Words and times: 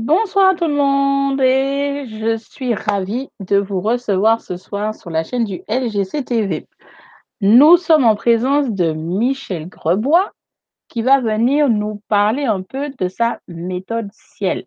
Bonsoir 0.00 0.54
tout 0.54 0.68
le 0.68 0.74
monde 0.74 1.40
et 1.40 2.06
je 2.06 2.36
suis 2.36 2.72
ravie 2.72 3.30
de 3.40 3.56
vous 3.56 3.80
recevoir 3.80 4.40
ce 4.40 4.56
soir 4.56 4.94
sur 4.94 5.10
la 5.10 5.24
chaîne 5.24 5.42
du 5.42 5.64
LGC 5.68 6.24
TV. 6.24 6.68
Nous 7.40 7.76
sommes 7.76 8.04
en 8.04 8.14
présence 8.14 8.70
de 8.70 8.92
Michel 8.92 9.68
Grebois 9.68 10.30
qui 10.86 11.02
va 11.02 11.20
venir 11.20 11.68
nous 11.68 12.00
parler 12.06 12.44
un 12.44 12.62
peu 12.62 12.90
de 12.90 13.08
sa 13.08 13.40
méthode 13.48 14.08
ciel. 14.12 14.66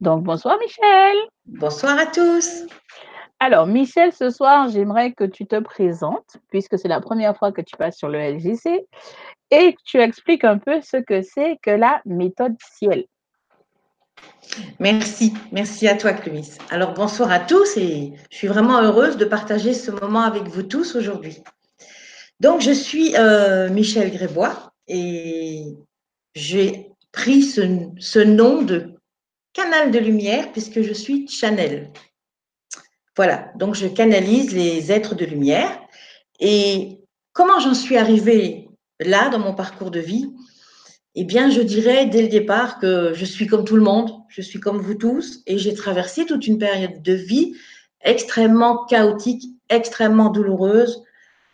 Donc 0.00 0.22
bonsoir 0.22 0.58
Michel. 0.58 1.16
Bonsoir 1.46 1.98
à 1.98 2.04
tous. 2.04 2.66
Alors 3.40 3.66
Michel, 3.66 4.12
ce 4.12 4.28
soir, 4.28 4.68
j'aimerais 4.68 5.12
que 5.12 5.24
tu 5.24 5.46
te 5.46 5.58
présentes 5.60 6.36
puisque 6.50 6.78
c'est 6.78 6.88
la 6.88 7.00
première 7.00 7.38
fois 7.38 7.52
que 7.52 7.62
tu 7.62 7.74
passes 7.74 7.96
sur 7.96 8.10
le 8.10 8.18
LGC 8.18 8.86
et 9.50 9.76
tu 9.84 10.00
expliques 10.00 10.44
un 10.44 10.58
peu 10.58 10.80
ce 10.82 10.96
que 10.96 11.22
c'est 11.22 11.58
que 11.62 11.70
la 11.70 12.00
méthode 12.04 12.56
ciel. 12.60 13.04
Merci, 14.78 15.32
merci 15.52 15.88
à 15.88 15.94
toi 15.94 16.12
Clovis. 16.12 16.58
Alors 16.70 16.94
bonsoir 16.94 17.30
à 17.30 17.40
tous 17.40 17.76
et 17.76 18.12
je 18.30 18.36
suis 18.36 18.48
vraiment 18.48 18.80
heureuse 18.80 19.16
de 19.16 19.24
partager 19.24 19.74
ce 19.74 19.90
moment 19.90 20.22
avec 20.22 20.44
vous 20.44 20.62
tous 20.62 20.96
aujourd'hui. 20.96 21.42
Donc 22.40 22.60
je 22.60 22.70
suis 22.70 23.14
euh, 23.16 23.68
Michel 23.70 24.10
Grébois 24.10 24.72
et 24.88 25.64
j'ai 26.34 26.90
pris 27.12 27.42
ce, 27.42 27.62
ce, 27.98 28.18
nom 28.18 28.62
de 28.62 28.94
canal 29.52 29.90
de 29.90 29.98
lumière 29.98 30.52
puisque 30.52 30.82
je 30.82 30.92
suis 30.92 31.28
Chanel. 31.28 31.90
Voilà, 33.16 33.50
donc 33.56 33.74
je 33.74 33.86
canalise 33.86 34.54
les 34.54 34.92
êtres 34.92 35.14
de 35.14 35.24
lumière 35.24 35.80
et 36.40 36.98
comment 37.32 37.58
j'en 37.60 37.74
suis 37.74 37.96
arrivée 37.96 38.65
là 39.00 39.28
dans 39.28 39.38
mon 39.38 39.54
parcours 39.54 39.90
de 39.90 40.00
vie 40.00 40.32
eh 41.18 41.24
bien, 41.24 41.48
je 41.48 41.62
dirais 41.62 42.04
dès 42.04 42.20
le 42.20 42.28
départ 42.28 42.78
que 42.78 43.14
je 43.14 43.24
suis 43.24 43.46
comme 43.46 43.64
tout 43.64 43.76
le 43.76 43.82
monde, 43.82 44.10
je 44.28 44.42
suis 44.42 44.60
comme 44.60 44.76
vous 44.76 44.94
tous, 44.94 45.40
et 45.46 45.56
j'ai 45.56 45.72
traversé 45.72 46.26
toute 46.26 46.46
une 46.46 46.58
période 46.58 47.00
de 47.00 47.14
vie 47.14 47.56
extrêmement 48.02 48.84
chaotique, 48.84 49.46
extrêmement 49.70 50.28
douloureuse. 50.28 51.02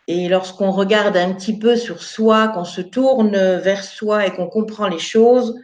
Et 0.09 0.27
lorsqu'on 0.27 0.71
regarde 0.71 1.15
un 1.15 1.33
petit 1.33 1.57
peu 1.57 1.77
sur 1.77 2.03
soi, 2.03 2.49
qu'on 2.49 2.65
se 2.65 2.81
tourne 2.81 3.37
vers 3.37 3.85
soi 3.85 4.27
et 4.27 4.31
qu'on 4.31 4.47
comprend 4.47 4.89
les 4.89 4.99
choses, 4.99 5.55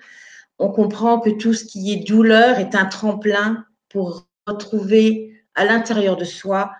on 0.59 0.69
comprend 0.69 1.19
que 1.19 1.31
tout 1.31 1.53
ce 1.53 1.66
qui 1.66 1.91
est 1.91 2.07
douleur 2.07 2.57
est 2.57 2.75
un 2.75 2.85
tremplin 2.85 3.66
pour 3.89 4.27
retrouver 4.47 5.44
à 5.55 5.66
l'intérieur 5.66 6.16
de 6.16 6.23
soi 6.23 6.72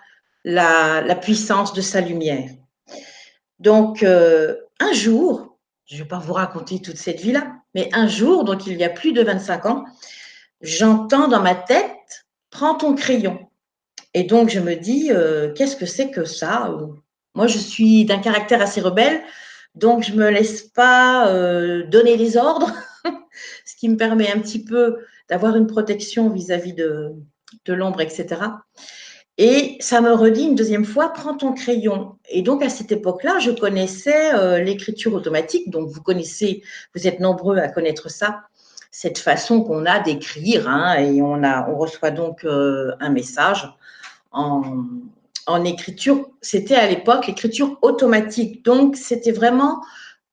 la, 0.45 1.16
puissance 1.22 1.73
de 1.73 1.81
sa 1.81 2.00
lumière. 2.00 2.50
Donc, 3.59 4.03
euh, 4.03 4.55
un 4.80 4.94
jour, 4.94 5.58
je 5.85 5.95
ne 5.95 5.99
vais 6.02 6.08
pas 6.08 6.19
vous 6.19 6.33
raconter 6.33 6.81
toute 6.81 6.97
cette 6.97 7.19
vie-là, 7.19 7.55
mais 7.75 7.89
un 7.94 8.08
jour, 8.08 8.44
donc 8.44 8.67
il 8.67 8.77
y 8.77 8.83
a 8.83 8.89
plus 8.89 9.13
de 9.13 9.21
25 9.23 9.66
ans, 9.66 9.86
j'entends 10.61 11.27
dans 11.27 11.41
ma 11.41 11.55
tête, 11.55 12.25
prends 12.49 12.75
ton 12.75 12.95
crayon. 12.95 13.39
Et 14.13 14.23
donc 14.23 14.49
je 14.49 14.59
me 14.59 14.75
dis, 14.75 15.11
euh, 15.11 15.53
qu'est-ce 15.53 15.75
que 15.75 15.86
c'est 15.86 16.11
que 16.11 16.25
ça? 16.25 16.75
Moi, 17.36 17.47
je 17.47 17.58
suis 17.58 18.05
d'un 18.05 18.19
caractère 18.19 18.61
assez 18.61 18.81
rebelle, 18.81 19.21
donc 19.75 20.03
je 20.03 20.11
ne 20.13 20.17
me 20.17 20.30
laisse 20.30 20.63
pas 20.63 21.30
euh, 21.30 21.86
donner 21.88 22.17
des 22.17 22.38
ordres, 22.38 22.73
ce 23.66 23.75
qui 23.75 23.89
me 23.89 23.97
permet 23.97 24.31
un 24.31 24.39
petit 24.39 24.64
peu 24.64 24.97
d'avoir 25.30 25.55
une 25.55 25.67
protection 25.67 26.30
vis-à-vis 26.30 26.73
de 26.73 27.14
l'ombre, 27.67 28.02
etc. 28.02 28.41
Et 29.42 29.78
ça 29.80 30.02
me 30.02 30.12
redit 30.12 30.44
une 30.44 30.56
deuxième 30.56 30.84
fois, 30.84 31.14
prends 31.14 31.34
ton 31.34 31.54
crayon. 31.54 32.18
Et 32.30 32.42
donc, 32.42 32.62
à 32.62 32.68
cette 32.68 32.92
époque-là, 32.92 33.40
je 33.40 33.52
connaissais 33.52 34.36
euh, 34.36 34.59
l'écriture 34.59 35.14
automatique. 35.14 35.70
Donc, 35.70 35.88
vous 35.88 36.02
connaissez, 36.02 36.62
vous 36.94 37.08
êtes 37.08 37.22
nombreux 37.22 37.58
à 37.58 37.70
connaître 37.70 38.12
ça, 38.12 38.42
cette 38.92 39.17
façon 39.17 39.64
qu'on 39.64 39.86
a 39.86 40.00
d'écrire. 40.02 40.67
Hein, 40.67 40.95
et 41.00 41.22
on, 41.22 41.40
reçoit 41.78 42.12
donc 42.12 42.44
euh, 42.44 42.92
un 43.00 43.12
message 43.12 43.73
en, 44.34 44.84
écriture. 45.64 46.30
C'était 46.42 46.76
à 46.76 46.89
l'époque 46.89 47.26
l'écriture 47.26 47.80
automatique. 47.82 48.66
Donc, 48.66 48.98
c'était 48.98 49.32
vraiment 49.32 49.82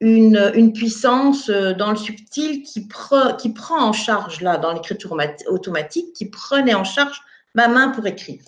une, 0.01 0.51
une, 0.57 0.73
puissance 0.73 1.49
euh, 1.49 1.75
dans 1.75 1.91
le 1.91 1.97
subtil 1.97 2.65
qui, 2.65 2.89
pre, 2.89 3.37
qui 3.37 3.51
prend 3.51 3.81
en 3.81 3.93
charge, 3.93 4.41
là, 4.41 4.57
dans 4.57 4.73
l'écriture 4.73 5.17
automatique, 5.47 6.13
qui 6.13 6.29
prenait 6.29 6.75
en 6.75 6.83
charge 6.83 7.23
ma 7.57 7.69
main 7.69 7.89
pour 7.89 8.07
écrire. 8.07 8.43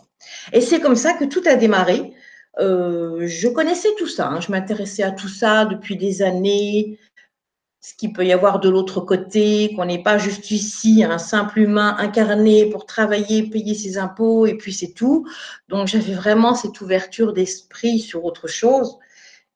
Et 0.53 0.61
c'est 0.61 0.81
comme 0.81 0.97
ça 0.97 1.15
que 1.15 1.25
tout 1.25 1.43
a 1.47 1.57
démarré. 1.57 2.13
Euh, 2.61 3.27
je 3.27 3.49
connaissais 3.49 3.89
tout 3.99 4.07
ça, 4.07 4.29
hein. 4.29 4.41
je 4.41 4.53
m'intéressais 4.53 5.03
à 5.03 5.11
tout 5.11 5.29
ça 5.29 5.65
depuis 5.65 5.97
des 5.97 6.23
années, 6.23 6.99
ce 7.81 7.95
qu'il 7.95 8.13
peut 8.13 8.27
y 8.27 8.33
avoir 8.33 8.59
de 8.59 8.69
l'autre 8.69 9.01
côté, 9.01 9.73
qu'on 9.75 9.87
n'est 9.87 10.03
pas 10.03 10.19
juste 10.19 10.51
ici 10.51 11.05
un 11.05 11.19
simple 11.19 11.61
humain 11.61 11.97
incarné 11.99 12.67
pour 12.67 12.85
travailler, 12.85 13.49
payer 13.49 13.75
ses 13.75 13.97
impôts 13.97 14.47
et 14.47 14.57
puis 14.57 14.73
c'est 14.73 14.93
tout. 14.93 15.27
Donc 15.69 15.87
j'avais 15.87 16.15
vraiment 16.15 16.55
cette 16.55 16.81
ouverture 16.81 17.33
d'esprit 17.33 18.01
sur 18.01 18.25
autre 18.25 18.49
chose. 18.49 18.99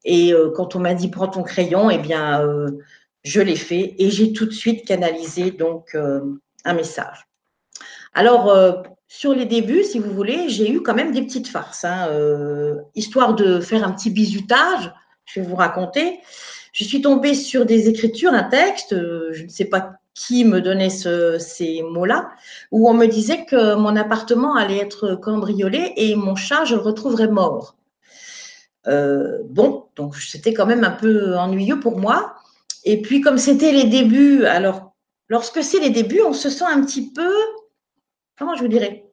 Et 0.05 0.33
euh, 0.33 0.51
quand 0.55 0.77
on 0.77 0.79
m'a 0.79 0.95
dit 0.95 1.09
prends 1.09 1.29
ton 1.29 1.43
crayon, 1.43 1.91
eh 1.91 1.99
bien 1.99 2.41
euh, 2.41 2.71
je 3.25 3.41
l'ai 3.41 3.57
fait 3.57 3.97
et 3.99 4.11
j'ai 4.11 4.33
tout 4.33 4.47
de 4.47 4.53
suite 4.53 4.87
canalisé 4.87 5.51
donc 5.51 5.97
un 6.65 6.75
message. 6.75 7.32
Alors 8.15 8.53
sur 9.15 9.35
les 9.35 9.45
débuts, 9.45 9.85
si 9.85 9.99
vous 9.99 10.11
voulez, 10.11 10.49
j'ai 10.49 10.71
eu 10.71 10.81
quand 10.81 10.95
même 10.95 11.13
des 11.13 11.21
petites 11.21 11.47
farces. 11.47 11.85
Hein, 11.85 12.09
euh, 12.09 12.77
histoire 12.95 13.35
de 13.35 13.61
faire 13.61 13.85
un 13.87 13.93
petit 13.93 14.09
bisutage, 14.09 14.91
je 15.27 15.39
vais 15.39 15.47
vous 15.47 15.55
raconter. 15.55 16.19
Je 16.73 16.83
suis 16.83 17.03
tombée 17.03 17.35
sur 17.35 17.67
des 17.67 17.91
écritures, 17.91 18.33
un 18.33 18.45
texte, 18.45 18.95
euh, 18.95 19.29
je 19.33 19.45
ne 19.45 19.51
sais 19.51 19.67
pas 19.67 19.93
qui 20.15 20.47
me 20.47 20.63
donnait 20.63 20.89
ces 20.89 21.83
mots-là, 21.83 22.31
où 22.71 22.89
on 22.89 22.95
me 22.95 23.05
disait 23.05 23.45
que 23.45 23.75
mon 23.75 23.97
appartement 23.97 24.55
allait 24.55 24.79
être 24.79 25.15
cambriolé 25.15 25.93
et 25.97 26.17
mon 26.17 26.35
chat, 26.35 26.65
je 26.65 26.75
le 26.75 26.81
retrouverais 26.81 27.29
mort. 27.29 27.77
Euh, 28.87 29.41
bon, 29.45 29.85
donc 29.95 30.17
c'était 30.17 30.55
quand 30.55 30.67
même 30.67 30.85
un 30.85 30.91
peu 30.91 31.37
ennuyeux 31.37 31.81
pour 31.81 31.99
moi. 31.99 32.35
Et 32.85 33.03
puis 33.03 33.21
comme 33.21 33.37
c'était 33.37 33.73
les 33.73 33.85
débuts, 33.85 34.47
alors 34.47 34.95
lorsque 35.29 35.63
c'est 35.63 35.81
les 35.81 35.91
débuts, 35.91 36.23
on 36.27 36.33
se 36.33 36.49
sent 36.49 36.65
un 36.67 36.83
petit 36.83 37.13
peu 37.13 37.31
comment 38.43 38.57
je 38.57 38.63
vous 38.63 38.69
dirais? 38.69 39.07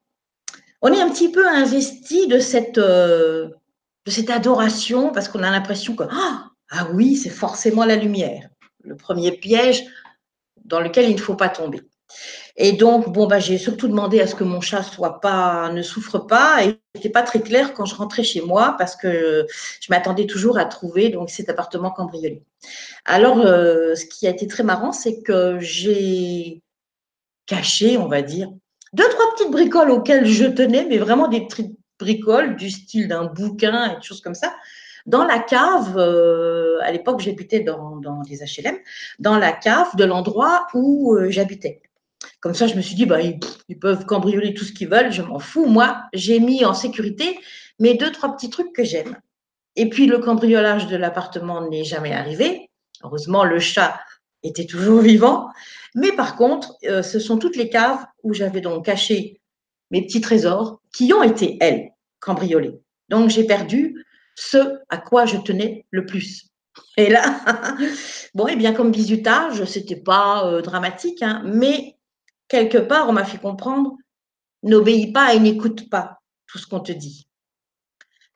On 0.82 0.92
est 0.92 1.00
un 1.00 1.10
petit 1.10 1.32
peu 1.32 1.48
investi 1.48 2.26
de 2.26 2.40
cette, 2.40 2.80
euh, 2.80 3.50
de 4.06 4.12
cette 4.12 4.32
adoration 4.32 5.12
parce 5.12 5.30
qu'on 5.30 5.44
a 5.44 5.52
l'impression 5.52 5.96
que 5.96 6.04
ah, 6.10 6.50
ah 6.72 6.88
oui, 6.94 7.16
c'est 7.16 7.30
forcément 7.30 7.86
la 7.86 7.96
lumière, 7.96 8.50
le 8.84 8.96
premier 8.96 9.32
piège 9.32 9.86
dans 10.66 10.80
lequel 10.80 11.10
il 11.12 11.16
ne 11.16 11.22
faut 11.22 11.36
pas 11.36 11.50
tomber. 11.50 11.82
Et 12.56 12.72
donc, 12.72 13.14
bon, 13.14 13.28
bah, 13.28 13.38
j'ai 13.40 13.60
surtout 13.60 13.88
demandé 13.88 14.20
à 14.20 14.26
ce 14.26 14.34
que 14.34 14.44
mon 14.44 14.62
chat 14.62 14.82
soit 14.82 15.22
pas, 15.22 15.72
ne 15.72 15.84
souffre 15.84 16.18
pas. 16.18 16.64
Et 16.64 16.80
n'était 16.96 17.10
pas 17.10 17.22
très 17.22 17.42
clair 17.42 17.76
quand 17.76 17.86
je 17.86 17.94
rentrais 17.94 18.24
chez 18.24 18.42
moi 18.42 18.76
parce 18.80 18.96
que 18.96 19.46
je 19.80 19.88
m'attendais 19.92 20.26
toujours 20.26 20.58
à 20.58 20.66
trouver 20.66 21.10
donc 21.10 21.30
cet 21.30 21.50
appartement 21.50 21.92
cambriolé. 21.92 22.42
Alors, 23.06 23.40
euh, 23.42 23.94
ce 23.94 24.06
qui 24.06 24.26
a 24.26 24.32
été 24.32 24.48
très 24.48 24.64
marrant, 24.64 24.92
c'est 24.92 25.22
que 25.22 25.60
j'ai 25.60 26.64
caché, 27.46 27.98
on 27.98 28.08
va 28.08 28.24
dire, 28.24 28.50
deux, 28.94 29.08
trois 29.10 29.34
petites 29.36 29.52
bricoles 29.52 29.92
auxquelles 29.92 30.26
je 30.26 30.46
tenais, 30.46 30.86
mais 30.86 30.98
vraiment 30.98 31.28
des 31.28 31.46
petites 31.46 31.78
bricoles 32.00 32.56
du 32.56 32.70
style 32.70 33.08
d'un 33.08 33.26
bouquin 33.26 33.92
et 33.92 33.96
des 33.96 34.02
choses 34.02 34.22
comme 34.22 34.36
ça. 34.36 34.56
Dans 35.06 35.26
la 35.26 35.40
cave, 35.40 35.98
euh, 35.98 36.78
à 36.82 36.92
l'époque 36.92 37.20
j'habitais 37.20 37.62
dans, 37.62 37.98
dans 37.98 38.22
des 38.22 38.38
HLM, 38.38 38.78
dans 39.20 39.38
la 39.38 39.52
cave 39.52 39.96
de 39.96 40.06
l'endroit 40.06 40.68
où 40.74 41.16
euh, 41.16 41.30
j'habitais. 41.30 41.82
Comme 42.42 42.54
ça, 42.54 42.68
je 42.68 42.76
me 42.76 42.82
suis 42.82 42.96
dit, 42.96 43.06
bah, 43.06 43.22
ils, 43.22 43.40
ils 43.70 43.80
peuvent 43.80 44.06
cambrioler 44.06 44.54
tout 44.54 44.66
ce 44.66 44.74
qu'ils 44.74 44.90
veulent, 44.90 45.12
je 45.12 45.22
m'en 45.22 45.40
fous. 45.40 45.66
Moi, 45.66 45.98
j'ai 46.14 46.40
mis 46.40 46.66
en 46.66 46.74
sécurité 46.74 47.40
mes 47.80 47.96
deux, 47.96 48.12
trois 48.12 48.36
petits 48.36 48.50
trucs 48.50 48.74
que 48.74 48.84
j'aime. 48.84 49.18
Et 49.76 49.90
puis, 49.90 50.06
le 50.06 50.20
cambriolage 50.20 50.88
de 50.88 50.98
l'appartement 50.98 51.68
n'est 51.70 51.86
jamais 51.86 52.14
arrivé. 52.14 52.70
Heureusement, 53.04 53.46
le 53.46 53.60
chat 53.60 54.00
était 54.44 54.66
toujours 54.66 55.02
vivant. 55.02 55.50
Mais 55.96 56.12
par 56.12 56.36
contre, 56.36 56.76
euh, 56.86 57.02
ce 57.02 57.20
sont 57.20 57.38
toutes 57.38 57.56
les 57.56 57.70
caves 57.70 58.06
où 58.24 58.34
j'avais 58.34 58.62
donc 58.62 58.86
caché 58.86 59.42
mes 59.92 60.04
petits 60.04 60.22
trésors 60.22 60.82
qui 60.94 61.12
ont 61.14 61.24
été, 61.24 61.58
elles, 61.62 61.90
cambriolés. 62.20 62.80
Donc, 63.10 63.30
j'ai 63.30 63.46
perdu 63.46 64.06
ce 64.36 64.80
à 64.90 64.98
quoi 64.98 65.26
je 65.26 65.38
tenais 65.38 65.86
le 65.90 66.06
plus. 66.06 66.48
Et 66.96 67.10
là, 67.10 67.42
bon, 68.36 68.48
et 68.48 68.52
eh 68.54 68.56
bien, 68.56 68.74
comme 68.74 68.92
bisutage, 68.92 69.66
c'était 69.66 69.96
pas 69.96 70.46
euh, 70.46 70.62
dramatique, 70.62 71.24
hein, 71.24 71.42
mais 71.46 71.98
quelque 72.48 72.78
part, 72.78 73.10
on 73.10 73.14
m'a 73.14 73.26
fait 73.26 73.40
comprendre 73.40 73.98
n'obéis 74.64 75.12
pas 75.12 75.34
et 75.34 75.40
n'écoute 75.40 75.90
pas 75.90 76.20
tout 76.48 76.58
ce 76.58 76.68
qu'on 76.68 76.80
te 76.80 76.92
dit. 76.92 77.28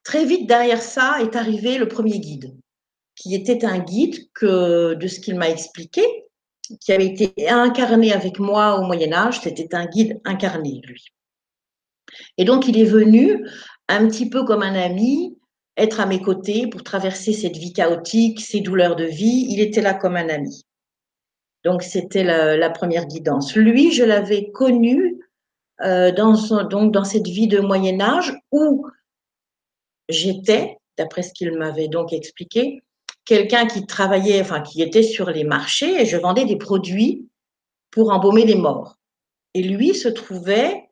Très 0.04 0.26
vite 0.26 0.48
derrière 0.48 0.82
ça 0.82 1.18
est 1.22 1.36
arrivé 1.36 1.78
le 1.78 1.88
premier 1.88 2.20
guide, 2.20 2.56
qui 3.16 3.36
était 3.36 3.66
un 3.66 3.80
guide 3.80 4.30
que, 4.34 4.94
de 4.96 5.08
ce 5.08 5.20
qu'il 5.20 5.36
m'a 5.36 5.50
expliqué, 5.50 6.04
qui 6.80 6.92
avait 6.92 7.08
été 7.08 7.34
incarné 7.50 8.14
avec 8.14 8.40
moi 8.40 8.80
au 8.80 8.84
Moyen 8.84 9.14
Âge. 9.14 9.42
C'était 9.42 9.76
un 9.76 9.86
guide 9.86 10.20
incarné, 10.26 10.82
lui. 10.84 11.06
Et 12.38 12.46
donc, 12.46 12.68
il 12.68 12.80
est 12.80 12.86
venu 12.86 13.48
un 13.88 14.08
petit 14.08 14.30
peu 14.30 14.44
comme 14.44 14.64
un 14.64 14.76
ami, 14.76 15.38
être 15.78 16.00
à 16.00 16.06
mes 16.06 16.22
côtés 16.22 16.68
pour 16.68 16.84
traverser 16.84 17.34
cette 17.34 17.58
vie 17.58 17.74
chaotique, 17.74 18.42
ces 18.42 18.62
douleurs 18.62 18.96
de 18.96 19.06
vie. 19.06 19.48
Il 19.50 19.60
était 19.60 19.82
là 19.82 19.94
comme 19.94 20.16
un 20.16 20.30
ami. 20.30 20.66
Donc, 21.64 21.82
c'était 21.82 22.24
la, 22.24 22.70
première 22.70 23.06
guidance. 23.06 23.56
Lui, 23.56 23.92
je 23.92 24.04
l'avais 24.04 24.52
connu 24.52 25.20
euh, 25.82 26.12
dans, 26.12 26.34
donc, 26.66 26.92
dans 26.92 27.06
cette 27.06 27.28
vie 27.28 27.48
de 27.48 27.60
Moyen 27.60 28.02
Âge 28.02 28.34
où 28.52 28.86
j'étais, 30.10 30.78
d'après 30.98 31.24
ce 31.24 31.34
qu'il 31.34 31.58
m'avait 31.58 31.88
donc 31.88 32.14
expliqué, 32.14 32.84
quelqu'un 33.26 33.68
qui 33.68 33.86
travaillait, 33.86 34.42
enfin, 34.42 34.62
qui 34.62 34.82
était 34.82 35.04
sur 35.04 35.30
les 35.30 35.44
marchés 35.44 36.02
et 36.02 36.06
je 36.06 36.18
vendais 36.18 36.46
des 36.46 36.58
produits 36.58 37.28
pour 37.92 38.12
embaumer 38.12 38.46
les 38.46 38.56
morts. 38.56 38.98
Et 39.54 39.62
lui 39.62 39.94
se 39.94 40.10
trouvait, 40.10 40.90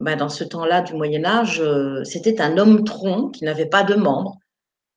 ben, 0.00 0.16
dans 0.16 0.28
ce 0.28 0.44
temps-là 0.44 0.82
du 0.82 0.94
Moyen 0.94 1.24
Âge, 1.24 1.60
euh, 1.60 2.02
c'était 2.04 2.40
un 2.40 2.58
homme 2.58 2.84
tronc 2.84 3.30
qui 3.30 3.44
n'avait 3.44 3.66
pas 3.66 3.84
de 3.84 3.94
membres 3.94 4.38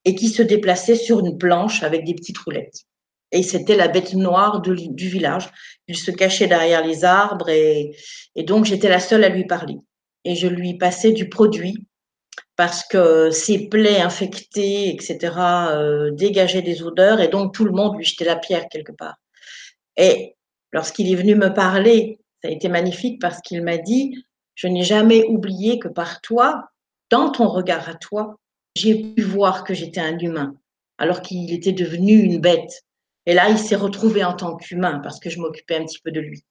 et 0.06 0.16
qui 0.16 0.30
se 0.30 0.42
déplaçait 0.42 0.96
sur 0.96 1.20
une 1.20 1.38
planche 1.38 1.84
avec 1.84 2.06
des 2.06 2.16
petites 2.16 2.38
roulettes. 2.38 2.86
Et 3.32 3.44
c'était 3.44 3.76
la 3.76 3.90
bête 3.90 4.14
noire 4.14 4.62
du 4.62 5.10
village. 5.10 5.50
Il 5.88 5.98
se 5.98 6.12
cachait 6.12 6.48
derrière 6.48 6.86
les 6.86 7.04
arbres 7.04 7.50
et, 7.50 7.94
donc 8.38 8.66
j'étais 8.66 8.90
la 8.90 9.02
seule 9.02 9.26
à 9.26 9.30
lui 9.30 9.46
parler. 9.46 9.78
Et 10.24 10.36
je 10.36 10.48
lui 10.48 10.78
passais 10.78 11.12
du 11.12 11.28
produit 11.28 11.86
parce 12.58 12.84
que 12.84 13.30
ses 13.30 13.70
plaies 13.70 14.02
infectées, 14.02 14.90
etc., 14.90 15.36
euh, 15.70 16.12
dégageaient 16.12 16.64
des 16.64 16.82
odeurs 16.84 17.22
et 17.22 17.28
donc 17.28 17.54
tout 17.54 17.64
le 17.64 17.72
monde 17.72 17.96
lui 17.96 18.04
jetait 18.04 18.26
la 18.26 18.36
pierre 18.36 18.68
quelque 18.68 18.92
part. 18.92 19.16
Et 19.96 20.36
lorsqu'il 20.74 21.12
est 21.12 21.16
venu 21.16 21.36
me 21.36 21.54
parler, 21.54 22.20
ça 22.42 22.50
a 22.50 22.52
été 22.52 22.68
magnifique 22.68 23.22
parce 23.22 23.40
qu'il 23.42 23.64
m'a 23.64 23.78
dit, 23.78 24.26
je 24.56 24.68
n'ai 24.68 24.84
jamais 24.84 25.24
oublié 25.26 25.78
que 25.78 25.88
par 25.88 26.20
toi, 26.22 26.70
dans 27.12 27.32
ton 27.32 27.48
regard 27.48 27.88
à 27.88 27.94
toi, 27.94 28.36
j'ai 28.76 29.14
pu 29.14 29.22
voir 29.22 29.64
que 29.64 29.76
j'étais 29.76 30.02
un 30.02 30.18
humain, 30.18 30.56
alors 30.98 31.22
qu'il 31.22 31.54
était 31.54 31.72
devenu 31.74 32.14
une 32.14 32.42
bête. 32.42 32.84
Et 33.28 33.36
là, 33.36 33.50
il 33.50 33.60
s'est 33.60 33.76
retrouvé 33.76 34.24
en 34.24 34.34
tant 34.34 34.56
qu'humain 34.56 35.00
parce 35.04 35.20
que 35.20 35.30
je 35.30 35.40
m'occupais 35.40 35.78
un 35.78 35.86
petit 35.86 36.00
peu 36.00 36.12
de 36.12 36.22
lui. 36.22 36.44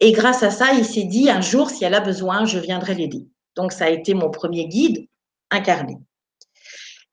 Et 0.00 0.10
grâce 0.10 0.42
à 0.42 0.50
ça, 0.50 0.72
il 0.72 0.84
s'est 0.84 1.04
dit, 1.04 1.30
un 1.30 1.40
jour, 1.40 1.70
si 1.70 1.84
elle 1.84 1.94
a 1.94 2.00
besoin, 2.00 2.44
je 2.44 2.58
viendrai 2.58 2.94
l'aider. 2.94 3.28
Donc, 3.54 3.72
ça 3.72 3.84
a 3.84 3.90
été 3.90 4.14
mon 4.14 4.30
premier 4.30 4.66
guide 4.66 5.06
incarné. 5.54 5.96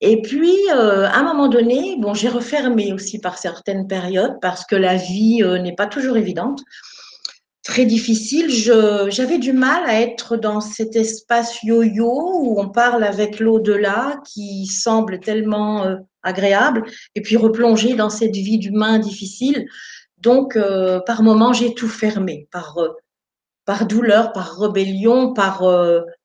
Et 0.01 0.19
puis, 0.23 0.57
euh, 0.73 1.05
à 1.05 1.19
un 1.19 1.23
moment 1.23 1.47
donné, 1.47 1.95
bon, 1.99 2.15
j'ai 2.15 2.27
refermé 2.27 2.91
aussi 2.91 3.19
par 3.19 3.37
certaines 3.37 3.87
périodes 3.87 4.39
parce 4.41 4.65
que 4.65 4.75
la 4.75 4.95
vie 4.95 5.43
euh, 5.43 5.59
n'est 5.59 5.75
pas 5.75 5.85
toujours 5.85 6.17
évidente 6.17 6.61
très 7.63 7.85
difficile. 7.85 8.49
J'avais 9.11 9.37
du 9.37 9.53
mal 9.53 9.83
à 9.85 10.01
être 10.01 10.35
dans 10.35 10.61
cet 10.61 10.95
espace 10.95 11.61
yo-yo 11.61 12.09
où 12.09 12.59
on 12.59 12.69
parle 12.69 13.03
avec 13.03 13.39
l'au-delà 13.39 14.19
qui 14.25 14.65
semble 14.65 15.19
tellement 15.19 15.85
euh, 15.85 15.97
agréable 16.23 16.83
et 17.13 17.21
puis 17.21 17.37
replonger 17.37 17.93
dans 17.93 18.09
cette 18.09 18.35
vie 18.35 18.57
d'humain 18.57 18.97
difficile. 18.97 19.67
Donc, 20.17 20.57
par 21.07 21.23
moments, 21.23 21.51
j'ai 21.51 21.73
tout 21.73 21.87
fermé 21.87 22.47
par, 22.51 22.77
par 23.65 23.87
douleur, 23.87 24.33
par 24.33 24.59
rébellion, 24.59 25.33
par, 25.33 25.63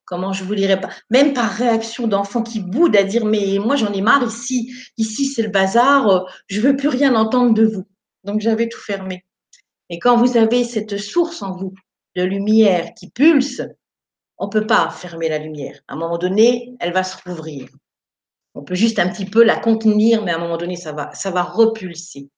comment 0.06 0.32
je 0.32 0.44
vous 0.44 0.54
dirais 0.54 0.80
pas, 0.80 0.88
même 1.10 1.34
par 1.34 1.50
réaction 1.50 2.06
d'enfant 2.06 2.42
qui 2.42 2.60
boude 2.60 2.96
à 2.96 3.02
dire, 3.02 3.26
mais 3.26 3.58
moi, 3.58 3.76
j'en 3.76 3.92
ai 3.92 4.00
marre 4.00 4.24
ici, 4.24 4.72
ici, 4.96 5.26
c'est 5.26 5.42
le 5.42 5.50
bazar, 5.50 6.26
je 6.46 6.60
veux 6.60 6.76
plus 6.76 6.88
rien 6.88 7.14
entendre 7.14 7.52
de 7.52 7.66
vous. 7.66 7.84
Donc, 8.24 8.40
j'avais 8.40 8.68
tout 8.68 8.80
fermé. 8.80 9.24
Et 9.90 9.98
quand 9.98 10.16
vous 10.16 10.36
avez 10.36 10.64
cette 10.64 10.96
source 10.96 11.42
en 11.42 11.54
vous 11.54 11.74
de 12.16 12.22
lumière 12.22 12.92
qui 12.94 13.10
pulse, 13.10 13.62
on 14.38 14.48
peut 14.48 14.66
pas 14.66 14.90
fermer 14.90 15.28
la 15.28 15.38
lumière. 15.38 15.80
À 15.88 15.94
un 15.94 15.96
moment 15.96 16.18
donné, 16.18 16.74
elle 16.80 16.92
va 16.92 17.04
se 17.04 17.16
rouvrir. 17.24 17.68
On 18.54 18.62
peut 18.62 18.74
juste 18.74 18.98
un 18.98 19.08
petit 19.08 19.26
peu 19.26 19.44
la 19.44 19.56
contenir, 19.56 20.24
mais 20.24 20.32
à 20.32 20.36
un 20.36 20.40
moment 20.40 20.56
donné, 20.56 20.76
ça 20.76 20.92
va, 20.92 21.12
ça 21.14 21.30
va 21.30 21.42
repulser. 21.42 22.30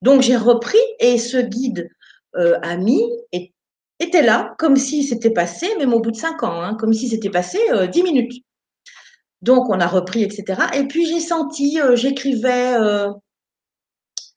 Donc 0.00 0.22
j'ai 0.22 0.36
repris 0.36 0.78
et 1.00 1.18
ce 1.18 1.38
guide 1.38 1.90
euh, 2.36 2.58
ami 2.62 3.00
était 4.00 4.22
là, 4.22 4.54
comme 4.58 4.76
si 4.76 5.02
c'était 5.04 5.30
passé, 5.30 5.68
même 5.78 5.92
au 5.92 6.00
bout 6.00 6.10
de 6.10 6.16
cinq 6.16 6.42
ans, 6.42 6.60
hein, 6.62 6.74
comme 6.74 6.92
si 6.92 7.08
c'était 7.08 7.30
passé 7.30 7.58
euh, 7.72 7.86
dix 7.86 8.02
minutes. 8.02 8.42
Donc 9.42 9.68
on 9.68 9.80
a 9.80 9.86
repris, 9.86 10.22
etc. 10.22 10.62
Et 10.74 10.84
puis 10.84 11.06
j'ai 11.06 11.20
senti, 11.20 11.80
euh, 11.80 11.96
j'écrivais 11.96 12.76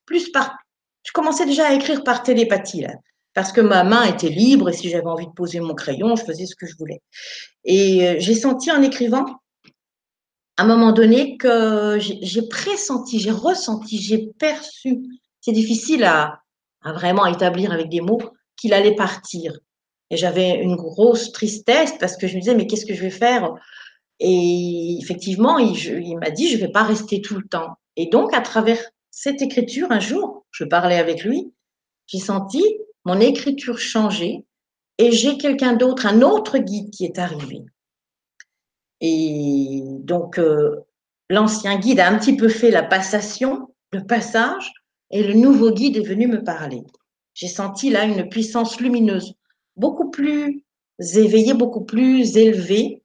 plus 0.05 0.29
par 0.29 0.57
je 1.03 1.11
commençais 1.11 1.45
déjà 1.45 1.67
à 1.67 1.73
écrire 1.73 2.03
par 2.03 2.23
télépathie, 2.23 2.81
là, 2.81 2.93
parce 3.33 3.51
que 3.51 3.61
ma 3.61 3.83
main 3.83 4.03
était 4.03 4.29
libre 4.29 4.69
et 4.69 4.73
si 4.73 4.89
j'avais 4.89 5.07
envie 5.07 5.27
de 5.27 5.31
poser 5.31 5.59
mon 5.59 5.73
crayon, 5.73 6.15
je 6.15 6.23
faisais 6.23 6.45
ce 6.45 6.55
que 6.55 6.67
je 6.67 6.75
voulais. 6.77 7.01
Et 7.63 8.07
euh, 8.07 8.15
j'ai 8.19 8.35
senti 8.35 8.71
en 8.71 8.81
écrivant, 8.81 9.25
à 10.57 10.63
un 10.63 10.67
moment 10.67 10.91
donné, 10.91 11.37
que 11.37 11.97
j'ai 11.99 12.47
pressenti, 12.47 13.19
j'ai 13.19 13.31
ressenti, 13.31 13.99
j'ai 13.99 14.29
perçu, 14.37 15.01
c'est 15.39 15.53
difficile 15.53 16.03
à 16.03 16.39
vraiment 16.85 17.25
établir 17.25 17.71
avec 17.71 17.89
des 17.89 18.01
mots, 18.01 18.21
qu'il 18.61 18.73
allait 18.73 18.95
partir. 18.95 19.59
Et 20.11 20.17
j'avais 20.17 20.61
une 20.61 20.75
grosse 20.75 21.31
tristesse 21.31 21.93
parce 21.99 22.15
que 22.15 22.27
je 22.27 22.35
me 22.35 22.41
disais, 22.41 22.53
mais 22.53 22.67
qu'est-ce 22.67 22.85
que 22.85 22.93
je 22.93 23.01
vais 23.01 23.09
faire? 23.09 23.53
Et 24.19 24.97
effectivement, 25.01 25.57
il, 25.57 26.17
m'a 26.17 26.29
dit, 26.29 26.49
je 26.49 26.57
ne 26.57 26.61
vais 26.61 26.71
pas 26.71 26.83
rester 26.83 27.21
tout 27.21 27.35
le 27.35 27.47
temps. 27.47 27.77
Et 27.95 28.05
donc, 28.05 28.33
à 28.35 28.41
travers 28.41 28.79
cette 29.09 29.41
écriture, 29.41 29.87
un 29.91 29.99
jour, 29.99 30.45
je 30.51 30.63
parlais 30.63 30.99
avec 30.99 31.23
lui, 31.23 31.51
j'ai 32.05 32.19
senti 32.19 32.63
mon 33.03 33.19
écriture 33.19 33.79
changer 33.79 34.45
et 34.99 35.11
j'ai 35.11 35.37
quelqu'un 35.37 35.73
d'autre, 35.73 36.05
un 36.05 36.21
autre 36.21 36.59
guide 36.59 36.91
qui 36.91 37.05
est 37.05 37.17
arrivé. 37.17 37.63
Et 38.99 39.81
donc, 40.01 40.37
euh, 40.37 40.85
l'ancien 41.29 41.79
guide 41.79 41.99
a 41.99 42.07
un 42.07 42.19
petit 42.19 42.35
peu 42.37 42.47
fait 42.47 42.69
la 42.69 42.83
passation, 42.83 43.73
le 43.91 44.05
passage, 44.05 44.71
et 45.09 45.23
le 45.23 45.33
nouveau 45.33 45.71
guide 45.71 45.97
est 45.97 46.07
venu 46.07 46.27
me 46.27 46.43
parler. 46.43 46.83
J'ai 47.33 47.47
senti 47.47 47.89
là 47.89 48.05
une 48.05 48.29
puissance 48.29 48.79
lumineuse, 48.79 49.33
beaucoup 49.75 50.09
plus 50.09 50.63
éveillée, 50.99 51.53
beaucoup 51.53 51.85
plus 51.85 52.37
élevée, 52.37 53.01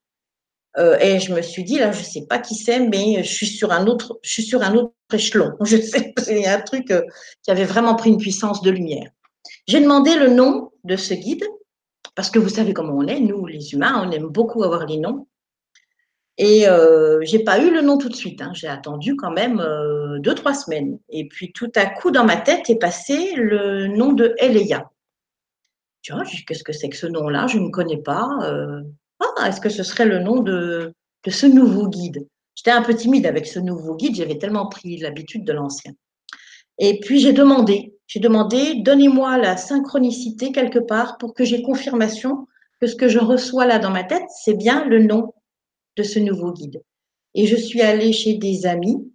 euh, 0.79 0.99
et 0.99 1.21
je 1.21 1.33
me 1.33 1.41
suis 1.41 1.65
dit, 1.65 1.79
là, 1.79 1.91
je 1.91 2.01
ne 2.01 2.05
sais 2.05 2.27
pas 2.27 2.39
qui 2.39 2.55
c'est, 2.55 2.81
mais 2.81 3.23
je 3.23 3.33
suis 3.33 3.47
sur 3.47 3.73
un 3.73 3.87
autre, 3.87 4.19
je 4.23 4.31
suis 4.31 4.43
sur 4.43 4.63
un 4.63 4.75
autre 4.75 4.93
échelon. 5.13 5.53
Je 5.65 5.77
sais, 5.81 6.13
c'est 6.19 6.47
un 6.47 6.61
truc 6.61 6.91
euh, 6.91 7.03
qui 7.43 7.51
avait 7.51 7.65
vraiment 7.65 7.95
pris 7.95 8.11
une 8.11 8.19
puissance 8.19 8.61
de 8.61 8.71
lumière. 8.71 9.09
J'ai 9.69 9.81
demandé 9.81 10.17
le 10.17 10.29
nom 10.29 10.73
de 10.85 10.97
ce 10.97 11.15
guide, 11.15 11.45
parce 12.15 12.31
que 12.31 12.39
vous 12.39 12.49
savez 12.49 12.75
comment 12.75 12.95
on 12.97 13.07
est, 13.07 13.21
nous, 13.21 13.47
les 13.47 13.73
humains, 13.73 14.05
on 14.05 14.11
aime 14.11 14.27
beaucoup 14.27 14.63
avoir 14.65 14.87
les 14.87 14.99
noms. 14.99 15.27
Et 16.39 16.69
euh, 16.69 17.21
j'ai 17.23 17.39
pas 17.39 17.59
eu 17.61 17.71
le 17.71 17.81
nom 17.81 17.97
tout 17.97 18.09
de 18.09 18.15
suite. 18.15 18.43
Hein. 18.43 18.53
J'ai 18.55 18.69
attendu 18.69 19.17
quand 19.17 19.31
même 19.31 19.61
euh, 19.61 20.19
deux, 20.19 20.35
trois 20.35 20.55
semaines. 20.55 20.99
Et 21.09 21.29
puis 21.29 21.53
tout 21.53 21.73
à 21.75 21.87
coup, 21.87 22.11
dans 22.11 22.25
ma 22.25 22.37
tête 22.37 22.69
est 22.69 22.79
passé 22.79 23.35
le 23.37 23.87
nom 23.87 24.13
de 24.13 24.35
Eleia. 24.39 24.91
Tu 26.03 26.13
vois, 26.13 26.25
qu'est-ce 26.47 26.63
que 26.63 26.73
c'est 26.73 26.89
que 26.89 26.97
ce 26.97 27.07
nom-là? 27.07 27.47
Je 27.47 27.59
ne 27.59 27.71
connais 27.71 27.97
pas. 27.97 28.29
Ah, 29.21 29.49
est-ce 29.49 29.61
que 29.61 29.69
ce 29.69 29.83
serait 29.83 30.07
le 30.07 30.19
nom 30.19 30.41
de, 30.41 30.95
ce 31.27 31.47
nouveau 31.47 31.89
guide? 31.89 32.27
J'étais 32.55 32.71
un 32.71 32.83
peu 32.83 32.95
timide 32.95 33.27
avec 33.27 33.47
ce 33.47 33.59
nouveau 33.59 33.95
guide, 33.95 34.17
j'avais 34.17 34.39
tellement 34.39 34.67
pris 34.67 34.97
l'habitude 34.99 35.45
de 35.45 35.53
l'ancien. 35.53 35.93
Et 36.79 37.01
puis 37.01 37.21
j'ai 37.21 37.33
demandé, 37.33 37.95
j'ai 38.07 38.21
demandé, 38.21 38.77
donnez-moi 38.77 39.39
la 39.39 39.57
synchronicité 39.57 40.53
quelque 40.53 40.79
part 40.79 41.19
pour 41.19 41.35
que 41.35 41.45
j'ai 41.45 41.63
confirmation 41.63 42.47
que 42.81 42.87
ce 42.87 42.97
que 42.97 43.09
je 43.09 43.19
reçois 43.19 43.67
là 43.67 43.79
dans 43.79 43.91
ma 43.91 44.05
tête, 44.05 44.25
c'est 44.43 44.55
bien 44.55 44.85
le 44.85 45.03
nom 45.03 45.35
de 45.97 46.03
ce 46.03 46.19
nouveau 46.19 46.53
guide. 46.53 46.83
Et 47.35 47.47
je 47.47 47.57
suis 47.57 47.83
allée 47.83 48.13
chez 48.13 48.35
des 48.35 48.67
amis. 48.67 49.13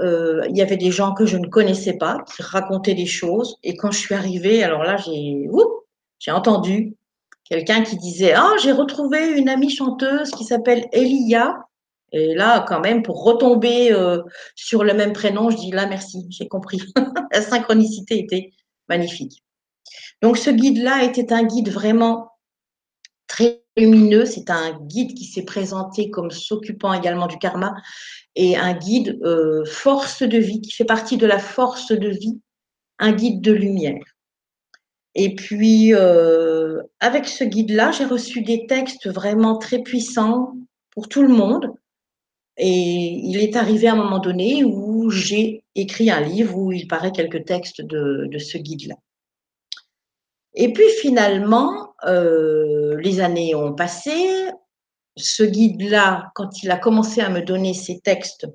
Euh, 0.00 0.46
il 0.48 0.56
y 0.56 0.62
avait 0.62 0.76
des 0.76 0.92
gens 0.92 1.12
que 1.12 1.26
je 1.26 1.36
ne 1.36 1.46
connaissais 1.46 1.96
pas 1.96 2.24
qui 2.32 2.42
racontaient 2.42 2.94
des 2.94 3.06
choses. 3.06 3.56
Et 3.64 3.76
quand 3.76 3.90
je 3.90 3.98
suis 3.98 4.14
arrivée, 4.14 4.62
alors 4.62 4.84
là, 4.84 4.96
j'ai, 4.96 5.48
j'ai 6.20 6.30
entendu 6.30 6.94
quelqu'un 7.44 7.82
qui 7.82 7.96
disait 7.96 8.32
Ah, 8.32 8.52
j'ai 8.62 8.72
retrouvé 8.72 9.38
une 9.38 9.48
amie 9.48 9.70
chanteuse 9.70 10.30
qui 10.30 10.44
s'appelle 10.44 10.86
Elia. 10.92 11.64
Et 12.12 12.34
là, 12.34 12.64
quand 12.66 12.80
même, 12.80 13.02
pour 13.02 13.22
retomber 13.24 13.92
euh, 13.92 14.22
sur 14.54 14.82
le 14.84 14.94
même 14.94 15.12
prénom, 15.12 15.50
je 15.50 15.56
dis 15.56 15.70
là, 15.70 15.86
merci, 15.86 16.26
j'ai 16.30 16.48
compris. 16.48 16.80
La 17.32 17.42
synchronicité 17.42 18.18
était 18.18 18.52
magnifique. 18.88 19.44
Donc, 20.22 20.38
ce 20.38 20.50
guide-là 20.50 21.04
était 21.04 21.32
un 21.32 21.44
guide 21.44 21.70
vraiment 21.70 22.30
très 23.26 23.62
lumineux. 23.78 24.26
C'est 24.26 24.50
un 24.50 24.78
guide 24.80 25.14
qui 25.14 25.24
s'est 25.24 25.44
présenté 25.44 26.10
comme 26.10 26.30
s'occupant 26.30 26.92
également 26.92 27.26
du 27.26 27.38
karma 27.38 27.74
et 28.34 28.56
un 28.56 28.74
guide 28.74 29.18
euh, 29.22 29.64
force 29.64 30.22
de 30.22 30.38
vie, 30.38 30.60
qui 30.60 30.72
fait 30.72 30.84
partie 30.84 31.16
de 31.16 31.26
la 31.26 31.38
force 31.38 31.92
de 31.92 32.08
vie, 32.08 32.40
un 32.98 33.12
guide 33.12 33.40
de 33.40 33.52
lumière. 33.52 34.04
Et 35.14 35.34
puis, 35.34 35.94
euh, 35.94 36.80
avec 37.00 37.26
ce 37.26 37.42
guide-là, 37.42 37.90
j'ai 37.90 38.04
reçu 38.04 38.42
des 38.42 38.66
textes 38.66 39.08
vraiment 39.08 39.58
très 39.58 39.82
puissants 39.82 40.54
pour 40.90 41.08
tout 41.08 41.22
le 41.22 41.28
monde. 41.28 41.74
Et 42.56 43.20
il 43.24 43.38
est 43.38 43.56
arrivé 43.56 43.88
à 43.88 43.92
un 43.92 43.96
moment 43.96 44.18
donné 44.18 44.64
où 44.64 45.10
j'ai 45.10 45.64
écrit 45.74 46.10
un 46.10 46.20
livre 46.20 46.56
où 46.56 46.72
il 46.72 46.86
paraît 46.86 47.12
quelques 47.12 47.44
textes 47.44 47.82
de, 47.82 48.28
ce 48.38 48.58
guide-là. 48.58 48.94
Et 50.54 50.72
puis 50.72 50.88
finalement, 51.00 51.87
euh, 52.06 52.96
les 53.00 53.20
années 53.20 53.54
ont 53.54 53.74
passé. 53.74 54.50
Ce 55.16 55.42
guide-là, 55.42 56.30
quand 56.34 56.62
il 56.62 56.70
a 56.70 56.76
commencé 56.76 57.20
à 57.20 57.28
me 57.28 57.40
donner 57.40 57.74
ces 57.74 58.00
textes 58.00 58.46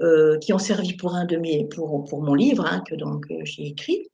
euh, 0.00 0.38
qui 0.38 0.52
ont 0.52 0.58
servi 0.58 0.94
pour 0.94 1.14
un 1.14 1.24
de 1.24 1.36
mes, 1.36 1.66
pour, 1.66 2.22
mon 2.22 2.34
livre 2.34 2.66
hein, 2.66 2.82
que 2.86 2.94
donc 2.94 3.26
j'ai 3.44 3.68
écrit, 3.68 4.08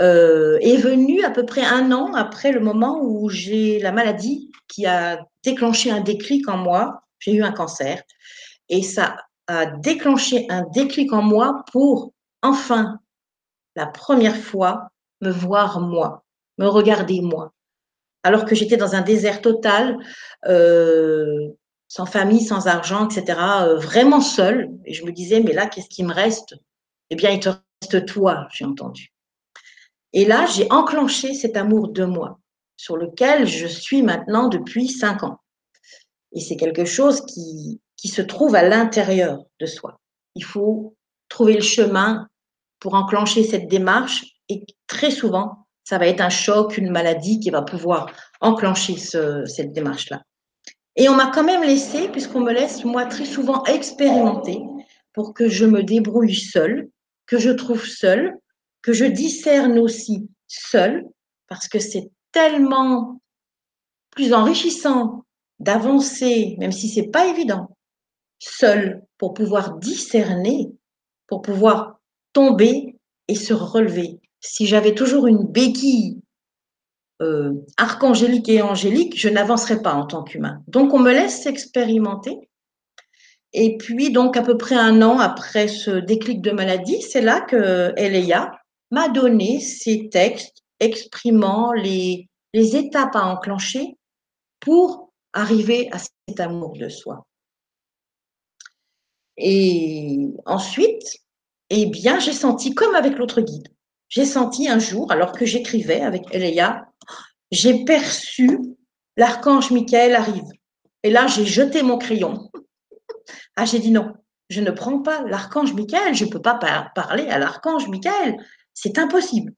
euh, 0.00 0.58
est 0.60 0.76
venu 0.76 1.22
à 1.22 1.30
peu 1.30 1.44
près 1.44 1.64
un 1.64 1.92
an 1.92 2.14
après 2.14 2.52
le 2.52 2.60
moment 2.60 3.00
où 3.02 3.28
j'ai 3.28 3.78
la 3.78 3.92
maladie 3.92 4.50
qui 4.68 4.86
a 4.86 5.26
déclenché 5.42 5.90
un 5.90 6.00
déclic 6.00 6.48
en 6.48 6.56
moi. 6.56 7.02
J'ai 7.18 7.34
eu 7.34 7.42
un 7.42 7.52
cancer 7.52 8.02
et 8.68 8.82
ça 8.82 9.16
a 9.46 9.66
déclenché 9.66 10.46
un 10.50 10.64
déclic 10.74 11.12
en 11.12 11.22
moi 11.22 11.64
pour 11.72 12.12
enfin, 12.42 12.98
la 13.74 13.86
première 13.86 14.36
fois, 14.36 14.88
me 15.20 15.30
voir 15.30 15.80
moi, 15.80 16.24
me 16.58 16.66
regarder 16.66 17.20
moi. 17.20 17.52
Alors 18.26 18.44
que 18.44 18.56
j'étais 18.56 18.76
dans 18.76 18.96
un 18.96 19.02
désert 19.02 19.40
total, 19.40 19.96
euh, 20.48 21.48
sans 21.86 22.06
famille, 22.06 22.40
sans 22.40 22.66
argent, 22.66 23.08
etc., 23.08 23.38
euh, 23.60 23.76
vraiment 23.76 24.20
seule. 24.20 24.68
Et 24.84 24.94
je 24.94 25.04
me 25.04 25.12
disais, 25.12 25.38
mais 25.38 25.52
là, 25.52 25.66
qu'est-ce 25.68 25.88
qui 25.88 26.02
me 26.02 26.12
reste? 26.12 26.56
Eh 27.10 27.14
bien, 27.14 27.30
il 27.30 27.38
te 27.38 27.50
reste 27.50 28.04
toi, 28.06 28.48
j'ai 28.52 28.64
entendu. 28.64 29.12
Et 30.12 30.24
là, 30.24 30.44
j'ai 30.46 30.66
enclenché 30.72 31.34
cet 31.34 31.56
amour 31.56 31.90
de 31.90 32.04
moi, 32.04 32.40
sur 32.76 32.96
lequel 32.96 33.46
je 33.46 33.68
suis 33.68 34.02
maintenant 34.02 34.48
depuis 34.48 34.88
cinq 34.88 35.22
ans. 35.22 35.38
Et 36.32 36.40
c'est 36.40 36.56
quelque 36.56 36.84
chose 36.84 37.24
qui, 37.26 37.80
qui 37.96 38.08
se 38.08 38.22
trouve 38.22 38.56
à 38.56 38.64
l'intérieur 38.64 39.44
de 39.60 39.66
soi. 39.66 40.00
Il 40.34 40.42
faut 40.42 40.96
trouver 41.28 41.54
le 41.54 41.62
chemin 41.62 42.26
pour 42.80 42.94
enclencher 42.94 43.44
cette 43.44 43.68
démarche 43.68 44.24
et 44.48 44.66
très 44.88 45.12
souvent, 45.12 45.65
ça 45.86 45.98
va 45.98 46.08
être 46.08 46.20
un 46.20 46.28
choc, 46.30 46.76
une 46.76 46.90
maladie 46.90 47.38
qui 47.38 47.50
va 47.50 47.62
pouvoir 47.62 48.10
enclencher 48.40 48.96
cette 48.96 49.72
démarche-là. 49.72 50.22
Et 50.96 51.08
on 51.08 51.14
m'a 51.14 51.30
quand 51.30 51.44
même 51.44 51.62
laissé, 51.62 52.08
puisqu'on 52.08 52.40
me 52.40 52.52
laisse, 52.52 52.84
moi, 52.84 53.06
très 53.06 53.24
souvent 53.24 53.62
expérimenter 53.64 54.60
pour 55.12 55.32
que 55.32 55.48
je 55.48 55.64
me 55.64 55.82
débrouille 55.82 56.34
seule, 56.34 56.88
que 57.26 57.38
je 57.38 57.50
trouve 57.50 57.86
seule, 57.86 58.36
que 58.82 58.92
je 58.92 59.04
discerne 59.04 59.78
aussi 59.78 60.28
seule, 60.48 61.04
parce 61.48 61.68
que 61.68 61.78
c'est 61.78 62.10
tellement 62.32 63.20
plus 64.10 64.32
enrichissant 64.32 65.24
d'avancer, 65.60 66.56
même 66.58 66.72
si 66.72 66.88
c'est 66.88 67.08
pas 67.08 67.26
évident, 67.26 67.76
seul 68.40 69.04
pour 69.18 69.34
pouvoir 69.34 69.76
discerner, 69.76 70.72
pour 71.28 71.42
pouvoir 71.42 72.00
tomber 72.32 72.96
et 73.28 73.36
se 73.36 73.54
relever. 73.54 74.20
Si 74.40 74.66
j'avais 74.66 74.94
toujours 74.94 75.26
une 75.26 75.44
béquille 75.44 76.20
euh, 77.22 77.52
archangélique 77.76 78.48
et 78.48 78.62
angélique, 78.62 79.18
je 79.18 79.28
n'avancerais 79.28 79.82
pas 79.82 79.94
en 79.94 80.06
tant 80.06 80.22
qu'humain. 80.22 80.62
Donc, 80.68 80.92
on 80.92 80.98
me 80.98 81.12
laisse 81.12 81.46
expérimenter. 81.46 82.48
Et 83.52 83.76
puis, 83.78 84.10
donc, 84.10 84.36
à 84.36 84.42
peu 84.42 84.58
près 84.58 84.74
un 84.74 85.00
an 85.02 85.18
après 85.18 85.68
ce 85.68 85.90
déclic 85.90 86.42
de 86.42 86.50
maladie, 86.50 87.00
c'est 87.00 87.22
là 87.22 87.40
que 87.40 87.92
Eléa 87.96 88.52
m'a 88.90 89.08
donné 89.08 89.60
ces 89.60 90.08
textes 90.10 90.62
exprimant 90.78 91.72
les, 91.72 92.28
les 92.52 92.76
étapes 92.76 93.16
à 93.16 93.24
enclencher 93.24 93.96
pour 94.60 95.10
arriver 95.32 95.88
à 95.92 95.98
cet 95.98 96.40
amour 96.40 96.76
de 96.76 96.88
soi. 96.88 97.26
Et 99.36 100.28
ensuite, 100.44 101.18
eh 101.70 101.86
bien, 101.86 102.18
j'ai 102.18 102.32
senti 102.32 102.74
comme 102.74 102.94
avec 102.94 103.18
l'autre 103.18 103.40
guide. 103.40 103.68
J'ai 104.08 104.24
senti 104.24 104.68
un 104.68 104.78
jour, 104.78 105.10
alors 105.10 105.32
que 105.32 105.44
j'écrivais 105.44 106.00
avec 106.00 106.22
Eléa, 106.32 106.86
j'ai 107.50 107.84
perçu 107.84 108.60
l'archange 109.16 109.70
Michael 109.70 110.14
arrive. 110.14 110.48
Et 111.02 111.10
là, 111.10 111.26
j'ai 111.26 111.46
jeté 111.46 111.82
mon 111.82 111.98
crayon. 111.98 112.50
Ah, 113.56 113.64
j'ai 113.64 113.78
dit 113.78 113.90
non, 113.90 114.12
je 114.48 114.60
ne 114.60 114.70
prends 114.70 115.00
pas 115.00 115.22
l'archange 115.22 115.72
Michael, 115.74 116.14
je 116.14 116.24
ne 116.24 116.30
peux 116.30 116.42
pas 116.42 116.58
parler 116.94 117.26
à 117.28 117.38
l'archange 117.38 117.88
Michael, 117.88 118.36
c'est 118.74 118.98
impossible. 118.98 119.52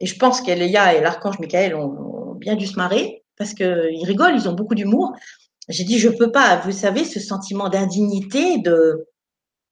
Et 0.00 0.06
je 0.06 0.18
pense 0.18 0.40
qu'Eléa 0.40 0.94
et 0.94 1.00
l'archange 1.00 1.38
Michael 1.38 1.74
ont, 1.74 2.34
bien 2.34 2.56
dû 2.56 2.66
se 2.66 2.76
marrer 2.76 3.22
parce 3.36 3.54
qu'ils 3.54 4.04
rigolent, 4.04 4.34
ils 4.34 4.48
ont 4.48 4.54
beaucoup 4.54 4.74
d'humour. 4.74 5.12
J'ai 5.68 5.84
dit, 5.84 5.98
je 5.98 6.08
ne 6.08 6.16
peux 6.16 6.32
pas, 6.32 6.56
vous 6.56 6.72
savez, 6.72 7.04
ce 7.04 7.20
sentiment 7.20 7.68
d'indignité, 7.68 8.58
de, 8.58 9.06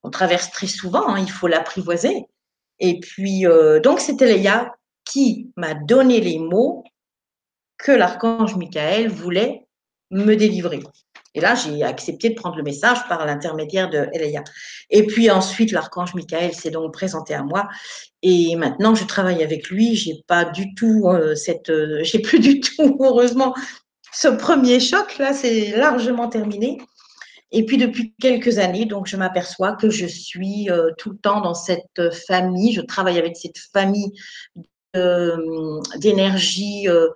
on 0.05 0.11
traverse 0.11 0.51
très 0.53 0.69
souvent, 0.69 1.09
hein, 1.09 1.19
il 1.19 1.31
faut 1.31 1.49
l'apprivoiser. 1.49 2.27
Et 2.81 2.99
puis, 2.99 3.47
euh, 3.47 3.81
donc, 3.81 4.01
c'était 4.01 4.27
Léa 4.27 4.75
qui 5.05 5.51
m'a 5.57 5.75
donné 5.75 6.21
les 6.21 6.39
mots 6.39 6.85
que 7.79 7.93
l'archange 7.93 8.57
Michael 8.57 9.09
voulait 9.09 9.67
me 10.11 10.35
délivrer. 10.35 10.81
Et 11.35 11.41
là, 11.41 11.55
j'ai 11.55 11.83
accepté 11.85 12.31
de 12.31 12.35
prendre 12.35 12.57
le 12.57 12.63
message 12.63 13.07
par 13.09 13.25
l'intermédiaire 13.25 13.89
de. 13.89 14.09
Et 14.91 15.07
puis 15.07 15.31
ensuite, 15.31 15.71
l'archange 15.71 16.15
Michael 16.15 16.53
s'est 16.53 16.71
donc 16.71 16.93
présenté 16.93 17.35
à 17.35 17.43
moi. 17.43 17.69
Et 18.23 18.57
maintenant, 18.57 18.95
je 18.95 19.05
travaille 19.05 19.43
avec 19.43 19.71
lui. 19.71 19.95
J'ai 19.95 20.25
pas 20.27 20.45
du 20.45 20.75
tout 20.75 21.07
euh, 21.07 21.37
cette, 21.37 21.71
euh, 21.71 22.01
j'ai 22.03 22.19
plus 22.19 22.41
du 22.41 22.61
tout, 22.61 22.97
heureusement, 23.01 23.55
ce 24.13 24.29
premier 24.29 24.81
choc 24.81 25.19
là, 25.19 25.33
c'est 25.33 25.77
largement 25.77 26.29
terminé. 26.29 26.79
Et 27.53 27.67
puis 27.67 27.79
depuis 27.79 28.15
quelques 28.21 28.59
années, 28.59 28.87
donc 28.87 29.07
je 29.07 29.17
m'aperçois 29.17 29.73
que 29.73 29.91
je 29.91 30.07
suis 30.07 30.71
euh, 30.71 30.91
tout 30.99 31.11
le 31.11 31.19
temps 31.19 31.41
dans 31.41 31.55
cette 31.55 32.13
famille. 32.27 32.73
Je 32.73 32.81
travaille 32.81 33.19
avec 33.19 33.37
cette 33.37 33.59
famille 33.59 34.13
euh, 34.97 35.81
d'énergie 35.97 36.89
euh, 36.89 37.09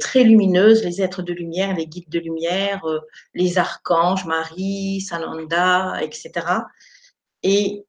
très 0.00 0.24
lumineuse, 0.24 0.84
les 0.84 1.00
êtres 1.00 1.22
de 1.22 1.32
lumière, 1.32 1.74
les 1.76 1.86
guides 1.86 2.08
de 2.08 2.18
lumière, 2.18 2.82
les 3.34 3.58
archanges, 3.58 4.26
Marie, 4.26 5.00
Sananda, 5.00 6.02
etc. 6.02 6.32
Et 7.42 7.86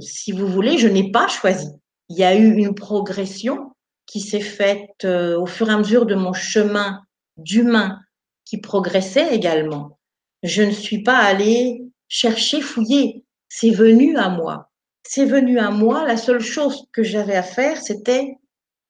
si 0.00 0.32
vous 0.32 0.46
voulez, 0.48 0.78
je 0.78 0.88
n'ai 0.88 1.12
pas 1.12 1.28
choisi. 1.28 1.68
Il 2.08 2.18
y 2.18 2.24
a 2.24 2.34
eu 2.34 2.54
une 2.54 2.74
progression 2.74 3.72
qui 4.06 4.20
s'est 4.20 4.40
faite 4.40 5.04
au 5.04 5.46
fur 5.46 5.68
et 5.68 5.72
à 5.72 5.76
mesure 5.76 6.06
de 6.06 6.16
mon 6.16 6.32
chemin 6.32 7.02
d'humain 7.36 8.00
qui 8.44 8.58
progressait 8.58 9.34
également. 9.34 9.98
Je 10.42 10.62
ne 10.62 10.70
suis 10.70 11.02
pas 11.02 11.18
allée 11.18 11.82
chercher, 12.08 12.60
fouiller. 12.60 13.24
C'est 13.48 13.70
venu 13.70 14.16
à 14.16 14.28
moi. 14.28 14.70
C'est 15.02 15.24
venu 15.24 15.58
à 15.58 15.70
moi. 15.70 16.06
La 16.06 16.16
seule 16.16 16.40
chose 16.40 16.86
que 16.92 17.02
j'avais 17.02 17.36
à 17.36 17.42
faire, 17.42 17.80
c'était 17.80 18.36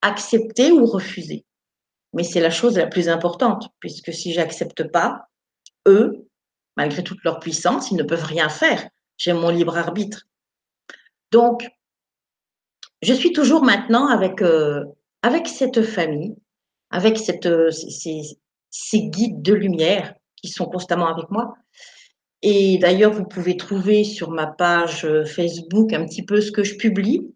accepter 0.02 0.72
ou 0.72 0.86
refuser. 0.86 1.44
Mais 2.12 2.24
c'est 2.24 2.40
la 2.40 2.50
chose 2.50 2.76
la 2.76 2.86
plus 2.86 3.08
importante, 3.08 3.68
puisque 3.78 4.12
si 4.12 4.32
j'accepte 4.32 4.84
pas, 4.90 5.28
eux, 5.86 6.26
malgré 6.76 7.04
toute 7.04 7.22
leur 7.24 7.38
puissance, 7.38 7.90
ils 7.90 7.96
ne 7.96 8.02
peuvent 8.02 8.24
rien 8.24 8.48
faire. 8.48 8.88
J'ai 9.16 9.32
mon 9.32 9.50
libre 9.50 9.76
arbitre. 9.76 10.26
Donc, 11.30 11.68
je 13.02 13.12
suis 13.12 13.32
toujours 13.32 13.62
maintenant 13.62 14.08
avec, 14.08 14.42
euh, 14.42 14.84
avec 15.22 15.46
cette 15.46 15.82
famille, 15.82 16.34
avec 16.90 17.18
cette, 17.18 17.46
euh, 17.46 17.70
ces 18.70 19.02
guides 19.02 19.42
de 19.42 19.54
lumière 19.54 20.14
qui 20.36 20.48
sont 20.48 20.66
constamment 20.66 21.08
avec 21.08 21.30
moi. 21.30 21.54
Et 22.42 22.78
d'ailleurs, 22.78 23.12
vous 23.12 23.24
pouvez 23.24 23.56
trouver 23.56 24.04
sur 24.04 24.30
ma 24.30 24.46
page 24.46 25.04
euh, 25.04 25.24
Facebook 25.24 25.92
un 25.92 26.06
petit 26.06 26.24
peu 26.24 26.40
ce 26.40 26.50
que 26.50 26.64
je 26.64 26.76
publie. 26.76 27.34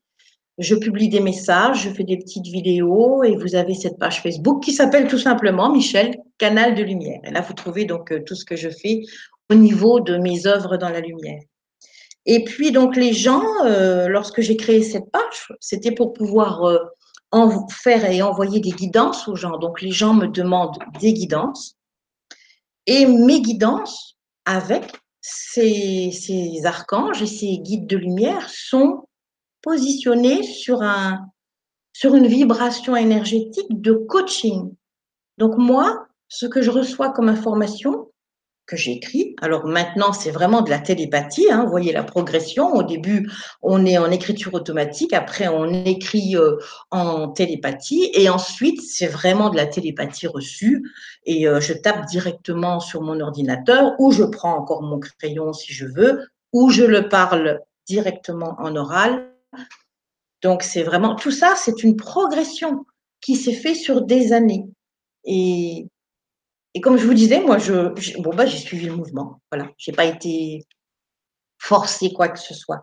Je 0.57 0.75
publie 0.76 1.09
des 1.09 1.21
messages, 1.21 1.83
je 1.83 1.91
fais 1.91 2.05
des 2.05 2.17
petites 2.17 2.47
vidéos 2.47 3.25
et 3.25 3.37
vous 3.37 3.57
avez 3.57 3.75
cette 3.75 3.99
page 3.99 4.23
Facebook 4.23 4.62
qui 4.62 4.73
s'appelle 4.73 5.09
tout 5.09 5.19
simplement 5.19 5.71
Michel 5.71 6.17
Canal 6.38 6.75
de 6.75 6.83
Lumière. 6.83 7.21
Et 7.25 7.33
là, 7.33 7.41
vous 7.41 7.55
trouvez 7.55 7.85
donc 7.85 8.12
euh, 8.12 8.23
tout 8.25 8.35
ce 8.35 8.45
que 8.45 8.57
je 8.57 8.71
fais 8.71 9.03
au 9.50 9.55
niveau 9.55 10.00
de 10.00 10.17
mes 10.17 10.47
œuvres 10.47 10.76
dans 10.76 10.88
la 10.88 11.00
lumière. 11.00 11.41
Et 12.25 12.45
puis 12.45 12.73
donc 12.73 12.97
les 12.97 13.12
gens, 13.12 13.45
euh, 13.67 14.09
lorsque 14.09 14.41
j'ai 14.41 14.57
créé 14.57 14.83
cette 14.83 15.11
page, 15.11 15.53
c'était 15.61 15.93
pour 15.93 16.14
pouvoir 16.14 16.64
faire 17.71 18.05
et 18.11 18.23
envoyer 18.23 18.61
des 18.61 18.71
guidances 18.71 19.29
aux 19.29 19.37
gens. 19.37 19.59
Donc 19.59 19.81
les 19.81 19.91
gens 19.91 20.14
me 20.14 20.26
demandent 20.26 20.79
des 21.00 21.12
guidances 21.12 21.76
et 22.87 23.07
mes 23.07 23.41
guidances 23.41 24.17
avec 24.45 24.93
ces, 25.21 26.11
ces 26.12 26.67
archanges 26.67 27.23
et 27.23 27.26
ces 27.26 27.59
guides 27.59 27.87
de 27.87 27.97
lumière 27.97 28.49
sont 28.50 29.09
positionnés 29.62 30.43
sur, 30.43 30.83
un, 30.83 31.26
sur 31.93 32.14
une 32.14 32.26
vibration 32.26 32.95
énergétique 32.95 33.81
de 33.81 33.95
coaching. 33.95 34.75
Donc 35.38 35.57
moi, 35.57 36.07
ce 36.29 36.47
que 36.47 36.61
je 36.61 36.71
reçois 36.71 37.11
comme 37.11 37.29
information, 37.29 38.11
que 38.66 38.76
j'écris. 38.76 39.35
Alors 39.40 39.66
maintenant, 39.66 40.12
c'est 40.12 40.30
vraiment 40.30 40.62
de 40.62 40.71
la 40.71 40.78
télépathie. 40.78 41.47
Hein. 41.50 41.64
Vous 41.64 41.71
voyez 41.71 41.92
la 41.92 42.02
progression. 42.02 42.73
Au 42.73 42.83
début, 42.83 43.30
on 43.62 43.85
est 43.85 43.99
en 43.99 44.11
écriture 44.11 44.54
automatique. 44.54 45.12
Après, 45.12 45.49
on 45.49 45.66
écrit 45.85 46.37
euh, 46.37 46.56
en 46.90 47.28
télépathie. 47.28 48.11
Et 48.14 48.28
ensuite, 48.28 48.80
c'est 48.80 49.06
vraiment 49.06 49.50
de 49.50 49.56
la 49.56 49.66
télépathie 49.66 50.26
reçue. 50.26 50.90
Et 51.25 51.47
euh, 51.47 51.61
je 51.61 51.75
tape 51.75 52.06
directement 52.06 52.80
sur 52.80 53.02
mon 53.02 53.21
ordinateur 53.21 53.92
ou 53.99 54.12
je 54.12 54.25
prends 54.25 54.56
encore 54.56 54.83
mon 54.83 54.99
crayon 54.99 55.52
si 55.52 55.73
je 55.73 55.87
veux, 55.87 56.26
ou 56.52 56.71
je 56.71 56.85
le 56.85 57.09
parle 57.09 57.61
directement 57.87 58.56
en 58.59 58.75
oral. 58.76 59.30
Donc, 60.42 60.62
c'est 60.62 60.83
vraiment 60.83 61.14
tout 61.14 61.30
ça, 61.30 61.54
c'est 61.56 61.83
une 61.83 61.97
progression 61.97 62.85
qui 63.21 63.37
s'est 63.37 63.54
fait 63.54 63.75
sur 63.75 64.02
des 64.02 64.33
années. 64.33 64.66
Et 65.25 65.88
et 66.75 66.81
comme 66.81 66.99
je 66.99 67.07
vous 67.07 67.14
disais, 67.14 67.40
moi, 67.40 67.59
je, 67.59 68.21
bon, 68.21 68.35
bah, 68.35 68.47
j'ai 68.47 68.59
suivi 68.59 68.87
le 68.87 68.97
mouvement. 68.97 69.40
Voilà, 69.50 69.71
j'ai 69.78 69.93
pas 69.93 70.04
été 70.04 70.66
forcer 71.59 72.12
quoi 72.12 72.28
que 72.28 72.38
ce 72.38 72.52
soit. 72.52 72.83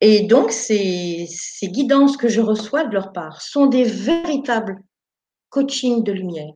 Et 0.00 0.22
donc, 0.22 0.52
ces, 0.52 1.26
ces 1.28 1.68
guidances 1.68 2.16
que 2.16 2.28
je 2.28 2.40
reçois 2.40 2.84
de 2.84 2.94
leur 2.94 3.12
part 3.12 3.42
sont 3.42 3.66
des 3.66 3.82
véritables 3.84 4.78
coachings 5.50 6.04
de 6.04 6.12
lumière. 6.12 6.52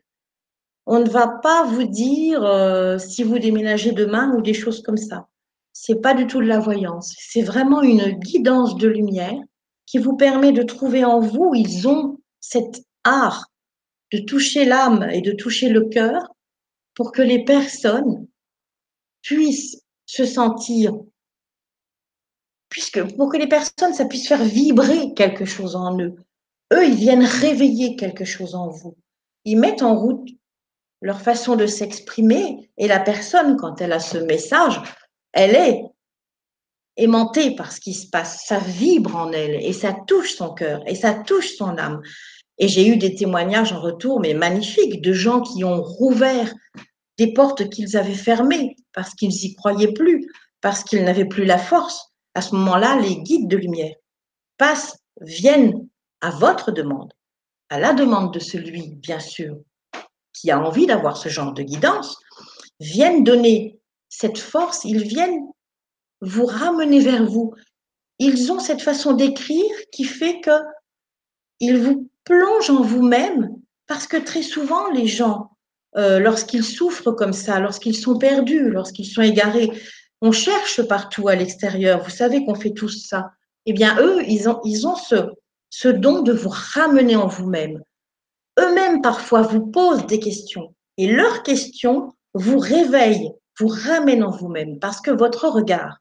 On 0.87 1.01
ne 1.01 1.09
va 1.09 1.29
pas 1.43 1.65
vous 1.65 1.85
dire 1.85 2.45
euh, 2.45 2.99
si 2.99 3.25
vous 3.25 3.39
déménagez 3.39 3.93
demain 3.93 4.33
ou 4.37 4.41
des 4.41 4.55
choses 4.55 4.83
comme 4.83 4.97
ça. 4.97 5.27
C'est 5.73 6.01
pas 6.01 6.15
du 6.15 6.27
tout 6.27 6.41
de 6.41 6.47
la 6.47 6.59
voyance. 6.59 7.15
C'est 7.19 7.43
vraiment 7.43 7.83
une 7.83 8.11
guidance 8.13 8.77
de 8.77 8.89
lumière 8.89 9.39
qui 9.87 9.99
vous 9.99 10.17
permet 10.17 10.53
de 10.53 10.63
trouver 10.63 11.05
en 11.05 11.21
vous, 11.21 11.53
ils 11.55 11.89
ont 11.89 12.21
cet 12.41 12.83
art 13.05 13.47
de 14.13 14.19
toucher 14.19 14.65
l'âme 14.65 15.09
et 15.13 15.21
de 15.21 15.33
toucher 15.33 15.69
le 15.69 15.85
cœur 15.85 16.29
pour 17.01 17.13
que 17.13 17.23
les 17.23 17.47
personnes 17.47 18.29
puissent 19.23 19.83
se 20.05 20.27
sentir, 20.27 20.93
puisque 22.69 23.03
pour 23.17 23.33
que 23.33 23.39
les 23.39 23.47
personnes, 23.47 23.95
ça 23.95 24.05
puisse 24.05 24.29
faire 24.29 24.45
vibrer 24.45 25.15
quelque 25.15 25.47
chose 25.47 25.77
en 25.77 25.99
eux. 25.99 26.15
Eux, 26.75 26.87
ils 26.87 26.97
viennent 26.97 27.25
réveiller 27.25 27.97
quelque 27.97 28.27
chose 28.27 28.55
en 28.55 28.69
vous. 28.69 28.99
Ils 29.47 29.59
mettent 29.59 29.81
en 29.81 29.99
route 29.99 30.29
leur 31.01 31.23
façon 31.23 31.57
de 31.57 31.67
s'exprimer 31.67 32.71
et 32.77 32.87
la 32.87 33.01
personne, 33.01 33.57
quand 33.57 33.81
elle 33.81 33.95
a 33.95 34.01
ce 34.01 34.19
message, 34.19 34.79
elle 35.33 35.55
est 35.55 35.83
aimantée 36.99 37.55
par 37.57 37.73
ce 37.73 37.81
qui 37.81 37.95
se 37.95 38.11
passe. 38.11 38.45
Ça 38.45 38.59
vibre 38.59 39.17
en 39.17 39.33
elle 39.33 39.55
et 39.55 39.73
ça 39.73 39.97
touche 40.07 40.35
son 40.35 40.53
cœur 40.53 40.83
et 40.87 40.95
ça 40.95 41.15
touche 41.15 41.57
son 41.57 41.79
âme. 41.79 42.03
Et 42.59 42.69
j'ai 42.69 42.87
eu 42.87 42.99
des 42.99 43.15
témoignages 43.15 43.73
en 43.73 43.81
retour, 43.81 44.21
mais 44.21 44.35
magnifiques, 44.35 45.01
de 45.01 45.15
gens 45.15 45.41
qui 45.41 45.65
ont 45.65 45.83
rouvert 45.83 46.53
des 47.21 47.35
portes 47.35 47.69
qu'ils 47.69 47.99
avaient 47.99 48.15
fermées 48.15 48.77
parce 48.95 49.15
qu'ils 49.15 49.29
n'y 49.29 49.55
croyaient 49.55 49.93
plus, 49.93 50.27
parce 50.63 50.83
qu'ils 50.83 51.05
n'avaient 51.05 51.27
plus 51.27 51.45
la 51.45 51.59
force. 51.59 52.07
À 52.35 52.41
ce 52.41 52.55
moment-là, 52.55 52.99
les 52.99 53.19
guides 53.19 53.47
de 53.47 53.59
lumière 53.59 53.95
passent, 54.57 54.97
viennent 55.21 55.87
à 56.23 56.31
votre 56.31 56.73
demande, 56.73 57.13
à 57.69 57.79
la 57.79 57.93
demande 57.93 58.33
de 58.33 58.39
celui, 58.39 58.95
bien 58.95 59.21
sûr, 59.21 59.55
qui 60.33 60.51
a 60.51 60.59
envie 60.59 60.87
d'avoir 60.87 61.19
ce 61.19 61.29
genre 61.29 61.53
de 61.53 61.63
guidance, 61.63 62.17
viennent 62.81 63.23
donner 63.23 63.79
cette 64.09 64.39
force, 64.39 64.87
ils 64.87 65.03
viennent 65.03 65.47
vous 66.23 66.47
ramener 66.47 67.01
vers 67.01 67.27
vous. 67.27 67.53
Ils 68.19 68.51
ont 68.51 68.61
cette 68.61 68.81
façon 68.81 69.13
d'écrire 69.13 69.75
qui 69.93 70.05
fait 70.05 70.41
que 70.41 70.59
ils 71.59 71.77
vous 71.77 72.09
plongent 72.25 72.71
en 72.71 72.83
vous-même 72.83 73.55
parce 73.87 74.07
que 74.07 74.17
très 74.17 74.43
souvent 74.43 74.89
les 74.91 75.07
gens, 75.07 75.51
euh, 75.97 76.19
lorsqu'ils 76.19 76.65
souffrent 76.65 77.13
comme 77.13 77.33
ça, 77.33 77.61
lorsqu'ils 77.61 77.97
sont 77.97 78.19
perdus, 78.19 78.71
lorsqu'ils 78.71 79.07
sont 79.07 79.23
égarés, 79.23 79.71
on 80.21 80.33
cherche 80.33 80.83
partout 80.83 81.29
à 81.29 81.35
l'extérieur. 81.35 82.03
Vous 82.03 82.11
savez 82.11 82.45
qu'on 82.45 82.55
fait 82.55 82.73
tous 82.73 83.07
ça. 83.07 83.31
Eh 83.67 83.73
bien, 83.73 83.97
eux, 84.01 84.23
ils 84.29 84.49
ont, 84.49 84.61
ils 84.65 84.87
ont 84.87 84.95
ce, 84.95 85.31
ce 85.71 85.89
don 85.89 86.23
de 86.23 86.33
vous 86.33 86.51
ramener 86.51 87.17
en 87.17 87.27
vous-même. 87.27 87.81
Eux-mêmes, 88.59 89.01
parfois, 89.01 89.43
vous 89.43 89.67
posent 89.67 90.07
des 90.07 90.21
questions 90.21 90.75
et 90.97 91.07
leurs 91.07 91.43
questions 91.43 92.13
vous 92.35 92.59
réveillent, 92.59 93.33
vous 93.59 93.69
ramènent 93.69 94.25
en 94.25 94.31
vous-même 94.31 94.79
parce 94.79 95.01
que 95.01 95.11
votre 95.11 95.49
regard 95.49 95.99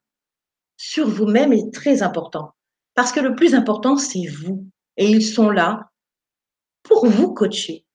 sur 0.78 1.08
vous-même 1.08 1.54
est 1.54 1.74
très 1.74 2.02
important. 2.02 2.54
Parce 2.96 3.12
que 3.12 3.20
le 3.20 3.36
plus 3.36 3.54
important, 3.54 3.98
c'est 3.98 4.28
vous. 4.28 4.66
Et 4.98 5.10
ils 5.10 5.26
sont 5.26 5.50
là 5.50 5.90
pour 6.84 7.06
vous 7.06 7.34
coacher, 7.34 7.86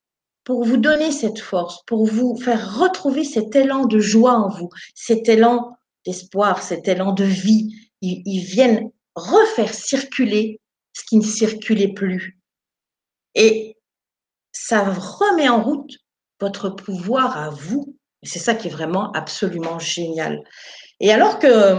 pour 0.44 0.64
vous 0.64 0.76
donner 0.76 1.10
cette 1.10 1.38
force, 1.38 1.82
pour 1.86 2.06
vous 2.06 2.36
faire 2.36 2.78
retrouver 2.78 3.24
cet 3.24 3.56
élan 3.56 3.86
de 3.86 3.98
joie 3.98 4.34
en 4.34 4.48
vous, 4.48 4.68
cet 4.94 5.28
élan 5.28 5.76
d'espoir, 6.06 6.62
cet 6.62 6.86
élan 6.86 7.12
de 7.12 7.24
vie. 7.24 7.74
Ils, 8.02 8.44
viennent 8.44 8.90
refaire 9.14 9.72
circuler 9.72 10.60
ce 10.92 11.04
qui 11.06 11.16
ne 11.16 11.22
circulait 11.22 11.94
plus. 11.94 12.38
Et 13.34 13.78
ça 14.52 14.84
remet 14.84 15.48
en 15.48 15.62
route 15.62 15.96
votre 16.38 16.68
pouvoir 16.68 17.38
à 17.38 17.48
vous. 17.48 17.96
C'est 18.22 18.38
ça 18.38 18.54
qui 18.54 18.68
est 18.68 18.70
vraiment 18.70 19.10
absolument 19.12 19.78
génial. 19.78 20.42
Et 21.00 21.10
alors 21.12 21.38
que 21.38 21.78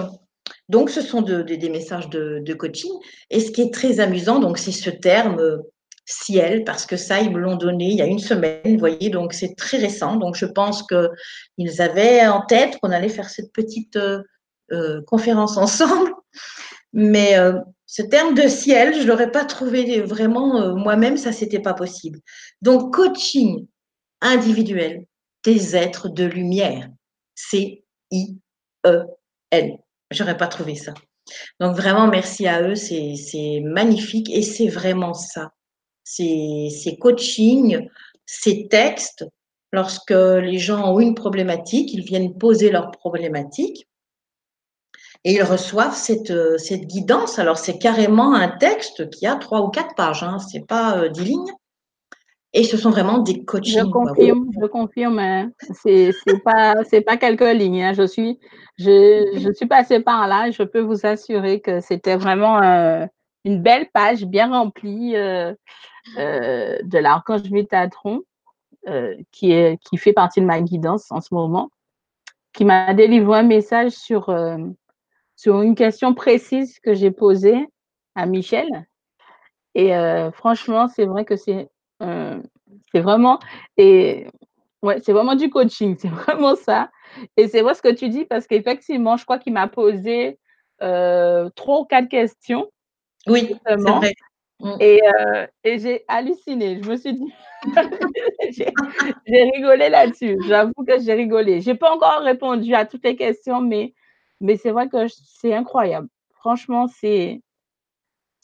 donc, 0.70 0.90
ce 0.90 1.02
sont 1.02 1.22
des 1.22 1.70
messages 1.70 2.10
de, 2.10 2.54
coaching. 2.54 2.92
Et 3.30 3.40
ce 3.40 3.52
qui 3.52 3.62
est 3.62 3.74
très 3.74 4.00
amusant, 4.00 4.40
donc, 4.40 4.58
c'est 4.58 4.72
ce 4.72 4.90
terme 4.90 5.40
euh, 5.40 5.58
ciel, 6.06 6.64
parce 6.64 6.86
que 6.86 6.98
ça, 6.98 7.20
ils 7.22 7.32
me 7.32 7.40
l'ont 7.40 7.56
donné 7.56 7.86
il 7.86 7.98
y 7.98 8.02
a 8.02 8.06
une 8.06 8.20
semaine, 8.20 8.62
vous 8.66 8.80
voyez, 8.80 9.10
donc 9.10 9.34
c'est 9.34 9.56
très 9.56 9.78
récent. 9.78 10.16
Donc, 10.16 10.36
je 10.36 10.46
pense 10.46 10.84
qu'ils 10.84 11.82
avaient 11.82 12.26
en 12.28 12.42
tête 12.42 12.78
qu'on 12.80 12.92
allait 12.92 13.10
faire 13.10 13.30
cette 13.30 13.52
petite 13.52 13.96
euh, 13.96 14.22
euh, 14.72 15.02
conférence 15.08 15.58
ensemble. 15.58 16.14
Mais 16.94 17.36
ce 17.86 18.02
terme 18.02 18.36
de 18.36 18.48
ciel, 18.48 18.94
je 18.94 19.02
ne 19.02 19.08
l'aurais 19.08 19.32
pas 19.32 19.44
trouvé 19.44 20.00
vraiment 20.02 20.74
moi-même, 20.76 21.18
ça, 21.18 21.34
c'était 21.34 21.60
pas 21.60 21.74
possible. 21.74 22.20
Donc, 22.62 22.94
coaching 22.94 23.68
individuel 24.22 25.06
des 25.44 25.76
êtres 25.76 26.08
de 26.08 26.24
lumière. 26.24 26.90
C-I-E-L. 27.36 28.38
J'aurais 30.12 30.38
pas 30.38 30.48
trouvé 30.48 30.76
ça. 30.76 30.94
Donc 31.60 31.76
vraiment, 31.76 32.08
merci 32.08 32.48
à 32.48 32.62
eux, 32.62 32.76
c'est 32.76 33.62
magnifique 33.64 34.30
et 34.30 34.42
c'est 34.42 34.68
vraiment 34.68 35.14
ça. 35.14 35.52
Ces, 36.06 36.70
ces 36.70 36.96
coachings, 36.96 37.90
ces 38.26 38.70
textes, 38.70 39.26
lorsque 39.74 40.12
les 40.12 40.58
gens 40.58 40.94
ont 40.94 41.02
une 41.02 41.16
problématique, 41.16 41.94
ils 41.94 42.06
viennent 42.06 42.38
poser 42.38 42.72
leur 42.72 42.92
problématique 42.92 43.88
et 45.26 45.34
ils 45.34 45.44
reçoivent 45.44 45.96
cette, 45.96 46.34
cette 46.60 46.86
guidance. 46.86 47.40
Alors 47.40 47.58
c'est 47.58 47.80
carrément 47.80 48.34
un 48.36 48.48
texte 48.48 49.10
qui 49.10 49.26
a 49.26 49.36
trois 49.36 49.62
ou 49.62 49.70
quatre 49.70 49.96
pages, 49.96 50.24
hein, 50.24 50.38
c'est 50.40 50.66
pas 50.66 50.98
euh, 50.98 51.10
dix 51.10 51.26
lignes. 51.26 51.54
Et 52.54 52.64
ce 52.64 52.78
sont 52.78 52.90
vraiment 52.90 53.18
des 53.18 53.44
coachings. 53.44 53.80
Je 53.80 53.86
confirme, 53.86 54.50
je 54.62 54.66
confirme. 54.68 55.20
Hein. 55.20 55.52
C'est 55.84 56.14
pas 56.46 56.76
c'est 56.90 57.02
pas 57.02 57.18
quelques 57.18 57.42
lignes. 57.42 57.84
Hein. 57.84 57.94
Je 57.94 58.08
suis 58.08 58.40
je, 58.78 59.40
je, 59.44 59.52
suis 59.52 59.66
passée 59.66 60.00
par 60.00 60.26
là. 60.30 60.50
Je 60.52 60.64
peux 60.64 60.80
vous 60.80 61.06
assurer 61.06 61.60
que 61.60 61.82
c'était 61.82 62.16
vraiment 62.16 62.62
euh, 62.64 63.06
une 63.44 63.62
belle 63.62 63.90
page 63.94 64.24
bien 64.26 64.52
remplie 64.52 65.18
euh, 65.18 65.54
euh, 66.18 66.78
de 66.84 66.98
l'archange 66.98 67.50
Métatron 67.50 68.24
qui 69.32 69.52
est 69.52 69.80
qui 69.82 69.98
fait 69.98 70.14
partie 70.14 70.42
de 70.42 70.46
ma 70.46 70.62
guidance 70.62 71.12
en 71.12 71.20
ce 71.20 71.34
moment, 71.34 71.72
qui 72.54 72.66
m'a 72.66 72.94
délivré 72.94 73.40
un 73.40 73.44
message 73.44 73.94
sur 73.94 74.32
sur 75.36 75.62
une 75.64 75.74
question 75.74 76.14
précise 76.14 76.80
que 76.80 76.94
j'ai 76.94 77.10
posée 77.10 77.68
à 78.14 78.28
Michel. 78.28 78.86
Et 79.74 79.92
franchement, 80.34 80.88
c'est 80.88 81.08
vrai 81.08 81.26
que 81.26 81.36
c'est 81.36 81.68
euh, 82.02 82.42
c'est 82.92 83.00
vraiment 83.00 83.40
et 83.78 84.28
ouais, 84.82 85.00
c'est 85.04 85.14
vraiment 85.14 85.36
du 85.36 85.50
coaching, 85.50 85.96
c'est 86.00 86.10
vraiment 86.10 86.56
ça. 86.56 86.92
Et 87.38 87.48
c'est 87.48 87.62
vrai 87.62 87.74
ce 87.74 87.82
que 87.82 87.94
tu 87.94 88.10
dis 88.10 88.26
parce 88.26 88.48
qu'effectivement, 88.48 89.18
je 89.18 89.24
crois 89.24 89.40
qu'il 89.40 89.54
m'a 89.54 89.68
posé 89.68 90.40
euh, 90.82 91.50
trois 91.56 91.82
ou 91.82 91.86
quatre 91.86 92.10
questions. 92.10 92.70
Oui, 93.28 93.56
c'est 93.66 93.76
vrai. 93.76 94.14
Mmh. 94.62 94.72
Et, 94.80 95.02
euh, 95.06 95.48
et 95.64 95.80
j'ai 95.80 96.06
halluciné. 96.08 96.82
Je 96.82 96.90
me 96.90 96.96
suis 96.96 97.14
dit, 97.14 97.34
j'ai 99.28 99.44
rigolé 99.54 99.90
là-dessus. 99.90 100.38
J'avoue 100.48 100.86
que 100.88 101.00
j'ai 101.00 101.14
rigolé. 101.14 101.62
J'ai 101.62 101.76
pas 101.76 101.94
encore 101.94 102.22
répondu 102.22 102.74
à 102.74 102.86
toutes 102.86 103.04
les 103.04 103.16
questions, 103.16 103.62
mais, 103.62 103.94
mais 104.40 104.56
c'est 104.58 104.72
vrai 104.72 104.88
que 104.88 105.08
c'est 105.08 105.54
incroyable. 105.54 106.08
Franchement, 106.36 106.88
c'est 106.88 107.42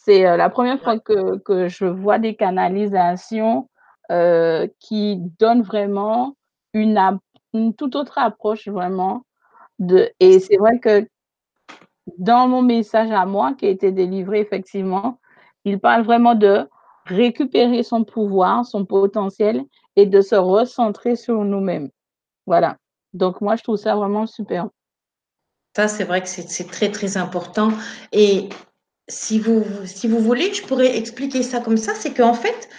c'est 0.04 0.24
la 0.36 0.50
première 0.50 0.82
fois 0.82 1.00
que, 1.00 1.38
que, 1.40 1.68
je 1.68 1.86
vois 1.86 2.18
des 2.18 2.36
canalisations 2.36 3.70
euh, 4.12 4.68
qui 4.80 5.18
donnent 5.40 5.62
vraiment 5.62 6.36
une, 6.74 7.00
une, 7.54 7.76
toute 7.76 7.96
autre 7.96 8.18
approche 8.18 8.68
vraiment. 8.68 9.24
De, 9.78 10.12
et 10.20 10.40
c'est 10.40 10.58
vrai 10.58 10.80
que 10.80 11.08
dans 12.18 12.48
mon 12.48 12.64
message 12.64 13.12
à 13.12 13.26
moi 13.28 13.54
qui 13.54 13.68
a 13.68 13.70
été 13.70 13.92
délivré, 13.92 14.40
effectivement, 14.40 15.20
il 15.66 15.80
parle 15.80 16.04
vraiment 16.04 16.36
de 16.36 16.68
récupérer 17.06 17.84
son 17.84 18.04
pouvoir, 18.04 18.66
son 18.66 18.86
potentiel 18.86 19.64
et 19.96 20.06
de 20.06 20.22
se 20.22 20.36
recentrer 20.36 21.16
sur 21.16 21.44
nous-mêmes. 21.44 21.90
Voilà. 22.46 22.78
Donc 23.14 23.42
moi, 23.42 23.56
je 23.56 23.64
trouve 23.64 23.78
ça 23.78 23.96
vraiment 23.96 24.28
super. 24.28 24.70
Ça, 25.76 25.88
c'est 25.88 26.04
vrai 26.04 26.22
que 26.22 26.28
c'est 26.28 26.70
très, 26.70 26.92
très 26.92 27.18
important. 27.18 27.72
Et 28.12 28.50
si 29.08 29.40
vous, 29.40 29.64
voulez, 30.04 30.54
je 30.54 30.64
pourrais 30.64 30.98
expliquer 30.98 31.44
ça 31.44 31.60
comme 31.60 31.78
ça, 31.78 31.94
c'est 31.96 32.14
qu'en 32.14 32.34
fait, 32.34 32.70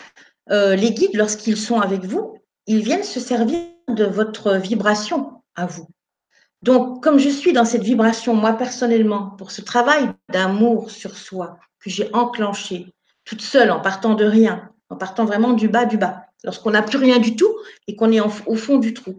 euh, 0.51 0.77
les 0.77 0.93
guides, 0.93 1.15
lorsqu'ils 1.17 1.57
sont 1.57 1.81
avec 1.81 2.05
vous, 2.05 2.37
ils 2.67 2.83
viennent 2.83 3.03
se 3.03 3.21
servir 3.21 3.61
de 3.89 4.05
votre 4.05 4.57
vibration 4.57 5.43
à 5.55 5.67
vous. 5.67 5.87
Donc, 6.63 7.03
comme 7.03 7.19
je 7.19 7.29
suis 7.29 7.53
dans 7.53 7.65
cette 7.65 7.83
vibration, 7.83 8.35
moi 8.35 8.53
personnellement, 8.53 9.31
pour 9.31 9.51
ce 9.51 9.63
travail 9.63 10.11
d'amour 10.29 10.91
sur 10.91 11.17
soi 11.17 11.59
que 11.83 11.91
j'ai 11.91 12.13
enclenché 12.15 12.87
toute 13.25 13.43
seule 13.43 13.71
en 13.71 13.81
partant 13.81 14.15
de 14.15 14.25
rien, 14.25 14.71
en 14.89 14.97
partant 14.97 15.25
vraiment 15.25 15.53
du 15.53 15.69
bas 15.69 15.85
du 15.85 15.97
bas, 15.97 16.27
lorsqu'on 16.45 16.71
n'a 16.71 16.83
plus 16.83 16.99
rien 16.99 17.19
du 17.19 17.37
tout 17.37 17.55
et 17.87 17.97
qu'on 17.97 18.13
est 18.13 18.21
au 18.21 18.57
fond 18.57 18.79
du 18.79 18.95
trou, 18.95 19.17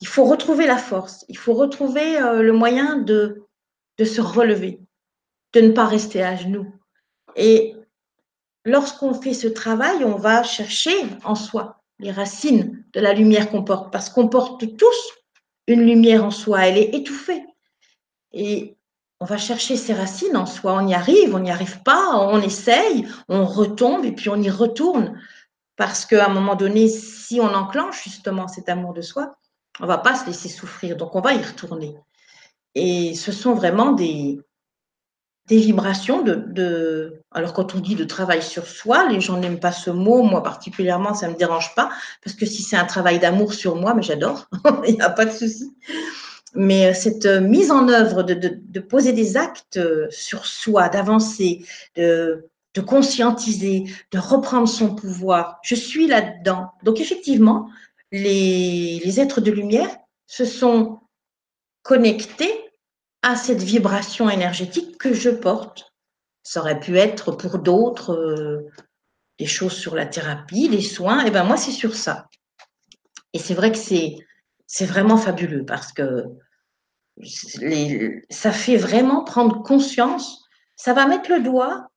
il 0.00 0.06
faut 0.06 0.24
retrouver 0.24 0.66
la 0.66 0.76
force, 0.76 1.24
il 1.28 1.38
faut 1.38 1.54
retrouver 1.54 2.18
euh, 2.18 2.42
le 2.42 2.52
moyen 2.52 2.98
de 2.98 3.46
de 3.98 4.04
se 4.04 4.20
relever, 4.20 4.80
de 5.54 5.60
ne 5.60 5.70
pas 5.70 5.86
rester 5.86 6.22
à 6.22 6.36
genoux. 6.36 6.70
Et 7.34 7.74
lorsqu'on 8.64 9.14
fait 9.14 9.34
ce 9.34 9.48
travail, 9.48 10.04
on 10.04 10.16
va 10.16 10.42
chercher 10.42 10.94
en 11.24 11.34
soi 11.34 11.82
les 11.98 12.10
racines 12.10 12.84
de 12.92 13.00
la 13.00 13.14
lumière 13.14 13.50
qu'on 13.50 13.64
porte, 13.64 13.90
parce 13.90 14.10
qu'on 14.10 14.28
porte 14.28 14.76
tous 14.76 15.12
une 15.66 15.84
lumière 15.84 16.24
en 16.24 16.30
soi, 16.30 16.66
elle 16.66 16.78
est 16.78 16.94
étouffée. 16.94 17.42
Et 18.32 18.75
on 19.20 19.24
va 19.24 19.38
chercher 19.38 19.76
ses 19.76 19.94
racines 19.94 20.36
en 20.36 20.46
soi, 20.46 20.74
on 20.74 20.86
y 20.86 20.94
arrive, 20.94 21.34
on 21.34 21.38
n'y 21.38 21.50
arrive 21.50 21.82
pas, 21.82 22.16
on 22.16 22.40
essaye, 22.40 23.06
on 23.28 23.46
retombe 23.46 24.04
et 24.04 24.12
puis 24.12 24.28
on 24.28 24.36
y 24.36 24.50
retourne. 24.50 25.18
Parce 25.76 26.06
qu'à 26.06 26.26
un 26.26 26.32
moment 26.32 26.54
donné, 26.54 26.88
si 26.88 27.40
on 27.40 27.54
enclenche 27.54 28.04
justement 28.04 28.48
cet 28.48 28.68
amour 28.68 28.94
de 28.94 29.02
soi, 29.02 29.36
on 29.80 29.84
ne 29.84 29.88
va 29.88 29.98
pas 29.98 30.14
se 30.14 30.26
laisser 30.26 30.48
souffrir, 30.48 30.96
donc 30.96 31.14
on 31.14 31.20
va 31.20 31.34
y 31.34 31.42
retourner. 31.42 31.96
Et 32.74 33.14
ce 33.14 33.32
sont 33.32 33.54
vraiment 33.54 33.92
des, 33.92 34.38
des 35.46 35.58
vibrations 35.58 36.22
de, 36.22 37.22
Alors, 37.30 37.52
quand 37.52 37.74
on 37.74 37.78
dit 37.78 37.94
de 37.94 38.04
travail 38.04 38.42
sur 38.42 38.66
soi, 38.66 39.08
les 39.08 39.20
gens 39.20 39.38
n'aiment 39.38 39.60
pas 39.60 39.72
ce 39.72 39.90
mot. 39.90 40.22
Moi, 40.22 40.42
particulièrement, 40.42 41.14
ça 41.14 41.28
ne 41.28 41.32
me 41.32 41.38
dérange 41.38 41.74
pas. 41.74 41.90
Parce 42.24 42.34
que 42.34 42.46
si 42.46 42.62
c'est 42.62 42.76
un 42.76 42.84
travail 42.84 43.18
d'amour 43.18 43.54
sur 43.54 43.76
moi, 43.76 43.94
mais 43.94 44.02
j'adore, 44.02 44.48
il 44.86 44.94
n'y 44.94 45.00
a 45.00 45.10
pas 45.10 45.24
de 45.24 45.30
souci. 45.30 45.72
Mais 46.54 46.86
euh, 46.86 46.94
cette 46.94 47.26
euh, 47.26 47.40
mise 47.40 47.70
en 47.70 47.88
œuvre 47.88 48.22
de, 48.22 48.80
poser 48.80 49.12
des 49.12 49.36
actes 49.36 49.76
euh, 49.76 50.06
sur 50.10 50.46
soi, 50.46 50.88
d'avancer, 50.88 51.64
de, 51.96 52.48
conscientiser, 52.86 53.84
de 54.12 54.18
reprendre 54.18 54.68
son 54.68 54.94
pouvoir, 54.94 55.58
je 55.62 55.74
suis 55.74 56.06
là-dedans. 56.06 56.70
Donc, 56.82 57.00
effectivement, 57.00 57.70
les, 58.12 59.00
les 59.04 59.20
êtres 59.20 59.40
de 59.40 59.50
lumière 59.50 59.88
se 60.26 60.44
sont 60.44 61.00
connectés 61.82 62.52
à 63.22 63.34
cette 63.36 63.62
vibration 63.62 64.28
énergétique 64.28 64.98
que 64.98 65.12
je 65.12 65.30
porte. 65.30 65.92
Ça 66.42 66.60
aurait 66.60 66.78
pu 66.78 66.96
être 66.96 67.32
pour 67.32 67.58
d'autres 67.58 68.12
euh, 68.12 68.70
des 69.38 69.46
choses 69.46 69.72
sur 69.72 69.94
la 69.94 70.06
thérapie, 70.06 70.68
les 70.68 70.82
soins. 70.82 71.24
Et 71.24 71.30
ben 71.30 71.44
moi, 71.44 71.56
c'est 71.56 71.72
sur 71.72 71.94
ça. 71.94 72.28
Et 73.32 73.38
c'est 73.38 73.54
vrai 73.54 73.72
que 73.72 73.78
c'est 73.78 74.16
c'est 74.66 74.86
vraiment 74.86 75.16
fabuleux 75.16 75.64
parce 75.64 75.92
que 75.92 76.24
ça 78.30 78.52
fait 78.52 78.76
vraiment 78.76 79.24
prendre 79.24 79.62
conscience. 79.62 80.44
Ça 80.76 80.92
va 80.92 81.06
mettre 81.06 81.30
le 81.30 81.40
doigt 81.40 81.88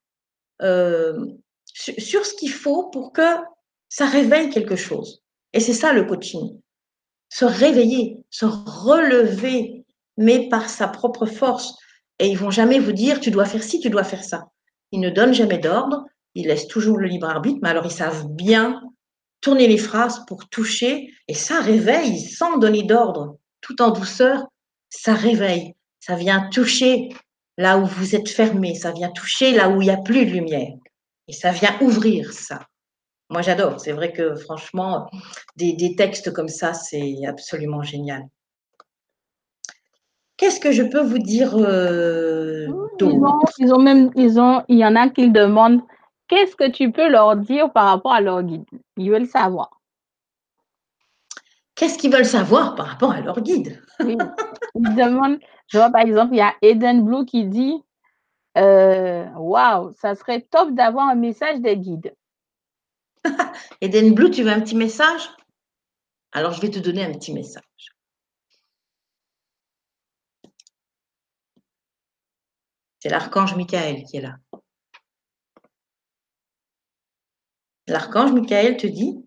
euh, 0.61 1.25
sur, 1.65 1.93
sur 1.97 2.25
ce 2.25 2.33
qu'il 2.35 2.51
faut 2.51 2.89
pour 2.89 3.11
que 3.11 3.35
ça 3.89 4.05
réveille 4.05 4.49
quelque 4.49 4.75
chose. 4.75 5.23
Et 5.53 5.59
c'est 5.59 5.73
ça 5.73 5.93
le 5.93 6.05
coaching. 6.05 6.59
Se 7.29 7.45
réveiller, 7.45 8.23
se 8.29 8.45
relever 8.45 9.79
mais 10.19 10.49
par 10.49 10.69
sa 10.69 10.87
propre 10.87 11.25
force. 11.25 11.75
Et 12.19 12.27
ils 12.27 12.37
vont 12.37 12.51
jamais 12.51 12.77
vous 12.77 12.91
dire, 12.91 13.21
tu 13.21 13.31
dois 13.31 13.45
faire 13.45 13.63
ci, 13.63 13.79
tu 13.79 13.89
dois 13.89 14.03
faire 14.03 14.23
ça. 14.23 14.49
Ils 14.91 14.99
ne 14.99 15.09
donnent 15.09 15.33
jamais 15.33 15.57
d'ordre, 15.57 16.05
ils 16.35 16.47
laissent 16.47 16.67
toujours 16.67 16.97
le 16.97 17.07
libre 17.07 17.29
arbitre, 17.29 17.59
mais 17.63 17.69
alors 17.69 17.85
ils 17.85 17.91
savent 17.91 18.27
bien 18.27 18.81
tourner 19.41 19.67
les 19.67 19.77
phrases 19.77 20.25
pour 20.27 20.49
toucher, 20.49 21.13
et 21.27 21.33
ça 21.33 21.59
réveille 21.61 22.19
sans 22.19 22.57
donner 22.57 22.83
d'ordre, 22.83 23.37
tout 23.61 23.81
en 23.81 23.91
douceur, 23.91 24.47
ça 24.89 25.13
réveille, 25.13 25.75
ça 25.99 26.15
vient 26.15 26.49
toucher 26.49 27.09
là 27.57 27.77
où 27.77 27.85
vous 27.85 28.15
êtes 28.15 28.29
fermé, 28.29 28.75
ça 28.75 28.91
vient 28.91 29.11
toucher 29.11 29.51
là 29.51 29.69
où 29.69 29.81
il 29.81 29.85
n'y 29.85 29.91
a 29.91 29.97
plus 29.97 30.25
de 30.25 30.31
lumière, 30.31 30.73
et 31.27 31.33
ça 31.33 31.51
vient 31.51 31.77
ouvrir 31.81 32.33
ça. 32.33 32.59
Moi, 33.31 33.43
j'adore. 33.43 33.79
C'est 33.79 33.91
vrai 33.91 34.11
que 34.11 34.35
franchement, 34.35 35.07
des, 35.55 35.73
des 35.73 35.95
textes 35.95 36.33
comme 36.33 36.47
ça, 36.47 36.73
c'est 36.73 37.25
absolument 37.27 37.83
génial. 37.83 38.23
Qu'est-ce 40.39 40.59
que 40.59 40.71
je 40.71 40.83
peux 40.83 41.01
vous 41.01 41.19
dire 41.19 41.55
euh, 41.55 42.67
ils, 43.59 43.73
ont, 43.73 43.79
même, 43.79 44.09
ils 44.15 44.39
ont, 44.39 44.63
il 44.69 44.77
y 44.77 44.85
en 44.85 44.95
a 44.95 45.09
qui 45.09 45.29
demandent 45.29 45.81
qu'est-ce 46.29 46.55
que 46.55 46.69
tu 46.69 46.91
peux 46.91 47.09
leur 47.09 47.35
dire 47.35 47.73
par 47.73 47.87
rapport 47.87 48.13
à 48.13 48.21
leur 48.21 48.41
guide. 48.43 48.65
Ils 48.95 49.11
veulent 49.11 49.27
savoir. 49.27 49.81
Qu'est-ce 51.75 51.97
qu'ils 51.97 52.11
veulent 52.11 52.25
savoir 52.25 52.75
par 52.75 52.87
rapport 52.87 53.11
à 53.11 53.21
leur 53.21 53.41
guide? 53.41 53.81
Ils 53.99 54.95
demandent, 54.95 55.39
je 55.67 55.77
vois 55.77 55.89
par 55.89 56.01
exemple, 56.01 56.33
il 56.33 56.37
y 56.37 56.41
a 56.41 56.55
Eden 56.61 57.03
Blue 57.03 57.25
qui 57.25 57.45
dit 57.45 57.83
euh, 58.57 59.25
Waouh, 59.35 59.93
ça 59.93 60.15
serait 60.15 60.41
top 60.41 60.73
d'avoir 60.73 61.09
un 61.09 61.15
message 61.15 61.59
des 61.59 61.77
guides. 61.77 62.13
Eden 63.81 64.13
Blue, 64.13 64.31
tu 64.31 64.43
veux 64.43 64.51
un 64.51 64.61
petit 64.61 64.75
message? 64.75 65.29
Alors, 66.31 66.53
je 66.53 66.61
vais 66.61 66.69
te 66.69 66.79
donner 66.79 67.03
un 67.03 67.11
petit 67.11 67.33
message. 67.33 67.63
C'est 72.99 73.09
l'archange 73.09 73.55
Michael 73.55 74.03
qui 74.03 74.17
est 74.17 74.21
là. 74.21 74.35
L'archange 77.89 78.33
Michael 78.33 78.77
te 78.77 78.87
dit 78.87 79.25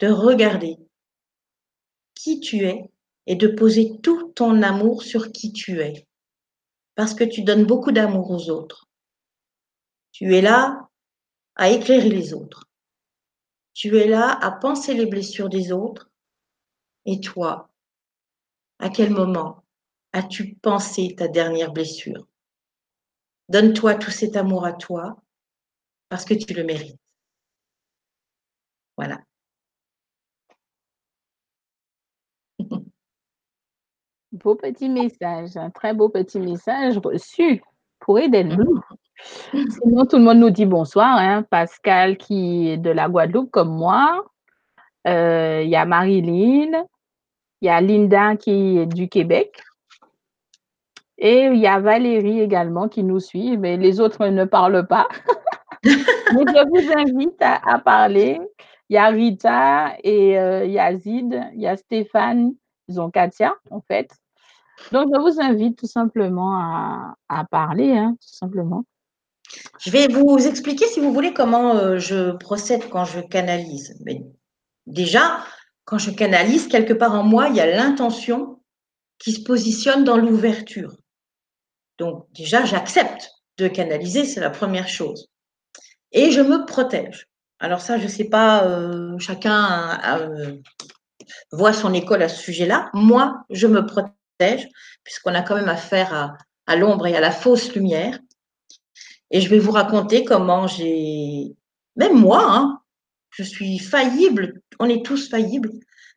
de 0.00 0.08
regarder 0.08 0.78
qui 2.14 2.40
tu 2.40 2.64
es 2.64 2.90
et 3.26 3.36
de 3.36 3.46
poser 3.46 4.00
tout 4.02 4.32
ton 4.34 4.62
amour 4.62 5.02
sur 5.02 5.30
qui 5.30 5.52
tu 5.52 5.80
es. 5.80 6.06
Parce 6.94 7.14
que 7.14 7.24
tu 7.24 7.42
donnes 7.42 7.64
beaucoup 7.64 7.92
d'amour 7.92 8.30
aux 8.30 8.50
autres. 8.50 8.88
Tu 10.10 10.34
es 10.34 10.42
là 10.42 10.90
à 11.54 11.70
éclairer 11.70 12.08
les 12.08 12.34
autres. 12.34 12.64
Tu 13.74 13.96
es 13.96 14.08
là 14.08 14.30
à 14.30 14.50
penser 14.50 14.92
les 14.94 15.06
blessures 15.06 15.48
des 15.48 15.72
autres. 15.72 16.10
Et 17.06 17.20
toi, 17.20 17.70
à 18.78 18.90
quel 18.90 19.10
moment 19.10 19.64
as-tu 20.12 20.56
pensé 20.56 21.14
ta 21.16 21.28
dernière 21.28 21.72
blessure? 21.72 22.26
Donne-toi 23.48 23.94
tout 23.94 24.10
cet 24.10 24.36
amour 24.36 24.64
à 24.64 24.72
toi 24.72 25.22
parce 26.12 26.26
que 26.26 26.34
tu 26.34 26.52
le 26.52 26.62
mérites. 26.62 27.00
Voilà. 28.98 29.18
Beau 34.32 34.54
petit 34.56 34.90
message, 34.90 35.56
un 35.56 35.70
très 35.70 35.94
beau 35.94 36.10
petit 36.10 36.38
message 36.38 36.98
reçu 36.98 37.62
pour 37.98 38.18
Eden 38.18 38.62
Sinon, 39.54 40.04
tout 40.04 40.18
le 40.18 40.24
monde 40.24 40.36
nous 40.36 40.50
dit 40.50 40.66
bonsoir. 40.66 41.16
Hein. 41.16 41.44
Pascal 41.44 42.18
qui 42.18 42.68
est 42.68 42.76
de 42.76 42.90
la 42.90 43.08
Guadeloupe 43.08 43.50
comme 43.50 43.74
moi. 43.74 44.22
Euh, 45.06 45.62
il 45.64 45.70
y 45.70 45.76
a 45.76 45.86
Marilyn. 45.86 46.84
Il 47.62 47.66
y 47.66 47.70
a 47.70 47.80
Linda 47.80 48.36
qui 48.36 48.80
est 48.80 48.86
du 48.86 49.08
Québec. 49.08 49.62
Et 51.16 51.46
il 51.46 51.58
y 51.58 51.66
a 51.66 51.80
Valérie 51.80 52.40
également 52.40 52.88
qui 52.88 53.02
nous 53.02 53.20
suit, 53.20 53.56
mais 53.56 53.78
les 53.78 53.98
autres 53.98 54.26
ne 54.26 54.44
parlent 54.44 54.86
pas. 54.86 55.08
mais 55.84 56.44
je 56.46 56.68
vous 56.68 56.92
invite 56.92 57.40
à, 57.40 57.78
parler. 57.78 58.40
Il 58.88 58.94
y 58.94 58.98
a 58.98 59.08
Rita 59.08 59.96
et 60.02 60.38
euh, 60.38 60.64
il 60.64 60.72
y 60.72 60.78
a 60.78 60.96
Zid, 60.96 61.40
il 61.54 61.60
y 61.60 61.66
a 61.66 61.76
Stéphane, 61.76 62.52
ils 62.88 63.00
ont 63.00 63.10
Katia 63.10 63.54
en 63.70 63.80
fait. 63.80 64.10
Donc 64.90 65.10
je 65.14 65.20
vous 65.20 65.40
invite 65.40 65.78
tout 65.78 65.86
simplement 65.86 66.56
à, 67.28 67.44
parler, 67.50 67.92
hein, 67.92 68.16
tout 68.20 68.34
simplement. 68.34 68.84
Je 69.80 69.90
vais 69.90 70.08
vous 70.08 70.38
expliquer, 70.46 70.86
si 70.86 71.00
vous 71.00 71.12
voulez, 71.12 71.34
comment 71.34 71.76
euh, 71.76 71.98
je 71.98 72.32
procède 72.32 72.88
quand 72.88 73.04
je 73.04 73.20
canalise. 73.20 73.96
Mais 74.04 74.24
déjà, 74.86 75.44
quand 75.84 75.98
je 75.98 76.10
canalise, 76.10 76.68
quelque 76.68 76.94
part 76.94 77.14
en 77.14 77.22
moi, 77.22 77.48
il 77.48 77.56
y 77.56 77.60
a 77.60 77.66
l'intention 77.66 78.60
qui 79.18 79.32
se 79.32 79.42
positionne 79.42 80.04
dans 80.04 80.16
l'ouverture. 80.16 80.96
Donc 81.98 82.26
déjà, 82.32 82.64
j'accepte 82.64 83.30
de 83.58 83.68
canaliser, 83.68 84.24
c'est 84.24 84.40
la 84.40 84.50
première 84.50 84.88
chose. 84.88 85.31
Et 86.12 86.30
je 86.30 86.40
me 86.40 86.64
protège. 86.66 87.28
Alors 87.58 87.80
ça, 87.80 87.98
je 87.98 88.04
ne 88.04 88.08
sais 88.08 88.24
pas, 88.24 88.64
euh, 88.64 89.18
chacun 89.18 89.98
euh, 90.18 90.56
voit 91.52 91.72
son 91.72 91.94
école 91.94 92.22
à 92.22 92.28
ce 92.28 92.42
sujet-là. 92.42 92.90
Moi, 92.92 93.44
je 93.50 93.66
me 93.66 93.86
protège, 93.86 94.68
puisqu'on 95.04 95.34
a 95.34 95.42
quand 95.42 95.54
même 95.54 95.68
affaire 95.68 96.14
à, 96.14 96.36
à 96.66 96.76
l'ombre 96.76 97.06
et 97.06 97.16
à 97.16 97.20
la 97.20 97.30
fausse 97.30 97.74
lumière. 97.74 98.18
Et 99.30 99.40
je 99.40 99.48
vais 99.48 99.58
vous 99.58 99.72
raconter 99.72 100.24
comment 100.24 100.66
j'ai, 100.66 101.54
même 101.96 102.18
moi, 102.18 102.44
hein, 102.46 102.80
je 103.30 103.42
suis 103.42 103.78
faillible, 103.78 104.60
on 104.78 104.88
est 104.88 105.04
tous 105.04 105.30
faillibles, 105.30 105.70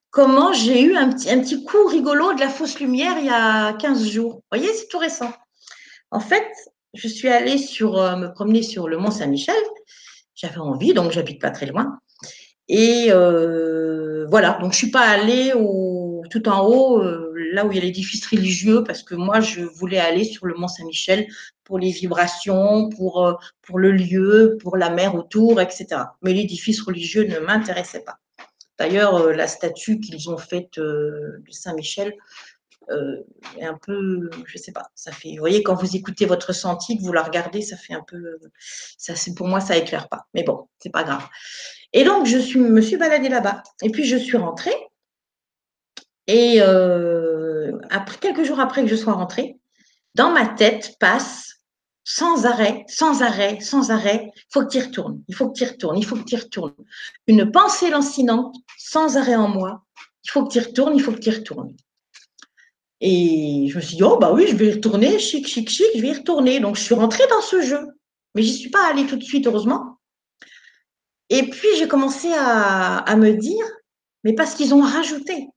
comment 0.09 0.51
j'ai 0.53 0.81
eu 0.81 0.95
un 0.95 1.09
petit, 1.09 1.29
un 1.29 1.39
petit 1.39 1.63
coup 1.63 1.85
rigolo 1.85 2.33
de 2.33 2.39
la 2.39 2.49
fausse 2.49 2.79
lumière 2.79 3.17
il 3.17 3.25
y 3.25 3.29
a 3.29 3.73
15 3.73 4.09
jours. 4.09 4.33
Vous 4.33 4.57
voyez, 4.57 4.73
c'est 4.73 4.87
tout 4.87 4.97
récent. 4.97 5.31
En 6.11 6.19
fait, 6.19 6.47
je 6.95 7.07
suis 7.07 7.29
allée 7.29 7.57
sur, 7.57 7.97
euh, 7.97 8.15
me 8.15 8.27
promener 8.31 8.63
sur 8.63 8.87
le 8.87 8.97
Mont 8.97 9.11
Saint-Michel. 9.11 9.55
J'avais 10.33 10.57
envie, 10.57 10.93
donc 10.93 11.11
j'habite 11.11 11.41
pas 11.41 11.51
très 11.51 11.65
loin. 11.65 11.99
Et 12.67 13.07
euh, 13.09 14.25
voilà, 14.29 14.57
donc 14.61 14.73
je 14.73 14.77
suis 14.77 14.91
pas 14.91 15.07
allée 15.07 15.51
tout 16.31 16.49
en 16.49 16.65
haut, 16.67 16.99
euh, 16.99 17.31
là 17.53 17.65
où 17.65 17.71
il 17.71 17.75
y 17.77 17.79
a 17.79 17.83
l'édifice 17.83 18.25
religieux, 18.25 18.83
parce 18.83 19.03
que 19.03 19.15
moi, 19.15 19.39
je 19.39 19.61
voulais 19.61 19.99
aller 19.99 20.23
sur 20.23 20.47
le 20.47 20.55
Mont 20.55 20.67
Saint-Michel 20.67 21.27
pour 21.63 21.77
les 21.77 21.91
vibrations, 21.91 22.89
pour, 22.89 23.39
pour 23.61 23.79
le 23.79 23.91
lieu, 23.91 24.57
pour 24.61 24.77
la 24.77 24.89
mer 24.89 25.15
autour, 25.15 25.61
etc. 25.61 26.01
Mais 26.21 26.33
l'édifice 26.33 26.81
religieux 26.81 27.25
ne 27.25 27.39
m'intéressait 27.39 28.03
pas. 28.03 28.17
D'ailleurs, 28.77 29.31
la 29.31 29.47
statue 29.47 29.99
qu'ils 29.99 30.29
ont 30.29 30.37
faite 30.37 30.77
de 30.77 31.41
Saint-Michel, 31.49 32.13
euh, 32.89 33.23
un 33.61 33.77
peu, 33.77 34.29
je 34.45 34.57
sais 34.57 34.71
pas, 34.71 34.89
ça 34.95 35.11
fait, 35.11 35.31
vous 35.31 35.39
voyez, 35.39 35.63
quand 35.63 35.75
vous 35.75 35.95
écoutez 35.95 36.25
votre 36.25 36.47
ressenti, 36.47 36.97
que 36.97 37.03
vous 37.03 37.13
la 37.13 37.23
regardez, 37.23 37.61
ça 37.61 37.77
fait 37.77 37.93
un 37.93 38.03
peu, 38.05 38.39
ça, 38.97 39.13
pour 39.35 39.47
moi, 39.47 39.59
ça 39.59 39.77
éclaire 39.77 40.09
pas. 40.09 40.27
Mais 40.33 40.43
bon, 40.43 40.67
c'est 40.79 40.91
pas 40.91 41.03
grave. 41.03 41.25
Et 41.93 42.03
donc, 42.03 42.25
je 42.25 42.37
suis, 42.37 42.59
me 42.59 42.81
suis 42.81 42.97
baladée 42.97 43.29
là-bas. 43.29 43.63
Et 43.81 43.89
puis, 43.89 44.05
je 44.05 44.17
suis 44.17 44.37
rentrée. 44.37 44.75
Et 46.27 46.57
euh, 46.59 47.71
après, 47.89 48.17
quelques 48.17 48.43
jours 48.43 48.59
après 48.59 48.81
que 48.81 48.87
je 48.87 48.95
sois 48.95 49.13
rentrée, 49.13 49.57
dans 50.15 50.31
ma 50.31 50.47
tête 50.47 50.95
passe 50.99 51.55
sans 52.03 52.45
arrêt, 52.45 52.85
sans 52.87 53.23
arrêt, 53.23 53.59
sans 53.61 53.91
arrêt, 53.91 54.31
il 54.35 54.53
faut 54.53 54.61
que 54.61 54.71
tu 54.71 54.79
retournes, 54.79 55.23
il 55.27 55.35
faut 55.35 55.49
que 55.49 55.57
tu 55.57 55.65
retournes, 55.65 55.97
il 55.97 56.05
faut 56.05 56.15
que 56.15 56.23
tu 56.23 56.35
retournes. 56.35 56.73
Une 57.27 57.51
pensée 57.51 57.89
lancinante, 57.89 58.55
sans 58.77 59.17
arrêt 59.17 59.35
en 59.35 59.47
moi, 59.47 59.83
il 60.23 60.31
faut 60.31 60.45
que 60.45 60.53
tu 60.53 60.59
retournes, 60.59 60.95
il 60.95 61.01
faut 61.01 61.11
que 61.11 61.19
tu 61.19 61.31
retournes. 61.31 61.75
Et 63.01 63.67
je 63.69 63.75
me 63.75 63.81
suis 63.81 63.97
dit, 63.97 64.03
oh 64.03 64.17
bah 64.17 64.31
oui, 64.31 64.47
je 64.47 64.55
vais 64.55 64.73
retourner, 64.73 65.19
chic, 65.19 65.47
chic, 65.47 65.69
chic, 65.69 65.87
je 65.95 66.01
vais 66.01 66.09
y 66.09 66.13
retourner. 66.13 66.59
Donc 66.59 66.75
je 66.75 66.81
suis 66.81 66.95
rentrée 66.95 67.27
dans 67.29 67.41
ce 67.41 67.61
jeu, 67.61 67.79
mais 68.33 68.41
je 68.41 68.47
n'y 68.47 68.57
suis 68.57 68.69
pas 68.69 68.87
allée 68.89 69.05
tout 69.05 69.17
de 69.17 69.23
suite, 69.23 69.47
heureusement. 69.47 69.99
Et 71.29 71.49
puis 71.49 71.67
j'ai 71.77 71.87
commencé 71.87 72.31
à, 72.33 72.97
à 72.97 73.15
me 73.15 73.33
dire, 73.33 73.65
mais 74.23 74.33
parce 74.33 74.55
qu'ils 74.55 74.73
ont 74.73 74.81
rajouté, 74.81 75.47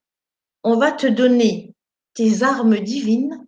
on 0.65 0.77
va 0.77 0.93
te 0.93 1.07
donner 1.07 1.75
tes 2.15 2.43
armes 2.43 2.81
divines 2.81 3.47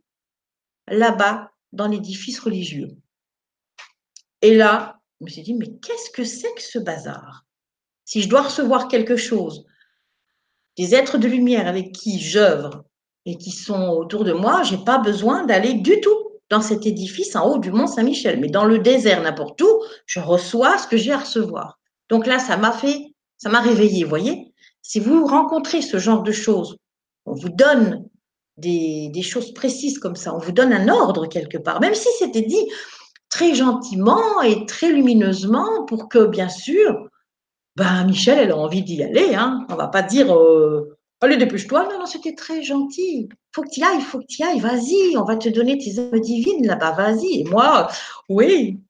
là-bas 0.86 1.52
dans 1.72 1.88
l'édifice 1.88 2.38
religieux. 2.40 2.96
Et 4.42 4.54
là, 4.54 5.00
je 5.20 5.24
me 5.24 5.30
suis 5.30 5.42
dit, 5.42 5.54
mais 5.54 5.70
qu'est-ce 5.82 6.10
que 6.10 6.24
c'est 6.24 6.54
que 6.54 6.62
ce 6.62 6.78
bazar? 6.78 7.44
Si 8.04 8.22
je 8.22 8.28
dois 8.28 8.42
recevoir 8.42 8.88
quelque 8.88 9.16
chose, 9.16 9.66
des 10.76 10.94
êtres 10.94 11.18
de 11.18 11.28
lumière 11.28 11.66
avec 11.66 11.92
qui 11.92 12.20
j'œuvre 12.20 12.84
qui 13.36 13.50
sont 13.50 13.88
autour 13.90 14.24
de 14.24 14.32
moi, 14.32 14.62
je 14.62 14.74
n'ai 14.74 14.84
pas 14.84 14.98
besoin 14.98 15.44
d'aller 15.44 15.74
du 15.74 16.00
tout 16.00 16.30
dans 16.50 16.60
cet 16.60 16.84
édifice 16.86 17.36
en 17.36 17.48
haut 17.48 17.58
du 17.58 17.70
Mont 17.70 17.86
Saint-Michel. 17.86 18.40
Mais 18.40 18.48
dans 18.48 18.64
le 18.64 18.78
désert, 18.78 19.22
n'importe 19.22 19.60
où, 19.62 19.82
je 20.06 20.20
reçois 20.20 20.78
ce 20.78 20.86
que 20.86 20.96
j'ai 20.96 21.12
à 21.12 21.18
recevoir. 21.18 21.78
Donc 22.08 22.26
là, 22.26 22.38
ça 22.38 22.56
m'a 22.56 22.72
fait, 22.72 23.14
ça 23.38 23.48
m'a 23.48 23.60
réveillé, 23.60 24.04
voyez 24.04 24.52
Si 24.82 24.98
vous 24.98 25.26
rencontrez 25.26 25.80
ce 25.80 25.98
genre 25.98 26.22
de 26.22 26.32
choses, 26.32 26.76
on 27.24 27.34
vous 27.34 27.48
donne 27.48 28.04
des, 28.56 29.22
choses 29.22 29.54
précises 29.54 29.98
comme 29.98 30.16
ça. 30.16 30.34
On 30.34 30.38
vous 30.38 30.52
donne 30.52 30.72
un 30.72 30.88
ordre 30.88 31.26
quelque 31.26 31.58
part, 31.58 31.80
même 31.80 31.94
si 31.94 32.08
c'était 32.18 32.42
dit 32.42 32.68
très 33.28 33.54
gentiment 33.54 34.42
et 34.42 34.66
très 34.66 34.92
lumineusement 34.92 35.84
pour 35.84 36.08
que, 36.08 36.26
bien 36.26 36.48
sûr, 36.48 37.08
ben, 37.76 38.04
Michel, 38.04 38.38
elle 38.38 38.50
a 38.50 38.56
envie 38.56 38.82
d'y 38.82 39.02
aller. 39.02 39.34
Hein. 39.34 39.64
On 39.70 39.76
va 39.76 39.88
pas 39.88 40.02
dire 40.02 40.34
euh, 40.36 40.98
Allez, 41.22 41.36
dépêche-toi. 41.36 41.84
Non, 41.84 41.98
non, 41.98 42.06
c'était 42.06 42.34
très 42.34 42.62
gentil. 42.62 43.28
Faut 43.54 43.62
que 43.62 43.68
tu 43.68 43.82
ailles, 43.82 44.00
faut 44.00 44.20
que 44.20 44.26
tu 44.26 44.42
ailles. 44.42 44.60
Vas-y, 44.60 45.16
on 45.16 45.24
va 45.24 45.36
te 45.36 45.48
donner 45.48 45.76
tes 45.76 45.98
âmes 45.98 46.20
divines 46.20 46.66
là-bas. 46.66 46.92
Vas-y. 46.92 47.40
Et 47.40 47.44
moi, 47.44 47.88
oui. 48.28 48.80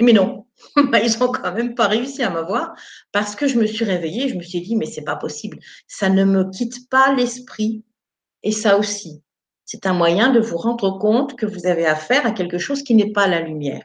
Mais 0.00 0.12
non, 0.12 0.46
ils 0.76 1.18
n'ont 1.18 1.32
quand 1.32 1.52
même 1.52 1.74
pas 1.74 1.86
réussi 1.86 2.22
à 2.22 2.30
m'avoir 2.30 2.74
parce 3.12 3.34
que 3.34 3.46
je 3.46 3.58
me 3.58 3.66
suis 3.66 3.84
réveillée. 3.84 4.28
Je 4.28 4.36
me 4.36 4.42
suis 4.42 4.60
dit 4.60 4.76
Mais 4.76 4.86
c'est 4.86 5.04
pas 5.04 5.16
possible. 5.16 5.58
Ça 5.88 6.08
ne 6.10 6.24
me 6.24 6.50
quitte 6.50 6.88
pas 6.90 7.14
l'esprit 7.14 7.82
et 8.42 8.52
ça 8.52 8.78
aussi, 8.78 9.22
c'est 9.64 9.86
un 9.86 9.92
moyen 9.92 10.30
de 10.30 10.40
vous 10.40 10.56
rendre 10.56 10.98
compte 10.98 11.36
que 11.36 11.46
vous 11.46 11.66
avez 11.66 11.86
affaire 11.86 12.26
à 12.26 12.32
quelque 12.32 12.58
chose 12.58 12.82
qui 12.82 12.94
n'est 12.94 13.12
pas 13.12 13.26
la 13.26 13.40
lumière. 13.40 13.84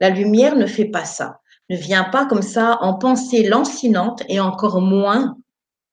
La 0.00 0.10
lumière 0.10 0.56
ne 0.56 0.66
fait 0.66 0.86
pas 0.86 1.04
ça, 1.04 1.40
ne 1.70 1.76
vient 1.76 2.04
pas 2.04 2.26
comme 2.26 2.42
ça 2.42 2.78
en 2.80 2.94
pensée 2.94 3.44
lancinante 3.44 4.22
et 4.28 4.40
encore 4.40 4.80
moins 4.80 5.36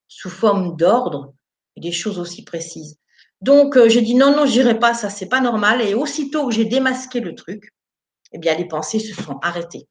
sous 0.07 0.29
forme 0.29 0.75
d'ordre 0.75 1.33
des 1.79 1.91
choses 1.91 2.19
aussi 2.19 2.43
précises. 2.43 2.97
Donc, 3.41 3.77
euh, 3.77 3.87
j'ai 3.87 4.01
dit 4.01 4.15
non, 4.15 4.35
non, 4.35 4.45
j'irai 4.45 4.77
pas, 4.79 4.93
ça, 4.93 5.09
c'est 5.09 5.29
pas 5.29 5.41
normal. 5.41 5.81
Et 5.81 5.93
aussitôt 5.93 6.47
que 6.47 6.53
j'ai 6.53 6.65
démasqué 6.65 7.19
le 7.21 7.35
truc, 7.35 7.71
eh 8.33 8.37
bien, 8.37 8.55
les 8.55 8.65
pensées 8.65 8.99
se 8.99 9.13
sont 9.21 9.39
arrêtées. 9.41 9.87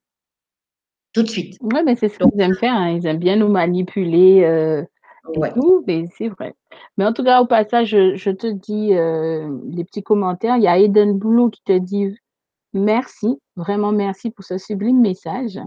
Tout 1.13 1.23
de 1.23 1.29
suite. 1.29 1.57
Oui, 1.63 1.81
mais 1.85 1.97
c'est 1.97 2.09
ce 2.09 2.19
qu'ils 2.19 2.41
aiment 2.41 2.55
faire. 2.55 2.75
Hein. 2.75 2.91
Ils 2.91 3.07
aiment 3.07 3.19
bien 3.19 3.37
nous 3.37 3.49
manipuler. 3.49 4.45
Euh, 4.45 4.85
mais 5.87 6.05
c'est 6.17 6.29
vrai. 6.29 6.55
Mais 6.97 7.05
en 7.05 7.13
tout 7.13 7.25
cas, 7.25 7.41
au 7.41 7.47
passage, 7.47 7.91
je, 7.91 8.31
te 8.31 8.47
dis 8.47 8.95
euh, 8.95 9.49
les 9.71 9.85
petits 9.85 10.03
commentaires. 10.03 10.57
Il 10.57 10.63
y 10.63 10.69
a 10.69 10.79
Eden 10.79 11.19
Blue 11.19 11.51
qui 11.51 11.63
te 11.65 11.77
dit 11.77 12.15
merci, 12.73 13.41
vraiment 13.57 13.93
merci 13.93 14.31
pour 14.31 14.45
ce 14.45 14.59
sublime 14.59 15.01
message. 15.01 15.59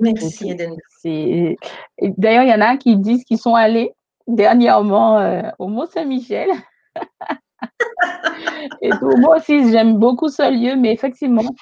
Merci, 0.00 0.50
Eden. 0.50 0.76
D'ailleurs, 1.04 2.44
il 2.44 2.50
y 2.50 2.54
en 2.54 2.60
a 2.60 2.76
qui 2.76 2.96
disent 2.96 3.24
qu'ils 3.24 3.38
sont 3.38 3.54
allés 3.54 3.92
dernièrement 4.26 5.18
euh, 5.18 5.42
au 5.58 5.68
Mont-Saint-Michel. 5.68 6.48
Et 8.82 8.90
moi 9.18 9.36
aussi, 9.36 9.70
j'aime 9.70 9.98
beaucoup 9.98 10.28
ce 10.28 10.50
lieu, 10.50 10.76
mais 10.76 10.92
effectivement, 10.92 11.54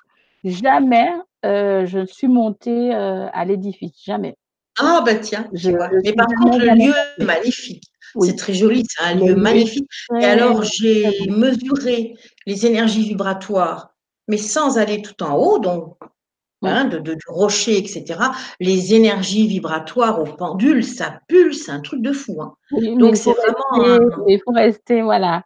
jamais 0.45 1.09
euh, 1.45 1.87
je 1.87 2.05
suis 2.07 2.29
montée 2.29 2.93
à 2.95 3.45
l'édifice, 3.45 4.03
jamais. 4.05 4.37
Ah, 4.79 5.03
bah 5.05 5.17
tiens, 5.17 5.49
je, 5.53 5.71
vois. 5.71 5.91
Mais 6.05 6.13
par 6.13 6.27
contre, 6.27 6.59
le 6.59 6.75
lieu 6.75 6.95
est 7.19 7.25
magnifique. 7.25 7.85
C'est 8.21 8.37
très 8.37 8.55
joli, 8.55 8.85
c'est 8.89 9.05
un 9.05 9.15
lieu 9.15 9.35
magnifique. 9.37 9.89
Et 10.21 10.25
alors, 10.25 10.63
j'ai 10.63 11.29
mesuré 11.29 12.15
les 12.47 12.67
énergies 12.67 13.03
vibratoires, 13.03 13.95
mais 14.29 14.37
sans 14.37 14.79
aller 14.79 15.03
tout 15.03 15.23
en 15.23 15.37
haut, 15.37 15.59
donc 15.59 15.97
hein, 16.63 16.85
de, 16.87 16.99
du 16.99 17.17
rocher, 17.29 17.79
etc. 17.79 18.21
Les 18.61 18.95
énergies 18.95 19.47
vibratoires 19.47 20.21
au 20.21 20.25
pendule, 20.25 20.85
ça 20.85 21.21
pulse, 21.29 21.65
c'est 21.65 21.73
un 21.73 21.81
truc 21.81 22.03
de 22.03 22.13
fou. 22.13 22.43
Hein. 22.43 22.55
donc, 22.97 23.17
c'est 23.17 23.33
vraiment. 23.33 24.27
Il 24.27 24.41
faut 24.45 24.53
rester, 24.53 25.03
voilà, 25.03 25.45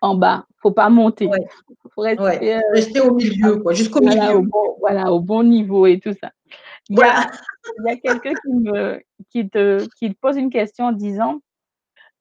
en 0.00 0.14
bas. 0.14 0.44
Il 0.48 0.54
ne 0.58 0.60
faut 0.62 0.74
pas 0.74 0.88
monter. 0.88 1.26
Il 1.26 1.90
faut 1.94 2.02
rester, 2.02 2.54
euh, 2.54 2.60
rester, 2.72 3.00
au 3.00 3.14
milieu, 3.14 3.56
quoi, 3.56 3.72
jusqu'au 3.72 4.00
milieu. 4.00 4.42
voilà, 4.80 5.12
au 5.12 5.20
bon 5.20 5.44
niveau 5.44 5.86
et 5.86 6.00
tout 6.00 6.14
ça. 6.20 6.30
Il 6.90 6.98
y 6.98 7.02
a, 7.02 7.96
quelqu'un 7.96 8.32
qui, 9.30 9.48
te, 9.48 9.86
qui 9.98 10.14
te 10.14 10.18
pose 10.20 10.36
une 10.36 10.50
question 10.50 10.86
en 10.86 10.92
disant, 10.92 11.40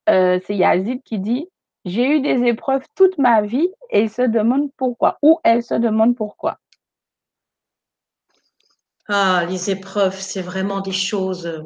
euh, 0.10 0.40
c'est 0.46 0.56
Yazid 0.56 1.02
qui 1.04 1.20
dit, 1.20 1.48
j'ai 1.86 2.18
eu 2.18 2.20
des 2.20 2.44
épreuves 2.44 2.86
toute 2.96 3.18
ma 3.18 3.42
vie 3.42 3.70
et 3.92 4.02
il 4.02 4.10
se 4.10 4.22
demande 4.22 4.70
pourquoi, 4.76 5.18
ou 5.22 5.40
elle 5.44 5.64
se 5.64 5.74
demande 5.74 6.16
pourquoi. 6.16 6.60
Ah, 9.10 9.46
les 9.50 9.70
épreuves, 9.70 10.20
c'est 10.20 10.42
vraiment 10.42 10.82
des 10.82 10.92
choses 10.92 11.64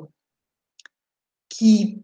qui, 1.49 2.04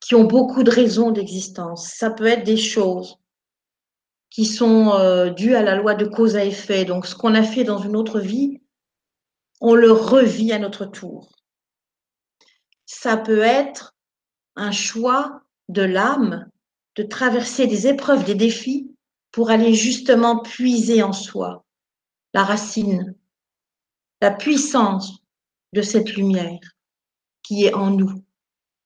qui 0.00 0.14
ont 0.14 0.24
beaucoup 0.24 0.62
de 0.62 0.70
raisons 0.70 1.10
d'existence. 1.10 1.88
Ça 1.88 2.10
peut 2.10 2.26
être 2.26 2.44
des 2.44 2.56
choses 2.56 3.18
qui 4.30 4.46
sont 4.46 4.92
euh, 4.92 5.30
dues 5.30 5.54
à 5.54 5.62
la 5.62 5.76
loi 5.76 5.94
de 5.94 6.06
cause 6.06 6.36
à 6.36 6.44
effet. 6.44 6.84
Donc, 6.84 7.06
ce 7.06 7.14
qu'on 7.14 7.34
a 7.34 7.42
fait 7.42 7.64
dans 7.64 7.78
une 7.78 7.96
autre 7.96 8.20
vie, 8.20 8.60
on 9.60 9.74
le 9.74 9.92
revit 9.92 10.52
à 10.52 10.58
notre 10.58 10.86
tour. 10.86 11.32
Ça 12.86 13.16
peut 13.16 13.40
être 13.40 13.94
un 14.56 14.72
choix 14.72 15.42
de 15.68 15.82
l'âme 15.82 16.48
de 16.96 17.02
traverser 17.02 17.66
des 17.66 17.86
épreuves, 17.86 18.24
des 18.24 18.34
défis 18.34 18.90
pour 19.32 19.50
aller 19.50 19.74
justement 19.74 20.40
puiser 20.40 21.02
en 21.02 21.12
soi 21.12 21.64
la 22.34 22.44
racine, 22.44 23.14
la 24.20 24.30
puissance 24.30 25.18
de 25.72 25.82
cette 25.82 26.14
lumière 26.14 26.60
qui 27.42 27.66
est 27.66 27.74
en 27.74 27.90
nous. 27.90 28.22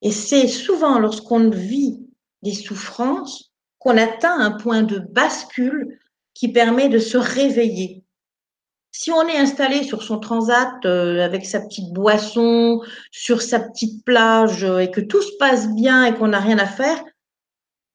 Et 0.02 0.10
c'est 0.10 0.48
souvent 0.48 0.98
lorsqu'on 0.98 1.50
vit 1.50 2.00
des 2.42 2.54
souffrances 2.54 3.52
qu'on 3.78 3.96
atteint 3.96 4.38
un 4.38 4.52
point 4.52 4.82
de 4.82 4.98
bascule 4.98 5.98
qui 6.34 6.48
permet 6.48 6.88
de 6.88 6.98
se 6.98 7.16
réveiller 7.16 8.02
si 8.92 9.10
on 9.10 9.26
est 9.26 9.38
installé 9.38 9.82
sur 9.82 10.02
son 10.02 10.18
transat 10.20 10.84
euh, 10.84 11.24
avec 11.24 11.46
sa 11.46 11.60
petite 11.60 11.92
boisson, 11.92 12.82
sur 13.10 13.40
sa 13.40 13.58
petite 13.58 14.04
plage 14.04 14.64
euh, 14.64 14.78
et 14.78 14.90
que 14.90 15.00
tout 15.00 15.22
se 15.22 15.32
passe 15.38 15.74
bien 15.74 16.04
et 16.04 16.14
qu'on 16.14 16.28
n'a 16.28 16.40
rien 16.40 16.58
à 16.58 16.66
faire, 16.66 17.02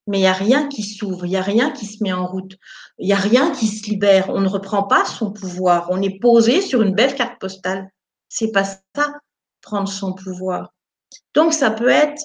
mais 0.08 0.20
il 0.20 0.22
n'y 0.22 0.28
a 0.28 0.34
rien 0.34 0.68
qui 0.68 0.84
s'ouvre, 0.84 1.26
il 1.26 1.30
n'y 1.30 1.38
a 1.38 1.42
rien 1.42 1.72
qui 1.72 1.86
se 1.86 2.02
met 2.02 2.14
en 2.14 2.26
route, 2.26 2.58
il 2.98 3.06
n'y 3.06 3.14
a 3.14 3.18
rien 3.18 3.52
qui 3.52 3.68
se 3.68 3.90
libère. 3.90 4.30
On 4.30 4.40
ne 4.40 4.48
reprend 4.48 4.84
pas 4.84 5.06
son 5.06 5.32
pouvoir. 5.32 5.88
On 5.92 6.02
est 6.02 6.20
posé 6.20 6.62
sur 6.62 6.82
une 6.82 6.96
belle 6.96 7.14
carte 7.14 7.40
postale. 7.40 7.90
C'est 8.30 8.52
pas 8.52 8.64
ça, 8.64 9.14
prendre 9.62 9.90
son 9.90 10.14
pouvoir. 10.14 10.74
Donc 11.34 11.54
ça 11.54 11.72
peut 11.72 11.90
être 11.90 12.24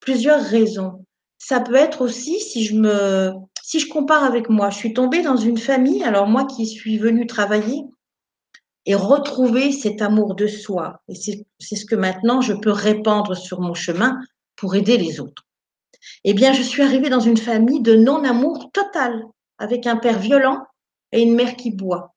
plusieurs 0.00 0.42
raisons. 0.42 1.04
Ça 1.38 1.60
peut 1.60 1.74
être 1.74 2.02
aussi 2.02 2.40
si 2.40 2.64
je 2.64 2.74
me, 2.74 3.32
si 3.62 3.80
je 3.80 3.88
compare 3.88 4.24
avec 4.24 4.48
moi, 4.48 4.70
je 4.70 4.76
suis 4.76 4.92
tombée 4.92 5.22
dans 5.22 5.36
une 5.36 5.58
famille. 5.58 6.04
Alors 6.04 6.26
moi 6.26 6.44
qui 6.46 6.66
suis 6.66 6.98
venue 6.98 7.26
travailler 7.26 7.84
et 8.84 8.94
retrouver 8.96 9.70
cet 9.70 10.02
amour 10.02 10.34
de 10.34 10.48
soi. 10.48 11.00
Et 11.08 11.14
c'est 11.14 11.76
ce 11.76 11.86
que 11.86 11.94
maintenant 11.94 12.40
je 12.40 12.52
peux 12.52 12.72
répandre 12.72 13.36
sur 13.36 13.60
mon 13.60 13.74
chemin 13.74 14.18
pour 14.56 14.74
aider 14.74 14.98
les 14.98 15.20
autres. 15.20 15.44
Eh 16.24 16.34
bien, 16.34 16.52
je 16.52 16.62
suis 16.62 16.82
arrivée 16.82 17.08
dans 17.08 17.20
une 17.20 17.36
famille 17.36 17.80
de 17.80 17.94
non-amour 17.94 18.70
total, 18.72 19.24
avec 19.58 19.86
un 19.86 19.96
père 19.96 20.18
violent 20.18 20.64
et 21.12 21.22
une 21.22 21.34
mère 21.34 21.56
qui 21.56 21.70
boit. 21.70 22.14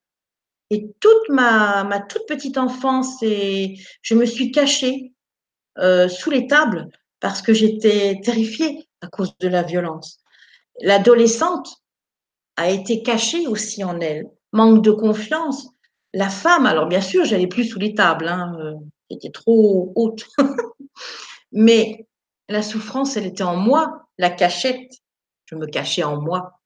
Et 0.69 0.91
toute 0.99 1.29
ma, 1.29 2.05
toute 2.09 2.25
petite 2.27 2.57
enfance, 2.57 3.21
et 3.21 3.77
je 4.01 4.15
me 4.15 4.25
suis 4.25 4.51
cachée 4.51 5.13
euh, 5.77 6.07
sous 6.07 6.31
les 6.31 6.47
tables 6.47 6.89
parce 7.19 7.41
que 7.41 7.53
j'étais 7.53 8.19
terrifiée 8.23 8.87
à 9.01 9.07
cause 9.07 9.37
de 9.39 9.47
la 9.47 9.63
violence. 9.63 10.19
L'adolescente, 10.81 11.81
a 12.57 12.69
été 12.69 13.03
caché 13.03 13.47
aussi 13.47 13.83
en 13.83 13.99
elle. 13.99 14.29
Manque 14.51 14.83
de 14.83 14.91
confiance. 14.91 15.67
La 16.13 16.29
femme, 16.29 16.65
alors 16.65 16.87
bien 16.87 17.01
sûr, 17.01 17.25
j'allais 17.25 17.47
plus 17.47 17.65
sous 17.65 17.79
les 17.79 17.93
tables, 17.93 18.27
hein, 18.27 18.79
était 19.09 19.31
trop 19.31 19.91
haute. 19.95 20.25
Mais 21.51 22.04
la 22.49 22.61
souffrance, 22.61 23.17
elle 23.17 23.25
était 23.25 23.43
en 23.43 23.55
moi, 23.55 24.07
la 24.17 24.29
cachette. 24.29 24.91
Je 25.45 25.55
me 25.55 25.67
cachais 25.67 26.03
en 26.03 26.21
moi. 26.21 26.59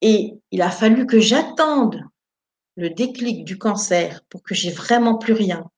Et 0.00 0.34
il 0.50 0.62
a 0.62 0.70
fallu 0.70 1.06
que 1.06 1.20
j'attende 1.20 2.02
le 2.76 2.90
déclic 2.90 3.44
du 3.44 3.58
cancer 3.58 4.22
pour 4.30 4.42
que 4.42 4.54
j'ai 4.54 4.70
vraiment 4.70 5.16
plus 5.16 5.32
rien. 5.32 5.70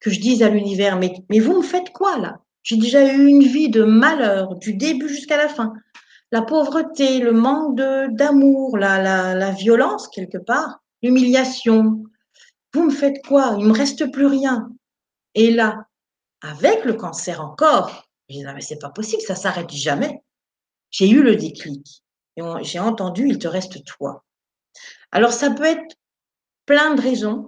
Que 0.00 0.10
je 0.10 0.20
dise 0.20 0.42
à 0.42 0.48
l'univers, 0.48 0.98
mais, 0.98 1.12
vous 1.40 1.58
me 1.58 1.62
faites 1.62 1.90
quoi 1.92 2.18
là? 2.18 2.40
J'ai 2.62 2.76
déjà 2.76 3.12
eu 3.12 3.26
une 3.26 3.42
vie 3.42 3.70
de 3.70 3.84
malheur 3.84 4.54
du 4.56 4.74
début 4.74 5.08
jusqu'à 5.08 5.36
la 5.36 5.48
fin. 5.48 5.72
La 6.30 6.42
pauvreté, 6.42 7.18
le 7.18 7.32
manque 7.32 7.76
d'amour, 7.76 8.78
la, 8.78 9.02
la, 9.02 9.34
la 9.34 9.50
violence 9.50 10.08
quelque 10.08 10.38
part, 10.38 10.80
l'humiliation. 11.02 12.04
Vous 12.72 12.84
me 12.84 12.90
faites 12.90 13.24
quoi? 13.26 13.56
Il 13.58 13.66
me 13.66 13.72
reste 13.72 14.10
plus 14.12 14.26
rien. 14.26 14.70
Et 15.34 15.50
là, 15.50 15.84
avec 16.42 16.84
le 16.84 16.94
cancer 16.94 17.40
encore, 17.40 18.09
je 18.30 18.38
dis, 18.38 18.44
mais 18.44 18.60
c'est 18.60 18.78
pas 18.78 18.90
possible, 18.90 19.22
ça 19.22 19.34
s'arrête 19.34 19.70
jamais. 19.70 20.22
J'ai 20.90 21.08
eu 21.08 21.22
le 21.22 21.36
déclic. 21.36 22.02
J'ai 22.62 22.78
entendu, 22.78 23.28
il 23.28 23.38
te 23.38 23.48
reste 23.48 23.84
toi. 23.84 24.24
Alors, 25.12 25.32
ça 25.32 25.50
peut 25.50 25.64
être 25.64 25.96
plein 26.66 26.94
de 26.94 27.00
raisons. 27.00 27.46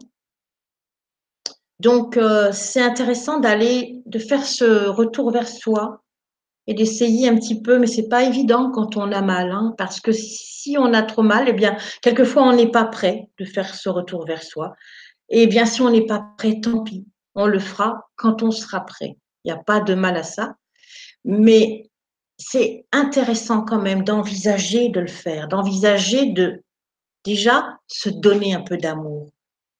Donc, 1.80 2.16
euh, 2.16 2.52
c'est 2.52 2.82
intéressant 2.82 3.40
d'aller, 3.40 4.02
de 4.06 4.18
faire 4.18 4.44
ce 4.44 4.88
retour 4.88 5.30
vers 5.30 5.48
soi 5.48 6.02
et 6.66 6.74
d'essayer 6.74 7.28
un 7.28 7.36
petit 7.36 7.60
peu, 7.60 7.78
mais 7.78 7.88
c'est 7.88 8.08
pas 8.08 8.22
évident 8.22 8.70
quand 8.70 8.96
on 8.96 9.10
a 9.10 9.20
mal, 9.20 9.50
hein, 9.50 9.74
parce 9.78 10.00
que 10.00 10.12
si 10.12 10.76
on 10.78 10.92
a 10.94 11.02
trop 11.02 11.22
mal, 11.22 11.48
eh 11.48 11.52
bien, 11.52 11.76
quelquefois, 12.02 12.44
on 12.44 12.52
n'est 12.52 12.70
pas 12.70 12.84
prêt 12.84 13.28
de 13.38 13.44
faire 13.44 13.74
ce 13.74 13.88
retour 13.88 14.26
vers 14.26 14.42
soi. 14.42 14.74
Et 15.28 15.46
bien, 15.46 15.64
si 15.64 15.80
on 15.80 15.90
n'est 15.90 16.06
pas 16.06 16.24
prêt, 16.38 16.60
tant 16.60 16.84
pis, 16.84 17.06
on 17.34 17.46
le 17.46 17.58
fera 17.58 18.08
quand 18.16 18.42
on 18.42 18.50
sera 18.50 18.84
prêt. 18.84 19.16
Il 19.44 19.52
n'y 19.52 19.58
a 19.58 19.62
pas 19.62 19.80
de 19.80 19.94
mal 19.94 20.16
à 20.16 20.22
ça. 20.22 20.54
Mais 21.24 21.90
c'est 22.38 22.84
intéressant 22.92 23.62
quand 23.62 23.80
même 23.80 24.04
d'envisager 24.04 24.88
de 24.88 25.00
le 25.00 25.06
faire, 25.06 25.48
d'envisager 25.48 26.26
de 26.26 26.62
déjà 27.24 27.78
se 27.86 28.08
donner 28.08 28.54
un 28.54 28.62
peu 28.62 28.76
d'amour. 28.76 29.30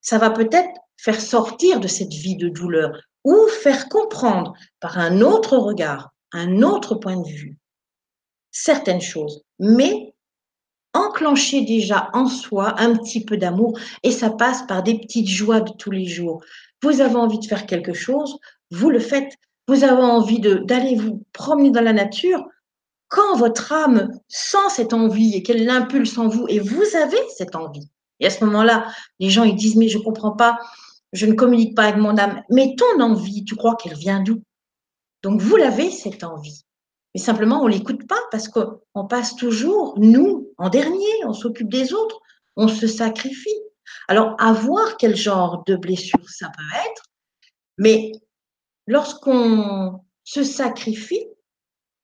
Ça 0.01 0.19
va 0.19 0.31
peut-être 0.31 0.71
faire 0.97 1.21
sortir 1.21 1.81
de 1.81 1.89
cette 1.89 2.13
vie 2.13 2.37
de 2.37 2.49
douleur 2.49 3.01
ou 3.25 3.47
faire 3.63 3.89
comprendre 3.89 4.55
par 4.81 4.99
un 4.99 5.21
autre 5.21 5.57
regard, 5.57 6.13
un 6.33 6.63
autre 6.63 6.95
point 6.95 7.17
de 7.17 7.29
vue, 7.29 7.59
certaines 8.51 9.01
choses. 9.01 9.43
Mais 9.59 10.15
enclencher 10.95 11.63
déjà 11.63 12.11
en 12.13 12.27
soi 12.27 12.79
un 12.81 12.97
petit 12.97 13.25
peu 13.25 13.37
d'amour 13.37 13.79
et 14.03 14.11
ça 14.11 14.31
passe 14.31 14.63
par 14.67 14.83
des 14.83 14.99
petites 14.99 15.29
joies 15.29 15.61
de 15.61 15.73
tous 15.73 15.91
les 15.91 16.07
jours. 16.07 16.43
Vous 16.83 17.01
avez 17.01 17.17
envie 17.17 17.39
de 17.39 17.47
faire 17.47 17.67
quelque 17.67 17.95
chose, 17.95 18.39
vous 18.71 18.91
le 18.91 18.99
faites. 18.99 19.35
Vous 19.69 19.85
avez 19.85 20.03
envie 20.03 20.41
d'aller 20.41 20.97
vous 20.97 21.25
promener 21.33 21.71
dans 21.71 21.83
la 21.83 21.93
nature. 21.93 22.45
Quand 23.09 23.37
votre 23.37 23.73
âme 23.73 24.11
sent 24.29 24.71
cette 24.71 24.93
envie 24.93 25.35
et 25.35 25.43
qu'elle 25.43 25.65
l'impulse 25.65 26.17
en 26.19 26.29
vous, 26.29 26.47
et 26.49 26.59
vous 26.59 26.97
avez 26.97 27.19
cette 27.37 27.55
envie, 27.55 27.89
et 28.21 28.27
à 28.27 28.31
ce 28.31 28.45
moment-là, 28.45 28.87
les 29.19 29.31
gens 29.31 29.45
ils 29.45 29.57
disent 29.57 29.77
mais 29.77 29.89
je 29.89 29.99
comprends 29.99 30.33
pas, 30.33 30.59
je 31.13 31.27
ne 31.27 31.35
communique 31.35 31.77
pas 31.77 31.85
avec 31.85 31.97
mon 31.97 32.17
âme. 32.17 32.43
Mais 32.51 32.75
ton 32.77 33.01
envie, 33.01 33.45
tu 33.45 33.55
crois 33.55 33.77
qu'elle 33.77 33.97
vient 33.97 34.23
d'où? 34.23 34.43
Donc 35.23 35.41
vous 35.41 35.57
l'avez 35.57 35.91
cette 35.91 36.25
envie. 36.25 36.65
Mais 37.15 37.21
simplement, 37.21 37.63
on 37.63 37.67
l'écoute 37.67 38.07
pas 38.07 38.21
parce 38.31 38.49
qu'on 38.49 39.07
passe 39.07 39.37
toujours, 39.37 39.95
nous, 39.99 40.49
en 40.57 40.71
dernier, 40.71 41.25
on 41.27 41.35
s'occupe 41.35 41.69
des 41.69 41.93
autres, 41.93 42.21
on 42.57 42.69
se 42.69 42.87
sacrifie. 42.87 43.51
Alors, 44.09 44.35
à 44.39 44.53
voir 44.53 44.97
quel 44.97 45.15
genre 45.17 45.65
de 45.67 45.77
blessure 45.77 46.29
ça 46.29 46.51
peut 46.57 46.77
être, 46.87 47.03
mais 47.77 48.13
lorsqu'on 48.87 50.01
se 50.25 50.45
sacrifie, 50.45 51.27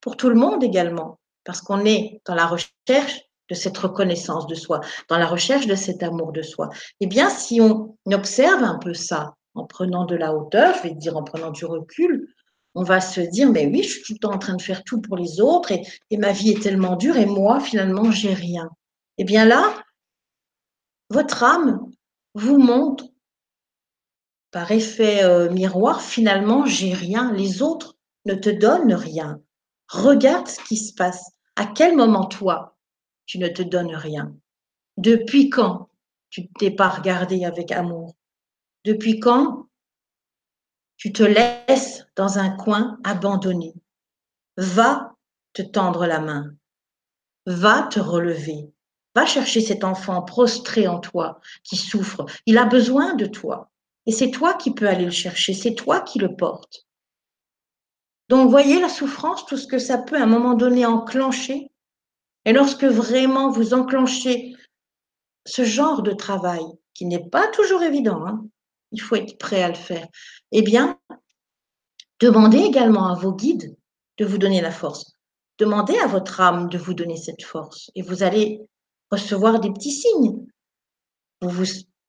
pour 0.01 0.17
tout 0.17 0.29
le 0.29 0.35
monde 0.35 0.63
également, 0.63 1.19
parce 1.45 1.61
qu'on 1.61 1.85
est 1.85 2.21
dans 2.27 2.35
la 2.35 2.47
recherche 2.47 3.23
de 3.49 3.55
cette 3.55 3.79
reconnaissance 3.79 4.47
de 4.47 4.55
soi, 4.55 4.81
dans 5.09 5.19
la 5.19 5.27
recherche 5.27 5.67
de 5.67 5.75
cet 5.75 6.03
amour 6.03 6.33
de 6.33 6.43
soi, 6.43 6.69
eh 7.01 7.07
bien, 7.07 7.31
si 7.31 7.61
on 7.61 7.97
observe 8.07 8.63
un 8.63 8.79
peu 8.79 8.95
ça, 8.95 9.35
en 9.55 9.67
prenant 9.67 10.05
de 10.05 10.15
la 10.15 10.35
hauteur, 10.35 10.75
je 10.77 10.89
vais 10.89 10.95
dire 10.95 11.17
en 11.17 11.25
prenant 11.25 11.51
du 11.51 11.65
recul, 11.65 12.29
on 12.75 12.85
va 12.85 13.01
se 13.01 13.21
dire, 13.21 13.51
mais 13.51 13.67
oui, 13.67 13.83
je 13.83 13.89
suis 13.89 14.03
tout 14.03 14.13
le 14.13 14.19
temps 14.19 14.35
en 14.35 14.39
train 14.39 14.55
de 14.55 14.63
faire 14.63 14.85
tout 14.85 15.01
pour 15.01 15.17
les 15.17 15.41
autres 15.41 15.73
et, 15.73 16.17
ma 16.17 16.33
vie 16.33 16.51
est 16.51 16.63
tellement 16.63 16.97
dure 16.97 17.17
et 17.17 17.27
moi, 17.27 17.61
finalement, 17.61 18.11
j'ai 18.11 18.35
rien. 18.35 18.71
Eh 19.17 19.25
bien 19.25 19.45
là, 19.45 19.75
votre 21.11 21.43
âme 21.43 21.81
vous 22.35 22.59
montre 22.59 23.07
par 24.51 24.71
effet 24.71 25.23
euh, 25.25 25.51
miroir, 25.51 26.01
finalement, 26.01 26.67
j'ai 26.67 26.95
rien, 26.95 27.33
les 27.33 27.63
autres 27.63 27.97
ne 28.25 28.35
te 28.35 28.51
donnent 28.51 28.95
rien. 28.95 29.41
Regarde 29.89 30.49
ce 30.49 30.61
qui 30.65 30.77
se 30.77 30.95
passe. 30.95 31.33
À 31.57 31.67
quel 31.67 31.97
moment, 31.97 32.27
toi, 32.27 32.77
tu 33.27 33.39
ne 33.39 33.49
te 33.49 33.63
donnes 33.63 33.95
rien? 33.95 34.35
Depuis 34.97 35.51
quand 35.51 35.89
tu 36.31 36.49
t'es 36.53 36.71
pas 36.71 36.89
regardé 36.89 37.45
avec 37.45 37.73
amour? 37.73 38.15
Depuis 38.85 39.19
quand 39.19 39.67
tu 40.97 41.13
te 41.13 41.23
laisses 41.23 42.07
dans 42.17 42.39
un 42.39 42.51
coin 42.51 42.99
abandonné? 43.05 43.75
Va 44.57 45.15
te 45.53 45.63
tendre 45.63 46.07
la 46.07 46.21
main. 46.21 46.55
Va 47.47 47.85
te 47.85 48.01
relever. 48.01 48.73
Va 49.15 49.25
chercher 49.25 49.61
cet 49.61 49.85
enfant 49.85 50.23
prostré 50.23 50.87
en 50.87 51.01
toi 51.01 51.41
qui 51.65 51.77
souffre. 51.77 52.27
Il 52.47 52.59
a 52.59 52.67
besoin 52.67 53.15
de 53.15 53.27
toi. 53.27 53.71
Et 54.09 54.11
c'est 54.11 54.31
toi 54.31 54.55
qui 54.55 54.71
peux 54.71 54.89
aller 54.89 55.05
le 55.05 55.11
chercher. 55.11 55.53
C'est 55.53 55.75
toi 55.75 56.01
qui 56.01 56.19
le 56.19 56.35
portes. 56.35 56.87
Donc, 58.31 58.49
voyez 58.49 58.81
la 58.81 58.89
souffrance, 58.89 59.45
tout 59.45 59.59
ce 59.59 59.67
que 59.67 59.79
ça 59.79 59.99
peut 59.99 60.17
à 60.17 60.23
un 60.23 60.27
moment 60.27 60.55
donné 60.55 60.87
enclencher. 60.87 61.71
Et 62.47 62.55
lorsque 62.55 62.85
vraiment 62.85 63.51
vous 63.51 63.75
enclenchez 63.75 64.57
ce 65.45 65.63
genre 65.63 66.03
de 66.03 66.13
travail, 66.13 66.63
qui 66.95 67.05
n'est 67.05 67.29
pas 67.29 67.49
toujours 67.49 67.83
évident, 67.83 68.27
hein, 68.27 68.47
il 68.93 69.01
faut 69.03 69.15
être 69.15 69.37
prêt 69.37 69.63
à 69.63 69.69
le 69.69 69.75
faire, 69.75 70.09
eh 70.53 70.63
bien, 70.63 70.99
demandez 72.19 72.61
également 72.61 73.09
à 73.09 73.15
vos 73.15 73.35
guides 73.35 73.77
de 74.17 74.25
vous 74.25 74.39
donner 74.39 74.63
la 74.63 74.71
force. 74.71 75.13
Demandez 75.59 75.99
à 75.99 76.07
votre 76.07 76.41
âme 76.41 76.71
de 76.71 76.79
vous 76.79 76.95
donner 76.95 77.19
cette 77.19 77.43
force. 77.43 77.91
Et 77.95 78.01
vous 78.01 78.23
allez 78.23 78.63
recevoir 79.11 79.61
des 79.61 79.71
petits 79.71 79.93
signes. 79.93 80.47
Vous 81.43 81.51
vous 81.51 81.67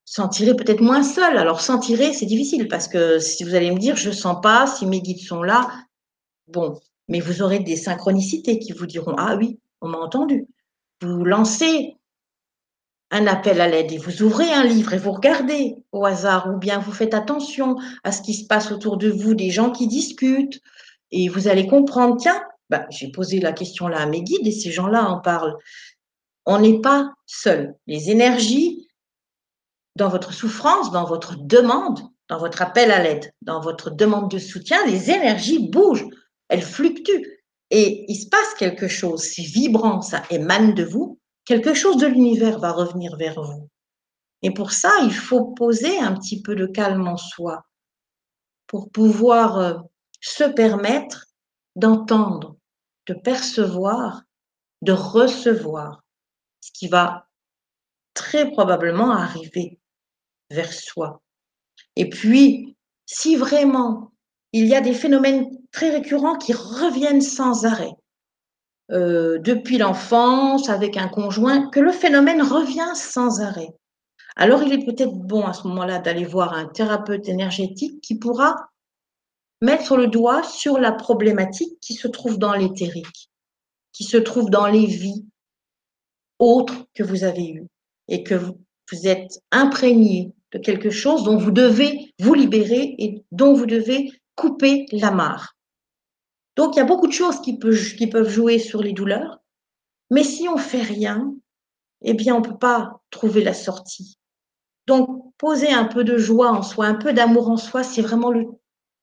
sentirez 0.09 0.55
peut-être 0.55 0.81
moins 0.81 1.03
seul. 1.03 1.37
Alors, 1.37 1.61
sentirez, 1.61 2.13
c'est 2.13 2.25
difficile 2.25 2.67
parce 2.67 2.87
que 2.87 3.19
si 3.19 3.43
vous 3.43 3.53
allez 3.53 3.69
me 3.69 3.77
dire, 3.77 3.95
je 3.95 4.09
ne 4.09 4.13
sens 4.13 4.41
pas, 4.41 4.65
si 4.65 4.87
mes 4.87 5.01
guides 5.01 5.21
sont 5.21 5.43
là, 5.43 5.69
bon, 6.47 6.79
mais 7.07 7.19
vous 7.19 7.43
aurez 7.43 7.59
des 7.59 7.75
synchronicités 7.75 8.57
qui 8.57 8.71
vous 8.71 8.87
diront, 8.87 9.13
ah 9.19 9.35
oui, 9.37 9.59
on 9.81 9.87
m'a 9.87 9.99
entendu. 9.99 10.47
Vous 11.03 11.23
lancez 11.23 11.95
un 13.11 13.27
appel 13.27 13.61
à 13.61 13.67
l'aide 13.67 13.91
et 13.91 13.99
vous 13.99 14.23
ouvrez 14.23 14.51
un 14.51 14.63
livre 14.63 14.93
et 14.93 14.97
vous 14.97 15.11
regardez 15.11 15.75
au 15.91 16.03
hasard 16.05 16.51
ou 16.51 16.57
bien 16.57 16.79
vous 16.79 16.91
faites 16.91 17.13
attention 17.13 17.75
à 18.03 18.11
ce 18.11 18.23
qui 18.23 18.33
se 18.33 18.47
passe 18.47 18.71
autour 18.71 18.97
de 18.97 19.09
vous, 19.09 19.35
des 19.35 19.51
gens 19.51 19.69
qui 19.69 19.87
discutent 19.87 20.59
et 21.11 21.29
vous 21.29 21.47
allez 21.47 21.67
comprendre, 21.67 22.17
tiens, 22.17 22.41
bah, 22.71 22.87
j'ai 22.89 23.11
posé 23.11 23.39
la 23.39 23.53
question 23.53 23.87
là 23.87 23.99
à 23.99 24.05
mes 24.07 24.23
guides 24.23 24.47
et 24.47 24.51
ces 24.51 24.71
gens-là 24.71 25.07
en 25.07 25.19
parlent 25.19 25.55
on 26.45 26.59
n'est 26.59 26.81
pas 26.81 27.11
seul. 27.27 27.75
Les 27.85 28.09
énergies, 28.09 28.88
dans 29.99 30.09
votre 30.09 30.33
souffrance, 30.33 30.91
dans 30.91 31.03
votre 31.03 31.35
demande, 31.35 31.99
dans 32.29 32.39
votre 32.39 32.61
appel 32.61 32.89
à 32.89 33.03
l'aide, 33.03 33.33
dans 33.41 33.59
votre 33.59 33.89
demande 33.91 34.31
de 34.31 34.39
soutien, 34.39 34.83
les 34.85 35.11
énergies 35.11 35.69
bougent, 35.69 36.07
elles 36.47 36.63
fluctuent. 36.63 37.43
Et 37.69 38.05
il 38.07 38.15
se 38.15 38.29
passe 38.29 38.55
quelque 38.57 38.87
chose, 38.87 39.21
c'est 39.21 39.43
vibrant, 39.43 40.01
ça 40.01 40.23
émane 40.31 40.73
de 40.73 40.85
vous, 40.85 41.19
quelque 41.43 41.73
chose 41.73 41.97
de 41.97 42.07
l'univers 42.07 42.59
va 42.59 42.71
revenir 42.71 43.17
vers 43.17 43.41
vous. 43.41 43.69
Et 44.41 44.53
pour 44.53 44.71
ça, 44.71 44.91
il 45.03 45.13
faut 45.13 45.47
poser 45.47 45.99
un 45.99 46.13
petit 46.13 46.41
peu 46.41 46.55
de 46.55 46.65
calme 46.65 47.07
en 47.07 47.17
soi 47.17 47.65
pour 48.67 48.89
pouvoir 48.89 49.57
euh, 49.59 49.73
se 50.21 50.45
permettre 50.45 51.27
d'entendre, 51.75 52.55
de 53.07 53.13
percevoir, 53.13 54.23
de 54.81 54.93
recevoir 54.93 56.03
ce 56.61 56.71
qui 56.71 56.87
va 56.87 57.27
très 58.13 58.49
probablement 58.49 59.11
arriver 59.11 59.79
vers 60.51 60.71
soi. 60.71 61.21
Et 61.95 62.09
puis, 62.09 62.75
si 63.05 63.35
vraiment 63.35 64.11
il 64.51 64.65
y 64.65 64.75
a 64.75 64.81
des 64.81 64.93
phénomènes 64.93 65.49
très 65.71 65.91
récurrents 65.91 66.37
qui 66.37 66.53
reviennent 66.53 67.21
sans 67.21 67.65
arrêt, 67.65 67.93
euh, 68.91 69.37
depuis 69.39 69.77
l'enfance, 69.77 70.69
avec 70.69 70.97
un 70.97 71.07
conjoint, 71.07 71.69
que 71.69 71.79
le 71.79 71.91
phénomène 71.91 72.41
revient 72.41 72.95
sans 72.95 73.41
arrêt, 73.41 73.69
alors 74.35 74.63
il 74.63 74.73
est 74.73 74.85
peut-être 74.85 75.13
bon 75.13 75.45
à 75.45 75.53
ce 75.53 75.67
moment-là 75.67 75.99
d'aller 75.99 76.25
voir 76.25 76.53
un 76.53 76.65
thérapeute 76.65 77.27
énergétique 77.27 78.01
qui 78.01 78.17
pourra 78.17 78.69
mettre 79.61 79.97
le 79.97 80.07
doigt 80.07 80.43
sur 80.43 80.79
la 80.79 80.91
problématique 80.91 81.79
qui 81.81 81.93
se 81.93 82.07
trouve 82.07 82.39
dans 82.39 82.53
l'éthérique, 82.53 83.29
qui 83.91 84.05
se 84.05 84.17
trouve 84.17 84.49
dans 84.49 84.67
les 84.67 84.85
vies, 84.85 85.25
autre 86.39 86.87
que 86.93 87.03
vous 87.03 87.23
avez 87.23 87.49
eu 87.49 87.67
et 88.07 88.23
que 88.23 88.35
vous 88.35 89.07
êtes 89.07 89.41
imprégné 89.51 90.33
de 90.51 90.59
quelque 90.59 90.89
chose 90.89 91.23
dont 91.23 91.37
vous 91.37 91.51
devez 91.51 92.13
vous 92.19 92.33
libérer 92.33 92.95
et 92.97 93.23
dont 93.31 93.53
vous 93.53 93.65
devez 93.65 94.11
couper 94.35 94.85
l'amarre. 94.91 95.55
Donc, 96.55 96.75
il 96.75 96.79
y 96.79 96.81
a 96.81 96.85
beaucoup 96.85 97.07
de 97.07 97.13
choses 97.13 97.41
qui 97.41 97.57
peuvent, 97.57 98.29
jouer 98.29 98.59
sur 98.59 98.81
les 98.81 98.93
douleurs, 98.93 99.39
mais 100.09 100.23
si 100.23 100.47
on 100.47 100.57
fait 100.57 100.81
rien, 100.81 101.33
eh 102.01 102.13
bien, 102.13 102.35
on 102.35 102.39
ne 102.39 102.45
peut 102.45 102.57
pas 102.57 103.01
trouver 103.11 103.43
la 103.43 103.53
sortie. 103.53 104.17
Donc, 104.87 105.33
poser 105.37 105.71
un 105.71 105.85
peu 105.85 106.03
de 106.03 106.17
joie 106.17 106.51
en 106.51 106.63
soi, 106.63 106.87
un 106.87 106.95
peu 106.95 107.13
d'amour 107.13 107.49
en 107.49 107.57
soi, 107.57 107.83
c'est 107.83 108.01
vraiment 108.01 108.31
le 108.31 108.47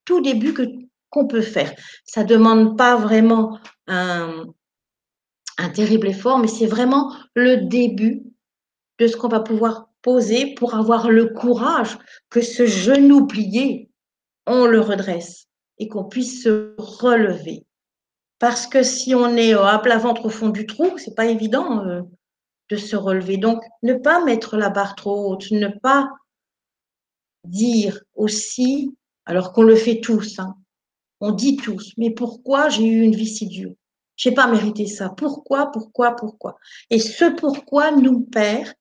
tout 0.05 0.21
début 0.21 0.53
que 0.53 0.63
qu'on 1.09 1.27
peut 1.27 1.43
faire. 1.43 1.73
Ça 2.05 2.25
ne 2.25 2.29
demande 2.29 2.77
pas 2.77 2.97
vraiment 2.97 3.59
un, 3.87 4.45
un 5.59 5.69
terrible 5.71 6.09
effort, 6.09 6.39
mais 6.39 6.49
c'est 6.49 6.67
vraiment 6.67 7.15
le 7.35 7.69
début 7.69 8.25
de 8.99 9.07
ce 9.07 9.17
qu'on 9.17 9.29
va 9.29 9.41
pouvoir 9.41 9.89
poser 10.07 10.55
pour 10.55 10.77
avoir 10.77 11.11
le 11.11 11.27
courage 11.27 11.99
que 12.31 12.41
ce 12.41 12.65
genou 12.65 13.27
plié, 13.27 13.91
on 14.47 14.65
le 14.65 14.81
redresse 14.81 15.49
et 15.79 15.89
qu'on 15.89 16.05
puisse 16.05 16.45
se 16.45 16.77
relever. 16.79 17.67
Parce 18.39 18.69
que 18.69 18.85
si 18.85 19.17
on 19.17 19.37
est 19.37 19.53
à 19.53 19.77
plat 19.81 19.99
ventre 19.99 20.27
au 20.27 20.31
fond 20.31 20.51
du 20.51 20.65
trou, 20.65 20.97
c'est 20.97 21.17
pas 21.17 21.27
évident 21.27 21.85
euh, 21.85 22.03
de 22.71 22.77
se 22.77 22.95
relever. 22.95 23.37
Donc, 23.37 23.65
ne 23.83 23.95
pas 23.95 24.25
mettre 24.25 24.57
la 24.57 24.71
barre 24.71 24.95
trop 24.95 25.33
haute, 25.33 25.51
ne 25.51 25.67
pas 25.67 26.09
dire 27.43 27.99
aussi, 28.15 28.95
alors 29.25 29.53
qu'on 29.53 29.65
le 29.65 29.75
fait 29.75 30.01
tous, 30.01 30.39
hein, 30.39 30.55
on 31.21 31.33
dit 31.33 31.57
tous, 31.57 31.95
mais 31.97 32.11
pourquoi 32.11 32.69
j'ai 32.69 32.87
eu 32.87 33.03
une 33.03 33.17
vie 33.17 33.35
si 33.35 33.49
dure? 33.49 33.75
J'ai 34.15 34.33
pas 34.33 34.47
mérité 34.47 34.87
ça. 34.87 35.09
Pourquoi, 35.09 35.73
pourquoi, 35.73 36.15
pourquoi? 36.15 36.59
Et 36.91 37.01
ce 37.01 37.25
pourquoi 37.25 37.91
nous 37.91 38.21
perd 38.21 38.73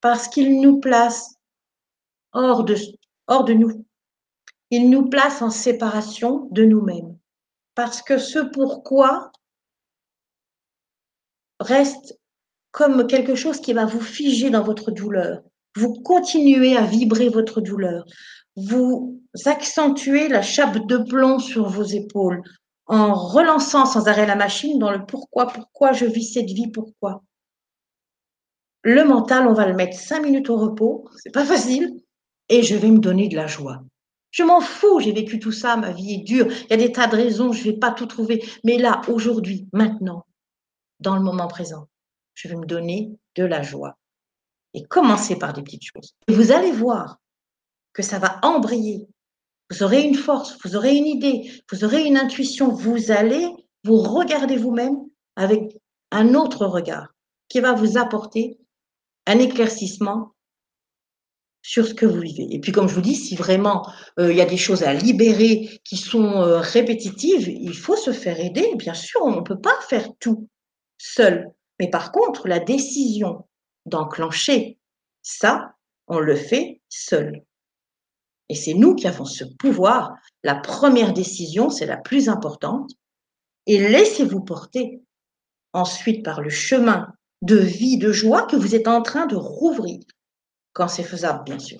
parce 0.00 0.28
qu'il 0.28 0.60
nous 0.60 0.80
place 0.80 1.34
hors 2.32 2.64
de, 2.64 2.76
hors 3.26 3.44
de 3.44 3.52
nous. 3.52 3.84
Il 4.70 4.90
nous 4.90 5.08
place 5.08 5.42
en 5.42 5.50
séparation 5.50 6.48
de 6.50 6.64
nous-mêmes. 6.64 7.16
Parce 7.74 8.02
que 8.02 8.18
ce 8.18 8.38
pourquoi 8.38 9.30
reste 11.60 12.18
comme 12.72 13.06
quelque 13.06 13.34
chose 13.34 13.60
qui 13.60 13.72
va 13.72 13.86
vous 13.86 14.00
figer 14.00 14.50
dans 14.50 14.62
votre 14.62 14.90
douleur. 14.90 15.42
Vous 15.76 15.94
continuez 16.02 16.76
à 16.76 16.84
vibrer 16.84 17.28
votre 17.28 17.60
douleur. 17.60 18.04
Vous 18.56 19.20
accentuez 19.44 20.28
la 20.28 20.42
chape 20.42 20.86
de 20.86 20.98
plomb 20.98 21.38
sur 21.38 21.68
vos 21.68 21.84
épaules 21.84 22.42
en 22.86 23.14
relançant 23.14 23.86
sans 23.86 24.08
arrêt 24.08 24.26
la 24.26 24.36
machine 24.36 24.78
dans 24.78 24.90
le 24.90 25.04
pourquoi, 25.04 25.48
pourquoi 25.48 25.92
je 25.92 26.06
vis 26.06 26.32
cette 26.34 26.50
vie, 26.50 26.70
pourquoi. 26.70 27.22
Le 28.88 29.02
mental, 29.02 29.48
on 29.48 29.52
va 29.52 29.66
le 29.66 29.74
mettre 29.74 29.98
cinq 29.98 30.22
minutes 30.22 30.48
au 30.48 30.56
repos, 30.56 31.10
c'est 31.16 31.32
pas 31.32 31.44
facile, 31.44 32.00
et 32.48 32.62
je 32.62 32.76
vais 32.76 32.92
me 32.92 33.00
donner 33.00 33.26
de 33.26 33.34
la 33.34 33.48
joie. 33.48 33.82
Je 34.30 34.44
m'en 34.44 34.60
fous, 34.60 35.00
j'ai 35.00 35.10
vécu 35.10 35.40
tout 35.40 35.50
ça, 35.50 35.76
ma 35.76 35.90
vie 35.90 36.14
est 36.14 36.22
dure, 36.24 36.46
il 36.46 36.70
y 36.70 36.72
a 36.72 36.76
des 36.76 36.92
tas 36.92 37.08
de 37.08 37.16
raisons, 37.16 37.50
je 37.52 37.66
ne 37.66 37.72
vais 37.72 37.78
pas 37.80 37.90
tout 37.90 38.06
trouver. 38.06 38.44
Mais 38.62 38.78
là, 38.78 39.00
aujourd'hui, 39.08 39.66
maintenant, 39.72 40.24
dans 41.00 41.16
le 41.16 41.20
moment 41.20 41.48
présent, 41.48 41.88
je 42.34 42.46
vais 42.46 42.54
me 42.54 42.64
donner 42.64 43.10
de 43.34 43.42
la 43.42 43.60
joie. 43.60 43.98
Et 44.72 44.84
commencer 44.84 45.36
par 45.36 45.52
des 45.52 45.62
petites 45.62 45.82
choses. 45.82 46.14
Et 46.28 46.32
vous 46.32 46.52
allez 46.52 46.70
voir 46.70 47.18
que 47.92 48.04
ça 48.04 48.20
va 48.20 48.38
embrayer. 48.44 49.08
Vous 49.68 49.82
aurez 49.82 50.04
une 50.04 50.14
force, 50.14 50.56
vous 50.62 50.76
aurez 50.76 50.94
une 50.94 51.06
idée, 51.06 51.50
vous 51.72 51.82
aurez 51.82 52.04
une 52.04 52.18
intuition. 52.18 52.68
Vous 52.68 53.10
allez 53.10 53.48
vous 53.82 53.98
regarder 53.98 54.56
vous-même 54.56 54.96
avec 55.34 55.76
un 56.12 56.34
autre 56.36 56.66
regard 56.66 57.08
qui 57.48 57.58
va 57.58 57.72
vous 57.72 57.98
apporter 57.98 58.60
un 59.26 59.38
éclaircissement 59.38 60.32
sur 61.62 61.86
ce 61.86 61.94
que 61.94 62.06
vous 62.06 62.20
vivez. 62.20 62.46
Et 62.54 62.60
puis, 62.60 62.70
comme 62.70 62.88
je 62.88 62.94
vous 62.94 63.00
dis, 63.00 63.16
si 63.16 63.34
vraiment 63.34 63.90
euh, 64.20 64.30
il 64.30 64.38
y 64.38 64.40
a 64.40 64.46
des 64.46 64.56
choses 64.56 64.84
à 64.84 64.94
libérer 64.94 65.80
qui 65.84 65.96
sont 65.96 66.42
euh, 66.42 66.60
répétitives, 66.60 67.48
il 67.48 67.76
faut 67.76 67.96
se 67.96 68.12
faire 68.12 68.38
aider. 68.38 68.74
Bien 68.76 68.94
sûr, 68.94 69.20
on 69.24 69.34
ne 69.34 69.40
peut 69.40 69.60
pas 69.60 69.76
faire 69.88 70.08
tout 70.20 70.48
seul. 70.96 71.50
Mais 71.80 71.90
par 71.90 72.12
contre, 72.12 72.46
la 72.46 72.60
décision 72.60 73.48
d'enclencher 73.84 74.78
ça, 75.22 75.74
on 76.06 76.20
le 76.20 76.36
fait 76.36 76.80
seul. 76.88 77.42
Et 78.48 78.54
c'est 78.54 78.74
nous 78.74 78.94
qui 78.94 79.08
avons 79.08 79.24
ce 79.24 79.42
pouvoir. 79.58 80.14
La 80.44 80.54
première 80.54 81.12
décision, 81.12 81.68
c'est 81.68 81.86
la 81.86 81.96
plus 81.96 82.28
importante. 82.28 82.92
Et 83.66 83.88
laissez-vous 83.88 84.40
porter 84.40 85.02
ensuite 85.72 86.24
par 86.24 86.40
le 86.40 86.48
chemin 86.48 87.12
de 87.42 87.56
vie, 87.56 87.98
de 87.98 88.12
joie 88.12 88.46
que 88.46 88.56
vous 88.56 88.74
êtes 88.74 88.88
en 88.88 89.02
train 89.02 89.26
de 89.26 89.36
rouvrir, 89.36 90.00
quand 90.72 90.88
c'est 90.88 91.02
faisable, 91.02 91.44
bien 91.44 91.58
sûr. 91.58 91.78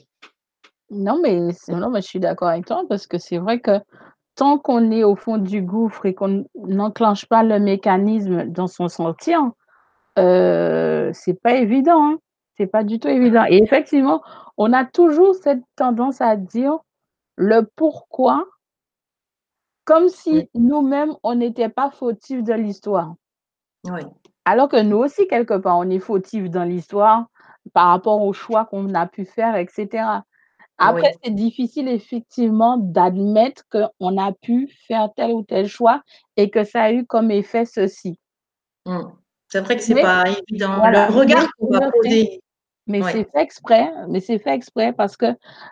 Non, 0.90 1.18
mais, 1.20 1.40
non, 1.68 1.90
mais 1.90 2.00
je 2.00 2.06
suis 2.06 2.20
d'accord 2.20 2.48
avec 2.48 2.66
toi 2.66 2.84
parce 2.88 3.06
que 3.06 3.18
c'est 3.18 3.38
vrai 3.38 3.60
que 3.60 3.80
tant 4.36 4.58
qu'on 4.58 4.90
est 4.90 5.02
au 5.02 5.16
fond 5.16 5.38
du 5.38 5.62
gouffre 5.62 6.06
et 6.06 6.14
qu'on 6.14 6.44
n'enclenche 6.54 7.26
pas 7.26 7.42
le 7.42 7.58
mécanisme 7.58 8.44
dans 8.44 8.68
son 8.68 8.88
sentier, 8.88 9.36
euh, 10.18 11.10
c'est 11.12 11.40
pas 11.40 11.54
évident. 11.56 12.12
Hein. 12.12 12.18
C'est 12.56 12.66
pas 12.66 12.84
du 12.84 12.98
tout 12.98 13.08
évident. 13.08 13.44
Et 13.48 13.56
effectivement, 13.62 14.22
on 14.56 14.72
a 14.72 14.84
toujours 14.84 15.34
cette 15.34 15.62
tendance 15.74 16.20
à 16.20 16.36
dire 16.36 16.78
le 17.36 17.62
pourquoi 17.76 18.46
comme 19.86 20.08
si 20.08 20.50
nous-mêmes, 20.54 21.14
on 21.22 21.36
n'était 21.36 21.68
pas 21.68 21.90
fautifs 21.90 22.42
de 22.42 22.52
l'histoire. 22.52 23.14
Oui. 23.84 24.02
Alors 24.46 24.68
que 24.68 24.80
nous 24.80 24.98
aussi, 24.98 25.26
quelque 25.26 25.58
part, 25.58 25.76
on 25.76 25.90
est 25.90 25.98
fautifs 25.98 26.48
dans 26.48 26.62
l'histoire 26.62 27.26
par 27.74 27.88
rapport 27.88 28.22
aux 28.22 28.32
choix 28.32 28.64
qu'on 28.64 28.94
a 28.94 29.06
pu 29.06 29.24
faire, 29.24 29.56
etc. 29.56 30.04
Après, 30.78 31.14
c'est 31.24 31.34
difficile 31.34 31.88
effectivement 31.88 32.76
d'admettre 32.76 33.64
qu'on 33.70 34.18
a 34.18 34.32
pu 34.32 34.70
faire 34.86 35.08
tel 35.16 35.32
ou 35.32 35.42
tel 35.42 35.66
choix 35.66 36.02
et 36.36 36.48
que 36.48 36.62
ça 36.62 36.82
a 36.82 36.92
eu 36.92 37.04
comme 37.04 37.32
effet 37.32 37.64
ceci. 37.64 38.20
Mmh. 38.86 39.00
C'est 39.48 39.60
vrai 39.60 39.76
que 39.76 39.82
c'est 39.82 40.00
pas 40.00 40.24
évident. 40.28 40.88
le 40.90 41.12
regard 41.12 41.48
qu'on 41.58 41.70
va 41.70 41.90
poser. 41.90 42.40
Mais 42.86 43.02
c'est 43.02 43.28
fait 43.32 43.42
exprès, 43.42 43.90
mais 44.08 44.20
c'est 44.20 44.38
fait 44.38 44.54
exprès 44.54 44.92
parce 44.92 45.16
que 45.16 45.26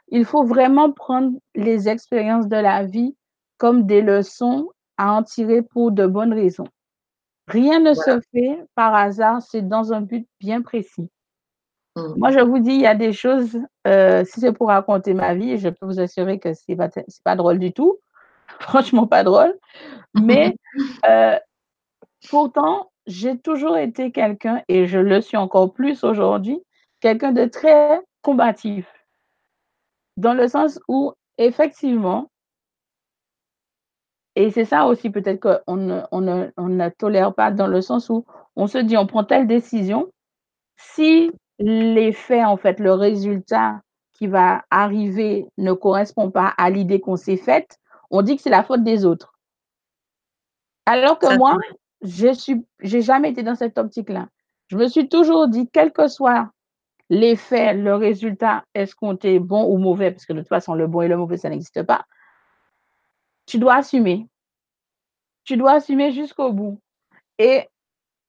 il 0.09 0.25
faut 0.25 0.43
vraiment 0.43 0.91
prendre 0.91 1.39
les 1.55 1.89
expériences 1.89 2.49
de 2.49 2.57
la 2.57 2.85
vie 2.85 3.15
comme 3.57 3.87
des 3.87 4.03
leçons 4.03 4.69
à 4.97 5.13
en 5.13 5.23
tirer 5.23 5.63
pour 5.63 5.93
de 5.93 6.07
bonnes 6.07 6.33
raisons. 6.33 6.67
Rien 7.47 7.81
ne 7.81 7.95
se 7.95 8.21
fait 8.33 8.59
par 8.75 8.95
hasard, 8.95 9.43
c'est 9.43 9.67
dans 9.67 9.93
un 9.93 10.01
but 10.01 10.27
bien 10.41 10.63
précis. 10.63 11.11
Mmh. 11.97 12.15
Moi, 12.17 12.31
je 12.33 12.41
vous 12.41 12.59
dis, 12.59 12.73
il 12.73 12.81
y 12.81 12.87
a 12.87 12.95
des 12.95 13.13
choses, 13.13 13.59
euh, 13.87 14.25
si 14.25 14.41
c'est 14.41 14.53
pour 14.53 14.69
raconter 14.69 15.15
ma 15.15 15.35
vie, 15.35 15.59
je 15.59 15.69
peux 15.69 15.87
vous 15.87 16.01
assurer 16.01 16.39
que 16.39 16.55
ce 16.55 16.63
n'est 16.69 16.77
pas, 16.77 16.89
pas 17.23 17.37
drôle 17.37 17.59
du 17.59 17.73
tout. 17.73 17.99
Franchement, 18.61 19.07
pas 19.07 19.23
drôle. 19.23 19.55
Mais 20.15 20.57
euh, 21.09 21.39
pourtant, 22.31 22.91
j'ai 23.07 23.39
toujours 23.39 23.77
été 23.77 24.11
quelqu'un, 24.11 24.63
et 24.69 24.87
je 24.87 24.99
le 24.99 25.21
suis 25.21 25.37
encore 25.37 25.73
plus 25.73 26.03
aujourd'hui, 26.03 26.61
quelqu'un 27.01 27.33
de 27.33 27.45
très 27.45 28.01
combatif. 28.23 28.87
Dans 30.17 30.35
le 30.35 30.49
sens 30.49 30.81
où, 30.89 31.13
effectivement, 31.39 32.31
et 34.37 34.51
c'est 34.51 34.65
ça 34.65 34.87
aussi 34.87 35.11
peut-être 35.11 35.41
qu'on 35.41 35.77
ne, 35.77 36.01
on 36.11 36.21
ne, 36.21 36.51
on 36.57 36.69
ne 36.69 36.89
tolère 36.89 37.35
pas 37.35 37.51
dans 37.51 37.69
le 37.69 37.81
sens 37.81 38.11
où 38.11 38.25
on 38.57 38.67
se 38.67 38.79
dit 38.79 38.97
on 38.97 39.07
prend 39.07 39.25
telle 39.25 39.47
décision, 39.47 40.11
si 40.77 41.31
l'effet, 41.59 42.45
en 42.45 42.57
fait, 42.57 42.81
le 42.81 42.93
résultat 42.93 43.81
qui 44.13 44.27
va 44.27 44.65
arriver 44.71 45.47
ne 45.59 45.73
correspond 45.73 46.31
pas 46.31 46.53
à 46.57 46.71
l'idée 46.71 47.01
qu'on 47.01 47.17
s'est 47.17 47.37
faite, 47.37 47.79
on 48.11 48.23
dit 48.23 48.37
que 48.37 48.43
c'est 48.43 48.51
la 48.51 48.63
faute 48.63 48.85
des 48.85 49.05
autres. 49.05 49.35
Alors 50.87 51.19
que 51.19 51.37
moi, 51.37 51.59
je 52.03 52.33
suis, 52.33 52.65
j'ai 52.81 53.03
jamais 53.03 53.31
été 53.31 53.43
dans 53.43 53.55
cette 53.55 53.79
optique-là. 53.79 54.29
Je 54.69 54.77
me 54.77 54.87
suis 54.89 55.09
toujours 55.09 55.49
dit, 55.49 55.69
quel 55.73 55.93
que 55.93 56.09
soit 56.09 56.51
l'effet, 57.11 57.75
le 57.75 57.95
résultat 57.95 58.65
escompté, 58.75 59.39
bon 59.39 59.65
ou 59.65 59.79
mauvais, 59.79 60.11
parce 60.11 60.27
que 60.27 60.33
de 60.33 60.41
toute 60.41 60.49
façon, 60.49 60.75
le 60.75 60.87
bon 60.87 61.03
et 61.03 61.09
le 61.09 61.17
mauvais, 61.17 61.37
ça 61.37 61.49
n'existe 61.49 61.83
pas, 61.83 62.05
tu 63.47 63.59
dois 63.59 63.77
assumer. 63.77 64.27
Tu 65.45 65.57
dois 65.57 65.73
assumer 65.73 66.13
jusqu'au 66.13 66.53
bout. 66.53 66.81
Et 67.39 67.69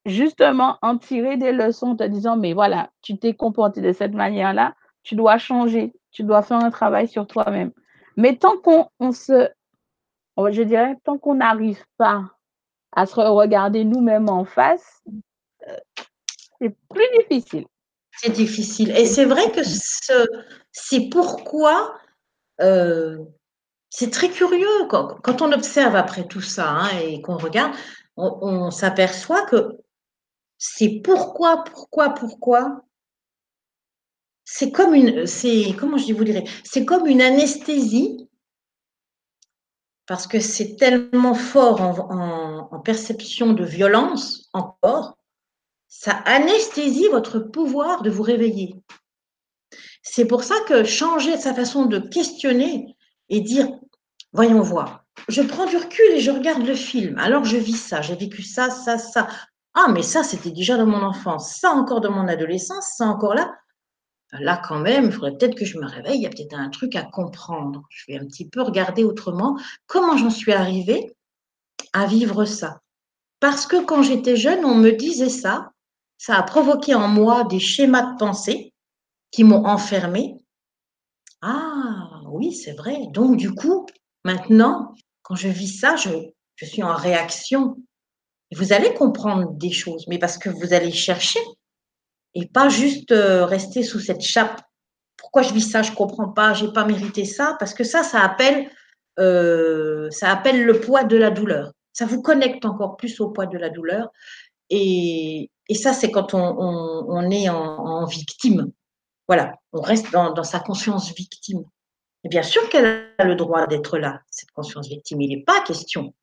justement, 0.05 0.77
en 0.81 0.97
tirer 0.97 1.37
des 1.37 1.51
leçons 1.51 1.87
en 1.87 1.95
te 1.95 2.03
disant, 2.03 2.37
mais 2.37 2.53
voilà, 2.53 2.89
tu 3.01 3.17
t'es 3.17 3.33
comporté 3.33 3.81
de 3.81 3.91
cette 3.91 4.13
manière-là, 4.13 4.75
tu 5.03 5.15
dois 5.15 5.37
changer, 5.37 5.93
tu 6.11 6.23
dois 6.23 6.41
faire 6.41 6.57
un 6.57 6.71
travail 6.71 7.07
sur 7.07 7.27
toi-même. 7.27 7.71
Mais 8.17 8.35
tant 8.35 8.57
qu'on 8.57 9.11
se, 9.11 9.49
je 10.37 10.61
dirais, 10.61 10.95
tant 11.03 11.17
qu'on 11.17 11.35
n'arrive 11.35 11.83
pas 11.97 12.23
à 12.91 13.05
se 13.05 13.15
regarder 13.15 13.83
nous-mêmes 13.83 14.29
en 14.29 14.45
face, 14.45 15.03
euh, 15.67 15.77
c'est 16.59 16.75
plus 16.89 17.05
difficile. 17.19 17.65
C'est 18.11 18.31
difficile. 18.31 18.91
Et 18.91 19.05
c'est 19.05 19.25
vrai 19.25 19.51
que 19.51 19.61
c'est 20.71 21.09
pourquoi 21.09 21.93
euh, 22.61 23.17
c'est 23.97 24.11
très 24.11 24.29
curieux 24.29 24.87
quand, 24.89 25.41
on 25.41 25.53
observe 25.53 25.95
après 25.95 26.27
tout 26.27 26.41
ça 26.41 26.69
hein, 26.69 26.99
et 26.99 27.21
qu'on 27.21 27.37
regarde, 27.37 27.73
on, 28.17 28.69
s'aperçoit 28.69 29.45
que 29.45 29.77
c'est 30.57 31.01
pourquoi, 31.01 31.63
pourquoi, 31.63 32.09
pourquoi. 32.09 32.81
C'est 34.43 34.71
comme 34.71 34.93
une, 34.93 35.25
c'est, 35.25 35.73
comment 35.79 35.95
je 35.95 36.11
vous 36.11 36.25
dirais, 36.25 36.43
c'est 36.65 36.83
comme 36.83 37.07
une 37.07 37.21
anesthésie 37.21 38.27
parce 40.07 40.27
que 40.27 40.41
c'est 40.41 40.75
tellement 40.75 41.33
fort 41.33 41.81
en, 41.81 42.69
en, 42.71 42.79
perception 42.81 43.53
de 43.53 43.63
violence 43.63 44.49
encore, 44.51 45.17
ça 45.87 46.11
anesthésie 46.25 47.07
votre 47.07 47.39
pouvoir 47.39 48.01
de 48.01 48.09
vous 48.09 48.23
réveiller. 48.23 48.75
C'est 50.03 50.25
pour 50.25 50.43
ça 50.43 50.55
que 50.67 50.83
changer 50.83 51.37
sa 51.37 51.53
façon 51.53 51.85
de 51.85 51.97
questionner 51.97 52.95
et 53.29 53.41
dire, 53.41 53.67
voyons 54.35 54.61
voir, 54.61 55.05
je 55.29 55.41
prends 55.41 55.65
du 55.65 55.77
recul 55.77 56.11
et 56.11 56.19
je 56.19 56.29
regarde 56.29 56.65
le 56.65 56.75
film, 56.75 57.17
alors 57.17 57.45
je 57.45 57.57
vis 57.57 57.77
ça, 57.77 58.01
j'ai 58.01 58.15
vécu 58.15 58.43
ça, 58.43 58.69
ça, 58.69 58.97
ça. 58.97 59.27
Ah, 59.73 59.87
mais 59.89 60.03
ça, 60.03 60.23
c'était 60.23 60.51
déjà 60.51 60.77
dans 60.77 60.85
mon 60.85 61.01
enfance, 61.01 61.55
ça 61.55 61.71
encore 61.71 62.01
dans 62.01 62.11
mon 62.11 62.27
adolescence, 62.27 62.95
ça 62.97 63.05
encore 63.05 63.33
là. 63.33 63.55
Là, 64.33 64.61
quand 64.67 64.79
même, 64.79 65.05
il 65.05 65.11
faudrait 65.11 65.37
peut-être 65.37 65.55
que 65.55 65.63
je 65.63 65.77
me 65.77 65.85
réveille, 65.85 66.17
il 66.17 66.23
y 66.23 66.25
a 66.25 66.29
peut-être 66.29 66.55
un 66.55 66.69
truc 66.69 66.95
à 66.95 67.03
comprendre. 67.03 67.83
Je 67.89 68.05
vais 68.07 68.19
un 68.19 68.25
petit 68.25 68.49
peu 68.49 68.61
regarder 68.61 69.05
autrement 69.05 69.57
comment 69.87 70.17
j'en 70.17 70.29
suis 70.29 70.51
arrivée 70.51 71.15
à 71.93 72.05
vivre 72.05 72.43
ça. 72.43 72.81
Parce 73.39 73.65
que 73.65 73.85
quand 73.85 74.03
j'étais 74.03 74.35
jeune, 74.35 74.65
on 74.65 74.75
me 74.75 74.91
disait 74.91 75.29
ça, 75.29 75.71
ça 76.17 76.35
a 76.35 76.43
provoqué 76.43 76.95
en 76.95 77.07
moi 77.07 77.45
des 77.45 77.59
schémas 77.59 78.13
de 78.13 78.17
pensée 78.17 78.73
qui 79.31 79.45
m'ont 79.45 79.65
enfermée. 79.65 80.35
Ah 81.41 82.21
oui, 82.27 82.53
c'est 82.53 82.73
vrai. 82.73 82.97
Donc 83.11 83.37
du 83.37 83.53
coup, 83.53 83.85
maintenant, 84.25 84.93
quand 85.21 85.35
je 85.35 85.47
vis 85.47 85.79
ça, 85.79 85.95
je, 85.95 86.09
suis 86.65 86.83
en 86.83 86.93
réaction. 86.93 87.77
Vous 88.53 88.73
allez 88.73 88.93
comprendre 88.93 89.51
des 89.53 89.71
choses, 89.71 90.05
mais 90.07 90.19
parce 90.19 90.37
que 90.37 90.49
vous 90.49 90.73
allez 90.73 90.91
chercher 90.91 91.39
et 92.33 92.47
pas 92.47 92.67
juste 92.67 93.11
euh, 93.11 93.45
rester 93.45 93.83
sous 93.83 93.99
cette 93.99 94.21
chape. 94.21 94.61
Pourquoi 95.15 95.41
je 95.41 95.53
vis 95.53 95.69
ça 95.69 95.81
Je 95.81 95.91
comprends 95.93 96.29
pas. 96.29 96.53
J'ai 96.53 96.71
pas 96.71 96.85
mérité 96.85 97.23
ça 97.23 97.55
parce 97.59 97.73
que 97.73 97.83
ça, 97.83 98.03
ça 98.03 98.21
appelle, 98.21 98.69
euh, 99.19 100.09
ça 100.11 100.31
appelle 100.31 100.65
le 100.65 100.79
poids 100.79 101.03
de 101.03 101.15
la 101.15 101.31
douleur. 101.31 101.71
Ça 101.93 102.05
vous 102.05 102.21
connecte 102.21 102.65
encore 102.65 102.97
plus 102.97 103.19
au 103.21 103.29
poids 103.29 103.45
de 103.45 103.57
la 103.57 103.69
douleur. 103.69 104.09
Et, 104.69 105.49
et 105.69 105.75
ça, 105.75 105.93
c'est 105.93 106.11
quand 106.11 106.33
on, 106.33 106.39
on, 106.39 107.05
on 107.07 107.31
est 107.31 107.47
en, 107.49 107.55
en, 107.55 108.05
victime. 108.05 108.71
Voilà, 109.27 109.53
on 109.71 109.81
reste 109.81 110.11
dans, 110.11 110.33
dans 110.33 110.43
sa 110.43 110.59
conscience 110.59 111.13
victime. 111.13 111.63
Et 112.25 112.27
bien 112.27 112.43
sûr 112.43 112.67
qu'elle 112.69 113.13
a 113.19 113.23
le 113.23 113.35
droit 113.35 113.67
d'être 113.67 113.99
là, 113.99 114.21
cette 114.31 114.49
conscience 114.51 114.89
victime. 114.89 115.21
Il 115.21 115.29
n'est 115.29 115.43
pas 115.43 115.61
question 115.61 116.13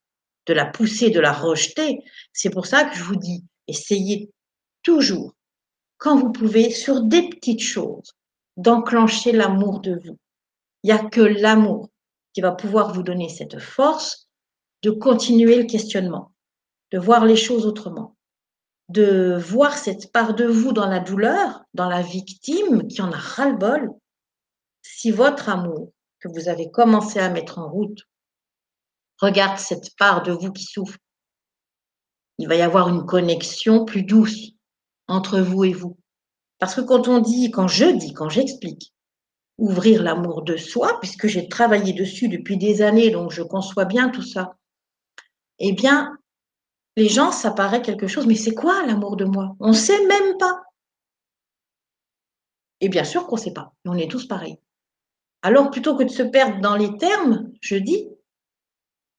de 0.46 0.52
la 0.52 0.66
pousser, 0.66 1.10
de 1.10 1.20
la 1.20 1.32
rejeter. 1.32 2.02
C'est 2.32 2.50
pour 2.50 2.66
ça 2.66 2.84
que 2.84 2.96
je 2.96 3.04
vous 3.04 3.14
dis, 3.16 3.44
essayez 3.68 4.30
toujours 4.82 5.32
quand 5.98 6.16
vous 6.16 6.32
pouvez, 6.32 6.70
sur 6.70 7.02
des 7.02 7.28
petites 7.28 7.62
choses, 7.62 8.16
d'enclencher 8.56 9.30
l'amour 9.30 9.78
de 9.78 10.00
vous. 10.04 10.18
Il 10.82 10.88
n'y 10.88 10.98
a 10.98 11.04
que 11.08 11.20
l'amour 11.20 11.90
qui 12.32 12.40
va 12.40 12.50
pouvoir 12.50 12.92
vous 12.92 13.04
donner 13.04 13.28
cette 13.28 13.60
force 13.60 14.28
de 14.82 14.90
continuer 14.90 15.56
le 15.56 15.64
questionnement, 15.64 16.32
de 16.90 16.98
voir 16.98 17.24
les 17.24 17.36
choses 17.36 17.64
autrement, 17.64 18.16
de 18.88 19.36
voir 19.36 19.78
cette 19.78 20.10
part 20.10 20.34
de 20.34 20.46
vous 20.46 20.72
dans 20.72 20.88
la 20.88 20.98
douleur, 20.98 21.62
dans 21.74 21.88
la 21.88 22.02
victime 22.02 22.88
qui 22.88 23.00
en 23.00 23.12
a 23.12 23.16
ras-le-bol. 23.16 23.92
Si 25.02 25.10
votre 25.10 25.48
amour 25.48 25.90
que 26.20 26.28
vous 26.28 26.48
avez 26.48 26.70
commencé 26.70 27.18
à 27.18 27.28
mettre 27.28 27.58
en 27.58 27.68
route 27.68 28.08
regarde 29.18 29.58
cette 29.58 29.96
part 29.96 30.22
de 30.22 30.30
vous 30.30 30.52
qui 30.52 30.62
souffre, 30.62 30.96
il 32.38 32.46
va 32.46 32.54
y 32.54 32.62
avoir 32.62 32.88
une 32.88 33.04
connexion 33.04 33.84
plus 33.84 34.04
douce 34.04 34.52
entre 35.08 35.40
vous 35.40 35.64
et 35.64 35.72
vous. 35.72 35.98
Parce 36.60 36.76
que 36.76 36.82
quand 36.82 37.08
on 37.08 37.18
dit, 37.18 37.50
quand 37.50 37.66
je 37.66 37.86
dis, 37.86 38.14
quand 38.14 38.28
j'explique, 38.28 38.94
ouvrir 39.58 40.04
l'amour 40.04 40.42
de 40.42 40.56
soi, 40.56 41.00
puisque 41.00 41.26
j'ai 41.26 41.48
travaillé 41.48 41.92
dessus 41.94 42.28
depuis 42.28 42.56
des 42.56 42.80
années, 42.80 43.10
donc 43.10 43.32
je 43.32 43.42
conçois 43.42 43.86
bien 43.86 44.08
tout 44.08 44.22
ça, 44.22 44.56
eh 45.58 45.72
bien, 45.72 46.16
les 46.96 47.08
gens, 47.08 47.32
ça 47.32 47.50
paraît 47.50 47.82
quelque 47.82 48.06
chose, 48.06 48.28
mais 48.28 48.36
c'est 48.36 48.54
quoi 48.54 48.86
l'amour 48.86 49.16
de 49.16 49.24
moi? 49.24 49.56
On 49.58 49.70
ne 49.70 49.72
sait 49.72 50.06
même 50.06 50.38
pas. 50.38 50.62
Et 52.80 52.88
bien 52.88 53.02
sûr 53.02 53.26
qu'on 53.26 53.34
ne 53.34 53.40
sait 53.40 53.52
pas, 53.52 53.72
on 53.84 53.98
est 53.98 54.08
tous 54.08 54.28
pareils. 54.28 54.61
Alors, 55.42 55.70
plutôt 55.70 55.96
que 55.96 56.04
de 56.04 56.10
se 56.10 56.22
perdre 56.22 56.60
dans 56.60 56.76
les 56.76 56.96
termes, 56.96 57.50
je 57.60 57.76
dis, 57.76 58.08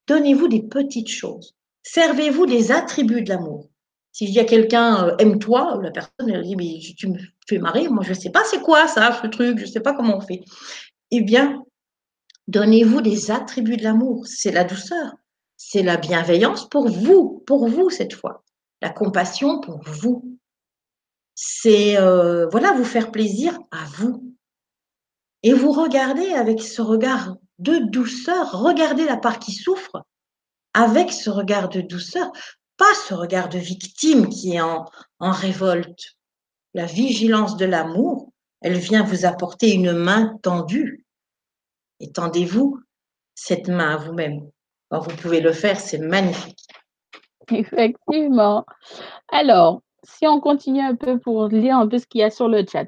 donnez-vous 0.07 0.47
des 0.47 0.63
petites 0.63 1.09
choses. 1.09 1.55
Servez-vous 1.83 2.45
des 2.45 2.71
attributs 2.71 3.21
de 3.21 3.29
l'amour. 3.29 3.69
Si 4.13 4.27
je 4.27 4.31
dis 4.31 4.39
à 4.39 4.45
quelqu'un 4.45 5.07
euh, 5.07 5.17
aime-toi, 5.17 5.79
la 5.81 5.91
personne 5.91 6.29
elle 6.29 6.43
dit 6.43 6.55
mais 6.55 6.79
tu 6.95 7.07
me 7.07 7.17
fais 7.49 7.57
marrer, 7.57 7.89
moi 7.89 8.03
je 8.03 8.09
ne 8.09 8.13
sais 8.13 8.29
pas 8.29 8.43
c'est 8.45 8.61
quoi 8.61 8.87
ça, 8.87 9.19
ce 9.19 9.27
truc, 9.27 9.57
je 9.57 9.63
ne 9.63 9.69
sais 9.69 9.79
pas 9.79 9.93
comment 9.93 10.17
on 10.17 10.21
fait. 10.21 10.41
Eh 11.09 11.21
bien, 11.21 11.63
donnez-vous 12.47 13.01
des 13.01 13.31
attributs 13.31 13.77
de 13.77 13.83
l'amour. 13.83 14.27
C'est 14.27 14.51
la 14.51 14.63
douceur, 14.63 15.13
c'est 15.57 15.81
la 15.81 15.97
bienveillance 15.97 16.69
pour 16.69 16.87
vous, 16.89 17.43
pour 17.47 17.67
vous 17.67 17.89
cette 17.89 18.13
fois, 18.13 18.43
la 18.81 18.89
compassion 18.89 19.59
pour 19.59 19.81
vous. 19.83 20.37
C'est 21.33 21.97
euh, 21.97 22.47
voilà 22.49 22.71
vous 22.73 22.85
faire 22.85 23.11
plaisir 23.11 23.57
à 23.71 23.83
vous. 23.97 24.32
Et 25.43 25.53
vous 25.53 25.71
regardez 25.71 26.33
avec 26.33 26.61
ce 26.61 26.81
regard 26.81 27.35
de 27.59 27.77
douceur, 27.77 28.51
regardez 28.51 29.05
la 29.05 29.17
part 29.17 29.39
qui 29.39 29.51
souffre 29.53 30.03
avec 30.73 31.11
ce 31.11 31.29
regard 31.29 31.69
de 31.69 31.81
douceur 31.81 32.31
pas 32.77 32.93
ce 33.07 33.13
regard 33.13 33.49
de 33.49 33.59
victime 33.59 34.29
qui 34.29 34.55
est 34.55 34.61
en, 34.61 34.85
en 35.19 35.31
révolte. 35.31 36.17
La 36.73 36.85
vigilance 36.85 37.55
de 37.55 37.65
l'amour, 37.65 38.31
elle 38.61 38.77
vient 38.77 39.03
vous 39.03 39.25
apporter 39.25 39.73
une 39.73 39.93
main 39.93 40.37
tendue. 40.41 41.05
Et 41.99 42.11
tendez-vous 42.11 42.79
cette 43.35 43.67
main 43.67 43.93
à 43.93 43.97
vous-même. 43.97 44.49
vous 44.91 45.15
pouvez 45.21 45.39
le 45.39 45.53
faire, 45.53 45.79
c'est 45.79 45.99
magnifique. 45.99 46.65
Effectivement. 47.51 48.65
Alors, 49.29 49.81
si 50.03 50.27
on 50.27 50.39
continue 50.39 50.81
un 50.81 50.95
peu 50.95 51.19
pour 51.19 51.47
lire 51.47 51.77
un 51.77 51.87
peu 51.87 51.99
ce 51.99 52.07
qu'il 52.07 52.21
y 52.21 52.23
a 52.23 52.31
sur 52.31 52.47
le 52.47 52.65
chat. 52.65 52.87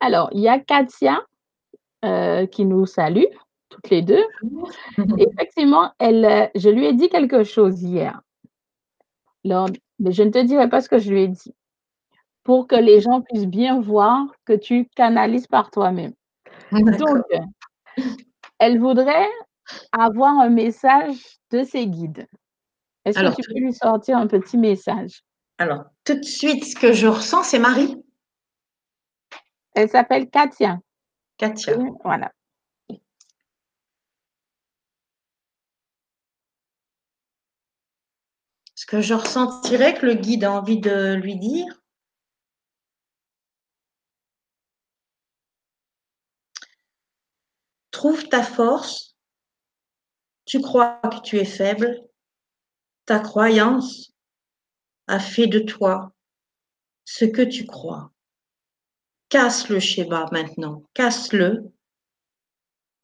Alors, 0.00 0.30
il 0.32 0.40
y 0.40 0.48
a 0.48 0.58
Katia 0.58 1.20
euh, 2.04 2.46
qui 2.46 2.64
nous 2.64 2.86
salue, 2.86 3.26
toutes 3.68 3.90
les 3.90 4.02
deux. 4.02 4.24
Effectivement, 5.18 5.92
elle, 5.98 6.50
je 6.54 6.68
lui 6.68 6.86
ai 6.86 6.92
dit 6.92 7.08
quelque 7.08 7.44
chose 7.44 7.82
hier 7.82 8.20
mais 9.44 10.12
je 10.12 10.22
ne 10.22 10.30
te 10.30 10.42
dirai 10.42 10.68
pas 10.68 10.80
ce 10.80 10.88
que 10.88 10.98
je 10.98 11.10
lui 11.10 11.22
ai 11.22 11.28
dit 11.28 11.54
pour 12.42 12.66
que 12.66 12.74
les 12.74 13.00
gens 13.00 13.20
puissent 13.20 13.46
bien 13.46 13.80
voir 13.80 14.26
que 14.44 14.54
tu 14.54 14.86
canalises 14.96 15.46
par 15.46 15.70
toi-même. 15.70 16.14
Donc, 16.72 17.24
elle 18.58 18.78
voudrait 18.78 19.28
avoir 19.92 20.38
un 20.38 20.48
message 20.48 21.38
de 21.50 21.62
ses 21.62 21.86
guides. 21.86 22.26
Est-ce 23.04 23.18
que 23.18 23.42
tu 23.42 23.42
peux 23.52 23.60
lui 23.60 23.72
sortir 23.72 24.16
un 24.16 24.26
petit 24.26 24.56
message? 24.56 25.22
Alors, 25.58 25.84
tout 26.04 26.14
de 26.14 26.24
suite, 26.24 26.64
ce 26.64 26.74
que 26.74 26.92
je 26.92 27.06
ressens, 27.06 27.44
c'est 27.44 27.58
Marie. 27.58 27.96
Elle 29.74 29.88
s'appelle 29.88 30.28
Katia. 30.28 30.78
Katia. 31.40 31.74
Voilà. 32.04 32.30
ce 38.74 38.86
que 38.86 39.02
je 39.02 39.12
ressentirais 39.12 39.92
que 39.92 40.06
le 40.06 40.14
guide 40.14 40.44
a 40.44 40.52
envie 40.52 40.80
de 40.80 41.12
lui 41.12 41.36
dire, 41.36 41.82
trouve 47.90 48.26
ta 48.30 48.42
force, 48.42 49.16
tu 50.46 50.62
crois 50.62 50.98
que 51.02 51.20
tu 51.20 51.36
es 51.36 51.44
faible, 51.44 52.02
ta 53.04 53.18
croyance 53.18 54.12
a 55.08 55.20
fait 55.20 55.46
de 55.46 55.58
toi 55.58 56.14
ce 57.04 57.26
que 57.26 57.42
tu 57.42 57.66
crois. 57.66 58.10
Casse 59.30 59.68
le 59.68 59.78
schéma 59.78 60.26
maintenant, 60.32 60.82
casse-le, 60.92 61.70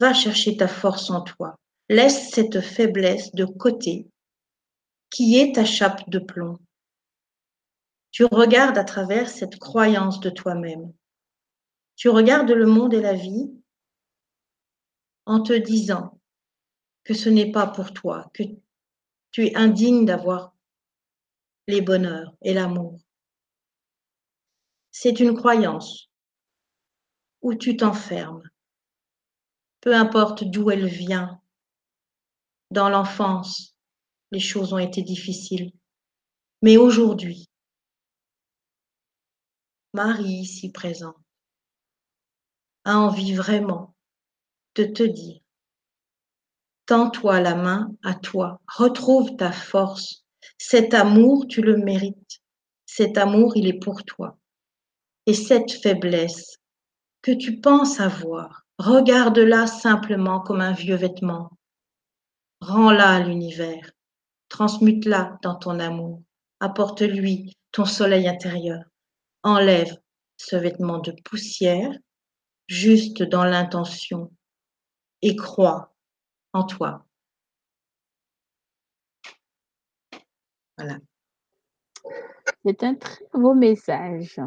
va 0.01 0.13
chercher 0.13 0.57
ta 0.57 0.67
force 0.67 1.09
en 1.09 1.21
toi, 1.21 1.55
laisse 1.89 2.33
cette 2.33 2.61
faiblesse 2.61 3.33
de 3.33 3.45
côté 3.45 4.09
qui 5.09 5.39
est 5.39 5.55
ta 5.55 5.65
chape 5.65 6.11
de 6.11 6.19
plomb. 6.19 6.59
Tu 8.11 8.25
regardes 8.25 8.77
à 8.77 8.83
travers 8.83 9.31
cette 9.31 9.61
croyance 9.61 10.19
de 10.19 10.31
toi-même. 10.31 10.93
Tu 11.95 12.09
regardes 12.09 12.51
le 12.51 12.67
monde 12.67 12.93
et 12.93 13.01
la 13.01 13.15
vie 13.15 13.49
en 15.27 15.41
te 15.41 15.53
disant 15.53 16.19
que 17.05 17.15
ce 17.15 17.29
n'est 17.29 17.53
pas 17.53 17.69
pour 17.69 17.93
toi, 17.93 18.29
que 18.35 18.43
tu 19.31 19.47
es 19.47 19.55
indigne 19.55 20.05
d'avoir 20.05 20.57
les 21.69 21.83
bonheurs 21.83 22.35
et 22.43 22.53
l'amour. 22.53 22.99
C'est 24.91 25.21
une 25.21 25.37
croyance 25.37 26.06
tu 27.55 27.77
t'enfermes, 27.77 28.43
peu 29.81 29.95
importe 29.95 30.45
d'où 30.45 30.71
elle 30.71 30.87
vient, 30.87 31.41
dans 32.71 32.89
l'enfance, 32.89 33.77
les 34.33 34.41
choses 34.41 34.73
ont 34.73 34.79
été 34.79 35.03
difficiles. 35.03 35.73
Mais 36.63 36.77
aujourd'hui, 36.77 37.49
Marie 39.93 40.41
ici 40.41 40.71
présente, 40.71 41.17
a 42.85 42.99
envie 42.99 43.35
vraiment 43.35 43.95
de 44.75 44.85
te 44.85 45.03
dire, 45.03 45.41
tends-toi 46.87 47.41
la 47.41 47.55
main 47.55 47.95
à 48.03 48.15
toi, 48.15 48.61
retrouve 48.67 49.37
ta 49.37 49.53
force. 49.53 50.25
Cet 50.59 50.95
amour, 50.95 51.47
tu 51.49 51.63
le 51.63 51.77
mérites. 51.77 52.41
Cet 52.87 53.19
amour, 53.19 53.57
il 53.57 53.67
est 53.67 53.79
pour 53.79 54.05
toi. 54.05 54.39
Et 55.27 55.35
cette 55.35 55.73
faiblesse 55.73 56.59
tu 57.33 57.61
penses 57.61 58.01
avoir, 58.01 58.67
regarde-la 58.79 59.67
simplement 59.67 60.41
comme 60.41 60.61
un 60.61 60.73
vieux 60.73 60.97
vêtement. 60.97 61.51
Rends-la 62.61 63.17
à 63.17 63.21
l'univers. 63.21 63.91
Transmute-la 64.49 65.39
dans 65.43 65.57
ton 65.57 65.79
amour. 65.81 66.23
Apporte-lui 66.61 67.57
ton 67.73 67.85
soleil 67.85 68.29
intérieur. 68.29 68.85
Enlève 69.43 69.99
ce 70.37 70.57
vêtement 70.57 70.99
de 70.99 71.13
poussière 71.25 71.93
juste 72.69 73.23
dans 73.23 73.45
l'intention 73.45 74.33
et 75.23 75.37
crois 75.37 75.95
en 76.53 76.65
toi. 76.65 77.07
Voilà. 80.77 80.99
C'est 82.65 82.83
un 82.83 82.95
très 82.95 83.25
beau 83.33 83.55
message. 83.55 84.41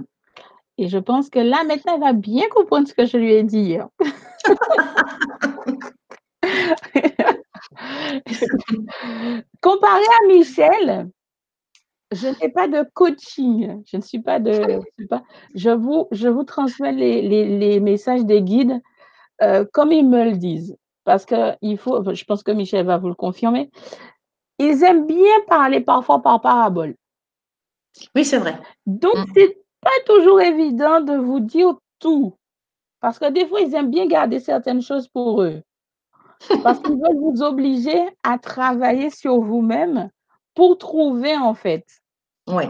Et 0.80 0.88
je 0.88 0.98
pense 0.98 1.30
que 1.30 1.40
là, 1.40 1.66
maintenant, 1.66 1.96
elle 1.96 2.00
va 2.00 2.14
bien 2.14 2.48
comprendre 2.48 2.88
ce 2.88 2.94
que 2.94 3.06
je 3.06 3.18
lui 3.18 3.34
ai 3.34 3.44
dit. 3.44 3.76
Hein. 3.76 3.90
Comparé 9.62 10.02
à 10.02 10.28
Michel, 10.28 11.10
je 12.14 12.28
n'ai 12.28 12.48
pas 12.48 12.70
de 12.70 12.88
coaching. 12.94 13.84
Je 13.92 13.98
ne 13.98 14.02
suis 14.02 14.22
pas 14.22 14.40
de. 14.40 14.80
Je, 14.98 15.06
pas, 15.06 15.22
je 15.54 15.70
vous, 15.70 16.08
je 16.12 16.30
vous 16.30 16.46
transmets 16.46 16.94
les, 16.94 17.24
les, 17.24 17.58
les 17.58 17.82
messages 17.82 18.24
des 18.24 18.42
guides 18.42 18.80
euh, 19.42 19.66
comme 19.74 19.92
ils 19.92 20.08
me 20.08 20.24
le 20.24 20.38
disent. 20.38 20.78
Parce 21.04 21.26
que 21.26 21.58
il 21.62 21.78
faut, 21.78 22.14
je 22.14 22.24
pense 22.24 22.42
que 22.42 22.52
Michel 22.52 22.86
va 22.86 22.98
vous 22.98 23.10
le 23.10 23.16
confirmer. 23.16 23.70
Ils 24.60 24.82
aiment 24.84 25.06
bien 25.06 25.42
parler 25.50 25.82
parfois 25.82 26.22
par 26.22 26.40
parabole. 26.40 26.96
Oui, 28.16 28.24
c'est 28.24 28.38
vrai. 28.38 28.58
Donc, 28.86 29.18
mm. 29.18 29.26
c'est 29.36 29.58
pas 29.82 29.90
toujours 30.06 30.42
évident 30.42 31.02
de 31.02 31.16
vous 31.16 31.40
dire 31.40 31.76
tout. 32.00 32.36
Parce 33.02 33.20
que 33.20 33.30
des 33.30 33.48
fois, 33.48 33.62
ils 33.62 33.74
aiment 33.76 33.92
bien 33.92 34.08
garder 34.08 34.40
certaines 34.40 34.82
choses 34.82 35.08
pour 35.08 35.42
eux. 35.42 35.62
Parce 36.64 36.80
qu'ils 36.80 37.00
veulent 37.00 37.20
vous 37.20 37.42
obliger 37.42 38.10
à 38.24 38.38
travailler 38.38 39.10
sur 39.10 39.42
vous-même 39.42 40.10
pour 40.54 40.78
trouver, 40.78 41.36
en 41.38 41.54
fait. 41.54 41.86
Oui. 42.48 42.66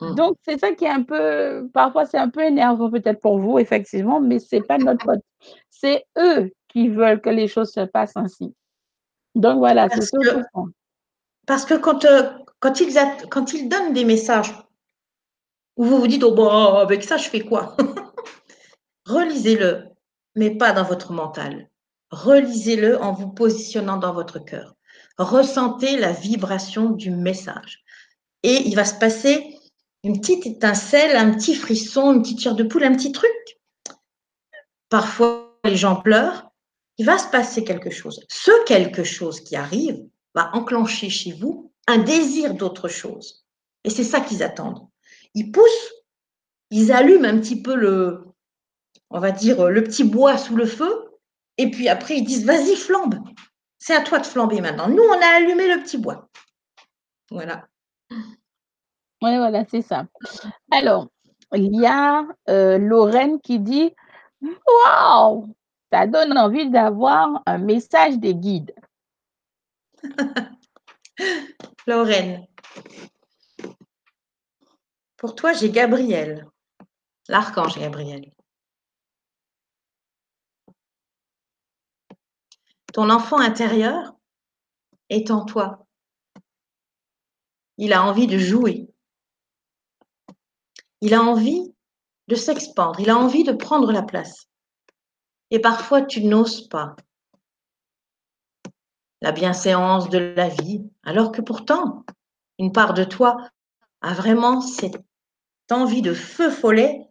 Mm. 0.00 0.14
Donc, 0.14 0.36
c'est 0.42 0.58
ça 0.58 0.72
qui 0.72 0.84
est 0.84 0.90
un 0.90 1.02
peu, 1.02 1.68
parfois, 1.72 2.06
c'est 2.06 2.18
un 2.18 2.28
peu 2.28 2.42
énervant 2.42 2.90
peut-être 2.90 3.20
pour 3.20 3.38
vous, 3.38 3.58
effectivement, 3.58 4.20
mais 4.20 4.38
c'est 4.38 4.62
pas 4.62 4.78
notre 4.78 5.04
faute. 5.04 5.22
C'est 5.70 6.04
eux 6.16 6.50
qui 6.68 6.88
veulent 6.88 7.20
que 7.20 7.30
les 7.30 7.48
choses 7.48 7.70
se 7.72 7.80
passent 7.80 8.16
ainsi. 8.16 8.54
Donc, 9.34 9.58
voilà, 9.58 9.88
c'est 9.88 10.02
ça. 10.02 10.18
Parce 11.46 11.64
que 11.64 11.74
quand, 11.74 12.04
euh, 12.04 12.30
quand, 12.60 12.80
ils, 12.80 12.94
quand 13.30 13.52
ils 13.54 13.68
donnent 13.68 13.92
des 13.92 14.04
messages 14.04 14.52
où 15.78 15.84
vous 15.84 15.98
vous 15.98 16.08
dites, 16.08 16.24
oh, 16.24 16.32
bon, 16.32 16.50
avec 16.50 17.04
ça, 17.04 17.16
je 17.16 17.28
fais 17.28 17.40
quoi? 17.40 17.76
Relisez-le, 19.06 19.84
mais 20.34 20.50
pas 20.50 20.72
dans 20.72 20.82
votre 20.82 21.12
mental. 21.12 21.70
Relisez-le 22.10 23.00
en 23.00 23.12
vous 23.12 23.28
positionnant 23.28 23.96
dans 23.96 24.12
votre 24.12 24.40
cœur. 24.40 24.74
Ressentez 25.18 25.96
la 25.96 26.12
vibration 26.12 26.90
du 26.90 27.12
message. 27.12 27.84
Et 28.42 28.66
il 28.66 28.74
va 28.74 28.84
se 28.84 28.94
passer 28.94 29.56
une 30.02 30.20
petite 30.20 30.46
étincelle, 30.46 31.16
un 31.16 31.32
petit 31.32 31.54
frisson, 31.54 32.12
une 32.12 32.22
petite 32.22 32.40
chair 32.40 32.54
de 32.56 32.64
poule, 32.64 32.84
un 32.84 32.94
petit 32.94 33.12
truc. 33.12 33.30
Parfois, 34.88 35.60
les 35.64 35.76
gens 35.76 35.96
pleurent. 35.96 36.50
Il 36.98 37.06
va 37.06 37.18
se 37.18 37.28
passer 37.28 37.62
quelque 37.62 37.90
chose. 37.90 38.20
Ce 38.28 38.64
quelque 38.64 39.04
chose 39.04 39.40
qui 39.40 39.54
arrive 39.54 40.00
va 40.34 40.50
enclencher 40.54 41.08
chez 41.08 41.32
vous 41.32 41.72
un 41.86 41.98
désir 41.98 42.54
d'autre 42.54 42.88
chose. 42.88 43.44
Et 43.84 43.90
c'est 43.90 44.04
ça 44.04 44.20
qu'ils 44.20 44.42
attendent. 44.42 44.87
Ils 45.34 45.52
poussent, 45.52 45.92
ils 46.70 46.92
allument 46.92 47.28
un 47.28 47.38
petit 47.38 47.60
peu 47.62 47.74
le, 47.74 48.24
on 49.10 49.20
va 49.20 49.30
dire, 49.30 49.68
le 49.68 49.82
petit 49.84 50.04
bois 50.04 50.36
sous 50.36 50.56
le 50.56 50.66
feu. 50.66 51.04
Et 51.56 51.70
puis 51.70 51.88
après, 51.88 52.16
ils 52.16 52.24
disent, 52.24 52.44
vas-y, 52.44 52.76
flambe. 52.76 53.16
C'est 53.78 53.94
à 53.94 54.02
toi 54.02 54.18
de 54.18 54.26
flamber 54.26 54.60
maintenant. 54.60 54.88
Nous, 54.88 55.02
on 55.02 55.20
a 55.20 55.36
allumé 55.36 55.72
le 55.74 55.82
petit 55.82 55.98
bois. 55.98 56.28
Voilà. 57.30 57.66
Oui, 58.10 59.36
voilà, 59.36 59.64
c'est 59.70 59.82
ça. 59.82 60.06
Alors, 60.70 61.08
il 61.54 61.74
y 61.80 61.86
a 61.86 62.26
euh, 62.48 62.78
Lorraine 62.78 63.40
qui 63.40 63.58
dit 63.58 63.92
Waouh, 64.42 65.54
ça 65.92 66.06
donne 66.06 66.36
envie 66.36 66.70
d'avoir 66.70 67.42
un 67.46 67.58
message 67.58 68.18
des 68.18 68.34
guides. 68.34 68.74
Lorraine, 71.86 72.46
pour 75.18 75.34
toi, 75.34 75.52
j'ai 75.52 75.70
Gabriel, 75.70 76.48
l'archange 77.28 77.76
Gabriel. 77.76 78.32
Ton 82.94 83.10
enfant 83.10 83.38
intérieur 83.38 84.14
est 85.10 85.30
en 85.30 85.44
toi. 85.44 85.86
Il 87.76 87.92
a 87.92 88.02
envie 88.02 88.28
de 88.28 88.38
jouer. 88.38 88.88
Il 91.00 91.14
a 91.14 91.20
envie 91.20 91.74
de 92.28 92.34
s'expandre. 92.34 93.00
Il 93.00 93.10
a 93.10 93.16
envie 93.16 93.44
de 93.44 93.52
prendre 93.52 93.92
la 93.92 94.02
place. 94.02 94.46
Et 95.50 95.60
parfois, 95.60 96.02
tu 96.02 96.22
n'oses 96.24 96.68
pas 96.68 96.94
la 99.20 99.32
bienséance 99.32 100.08
de 100.10 100.18
la 100.18 100.48
vie, 100.48 100.88
alors 101.02 101.32
que 101.32 101.42
pourtant, 101.42 102.04
une 102.58 102.72
part 102.72 102.94
de 102.94 103.02
toi 103.02 103.36
a 104.00 104.14
vraiment 104.14 104.60
cette 104.60 105.07
envie 105.72 106.02
de 106.02 106.14
feu 106.14 106.50
follet 106.50 107.08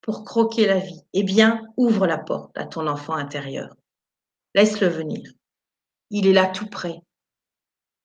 pour 0.00 0.24
croquer 0.24 0.66
la 0.66 0.78
vie, 0.78 1.02
eh 1.12 1.22
bien, 1.22 1.62
ouvre 1.76 2.06
la 2.06 2.18
porte 2.18 2.56
à 2.56 2.64
ton 2.64 2.86
enfant 2.86 3.14
intérieur. 3.14 3.74
Laisse-le 4.54 4.88
venir. 4.88 5.30
Il 6.10 6.26
est 6.26 6.32
là 6.32 6.46
tout 6.46 6.68
près. 6.68 7.00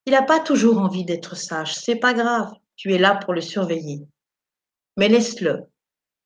Il 0.05 0.13
n'a 0.13 0.23
pas 0.23 0.39
toujours 0.39 0.79
envie 0.79 1.05
d'être 1.05 1.35
sage, 1.35 1.75
c'est 1.75 1.95
pas 1.95 2.13
grave, 2.13 2.51
tu 2.75 2.93
es 2.93 2.97
là 2.97 3.15
pour 3.15 3.33
le 3.33 3.41
surveiller. 3.41 4.07
Mais 4.97 5.07
laisse-le 5.07 5.67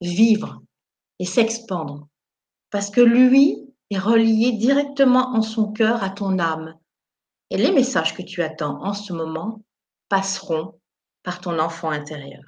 vivre 0.02 0.62
et 1.20 1.26
s'expandre, 1.26 2.08
parce 2.70 2.90
que 2.90 3.02
lui 3.02 3.58
est 3.90 4.00
relié 4.00 4.54
directement 4.54 5.36
en 5.36 5.42
son 5.42 5.72
cœur 5.72 6.04
à 6.04 6.10
ton 6.10 6.40
âme. 6.40 6.74
Et 7.50 7.58
les 7.58 7.72
messages 7.72 8.16
que 8.16 8.24
tu 8.24 8.42
attends 8.42 8.84
en 8.84 8.94
ce 8.94 9.14
moment 9.14 9.62
passeront 10.10 10.80
par 11.22 11.42
ton 11.42 11.60
enfant 11.60 11.90
intérieur. 11.90 12.44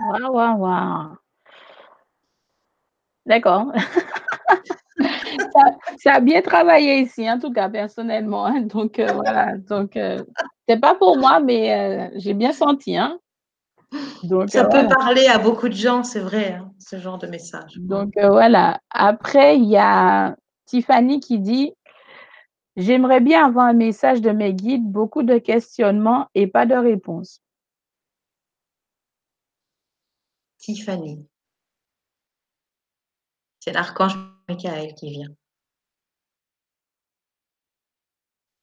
Waouh, 0.00 0.32
waouh, 0.32 0.58
waouh. 0.58 1.16
D'accord. 3.26 3.72
ça, 6.02 6.12
a 6.14 6.20
bien 6.20 6.42
travaillé 6.42 7.00
ici, 7.00 7.30
en 7.30 7.38
tout 7.38 7.52
cas, 7.52 7.68
personnellement. 7.68 8.46
Hein. 8.46 8.62
Donc, 8.62 8.98
euh, 8.98 9.12
voilà. 9.12 9.56
Donc, 9.58 9.96
euh, 9.96 10.22
c'est 10.68 10.80
pas 10.80 10.94
pour 10.94 11.16
moi, 11.18 11.40
mais 11.40 11.72
euh, 11.74 12.08
j'ai 12.16 12.34
bien 12.34 12.52
senti. 12.52 12.96
Hein. 12.96 13.18
Donc, 14.24 14.50
ça 14.50 14.64
peut 14.64 14.86
parler 14.88 15.26
à 15.26 15.38
beaucoup 15.38 15.68
de 15.68 15.74
gens, 15.74 16.02
c'est 16.02 16.20
vrai, 16.20 16.54
hein, 16.54 16.70
ce 16.78 16.96
genre 16.96 17.18
de 17.18 17.26
message. 17.26 17.76
Donc, 17.78 18.12
voilà. 18.16 18.80
Après, 18.90 19.58
il 19.58 19.66
y 19.66 19.76
a 19.76 20.34
Tiffany 20.66 21.20
qui 21.20 21.38
dit 21.38 21.74
J'aimerais 22.76 23.20
bien 23.20 23.46
avoir 23.46 23.66
un 23.66 23.74
message 23.74 24.22
de 24.22 24.30
mes 24.30 24.54
guides, 24.54 24.90
beaucoup 24.90 25.22
de 25.22 25.36
questionnements 25.36 26.28
et 26.34 26.46
pas 26.46 26.64
de 26.64 26.74
réponse. 26.74 27.42
Tiffany. 30.62 31.26
C'est 33.58 33.72
l'archange 33.72 34.14
Michael 34.48 34.94
qui 34.94 35.10
vient. 35.10 35.34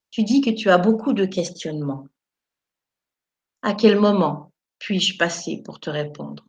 Tu 0.10 0.24
dis 0.24 0.40
que 0.40 0.50
tu 0.50 0.70
as 0.70 0.78
beaucoup 0.78 1.12
de 1.12 1.26
questionnements. 1.26 2.08
À 3.62 3.74
quel 3.74 4.00
moment 4.00 4.54
puis-je 4.80 5.18
passer 5.18 5.62
pour 5.62 5.82
te 5.82 5.90
répondre? 5.90 6.46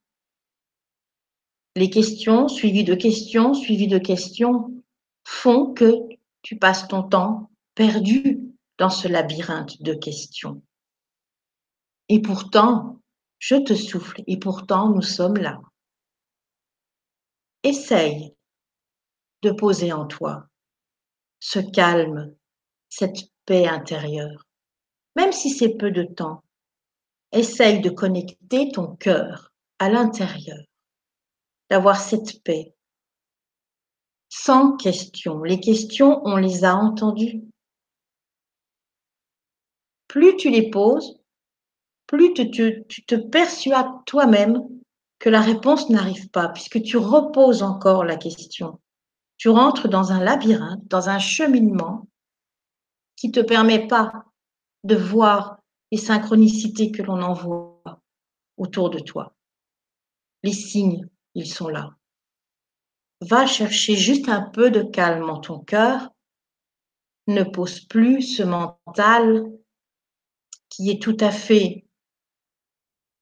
Les 1.75 1.91
questions, 1.91 2.47
suivies 2.47 2.85
de 2.85 2.95
questions, 2.95 3.53
suivies 3.53 3.89
de 3.89 3.99
questions, 3.99 4.73
font 5.25 5.75
que 5.75 5.93
tu 6.43 6.59
passes 6.59 6.87
ton 6.87 7.03
temps 7.03 7.51
perdu 7.75 8.39
dans 8.79 8.91
ce 8.91 9.09
labyrinthe 9.09 9.83
de 9.83 9.95
questions. 9.95 10.63
Et 12.09 12.23
pourtant, 12.23 13.00
je 13.41 13.57
te 13.57 13.75
souffle 13.75 14.23
et 14.29 14.39
pourtant 14.39 14.91
nous 14.91 15.03
sommes 15.03 15.39
là. 15.39 15.61
Essaye 17.65 18.37
de 19.43 19.51
poser 19.51 19.93
en 19.93 20.07
toi 20.07 20.47
ce 21.41 21.59
calme, 21.59 22.35
cette 22.91 23.31
paix 23.47 23.67
intérieure, 23.67 24.47
même 25.17 25.33
si 25.33 25.51
c'est 25.51 25.77
peu 25.77 25.91
de 25.91 26.05
temps. 26.05 26.45
essaye 27.33 27.81
de 27.81 27.91
connecter 27.91 28.71
ton 28.73 28.97
cœur 28.97 29.53
à 29.79 29.89
l'intérieur, 29.89 30.63
d'avoir 31.71 31.99
cette 32.01 32.43
paix, 32.43 32.75
sans 34.29 34.77
question. 34.77 35.43
Les 35.43 35.61
questions, 35.61 36.21
on 36.25 36.37
les 36.37 36.65
a 36.65 36.75
entendues. 36.75 37.43
Plus 40.09 40.37
tu 40.37 40.51
les 40.51 40.71
poses, 40.71 41.20
plus 42.11 42.35
tu 42.35 42.51
te, 43.07 43.15
persuades 43.15 44.05
toi-même 44.05 44.69
que 45.21 45.29
la 45.29 45.41
réponse 45.41 45.91
n'arrive 45.91 46.29
pas, 46.31 46.49
puisque 46.49 46.83
tu 46.83 46.97
reposes 46.97 47.63
encore 47.63 48.05
la 48.05 48.17
question. 48.17 48.81
Tu 49.37 49.49
rentres 49.49 49.89
dans 49.89 50.11
un 50.11 50.19
labyrinthe, 50.19 50.85
dans 50.89 51.09
un 51.09 51.21
cheminement 51.21 52.09
qui 53.15 53.29
ne 53.29 53.33
te 53.33 53.41
permet 53.41 53.87
pas 53.87 54.25
de 54.83 54.97
voir 54.97 55.61
les 55.93 55.99
synchronicités 55.99 56.91
que 56.91 57.03
l'on 57.03 57.23
envoie 57.23 58.03
autour 58.57 58.91
de 58.91 58.99
toi. 58.99 59.37
Les 60.43 60.53
signes, 60.53 61.09
ils 61.37 61.47
sont 61.47 61.69
là. 61.69 61.95
Va 63.21 63.47
chercher 63.47 63.95
juste 63.95 64.29
un 64.29 64.43
peu 64.43 64.73
de 64.73 64.83
calme 64.83 65.31
en 65.31 65.39
ton 65.39 65.61
cœur. 65.61 66.11
Ne 67.29 67.45
pose 67.45 67.81
plus 67.83 68.23
ce 68.23 68.43
mental 68.43 69.47
qui 70.71 70.91
est 70.91 71.01
tout 71.01 71.17
à 71.21 71.31
fait 71.31 71.85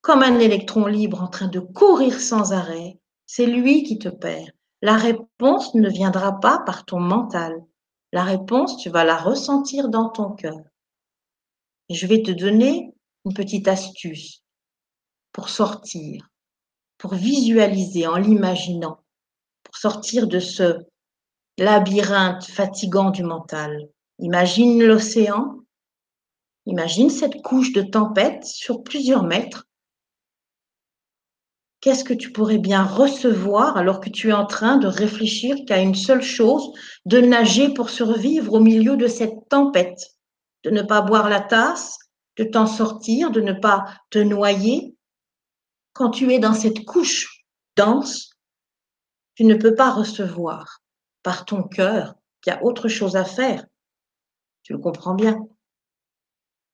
comme 0.09 0.23
un 0.23 0.39
électron 0.39 0.87
libre 0.87 1.23
en 1.23 1.29
train 1.29 1.49
de 1.49 1.61
courir 1.61 2.19
sans 2.19 2.55
arrêt. 2.55 2.99
C'est 3.27 3.45
lui 3.45 3.83
qui 3.83 3.99
te 3.99 4.09
perd. 4.09 4.49
La 4.81 4.97
réponse 4.97 5.75
ne 5.75 5.91
viendra 5.91 6.41
pas 6.41 6.61
par 6.61 6.87
ton 6.87 6.99
mental. 6.99 7.63
La 8.15 8.25
réponse, 8.25 8.79
tu 8.79 8.89
vas 8.89 9.05
la 9.05 9.19
ressentir 9.19 9.91
dans 9.91 10.09
ton 10.09 10.31
cœur. 10.31 10.63
Et 11.91 11.95
je 11.95 12.07
vais 12.07 12.23
te 12.23 12.31
donner 12.31 12.95
une 13.27 13.35
petite 13.35 13.69
astuce 13.69 14.43
pour 15.33 15.51
sortir, 15.51 16.27
pour 16.97 17.13
visualiser 17.13 18.07
en 18.07 18.17
l'imaginant, 18.17 19.01
pour 19.63 19.77
sortir 19.77 20.27
de 20.27 20.39
ce 20.39 20.79
labyrinthe 21.59 22.47
fatigant 22.47 23.11
du 23.11 23.25
mental. 23.25 23.91
Imagine 24.21 24.83
l'océan, 24.83 25.59
imagine 26.65 27.11
cette 27.11 27.43
couche 27.43 27.75
de 27.75 27.83
tempête 27.83 28.47
sur 28.47 28.83
plusieurs 28.83 29.25
mètres. 29.25 29.68
Qu'est-ce 31.81 32.05
que 32.05 32.15
tu 32.15 32.33
pourrais 32.33 32.59
bien 32.59 32.85
recevoir 32.85 33.77
alors 33.77 34.01
que 34.01 34.11
tu 34.11 34.31
es 34.31 34.33
en 34.33 34.47
train 34.47 34.79
de 34.79 34.89
réfléchir 34.89 35.57
qu'à 35.67 35.81
une 35.81 35.95
seule 35.95 36.23
chose, 36.23 36.73
de 37.05 37.21
nager 37.21 37.73
pour 37.73 37.91
survivre 37.91 38.55
au 38.55 38.61
milieu 38.61 38.97
de 38.97 39.07
cette 39.07 39.49
tempête 39.49 40.19
de 40.65 40.71
ne 40.71 40.83
pas 40.83 41.01
boire 41.03 41.29
la 41.29 41.41
tasse, 41.41 41.99
de 42.37 42.45
t'en 42.45 42.67
sortir, 42.67 43.31
de 43.31 43.41
ne 43.41 43.53
pas 43.53 43.85
te 44.11 44.19
noyer? 44.19 44.95
Quand 45.93 46.11
tu 46.11 46.33
es 46.33 46.39
dans 46.39 46.55
cette 46.55 46.85
couche 46.85 47.45
dense, 47.77 48.31
tu 49.35 49.45
ne 49.45 49.55
peux 49.55 49.75
pas 49.75 49.91
recevoir 49.91 50.81
par 51.23 51.45
ton 51.45 51.63
cœur 51.63 52.15
qu'il 52.41 52.53
y 52.53 52.57
a 52.57 52.65
autre 52.65 52.89
chose 52.89 53.17
à 53.17 53.25
faire. 53.25 53.65
Tu 54.63 54.73
le 54.73 54.79
comprends 54.79 55.15
bien. 55.15 55.39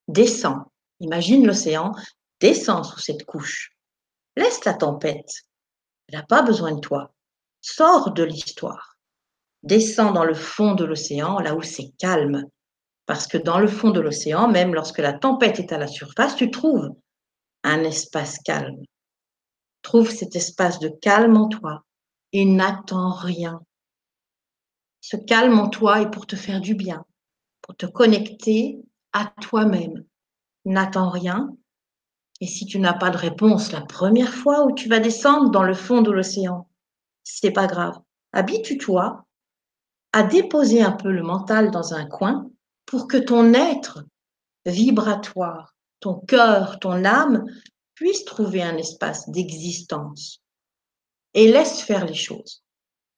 Descends. 0.09 0.71
Imagine 1.01 1.47
l'océan. 1.47 1.93
Descends 2.41 2.85
sous 2.85 3.01
cette 3.01 3.25
couche. 3.25 3.74
Laisse 4.37 4.65
la 4.65 4.75
tempête. 4.75 5.45
Elle 6.09 6.19
n'a 6.19 6.25
pas 6.25 6.43
besoin 6.43 6.73
de 6.73 6.81
toi. 6.81 7.13
Sors 7.61 8.13
de 8.13 8.23
l'histoire. 8.23 8.99
Descends 9.63 10.13
dans 10.13 10.25
le 10.25 10.35
fond 10.35 10.75
de 10.75 10.85
l'océan, 10.85 11.39
là 11.39 11.55
où 11.55 11.63
c'est 11.63 11.93
calme, 11.99 12.45
parce 13.07 13.27
que 13.27 13.39
dans 13.39 13.59
le 13.59 13.69
fond 13.69 13.91
de 13.91 14.01
l'océan, 14.01 14.49
même 14.49 14.75
lorsque 14.75 14.99
la 14.99 15.13
tempête 15.13 15.59
est 15.59 15.73
à 15.73 15.79
la 15.79 15.87
surface, 15.87 16.37
tu 16.37 16.51
trouves 16.51 16.91
un 17.63 17.83
espace 17.85 18.39
calme. 18.41 18.83
Trouve 19.83 20.11
cet 20.11 20.37
espace 20.37 20.79
de 20.79 20.89
calme 20.89 21.37
en 21.37 21.49
toi 21.49 21.85
et 22.33 22.45
n'attends 22.45 23.13
rien. 23.13 23.61
Ce 25.01 25.17
calme 25.17 25.59
en 25.59 25.69
toi 25.69 26.01
est 26.01 26.11
pour 26.11 26.27
te 26.27 26.37
faire 26.37 26.61
du 26.61 26.75
bien, 26.75 27.05
pour 27.61 27.77
te 27.77 27.87
connecter 27.87 28.79
à 29.13 29.27
toi-même. 29.43 30.05
N'attends 30.65 31.11
rien. 31.11 31.55
Et 32.41 32.47
si 32.47 32.67
tu 32.67 32.79
n'as 32.79 32.95
pas 32.95 33.11
de 33.11 33.17
réponse 33.17 33.73
la 33.73 33.81
première 33.81 34.35
fois 34.35 34.65
où 34.65 34.73
tu 34.73 34.89
vas 34.89 35.01
descendre 35.01 35.51
dans 35.51 35.63
le 35.63 35.75
fond 35.75 36.03
de 36.03 36.11
l'océan, 36.11 36.69
c'est 37.23 37.53
pas 37.53 37.67
grave. 37.67 37.99
Habitue-toi 38.33 39.25
à 40.13 40.23
déposer 40.23 40.83
un 40.83 40.93
peu 40.93 41.11
le 41.11 41.23
mental 41.23 41.71
dans 41.71 41.95
un 41.95 42.07
coin 42.07 42.51
pour 42.87 43.09
que 43.09 43.17
ton 43.17 43.55
être 43.55 44.05
vibratoire, 44.67 45.75
ton 46.01 46.21
cœur, 46.21 46.79
ton 46.81 47.05
âme 47.05 47.45
puisse 47.95 48.25
trouver 48.25 48.63
un 48.63 48.77
espace 48.77 49.29
d'existence. 49.31 50.41
Et 51.35 51.51
laisse 51.51 51.81
faire 51.81 52.05
les 52.05 52.15
choses. 52.15 52.63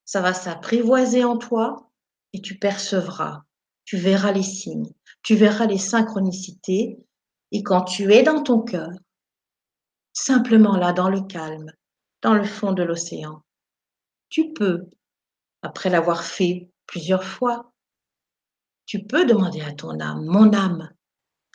Ça 0.05 0.21
va 0.21 0.33
s'apprivoiser 0.33 1.25
en 1.25 1.37
toi 1.37 1.91
et 2.33 2.41
tu 2.41 2.59
percevras, 2.59 3.43
tu 3.85 3.97
verras 3.97 4.33
les 4.33 4.43
signes, 4.43 4.91
tu 5.23 5.35
verras 5.35 5.67
les 5.67 5.79
synchronicités. 5.79 6.99
Et 7.53 7.63
quand 7.63 7.83
tu 7.83 8.13
es 8.13 8.23
dans 8.23 8.43
ton 8.43 8.61
cœur, 8.61 8.91
simplement 10.17 10.77
là, 10.77 10.93
dans 10.93 11.11
le 11.11 11.21
calme, 11.21 11.71
dans 12.23 12.35
le 12.35 12.45
fond 12.45 12.73
de 12.73 12.83
l'océan, 12.83 13.43
tu 14.31 14.53
peux, 14.53 14.89
après 15.63 15.91
l'avoir 15.91 16.25
fait 16.25 16.71
plusieurs 16.87 17.23
fois, 17.23 17.73
tu 18.87 19.05
peux 19.05 19.27
demander 19.27 19.61
à 19.61 19.73
ton 19.73 20.01
âme, 20.01 20.25
mon 20.25 20.53
âme, 20.55 20.91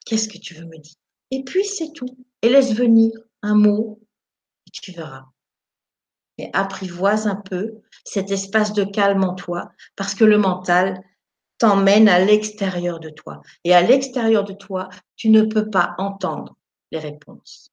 qu'est-ce 0.05 0.27
que 0.27 0.37
tu 0.37 0.53
veux 0.53 0.65
me 0.65 0.77
dire? 0.77 0.95
Et 1.31 1.43
puis 1.43 1.65
c'est 1.65 1.91
tout. 1.93 2.17
Et 2.41 2.49
laisse 2.49 2.73
venir 2.73 3.11
un 3.41 3.55
mot 3.55 3.99
et 4.67 4.71
tu 4.71 4.91
verras. 4.91 5.25
Et 6.37 6.49
apprivoise 6.53 7.27
un 7.27 7.35
peu 7.35 7.81
cet 8.05 8.31
espace 8.31 8.73
de 8.73 8.83
calme 8.83 9.23
en 9.23 9.33
toi 9.33 9.71
parce 9.95 10.13
que 10.13 10.23
le 10.23 10.37
mental 10.37 11.01
t'emmène 11.57 12.09
à 12.09 12.23
l'extérieur 12.23 12.99
de 12.99 13.09
toi. 13.09 13.41
Et 13.63 13.73
à 13.73 13.81
l'extérieur 13.81 14.43
de 14.43 14.53
toi, 14.53 14.89
tu 15.15 15.29
ne 15.29 15.43
peux 15.43 15.69
pas 15.69 15.95
entendre 15.97 16.57
les 16.91 16.99
réponses. 16.99 17.70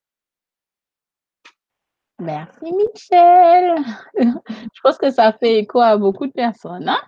Merci 2.19 2.73
Michel. 2.73 3.75
Je 4.73 4.81
pense 4.83 4.97
que 4.97 5.09
ça 5.09 5.31
fait 5.33 5.59
écho 5.59 5.79
à 5.79 5.97
beaucoup 5.97 6.27
de 6.27 6.31
personnes. 6.31 6.89
Hein? 6.89 7.01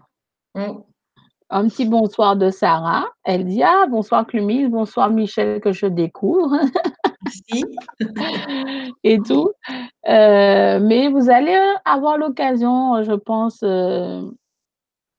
Mm 0.55 0.81
un 1.51 1.67
petit 1.67 1.85
bonsoir 1.85 2.35
de 2.37 2.49
Sarah. 2.49 3.05
Elle 3.23 3.45
dit 3.45 3.61
Ah, 3.61 3.85
bonsoir 3.89 4.25
Clumille, 4.25 4.69
bonsoir 4.69 5.09
Michel 5.09 5.59
que 5.59 5.73
je 5.73 5.85
découvre. 5.85 6.57
Merci. 7.23 7.65
Et 9.03 9.19
tout. 9.19 9.51
Euh, 10.07 10.79
mais 10.79 11.09
vous 11.09 11.29
allez 11.29 11.57
avoir 11.85 12.17
l'occasion, 12.17 13.03
je 13.03 13.13
pense, 13.13 13.59
euh, 13.63 14.21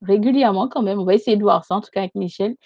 régulièrement 0.01 0.69
quand 0.69 0.83
même. 0.83 0.99
On 0.99 1.05
va 1.05 1.15
essayer 1.15 1.37
de 1.37 1.43
voir 1.43 1.65
ça, 1.65 1.77
en 1.77 1.81
tout 1.81 1.91
cas 1.93 2.01
avec 2.01 2.15
Michel, 2.15 2.57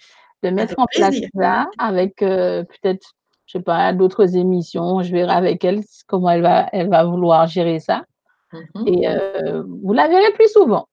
de 0.43 0.49
mettre 0.49 0.75
en 0.79 0.85
place 0.85 1.15
ça 1.35 1.69
avec 1.77 2.21
euh, 2.21 2.63
peut-être, 2.63 3.13
je 3.47 3.57
sais 3.57 3.63
pas, 3.63 3.91
d'autres 3.93 4.35
émissions. 4.35 5.01
Je 5.01 5.11
verrai 5.11 5.33
avec 5.33 5.65
elle 5.65 5.83
comment 6.05 6.29
elle 6.29 6.43
va, 6.43 6.69
elle 6.71 6.89
va 6.89 7.03
vouloir 7.03 7.47
gérer 7.47 7.79
ça. 7.79 8.05
Mm-hmm. 8.53 8.87
Et 8.87 9.63
vous 9.81 9.93
la 9.93 10.07
verrez 10.07 10.31
plus 10.33 10.51
souvent. 10.51 10.87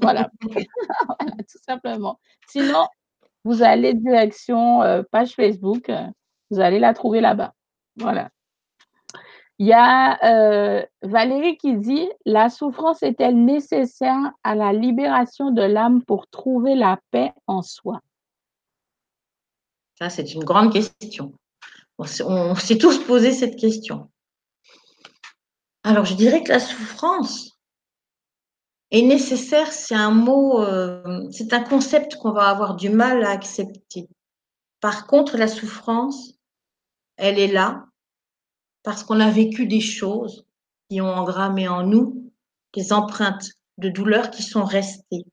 Voilà. 0.00 0.30
voilà, 0.42 1.32
tout 1.36 1.58
simplement. 1.66 2.18
Sinon, 2.48 2.86
vous 3.44 3.62
allez 3.62 3.94
direction 3.94 4.82
euh, 4.82 5.02
page 5.10 5.34
Facebook, 5.34 5.88
euh, 5.88 6.06
vous 6.50 6.60
allez 6.60 6.78
la 6.78 6.94
trouver 6.94 7.20
là-bas. 7.20 7.54
Voilà. 7.96 8.30
Il 9.58 9.66
y 9.66 9.72
a 9.72 10.22
euh, 10.24 10.84
Valérie 11.02 11.56
qui 11.56 11.76
dit 11.76 12.08
La 12.24 12.48
souffrance 12.48 13.02
est-elle 13.02 13.44
nécessaire 13.44 14.32
à 14.44 14.54
la 14.54 14.72
libération 14.72 15.50
de 15.50 15.62
l'âme 15.62 16.04
pour 16.04 16.28
trouver 16.28 16.74
la 16.74 17.00
paix 17.10 17.32
en 17.46 17.62
soi? 17.62 18.00
Ça, 19.98 20.10
c'est 20.10 20.34
une 20.34 20.44
grande 20.44 20.72
question. 20.72 21.32
On 21.98 22.54
s'est 22.54 22.78
tous 22.78 22.98
posé 23.04 23.32
cette 23.32 23.56
question. 23.56 24.10
Alors, 25.82 26.04
je 26.04 26.14
dirais 26.14 26.42
que 26.42 26.52
la 26.52 26.60
souffrance, 26.60 27.58
et 28.90 29.02
nécessaire, 29.02 29.70
c'est 29.72 29.94
un 29.94 30.10
mot, 30.10 30.62
euh, 30.62 31.28
c'est 31.30 31.52
un 31.52 31.62
concept 31.62 32.16
qu'on 32.16 32.32
va 32.32 32.48
avoir 32.48 32.74
du 32.74 32.88
mal 32.88 33.22
à 33.24 33.30
accepter. 33.30 34.08
Par 34.80 35.06
contre, 35.06 35.36
la 35.36 35.48
souffrance, 35.48 36.34
elle 37.16 37.38
est 37.38 37.52
là 37.52 37.84
parce 38.82 39.04
qu'on 39.04 39.20
a 39.20 39.30
vécu 39.30 39.66
des 39.66 39.80
choses 39.80 40.46
qui 40.88 41.00
ont 41.00 41.12
engrammé 41.12 41.68
en 41.68 41.82
nous 41.82 42.32
des 42.72 42.92
empreintes 42.92 43.50
de 43.76 43.88
douleur 43.88 44.30
qui 44.30 44.42
sont 44.42 44.64
restées. 44.64 45.24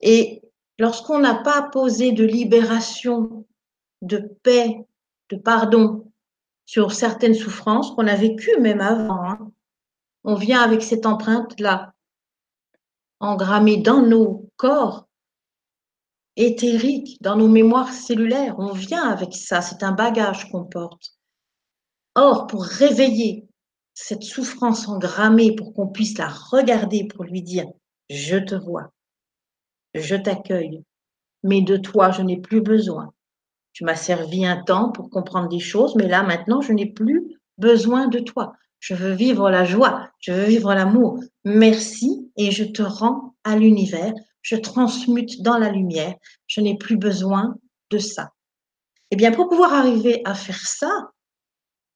Et 0.00 0.42
lorsqu'on 0.78 1.18
n'a 1.18 1.36
pas 1.36 1.62
posé 1.62 2.12
de 2.12 2.24
libération, 2.24 3.46
de 4.02 4.18
paix, 4.42 4.84
de 5.30 5.36
pardon 5.36 6.10
sur 6.66 6.92
certaines 6.92 7.34
souffrances 7.34 7.90
qu'on 7.92 8.06
a 8.06 8.14
vécues 8.14 8.58
même 8.60 8.80
avant, 8.80 9.24
hein, 9.24 9.52
on 10.24 10.34
vient 10.34 10.62
avec 10.62 10.82
cette 10.82 11.06
empreinte-là 11.06 11.92
engrammé 13.20 13.76
dans 13.76 14.02
nos 14.02 14.48
corps 14.56 15.06
éthériques, 16.36 17.20
dans 17.22 17.36
nos 17.36 17.48
mémoires 17.48 17.92
cellulaires. 17.92 18.56
On 18.58 18.72
vient 18.72 19.08
avec 19.08 19.34
ça, 19.34 19.62
c'est 19.62 19.82
un 19.82 19.92
bagage 19.92 20.50
qu'on 20.50 20.64
porte. 20.64 21.14
Or, 22.14 22.46
pour 22.46 22.64
réveiller 22.64 23.46
cette 23.94 24.22
souffrance 24.22 24.88
engrammée, 24.88 25.54
pour 25.54 25.72
qu'on 25.74 25.88
puisse 25.88 26.18
la 26.18 26.28
regarder, 26.28 27.04
pour 27.04 27.24
lui 27.24 27.42
dire, 27.42 27.66
je 28.10 28.36
te 28.36 28.54
vois, 28.54 28.92
je 29.94 30.16
t'accueille, 30.16 30.82
mais 31.42 31.62
de 31.62 31.76
toi, 31.76 32.10
je 32.10 32.22
n'ai 32.22 32.40
plus 32.40 32.60
besoin. 32.60 33.12
Tu 33.72 33.84
m'as 33.84 33.96
servi 33.96 34.44
un 34.44 34.62
temps 34.62 34.90
pour 34.90 35.10
comprendre 35.10 35.48
des 35.48 35.60
choses, 35.60 35.94
mais 35.96 36.08
là, 36.08 36.22
maintenant, 36.22 36.60
je 36.60 36.72
n'ai 36.72 36.86
plus 36.86 37.38
besoin 37.58 38.08
de 38.08 38.18
toi. 38.18 38.54
Je 38.80 38.94
veux 38.94 39.12
vivre 39.12 39.50
la 39.50 39.64
joie, 39.64 40.10
je 40.18 40.32
veux 40.32 40.44
vivre 40.44 40.74
l'amour. 40.74 41.20
Merci 41.44 42.28
et 42.36 42.50
je 42.50 42.64
te 42.64 42.82
rends 42.82 43.34
à 43.44 43.56
l'univers. 43.56 44.12
Je 44.42 44.56
transmute 44.56 45.40
dans 45.42 45.56
la 45.56 45.70
lumière. 45.70 46.14
Je 46.48 46.60
n'ai 46.60 46.76
plus 46.76 46.96
besoin 46.96 47.56
de 47.90 47.98
ça. 47.98 48.32
Eh 49.12 49.16
bien, 49.16 49.30
pour 49.30 49.48
pouvoir 49.48 49.72
arriver 49.72 50.20
à 50.24 50.34
faire 50.34 50.66
ça, 50.66 51.12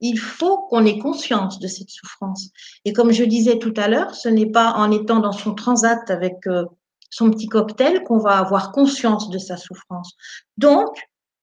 il 0.01 0.19
faut 0.19 0.59
qu'on 0.69 0.85
ait 0.85 0.99
conscience 0.99 1.59
de 1.59 1.67
cette 1.67 1.91
souffrance. 1.91 2.51
Et 2.85 2.93
comme 2.93 3.13
je 3.13 3.25
disais 3.25 3.59
tout 3.59 3.75
à 3.77 3.89
l'heure, 3.89 4.15
ce 4.15 4.29
n'est 4.29 4.51
pas 4.51 4.73
en 4.73 4.91
étant 4.91 5.21
dans 5.21 5.33
son 5.33 5.55
transat 5.55 6.11
avec 6.11 6.47
euh, 6.47 6.65
son 7.11 7.31
petit 7.31 7.49
cocktail 7.49 8.05
qu'on 8.05 8.19
va 8.19 8.39
avoir 8.39 8.73
conscience 8.73 9.31
de 9.31 9.39
sa 9.39 9.57
souffrance. 9.57 10.15
Donc, 10.59 10.89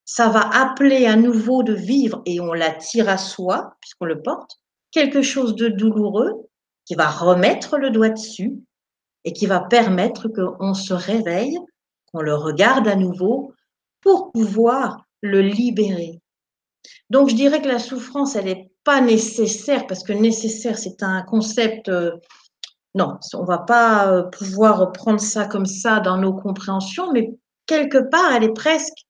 ça 0.05 0.29
va 0.29 0.41
appeler 0.41 1.05
à 1.05 1.15
nouveau 1.15 1.63
de 1.63 1.73
vivre, 1.73 2.21
et 2.25 2.39
on 2.39 2.53
l'attire 2.53 3.09
à 3.09 3.17
soi, 3.17 3.75
puisqu'on 3.79 4.05
le 4.05 4.21
porte, 4.21 4.59
quelque 4.91 5.21
chose 5.21 5.55
de 5.55 5.69
douloureux 5.69 6.49
qui 6.85 6.95
va 6.95 7.09
remettre 7.09 7.77
le 7.77 7.89
doigt 7.89 8.09
dessus 8.09 8.53
et 9.23 9.33
qui 9.33 9.45
va 9.45 9.61
permettre 9.61 10.27
qu'on 10.27 10.73
se 10.73 10.93
réveille, 10.93 11.57
qu'on 12.11 12.21
le 12.21 12.35
regarde 12.35 12.87
à 12.87 12.95
nouveau 12.95 13.53
pour 14.01 14.31
pouvoir 14.31 15.05
le 15.21 15.41
libérer. 15.41 16.19
Donc, 17.09 17.29
je 17.29 17.35
dirais 17.35 17.61
que 17.61 17.69
la 17.69 17.79
souffrance, 17.79 18.35
elle 18.35 18.45
n'est 18.45 18.71
pas 18.83 18.99
nécessaire, 18.99 19.87
parce 19.87 20.03
que 20.03 20.11
nécessaire, 20.11 20.77
c'est 20.77 21.01
un 21.01 21.21
concept 21.21 21.87
euh, 21.87 22.11
non, 22.95 23.17
on 23.33 23.41
ne 23.41 23.47
va 23.47 23.57
pas 23.57 24.11
euh, 24.11 24.23
pouvoir 24.23 24.91
prendre 24.91 25.19
ça 25.19 25.45
comme 25.45 25.65
ça 25.65 25.99
dans 25.99 26.17
nos 26.17 26.33
compréhensions, 26.33 27.11
mais 27.11 27.33
quelque 27.65 28.09
part, 28.09 28.33
elle 28.33 28.43
est 28.43 28.53
presque 28.53 29.05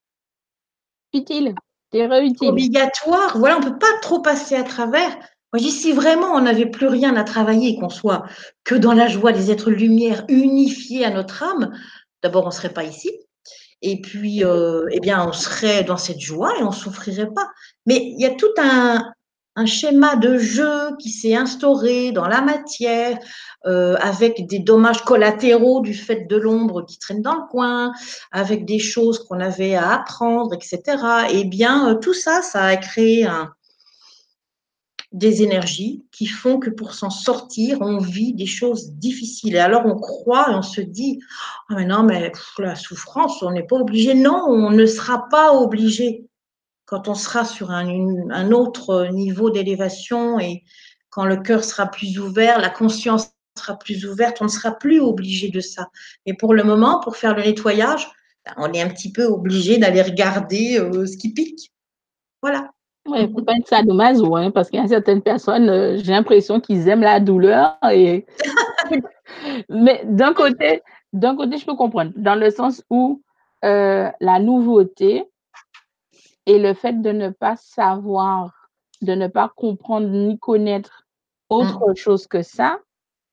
utile, 1.14 1.56
utile. 1.94 2.50
Obligatoire. 2.50 3.38
Voilà, 3.38 3.58
on 3.58 3.60
ne 3.60 3.70
peut 3.70 3.78
pas 3.78 4.00
trop 4.02 4.22
passer 4.22 4.56
à 4.56 4.64
travers. 4.64 5.10
Moi, 5.10 5.60
je 5.60 5.66
dis, 5.66 5.72
si 5.72 5.92
vraiment 5.92 6.34
on 6.34 6.42
n'avait 6.42 6.66
plus 6.66 6.88
rien 6.88 7.16
à 7.16 7.24
travailler, 7.24 7.78
qu'on 7.80 7.90
soit 7.90 8.24
que 8.64 8.76
dans 8.76 8.94
la 8.94 9.08
joie 9.08 9.32
des 9.32 9.52
êtres 9.52 9.70
lumière 9.70 10.26
unifiés 10.28 11.06
à 11.06 11.12
notre 11.12 11.44
âme, 11.44 11.72
d'abord, 12.24 12.44
on 12.44 12.48
ne 12.48 12.54
serait 12.54 12.74
pas 12.74 12.84
ici. 12.84 13.12
Et 13.84 14.02
puis, 14.02 14.44
euh, 14.44 14.88
eh 14.92 15.00
bien, 15.00 15.28
on 15.28 15.34
serait 15.34 15.84
dans 15.84 15.98
cette 15.98 16.22
joie 16.22 16.58
et 16.58 16.64
on 16.64 16.70
ne 16.70 16.76
souffrirait 16.76 17.32
pas. 17.36 17.50
Mais 17.86 17.98
il 17.98 18.20
y 18.20 18.26
a 18.26 18.32
tout 18.32 18.54
un, 18.58 19.14
un 19.56 19.66
schéma 19.66 20.16
de 20.16 20.38
jeu 20.38 20.96
qui 20.98 21.10
s'est 21.10 21.36
instauré 21.36 22.12
dans 22.12 22.28
la 22.28 22.42
matière, 22.42 23.20
euh, 23.66 23.96
avec 24.00 24.48
des 24.48 24.60
dommages 24.60 25.04
collatéraux 25.04 25.82
du 25.82 25.94
fait 25.94 26.28
de 26.28 26.36
l'ombre 26.36 26.86
qui 26.86 26.98
traîne 26.98 27.22
dans 27.22 27.36
le 27.36 27.48
coin, 27.50 27.94
avec 28.32 28.66
des 28.66 28.80
choses 28.80 29.20
qu'on 29.20 29.40
avait 29.40 29.76
à 29.76 29.94
apprendre, 29.94 30.54
etc. 30.54 30.82
Eh 31.32 31.44
bien, 31.46 31.90
euh, 31.90 31.96
tout 31.96 32.14
ça, 32.14 32.42
ça 32.42 32.64
a 32.64 32.76
créé 32.78 33.28
des 35.14 35.44
énergies 35.44 36.04
qui 36.12 36.26
font 36.26 36.58
que 36.58 36.72
pour 36.72 36.96
s'en 36.96 37.12
sortir, 37.12 37.78
on 37.82 38.00
vit 38.00 38.34
des 38.34 38.48
choses 38.48 38.94
difficiles. 38.94 39.56
Et 39.56 39.60
alors, 39.60 39.86
on 39.86 39.96
croit 39.96 40.48
et 40.50 40.56
on 40.56 40.64
se 40.64 40.82
dit, 40.82 41.20
ah 41.70 41.76
mais 41.76 41.86
non, 41.86 42.02
mais 42.02 42.32
la 42.58 42.76
souffrance, 42.76 43.44
on 43.44 43.52
n'est 43.52 43.68
pas 43.68 43.78
obligé. 43.78 44.16
Non, 44.16 44.44
on 44.48 44.72
ne 44.72 44.86
sera 44.88 45.30
pas 45.30 45.54
obligé 45.54 46.26
quand 46.94 47.08
on 47.08 47.16
sera 47.16 47.44
sur 47.44 47.72
un, 47.72 48.52
autre 48.52 49.08
niveau 49.08 49.50
d'élévation 49.50 50.40
et 50.40 50.62
quand 51.10 51.26
le 51.26 51.38
cœur 51.38 51.64
sera 51.64 51.88
plus 51.88 52.20
ouvert, 52.20 52.60
la 52.60 52.70
conscience 52.70 53.32
sera 53.58 53.80
plus 53.80 54.06
ouverte, 54.06 54.38
on 54.42 54.44
ne 54.44 54.50
sera 54.50 54.78
plus 54.78 55.00
obligé 55.00 55.50
de 55.50 55.60
ça. 55.60 55.88
Mais 56.28 56.36
pour 56.36 56.54
le 56.54 56.64
moment, 56.64 57.00
pour 57.00 57.16
faire 57.18 57.36
le 57.36 57.42
nettoyage, 57.42 58.08
ben, 58.46 58.54
on 58.58 58.72
est 58.74 58.82
un 58.84 58.90
petit 58.90 59.12
peu 59.12 59.26
obligé 59.26 59.80
d'aller 59.80 60.04
regarder 60.04 60.78
euh, 60.80 61.08
ce 61.08 61.18
qui 61.18 61.34
pique. 61.34 61.72
Voilà. 62.44 62.70
Il 63.08 63.28
ne 63.28 63.34
faut 63.34 63.42
pas 63.42 63.54
être 63.54 63.68
sadomaso, 63.68 64.36
hein, 64.36 64.52
parce 64.52 64.70
qu'il 64.70 64.80
y 64.80 64.84
a 64.84 64.88
certaines 64.88 65.24
personnes, 65.24 65.70
euh, 65.70 65.98
j'ai 65.98 66.12
l'impression 66.12 66.60
qu'ils 66.60 66.88
aiment 66.90 67.02
la 67.02 67.20
douleur. 67.20 67.76
Mais 69.68 70.04
d'un 70.06 70.36
côté, 70.36 70.84
d'un 71.12 71.36
côté, 71.36 71.58
je 71.58 71.66
peux 71.66 71.76
comprendre, 71.76 72.12
dans 72.18 72.36
le 72.36 72.52
sens 72.52 72.84
où 72.92 73.24
euh, 73.66 74.12
la 74.20 74.40
nouveauté, 74.40 75.26
et 76.46 76.60
le 76.60 76.74
fait 76.74 77.02
de 77.02 77.12
ne 77.12 77.30
pas 77.30 77.56
savoir, 77.56 78.70
de 79.02 79.14
ne 79.14 79.28
pas 79.28 79.52
comprendre 79.56 80.08
ni 80.08 80.38
connaître 80.40 81.06
autre 81.50 81.92
mmh. 81.92 81.96
chose 81.96 82.28
que 82.28 82.42
ça, 82.42 82.80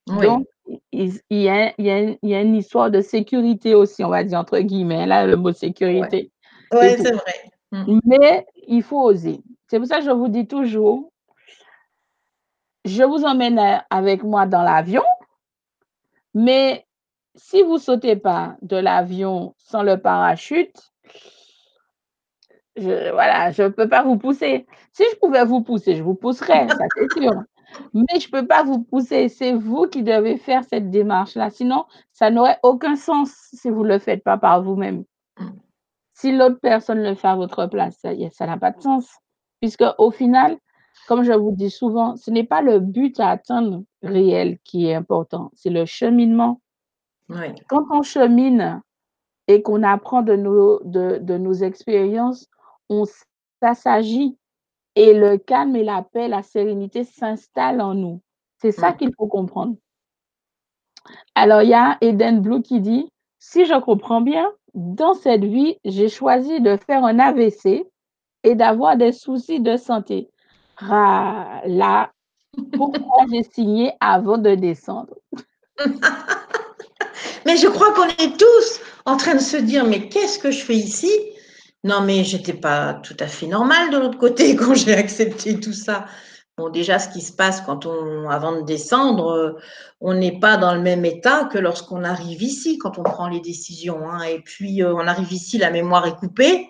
donc 0.06 0.46
il, 0.92 1.20
y 1.30 1.48
a, 1.48 1.72
il, 1.78 2.18
y 2.22 2.34
a, 2.34 2.40
une 2.40 2.54
histoire 2.54 2.90
de 2.90 3.00
sécurité 3.00 3.74
aussi, 3.74 4.04
on 4.04 4.08
va 4.08 4.24
dire 4.24 4.38
entre 4.38 4.58
guillemets, 4.58 5.06
là 5.06 5.26
le 5.26 5.36
mot 5.36 5.52
sécurité. 5.52 6.30
Oui, 6.72 6.96
c'est 6.96 7.12
vrai. 7.12 7.50
Mmh. 7.72 8.00
Mais 8.04 8.46
il 8.66 8.82
faut 8.82 9.02
oser. 9.02 9.40
C'est 9.68 9.78
pour 9.78 9.86
ça 9.86 9.98
que 9.98 10.04
je 10.04 10.10
vous 10.10 10.28
dis 10.28 10.46
toujours, 10.46 11.12
je 12.84 13.02
vous 13.02 13.24
emmène 13.24 13.82
avec 13.90 14.22
moi 14.22 14.46
dans 14.46 14.62
l'avion, 14.62 15.04
mais 16.34 16.86
si 17.36 17.62
vous 17.62 17.78
sautez 17.78 18.16
pas 18.16 18.56
de 18.62 18.76
l'avion 18.76 19.54
sans 19.58 19.82
le 19.82 20.00
parachute, 20.00 20.92
je, 22.80 23.12
voilà, 23.12 23.50
je 23.52 23.62
ne 23.64 23.68
peux 23.68 23.88
pas 23.88 24.02
vous 24.02 24.16
pousser. 24.18 24.66
Si 24.92 25.04
je 25.12 25.18
pouvais 25.18 25.44
vous 25.44 25.62
pousser, 25.62 25.96
je 25.96 26.02
vous 26.02 26.14
pousserais, 26.14 26.68
ça 26.68 26.84
c'est 26.96 27.12
sûr. 27.20 27.32
Mais 27.94 28.20
je 28.20 28.26
ne 28.26 28.30
peux 28.32 28.46
pas 28.46 28.64
vous 28.64 28.82
pousser. 28.82 29.28
C'est 29.28 29.52
vous 29.52 29.86
qui 29.86 30.02
devez 30.02 30.36
faire 30.38 30.64
cette 30.64 30.90
démarche-là. 30.90 31.50
Sinon, 31.50 31.84
ça 32.12 32.30
n'aurait 32.30 32.58
aucun 32.62 32.96
sens 32.96 33.32
si 33.52 33.70
vous 33.70 33.84
ne 33.84 33.88
le 33.88 33.98
faites 33.98 34.24
pas 34.24 34.38
par 34.38 34.62
vous-même. 34.62 35.04
Si 36.14 36.32
l'autre 36.36 36.58
personne 36.60 37.02
le 37.02 37.14
fait 37.14 37.28
à 37.28 37.36
votre 37.36 37.66
place, 37.66 37.98
ça 38.32 38.46
n'a 38.46 38.58
pas 38.58 38.72
de 38.72 38.80
sens. 38.82 39.08
Puisque 39.60 39.84
au 39.98 40.10
final, 40.10 40.58
comme 41.06 41.22
je 41.22 41.32
vous 41.32 41.52
dis 41.52 41.70
souvent, 41.70 42.16
ce 42.16 42.30
n'est 42.30 42.44
pas 42.44 42.60
le 42.62 42.78
but 42.80 43.18
à 43.20 43.30
atteindre 43.30 43.84
réel 44.02 44.58
qui 44.64 44.86
est 44.86 44.94
important, 44.94 45.50
c'est 45.54 45.70
le 45.70 45.86
cheminement. 45.86 46.60
Quand 47.68 47.84
on 47.90 48.02
chemine 48.02 48.82
et 49.46 49.62
qu'on 49.62 49.82
apprend 49.82 50.22
de 50.22 50.36
nos, 50.36 50.80
de, 50.84 51.18
de 51.18 51.38
nos 51.38 51.52
expériences, 51.52 52.49
on 52.90 53.04
s'assagit 53.62 54.36
et 54.96 55.14
le 55.14 55.38
calme 55.38 55.76
et 55.76 55.84
la 55.84 56.02
paix, 56.02 56.28
la 56.28 56.42
sérénité 56.42 57.04
s'installent 57.04 57.80
en 57.80 57.94
nous. 57.94 58.20
C'est 58.58 58.72
ça 58.72 58.92
qu'il 58.92 59.12
faut 59.16 59.28
comprendre. 59.28 59.76
Alors, 61.34 61.62
il 61.62 61.70
y 61.70 61.74
a 61.74 61.96
Eden 62.02 62.40
Blue 62.40 62.60
qui 62.60 62.80
dit, 62.80 63.08
si 63.38 63.64
je 63.64 63.80
comprends 63.80 64.20
bien, 64.20 64.52
dans 64.74 65.14
cette 65.14 65.44
vie, 65.44 65.78
j'ai 65.84 66.08
choisi 66.08 66.60
de 66.60 66.76
faire 66.76 67.04
un 67.04 67.18
AVC 67.18 67.86
et 68.44 68.54
d'avoir 68.54 68.96
des 68.96 69.12
soucis 69.12 69.60
de 69.60 69.76
santé. 69.76 70.28
Ah, 70.78 71.62
là, 71.64 72.12
pourquoi 72.74 73.24
j'ai 73.32 73.42
signé 73.42 73.92
avant 74.00 74.38
de 74.38 74.54
descendre 74.54 75.14
Mais 77.46 77.56
je 77.56 77.68
crois 77.68 77.92
qu'on 77.94 78.08
est 78.22 78.36
tous 78.38 78.80
en 79.06 79.16
train 79.16 79.34
de 79.34 79.40
se 79.40 79.56
dire, 79.56 79.86
mais 79.86 80.08
qu'est-ce 80.08 80.38
que 80.38 80.50
je 80.50 80.62
fais 80.62 80.76
ici? 80.76 81.10
Non, 81.82 82.02
mais 82.02 82.24
j'étais 82.24 82.52
pas 82.52 82.94
tout 82.94 83.16
à 83.20 83.26
fait 83.26 83.46
normale 83.46 83.90
de 83.90 83.98
l'autre 83.98 84.18
côté 84.18 84.54
quand 84.56 84.74
j'ai 84.74 84.94
accepté 84.94 85.58
tout 85.58 85.72
ça. 85.72 86.06
Bon, 86.58 86.68
déjà, 86.68 86.98
ce 86.98 87.08
qui 87.08 87.22
se 87.22 87.32
passe 87.32 87.62
quand 87.62 87.86
on, 87.86 88.28
avant 88.28 88.60
de 88.60 88.62
descendre, 88.62 89.28
euh, 89.30 89.52
on 90.00 90.12
n'est 90.12 90.38
pas 90.38 90.58
dans 90.58 90.74
le 90.74 90.80
même 90.82 91.06
état 91.06 91.44
que 91.46 91.56
lorsqu'on 91.56 92.04
arrive 92.04 92.42
ici, 92.42 92.76
quand 92.76 92.98
on 92.98 93.02
prend 93.02 93.28
les 93.28 93.40
décisions. 93.40 94.10
Hein. 94.10 94.22
Et 94.24 94.40
puis, 94.40 94.82
euh, 94.82 94.94
on 94.94 95.06
arrive 95.06 95.32
ici, 95.32 95.56
la 95.56 95.70
mémoire 95.70 96.06
est 96.06 96.16
coupée. 96.16 96.68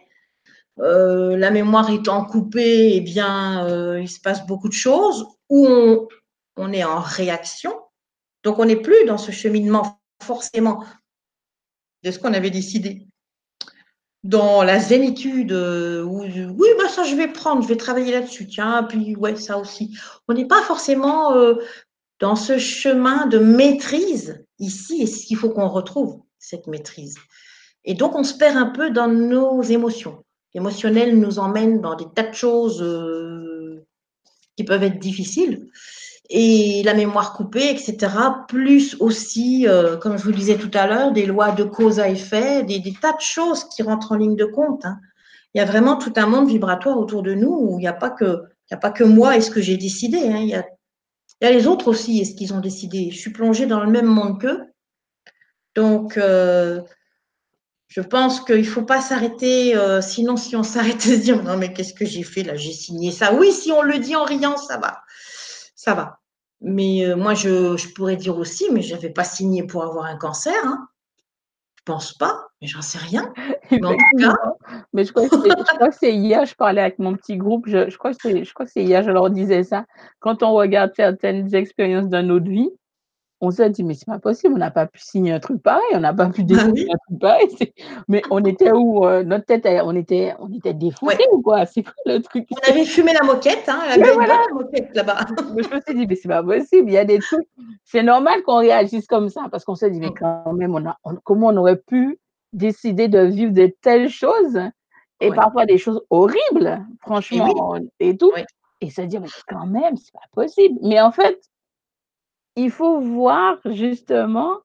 Euh, 0.78 1.36
la 1.36 1.50
mémoire 1.50 1.90
étant 1.90 2.24
coupée, 2.24 2.92
eh 2.94 3.00
bien, 3.00 3.98
il 3.98 4.08
se 4.08 4.20
passe 4.20 4.46
beaucoup 4.46 4.68
de 4.68 4.74
choses 4.74 5.26
où 5.48 5.66
on, 5.66 6.06
on 6.56 6.72
est 6.72 6.84
en 6.84 7.00
réaction. 7.00 7.74
Donc, 8.44 8.60
on 8.60 8.66
n'est 8.66 8.76
plus 8.76 9.04
dans 9.06 9.18
ce 9.18 9.32
cheminement 9.32 10.00
forcément 10.22 10.84
de 12.04 12.10
ce 12.12 12.18
qu'on 12.20 12.32
avait 12.32 12.50
décidé 12.50 13.09
dans 14.22 14.62
la 14.62 14.78
zénitude, 14.78 15.52
euh, 15.52 16.02
oui, 16.02 16.68
bah 16.78 16.88
ça 16.88 17.04
je 17.04 17.14
vais 17.16 17.28
prendre, 17.28 17.62
je 17.62 17.68
vais 17.68 17.76
travailler 17.76 18.12
là-dessus, 18.12 18.46
tiens, 18.46 18.82
puis 18.82 19.16
ouais, 19.16 19.36
ça 19.36 19.58
aussi. 19.58 19.96
On 20.28 20.34
n'est 20.34 20.46
pas 20.46 20.62
forcément 20.62 21.34
euh, 21.34 21.54
dans 22.18 22.36
ce 22.36 22.58
chemin 22.58 23.26
de 23.26 23.38
maîtrise 23.38 24.44
ici, 24.58 25.02
et 25.02 25.06
ce 25.06 25.24
qu'il 25.24 25.36
faut 25.36 25.50
qu'on 25.50 25.68
retrouve, 25.68 26.20
cette 26.38 26.66
maîtrise. 26.66 27.16
Et 27.84 27.94
donc, 27.94 28.14
on 28.14 28.24
se 28.24 28.34
perd 28.34 28.58
un 28.58 28.66
peu 28.66 28.90
dans 28.90 29.08
nos 29.08 29.62
émotions. 29.62 30.22
L'émotionnel 30.54 31.18
nous 31.18 31.38
emmène 31.38 31.80
dans 31.80 31.94
des 31.94 32.06
tas 32.14 32.28
de 32.28 32.34
choses 32.34 32.82
euh, 32.82 33.86
qui 34.56 34.64
peuvent 34.64 34.82
être 34.82 34.98
difficiles 34.98 35.70
et 36.32 36.84
la 36.84 36.94
mémoire 36.94 37.32
coupée, 37.32 37.70
etc., 37.70 37.96
plus 38.46 38.96
aussi, 39.00 39.66
euh, 39.66 39.96
comme 39.96 40.16
je 40.16 40.22
vous 40.22 40.30
le 40.30 40.36
disais 40.36 40.56
tout 40.56 40.70
à 40.74 40.86
l'heure, 40.86 41.10
des 41.10 41.26
lois 41.26 41.50
de 41.50 41.64
cause 41.64 41.98
à 41.98 42.08
effet, 42.08 42.62
des, 42.62 42.80
tas 43.00 43.12
de 43.12 43.20
choses 43.20 43.64
qui 43.64 43.82
rentrent 43.82 44.12
en 44.12 44.16
ligne 44.16 44.36
de 44.36 44.44
compte. 44.44 44.84
Hein. 44.84 45.00
il 45.54 45.58
y 45.58 45.60
a 45.60 45.64
vraiment 45.64 45.96
tout 45.96 46.12
un 46.14 46.26
monde 46.26 46.48
vibratoire 46.48 46.98
autour 46.98 47.24
de 47.24 47.34
nous 47.34 47.52
où 47.52 47.78
il 47.78 47.82
n'y 47.82 47.88
a 47.88 47.92
pas 47.92 48.10
que, 48.10 49.04
moi 49.04 49.36
et 49.36 49.40
ce 49.40 49.50
que 49.50 49.60
j'ai 49.60 49.76
décidé. 49.76 50.18
Hein. 50.18 50.38
Il, 50.38 50.48
y 50.50 50.54
a, 50.54 51.50
les 51.50 51.66
autres 51.66 51.88
aussi 51.88 52.20
et 52.20 52.24
ce 52.24 52.36
qu'ils 52.36 52.54
ont 52.54 52.60
décidé. 52.60 53.10
Je 53.10 53.18
suis 53.18 53.32
plongée 53.32 53.66
dans 53.66 53.80
le 53.80 53.90
même 53.90 54.06
monde 54.06 54.40
qu'eux. 54.40 54.60
Donc, 55.74 56.16
euh, 56.16 56.80
je 57.88 58.00
pense 58.00 58.40
qu'il 58.40 58.58
ne 58.58 58.62
faut 58.62 58.84
pas 58.84 59.00
s'arrêter. 59.00 59.74
Euh, 59.74 60.00
sinon, 60.00 60.36
si 60.36 60.54
on 60.54 60.62
s'arrête 60.62 60.98
de 60.98 61.14
se 61.14 61.20
dire 61.20 61.42
non, 61.42 61.56
mais 61.56 61.72
qu'est-ce 61.72 61.94
que 61.94 62.06
j'ai 62.06 62.22
fait 62.22 62.44
là? 62.44 62.54
J'ai 62.54 62.72
signé 62.72 63.10
ça. 63.10 63.34
Oui, 63.34 63.50
si 63.50 63.72
on 63.72 63.82
le 63.82 63.98
dit 63.98 64.14
en 64.14 64.22
riant, 64.22 64.56
ça 64.56 64.76
va. 64.76 65.02
Ça 65.74 65.94
va. 65.94 66.19
Mais 66.60 67.06
euh, 67.06 67.16
moi, 67.16 67.34
je, 67.34 67.76
je, 67.76 67.88
pourrais 67.94 68.16
dire 68.16 68.36
aussi, 68.36 68.70
mais 68.70 68.82
je 68.82 68.94
n'avais 68.94 69.10
pas 69.10 69.24
signé 69.24 69.62
pour 69.62 69.82
avoir 69.82 70.04
un 70.04 70.16
cancer. 70.16 70.54
Hein. 70.64 70.88
Je 71.76 71.82
pense 71.84 72.12
pas, 72.12 72.48
mais 72.60 72.68
j'en 72.68 72.82
sais 72.82 72.98
rien. 72.98 73.32
Mais 73.70 73.84
en 73.86 73.92
tout 73.92 74.18
cas. 74.18 74.36
Mais 74.92 75.04
je 75.04 75.12
crois 75.12 75.28
que 75.28 75.94
c'est 75.98 76.14
hier, 76.14 76.44
je 76.44 76.54
parlais 76.54 76.82
avec 76.82 76.98
mon 76.98 77.14
petit 77.14 77.36
groupe, 77.36 77.66
je, 77.66 77.88
je 77.88 77.96
crois 77.96 78.12
que 78.12 78.70
c'est 78.70 78.82
hier, 78.82 79.02
je 79.02 79.10
leur 79.10 79.30
disais 79.30 79.62
ça. 79.62 79.86
Quand 80.18 80.42
on 80.42 80.52
regarde 80.52 80.92
certaines 80.94 81.54
expériences 81.54 82.08
de 82.08 82.20
notre 82.20 82.50
vie, 82.50 82.68
on 83.42 83.50
s'est 83.50 83.70
dit, 83.70 83.82
mais 83.84 83.94
c'est 83.94 84.06
pas 84.06 84.18
possible, 84.18 84.54
on 84.54 84.58
n'a 84.58 84.70
pas 84.70 84.86
pu 84.86 85.00
signer 85.00 85.32
un 85.32 85.40
truc 85.40 85.62
pareil, 85.62 85.82
on 85.94 86.00
n'a 86.00 86.12
pas 86.12 86.26
pu 86.28 86.42
Bah 86.44 86.54
décider 86.54 86.82
oui. 86.84 86.88
un 86.92 86.96
truc 87.06 87.20
pareil. 87.20 87.48
Mais 88.08 88.22
on 88.30 88.44
était 88.44 88.70
où 88.72 89.06
euh, 89.06 89.22
Notre 89.24 89.46
tête, 89.46 89.66
on 89.84 89.96
était, 89.96 90.34
on 90.40 90.52
était 90.52 90.74
Ouais. 91.02 91.16
ou 91.32 91.40
quoi? 91.40 91.64
C'est 91.66 91.82
quoi 91.82 91.92
le 92.06 92.20
truc? 92.20 92.46
On 92.50 92.70
avait 92.70 92.84
fumé 92.84 93.12
la 93.12 93.22
moquette, 93.26 93.64
hein, 93.68 93.80
voilà. 94.14 94.38
moquette 94.52 94.90
là-bas. 94.94 95.20
Je 95.56 95.74
me 95.74 95.80
suis 95.80 95.94
dit, 95.94 96.06
mais 96.06 96.16
c'est 96.16 96.28
pas 96.28 96.42
possible, 96.42 96.90
il 96.90 96.94
y 96.94 96.98
a 96.98 97.04
des 97.04 97.18
trucs. 97.18 97.48
C'est 97.84 98.02
normal 98.02 98.42
qu'on 98.42 98.58
réagisse 98.58 99.06
comme 99.06 99.28
ça 99.30 99.42
parce 99.50 99.64
qu'on 99.64 99.74
s'est 99.74 99.90
dit, 99.90 100.00
mais 100.00 100.10
Mm. 100.10 100.14
quand 100.18 100.52
même, 100.52 100.74
on 100.74 100.86
a, 100.86 100.96
on- 101.04 101.16
comment 101.24 101.48
on 101.48 101.56
aurait 101.56 101.76
pu 101.78 102.18
décider 102.52 103.08
de 103.08 103.20
vivre 103.20 103.52
de 103.52 103.72
telles 103.80 104.08
choses 104.10 104.58
et 105.20 105.30
Ouais. 105.30 105.36
parfois 105.36 105.66
des 105.66 105.78
choses 105.78 106.02
horribles, 106.10 106.84
franchement, 107.00 107.76
et 108.00 108.16
tout. 108.16 108.32
Oui. 108.34 108.42
Et 108.82 108.90
se 108.90 109.02
dire, 109.02 109.20
mais 109.20 109.28
quand 109.48 109.66
même, 109.66 109.96
c'est 109.96 110.12
pas 110.12 110.20
possible. 110.32 110.78
Mais 110.82 111.00
en 111.00 111.12
fait, 111.12 111.38
il 112.64 112.70
faut 112.70 113.00
voir 113.00 113.58
justement 113.64 114.58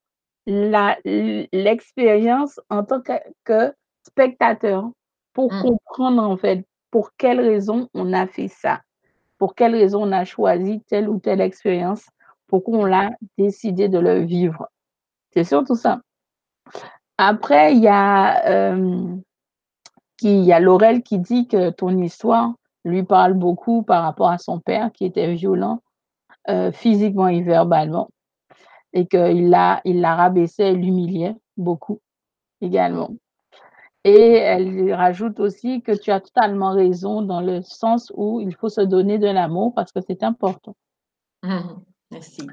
l'expérience 0.45 2.59
en 2.69 2.83
tant 2.83 3.01
que, 3.01 3.13
que 3.43 3.73
spectateur 4.03 4.89
pour 5.33 5.51
Mm. 5.51 5.61
comprendre 5.61 6.23
en 6.23 6.37
fait 6.37 6.65
pour 6.91 7.11
quelle 7.17 7.41
raison 7.41 7.89
on 7.93 8.13
a 8.13 8.27
fait 8.27 8.47
ça, 8.47 8.81
pour 9.37 9.55
quelle 9.55 9.75
raison 9.75 10.03
on 10.03 10.11
a 10.11 10.25
choisi 10.25 10.81
telle 10.87 11.09
ou 11.09 11.19
telle 11.19 11.41
expérience, 11.41 12.05
pourquoi 12.47 12.79
on 12.79 12.85
l'a 12.85 13.09
décidé 13.37 13.89
de 13.89 13.99
le 13.99 14.19
vivre. 14.19 14.69
C'est 15.33 15.43
surtout 15.43 15.75
ça. 15.75 15.99
Après, 17.17 17.75
il 17.75 17.81
y 17.81 17.87
a, 17.87 18.45
euh, 18.47 19.15
qui, 20.17 20.43
y 20.43 20.53
a 20.53 20.59
Laurel 20.59 21.01
qui 21.01 21.19
dit 21.19 21.47
que 21.47 21.69
ton 21.69 22.01
histoire 22.01 22.53
lui 22.85 23.03
parle 23.03 23.33
beaucoup 23.33 23.83
par 23.83 24.03
rapport 24.03 24.29
à 24.29 24.37
son 24.37 24.59
père 24.59 24.91
qui 24.93 25.05
était 25.05 25.33
violent 25.33 25.81
euh, 26.49 26.71
physiquement 26.71 27.27
et 27.27 27.41
verbalement 27.41 28.09
et 28.93 29.07
qu'il 29.07 29.49
l'a 29.49 29.81
il 29.85 30.01
l'a 30.01 30.15
rabaissé 30.15 30.63
et 30.63 30.73
l'humiliait 30.73 31.35
beaucoup 31.57 31.99
également. 32.61 33.11
Et 34.03 34.33
elle 34.35 34.93
rajoute 34.93 35.39
aussi 35.39 35.81
que 35.81 35.91
tu 35.91 36.11
as 36.11 36.19
totalement 36.19 36.73
raison 36.73 37.23
dans 37.23 37.41
le 37.41 37.61
sens 37.63 38.11
où 38.15 38.39
il 38.39 38.55
faut 38.55 38.69
se 38.69 38.81
donner 38.81 39.17
de 39.17 39.27
l'amour 39.27 39.73
parce 39.73 39.91
que 39.91 39.99
c'est 40.07 40.23
important. 40.23 40.75
Mhm. 41.43 41.81
Merci. 42.11 42.47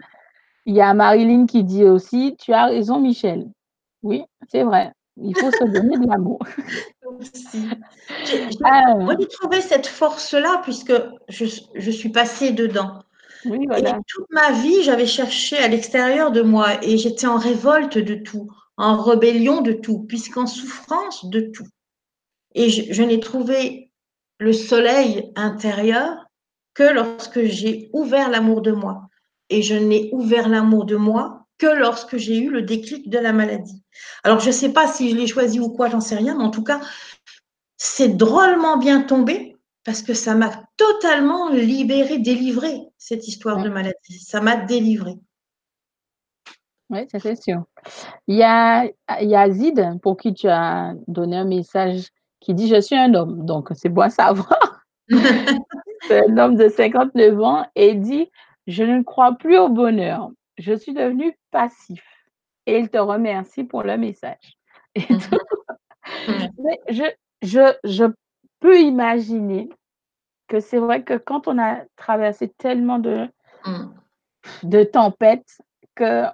Il 0.65 0.75
y 0.75 0.81
a 0.81 0.95
Marilyn 0.95 1.47
qui 1.47 1.63
dit 1.63 1.85
aussi, 1.85 2.37
tu 2.39 2.53
as 2.53 2.67
raison 2.67 3.01
Michel. 3.01 3.51
Oui, 4.03 4.25
c'est 4.49 4.63
vrai. 4.63 4.93
Il 5.19 5.37
faut 5.37 5.51
se 5.51 5.65
donner 5.65 5.99
de 5.99 6.07
l'amour. 6.07 6.39
Merci. 7.19 7.69
J'ai 8.25 8.51
j'ai 8.51 9.15
retrouvé 9.15 9.61
cette 9.61 9.87
force-là 9.87 10.61
puisque 10.63 10.95
je, 11.29 11.45
je 11.75 11.91
suis 11.91 12.09
passée 12.09 12.53
dedans. 12.53 13.01
Oui, 13.45 13.67
Et 13.77 13.83
toute 14.09 14.31
ma 14.31 14.53
vie, 14.53 14.83
j'avais 14.83 15.07
cherché 15.07 15.59
à 15.59 15.69
l'extérieur 15.69 16.31
de 16.31 16.43
moi 16.43 16.83
et 16.85 16.99
j'étais 16.99 17.27
en 17.27 17.39
révolte 17.39 17.99
de 17.99 18.15
tout, 18.15 18.51
en 18.77 19.01
rébellion 19.01 19.61
de 19.61 19.73
tout, 19.73 20.01
puisqu'en 20.01 20.47
souffrance 20.47 21.25
de 21.27 21.41
tout. 21.41 21.67
Et 22.55 22.71
je, 22.71 22.93
je 22.93 23.03
n'ai 23.03 23.21
trouvé 23.21 23.91
le 24.39 24.53
soleil 24.53 25.33
intérieur 25.37 26.27
que 26.75 26.85
lorsque 26.85 27.43
j'ai 27.45 27.91
ouvert 27.93 28.31
l'amour 28.31 28.63
de 28.63 28.73
moi. 28.73 29.09
Et 29.51 29.63
je 29.63 29.75
n'ai 29.75 30.09
ouvert 30.13 30.49
l'amour 30.49 30.85
de 30.85 30.97
moi 30.97 31.47
que 31.59 31.67
lorsque 31.67 32.17
j'ai 32.17 32.39
eu 32.39 32.51
le 32.51 32.63
déclic 32.63 33.09
de 33.09 33.19
la 33.19 33.33
maladie. 33.33 33.83
Alors, 34.25 34.41
je 34.41 34.49
ne 34.49 34.53
sais 34.53 34.73
pas 34.73 34.89
si 34.89 35.11
je 35.11 35.17
l'ai 35.17 35.27
choisi 35.27 35.61
ou 35.61 35.69
quoi, 35.69 35.89
j'en 35.89 36.01
sais 36.01 36.17
rien, 36.17 36.37
mais 36.37 36.45
en 36.45 36.51
tout 36.51 36.65
cas, 36.65 36.81
c'est 37.77 38.17
drôlement 38.17 38.79
bien 38.79 39.03
tombé 39.03 39.52
parce 39.85 40.03
que 40.03 40.15
ça 40.15 40.35
m'a 40.35 40.51
totalement 40.77 41.51
libérée, 41.51 42.19
délivrée, 42.19 42.83
cette 42.99 43.27
histoire 43.27 43.63
de 43.63 43.69
maladie. 43.69 44.19
Ça 44.21 44.41
m'a 44.41 44.57
délivrée. 44.57 45.17
Oui, 46.91 47.07
ça 47.11 47.19
c'est 47.19 47.41
sûr. 47.41 47.65
Il 48.27 48.37
y 48.37 48.43
a, 48.43 48.85
il 49.21 49.29
y 49.29 49.35
a 49.35 49.51
Zid 49.51 49.99
pour 50.03 50.17
qui 50.17 50.35
tu 50.35 50.49
as 50.49 50.95
donné 51.09 51.37
un 51.39 51.45
message 51.45 52.09
qui 52.41 52.55
dit 52.55 52.69
Je 52.69 52.81
suis 52.81 52.97
un 52.97 53.15
homme. 53.15 53.45
Donc, 53.47 53.71
c'est 53.75 53.89
bon 53.89 54.03
à 54.03 54.11
savoir. 54.11 54.85
c'est 56.03 56.29
un 56.29 56.37
homme 56.37 56.57
de 56.57 56.69
59 56.69 57.41
ans 57.41 57.67
et 57.75 57.95
dit 57.95 58.31
Je 58.67 58.85
ne 58.85 59.03
crois 59.03 59.33
plus 59.33 59.59
au 59.59 59.69
bonheur. 59.69 60.31
Je 60.59 60.75
suis 60.75 60.93
devenu 60.93 61.37
passif. 61.51 62.05
Et 62.67 62.79
il 62.79 62.91
te 62.91 62.99
remercie 62.99 63.65
pour 63.65 63.83
le 63.83 63.97
message. 63.97 64.59
Et 64.95 65.07
Mhm. 65.11 65.21
tout. 65.21 65.39
Mais 66.63 66.79
je, 66.91 67.05
je, 67.41 67.75
je 67.85 68.05
peux 68.63 68.81
imaginer 68.81 69.69
que 70.49 70.61
c'est 70.61 70.79
vrai 70.79 71.03
que 71.03 71.19
quand 71.19 71.49
on 71.49 71.59
a 71.59 71.81
traversé 71.97 72.49
tellement 72.49 72.99
de, 72.99 73.29
Mhm. 73.67 73.95
de 74.63 74.85
tempêtes 74.85 75.59
que 75.95 76.25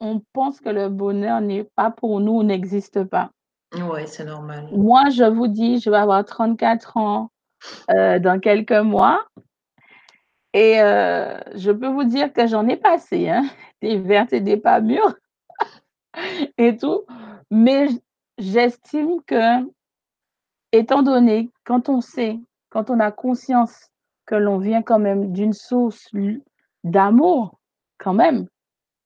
on 0.00 0.22
pense 0.32 0.60
que 0.60 0.68
le 0.68 0.88
bonheur 0.88 1.40
n'est 1.40 1.64
pas 1.64 1.90
pour 1.90 2.20
nous, 2.20 2.42
n'existe 2.44 3.02
pas. 3.04 3.30
Ouais, 3.74 4.06
c'est 4.06 4.24
normal. 4.24 4.68
Moi, 4.72 5.10
je 5.10 5.24
vous 5.24 5.48
dis, 5.48 5.80
je 5.80 5.90
vais 5.90 5.96
avoir 5.96 6.24
34 6.24 6.96
ans 6.96 7.30
euh, 7.90 8.18
dans 8.18 8.38
quelques 8.40 8.72
mois. 8.72 9.26
Et 10.54 10.80
euh, 10.80 11.38
je 11.56 11.70
peux 11.72 11.88
vous 11.88 12.04
dire 12.04 12.32
que 12.32 12.46
j'en 12.46 12.66
ai 12.68 12.76
passé, 12.76 13.28
hein, 13.28 13.44
des 13.82 13.98
vertes 13.98 14.32
et 14.32 14.40
des 14.40 14.56
pas 14.56 14.80
mûres 14.80 15.16
et 16.58 16.76
tout. 16.76 17.04
Mais 17.50 17.88
j'estime 18.38 19.20
que, 19.26 19.64
étant 20.72 21.02
donné, 21.02 21.50
quand 21.64 21.88
on 21.88 22.00
sait, 22.00 22.38
quand 22.70 22.90
on 22.90 23.00
a 23.00 23.10
conscience 23.10 23.90
que 24.26 24.34
l'on 24.34 24.58
vient 24.58 24.82
quand 24.82 24.98
même 24.98 25.32
d'une 25.32 25.52
source 25.52 26.08
d'amour, 26.84 27.58
quand 27.98 28.14
même, 28.14 28.46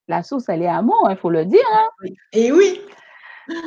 la 0.07 0.21
source, 0.21 0.49
elle 0.49 0.61
est 0.61 0.67
amour, 0.67 1.07
il 1.09 1.15
faut 1.15 1.29
le 1.29 1.45
dire. 1.45 1.65
Hein. 1.73 2.07
Et 2.33 2.51
oui. 2.51 2.81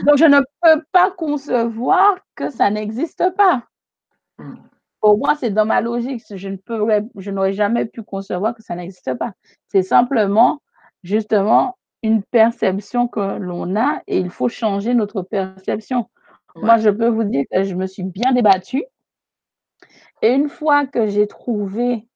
Donc, 0.05 0.16
je 0.16 0.24
ne 0.24 0.40
peux 0.62 0.82
pas 0.92 1.11
concevoir 1.11 2.16
que 2.34 2.51
ça 2.51 2.70
n'existe 2.70 3.24
pas. 3.36 3.64
Mm. 4.38 4.55
Pour 5.01 5.18
moi, 5.18 5.34
c'est 5.34 5.51
dans 5.51 5.66
ma 5.66 5.80
logique. 5.80 6.22
Je 6.28 6.49
ne 6.49 6.57
pourrais, 6.57 7.05
je 7.16 7.30
n'aurais 7.30 7.53
jamais 7.53 7.86
pu 7.86 8.03
concevoir 8.03 8.55
que 8.55 8.62
ça 8.62 8.74
n'existe 8.74 9.14
pas. 9.14 9.32
C'est 9.68 9.82
simplement, 9.82 10.61
justement, 11.03 11.76
une 12.03 12.22
perception 12.22 13.09
que 13.09 13.38
l'on 13.38 13.76
a 13.76 14.03
et 14.07 14.18
il 14.18 14.30
faut 14.30 14.49
changer 14.49 14.94
notre 14.94 15.22
perception. 15.22 16.09
Ouais. 16.57 16.63
Moi, 16.65 16.79
je 16.79 16.91
peux 16.91 17.09
vous 17.09 17.25
dire 17.25 17.45
que 17.53 17.65
je 17.65 17.75
me 17.75 17.87
suis 17.87 18.03
bien 18.05 18.33
débattue. 18.33 18.85
Et 20.23 20.33
une 20.33 20.49
fois 20.49 20.87
que 20.87 21.07
j'ai 21.09 21.27
trouvé 21.27 22.09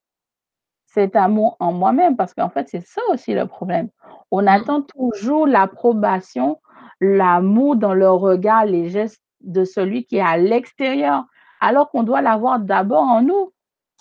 cet 0.87 1.15
amour 1.17 1.57
en 1.61 1.73
moi-même, 1.73 2.17
parce 2.17 2.35
qu'en 2.35 2.49
fait, 2.51 2.69
c'est 2.69 2.85
ça 2.85 3.01
aussi 3.13 3.35
le 3.35 3.47
problème. 3.47 3.89
On 4.31 4.43
Mm. 4.43 4.49
attend 4.49 4.83
toujours 4.83 5.47
l'approbation, 5.47 6.61
l'amour 7.01 7.77
dans 7.77 7.95
le 7.95 8.11
regard, 8.11 8.65
les 8.65 8.89
gestes 8.91 9.23
de 9.41 9.65
celui 9.65 10.05
qui 10.07 10.17
est 10.17 10.21
à 10.23 10.37
l'extérieur, 10.37 11.25
alors 11.61 11.91
qu'on 11.91 12.03
doit 12.03 12.23
l'avoir 12.23 12.59
d'abord 12.61 13.03
en 13.05 13.23
nous. 13.23 13.53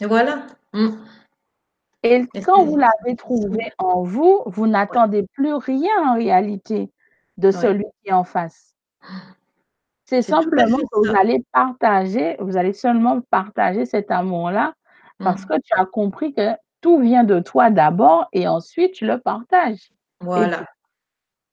Et 0.01 0.05
voilà. 0.05 0.43
Mm. 0.73 0.89
Et 2.03 2.25
quand 2.45 2.63
vous 2.63 2.77
l'avez 2.77 3.15
trouvé 3.17 3.71
en 3.77 4.03
vous, 4.03 4.41
vous 4.45 4.67
n'attendez 4.67 5.27
plus 5.33 5.53
rien 5.53 5.91
en 6.07 6.15
réalité 6.15 6.91
de 7.37 7.47
Ouais. 7.47 7.53
celui 7.53 7.85
qui 8.01 8.09
est 8.09 8.13
en 8.13 8.23
face. 8.23 8.73
C'est 10.09 10.23
simplement 10.23 10.77
que 10.77 11.07
vous 11.07 11.15
allez 11.15 11.43
partager, 11.51 12.35
vous 12.39 12.57
allez 12.57 12.73
seulement 12.73 13.21
partager 13.29 13.85
cet 13.85 14.09
amour-là 14.11 14.73
parce 15.19 15.43
Mm. 15.43 15.45
que 15.45 15.53
tu 15.63 15.73
as 15.79 15.85
compris 15.85 16.33
que 16.33 16.49
tout 16.81 16.99
vient 16.99 17.23
de 17.23 17.39
toi 17.39 17.69
d'abord 17.69 18.27
et 18.33 18.47
ensuite 18.47 18.93
tu 18.93 19.05
le 19.05 19.19
partages. 19.19 19.89
Voilà. 20.21 20.65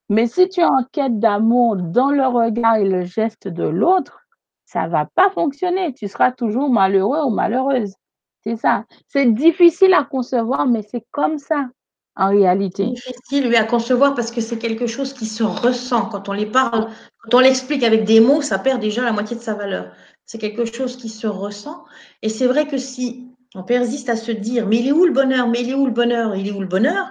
Mais 0.09 0.26
si 0.26 0.48
tu 0.48 0.61
es 0.61 0.64
en 0.64 0.84
quête 0.92 1.18
d'amour 1.18 1.76
dans 1.76 2.11
le 2.11 2.26
regard 2.26 2.76
et 2.76 2.88
le 2.88 3.04
geste 3.04 3.48
de 3.48 3.64
l'autre, 3.64 4.20
ça 4.64 4.88
va 4.88 5.07
pas 5.14 5.30
fonctionner. 5.30 5.92
Tu 5.94 6.09
seras 6.09 6.32
toujours 6.32 6.70
malheureux 6.70 7.22
ou 7.24 7.30
malheureuse. 7.30 7.94
C'est 8.42 8.57
ça. 8.57 8.84
C'est 9.09 9.32
difficile 9.32 9.92
à 9.94 10.04
concevoir, 10.04 10.66
mais 10.66 10.82
c'est 10.82 11.04
comme 11.11 11.38
ça. 11.38 11.68
En 12.16 12.30
réalité. 12.30 12.94
difficile, 12.94 13.48
lui, 13.48 13.56
à 13.56 13.64
concevoir 13.64 14.14
parce 14.14 14.30
que 14.30 14.40
c'est 14.40 14.58
quelque 14.58 14.86
chose 14.86 15.12
qui 15.12 15.26
se 15.26 15.42
ressent. 15.42 16.06
Quand 16.06 16.28
on 16.28 16.32
les 16.32 16.46
parle, 16.46 16.88
quand 17.20 17.38
on 17.38 17.40
l'explique 17.40 17.82
avec 17.82 18.04
des 18.04 18.20
mots, 18.20 18.42
ça 18.42 18.58
perd 18.58 18.80
déjà 18.80 19.04
la 19.04 19.12
moitié 19.12 19.36
de 19.36 19.42
sa 19.42 19.54
valeur. 19.54 19.92
C'est 20.24 20.38
quelque 20.38 20.64
chose 20.64 20.96
qui 20.96 21.08
se 21.08 21.26
ressent. 21.26 21.84
Et 22.22 22.28
c'est 22.28 22.46
vrai 22.46 22.66
que 22.66 22.78
si 22.78 23.28
on 23.54 23.62
persiste 23.62 24.08
à 24.08 24.16
se 24.16 24.32
dire, 24.32 24.66
mais 24.66 24.78
il 24.78 24.88
est 24.88 24.92
où 24.92 25.04
le 25.04 25.12
bonheur? 25.12 25.48
Mais 25.48 25.60
il 25.60 25.70
est 25.70 25.74
où 25.74 25.86
le 25.86 25.92
bonheur? 25.92 26.34
Il 26.34 26.48
est 26.48 26.52
où 26.52 26.60
le 26.60 26.66
bonheur? 26.66 27.06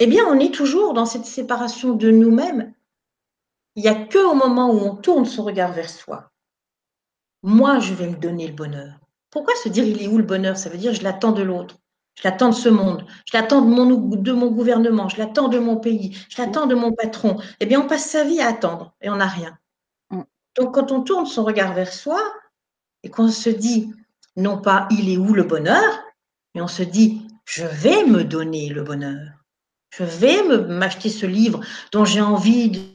Eh 0.00 0.06
bien, 0.06 0.24
on 0.28 0.38
est 0.38 0.52
toujours 0.52 0.92
dans 0.92 1.06
cette 1.06 1.24
séparation 1.24 1.94
de 1.94 2.10
nous-mêmes. 2.10 2.74
Il 3.76 3.82
n'y 3.82 3.88
a 3.88 3.94
que 3.94 4.18
au 4.18 4.34
moment 4.34 4.70
où 4.70 4.78
on 4.78 4.96
tourne 4.96 5.24
son 5.24 5.44
regard 5.44 5.72
vers 5.72 5.88
soi. 5.88 6.30
Moi, 7.42 7.78
je 7.78 7.94
vais 7.94 8.08
me 8.08 8.16
donner 8.16 8.48
le 8.48 8.54
bonheur. 8.54 8.94
Pourquoi 9.30 9.54
se 9.54 9.68
dire 9.68 9.84
il 9.84 10.02
est 10.02 10.08
où 10.08 10.18
le 10.18 10.24
bonheur? 10.24 10.56
Ça 10.56 10.68
veut 10.68 10.78
dire 10.78 10.94
je 10.94 11.02
l'attends 11.02 11.32
de 11.32 11.42
l'autre. 11.42 11.76
Je 12.16 12.22
l'attends 12.24 12.48
de 12.48 12.54
ce 12.54 12.68
monde, 12.70 13.04
je 13.26 13.36
l'attends 13.36 13.60
de 13.60 13.66
mon, 13.66 13.86
de 13.86 14.32
mon 14.32 14.50
gouvernement, 14.50 15.08
je 15.08 15.18
l'attends 15.18 15.48
de 15.48 15.58
mon 15.58 15.76
pays, 15.76 16.16
je 16.30 16.40
l'attends 16.40 16.66
de 16.66 16.74
mon 16.74 16.92
patron. 16.92 17.38
Eh 17.60 17.66
bien, 17.66 17.80
on 17.80 17.86
passe 17.86 18.06
sa 18.06 18.24
vie 18.24 18.40
à 18.40 18.48
attendre 18.48 18.94
et 19.02 19.10
on 19.10 19.16
n'a 19.16 19.26
rien. 19.26 19.58
Mm. 20.10 20.22
Donc, 20.56 20.74
quand 20.74 20.92
on 20.92 21.02
tourne 21.02 21.26
son 21.26 21.44
regard 21.44 21.74
vers 21.74 21.92
soi 21.92 22.20
et 23.02 23.10
qu'on 23.10 23.28
se 23.28 23.50
dit, 23.50 23.92
non 24.36 24.58
pas 24.58 24.88
il 24.90 25.10
est 25.10 25.18
où 25.18 25.34
le 25.34 25.42
bonheur, 25.42 26.02
mais 26.54 26.62
on 26.62 26.68
se 26.68 26.82
dit, 26.82 27.26
je 27.44 27.64
vais 27.64 28.04
me 28.04 28.24
donner 28.24 28.70
le 28.70 28.82
bonheur. 28.82 29.45
Je 29.98 30.04
vais 30.04 30.42
m'acheter 30.42 31.08
ce 31.08 31.24
livre 31.24 31.60
dont 31.90 32.04
j'ai 32.04 32.20
envie 32.20 32.92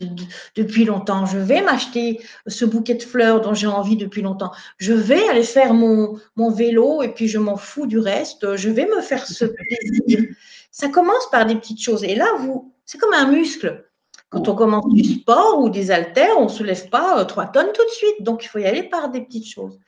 depuis 0.55 0.85
longtemps. 0.85 1.25
Je 1.25 1.39
vais 1.39 1.61
m'acheter 1.61 2.21
ce 2.45 2.63
bouquet 2.63 2.93
de 2.93 3.01
fleurs 3.01 3.41
dont 3.41 3.55
j'ai 3.55 3.67
envie 3.67 3.97
depuis 3.97 4.21
longtemps. 4.21 4.51
Je 4.77 4.93
vais 4.93 5.27
aller 5.27 5.43
faire 5.43 5.73
mon, 5.73 6.19
mon 6.35 6.51
vélo 6.51 7.01
et 7.01 7.09
puis 7.09 7.27
je 7.27 7.39
m'en 7.39 7.57
fous 7.57 7.87
du 7.87 7.97
reste. 7.97 8.55
Je 8.55 8.69
vais 8.69 8.85
me 8.85 9.01
faire 9.01 9.25
ce 9.25 9.45
plaisir. 10.05 10.27
Ça 10.69 10.89
commence 10.89 11.27
par 11.31 11.47
des 11.47 11.55
petites 11.55 11.81
choses. 11.81 12.03
Et 12.03 12.13
là, 12.13 12.27
vous, 12.39 12.71
c'est 12.85 12.99
comme 12.99 13.13
un 13.13 13.31
muscle. 13.31 13.83
Quand 14.29 14.47
on 14.47 14.55
commence 14.55 14.87
du 14.89 15.03
sport 15.03 15.59
ou 15.59 15.69
des 15.69 15.89
haltères, 15.89 16.37
on 16.37 16.45
ne 16.45 16.49
se 16.49 16.63
lève 16.63 16.87
pas 16.89 17.19
euh, 17.19 17.25
trois 17.25 17.47
tonnes 17.47 17.71
tout 17.73 17.83
de 17.83 17.89
suite. 17.89 18.21
Donc, 18.21 18.45
il 18.45 18.47
faut 18.47 18.59
y 18.59 18.65
aller 18.65 18.83
par 18.83 19.09
des 19.09 19.21
petites 19.21 19.47
choses. 19.47 19.79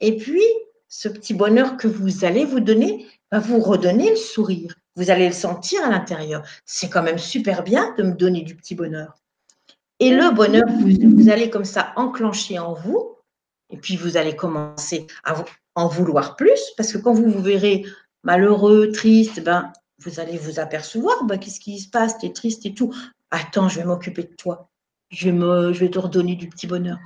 Et 0.00 0.16
puis, 0.16 0.42
ce 0.88 1.08
petit 1.08 1.32
bonheur 1.32 1.76
que 1.76 1.86
vous 1.86 2.24
allez 2.24 2.44
vous 2.44 2.60
donner 2.60 3.06
va 3.30 3.38
vous 3.38 3.60
redonner 3.60 4.10
le 4.10 4.16
sourire. 4.16 4.74
Vous 4.96 5.10
allez 5.10 5.26
le 5.26 5.34
sentir 5.34 5.84
à 5.84 5.90
l'intérieur. 5.90 6.42
C'est 6.64 6.88
quand 6.88 7.02
même 7.02 7.18
super 7.18 7.62
bien 7.62 7.94
de 7.96 8.02
me 8.02 8.14
donner 8.14 8.42
du 8.42 8.56
petit 8.56 8.74
bonheur. 8.74 9.14
Et 10.00 10.10
le 10.10 10.34
bonheur, 10.34 10.64
vous, 10.68 11.30
allez 11.30 11.48
comme 11.48 11.64
ça 11.64 11.92
enclencher 11.96 12.58
en 12.58 12.74
vous, 12.74 13.16
et 13.70 13.78
puis 13.78 13.96
vous 13.96 14.16
allez 14.16 14.36
commencer 14.36 15.06
à 15.24 15.36
en 15.74 15.88
vouloir 15.88 16.36
plus, 16.36 16.60
parce 16.76 16.92
que 16.92 16.98
quand 16.98 17.14
vous 17.14 17.30
vous 17.30 17.42
verrez 17.42 17.84
malheureux, 18.22 18.90
triste, 18.92 19.42
ben, 19.42 19.72
vous 19.98 20.20
allez 20.20 20.36
vous 20.36 20.60
apercevoir, 20.60 21.24
ben, 21.24 21.38
qu'est-ce 21.38 21.60
qui 21.60 21.78
se 21.78 21.88
passe, 21.88 22.18
tu 22.18 22.26
es 22.26 22.32
triste 22.32 22.66
et 22.66 22.74
tout. 22.74 22.94
Attends, 23.30 23.68
je 23.68 23.80
vais 23.80 23.86
m'occuper 23.86 24.24
de 24.24 24.34
toi. 24.36 24.68
Je 25.10 25.30
me, 25.30 25.72
je 25.72 25.80
vais 25.80 25.90
te 25.90 25.98
redonner 25.98 26.34
du 26.34 26.48
petit 26.48 26.66
bonheur. 26.66 26.98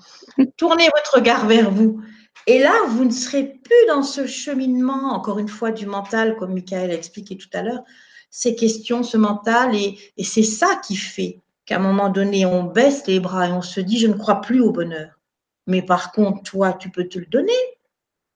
Tournez 0.56 0.84
votre 0.84 1.16
regard 1.16 1.46
vers 1.46 1.70
vous. 1.70 2.00
Et 2.46 2.58
là, 2.58 2.72
vous 2.88 3.04
ne 3.04 3.10
serez 3.10 3.44
plus 3.44 3.86
dans 3.88 4.02
ce 4.02 4.26
cheminement, 4.26 5.12
encore 5.12 5.38
une 5.38 5.48
fois, 5.48 5.70
du 5.70 5.86
mental, 5.86 6.36
comme 6.36 6.54
Michael 6.54 6.90
a 6.90 6.94
expliqué 6.94 7.36
tout 7.36 7.48
à 7.52 7.62
l'heure, 7.62 7.84
ces 8.30 8.54
questions, 8.54 9.02
ce 9.02 9.16
mental, 9.16 9.74
et, 9.74 9.98
c'est 10.22 10.42
ça 10.42 10.80
qui 10.86 10.96
fait 10.96 11.40
qu'à 11.66 11.76
un 11.76 11.80
moment 11.80 12.08
donné, 12.08 12.46
on 12.46 12.64
baisse 12.64 13.06
les 13.06 13.20
bras 13.20 13.48
et 13.48 13.52
on 13.52 13.62
se 13.62 13.80
dit, 13.80 13.98
je 13.98 14.06
ne 14.06 14.14
crois 14.14 14.40
plus 14.40 14.60
au 14.60 14.70
bonheur. 14.70 15.18
Mais 15.66 15.82
par 15.82 16.12
contre, 16.12 16.42
toi, 16.42 16.72
tu 16.72 16.90
peux 16.90 17.08
te 17.08 17.18
le 17.18 17.26
donner. 17.26 17.52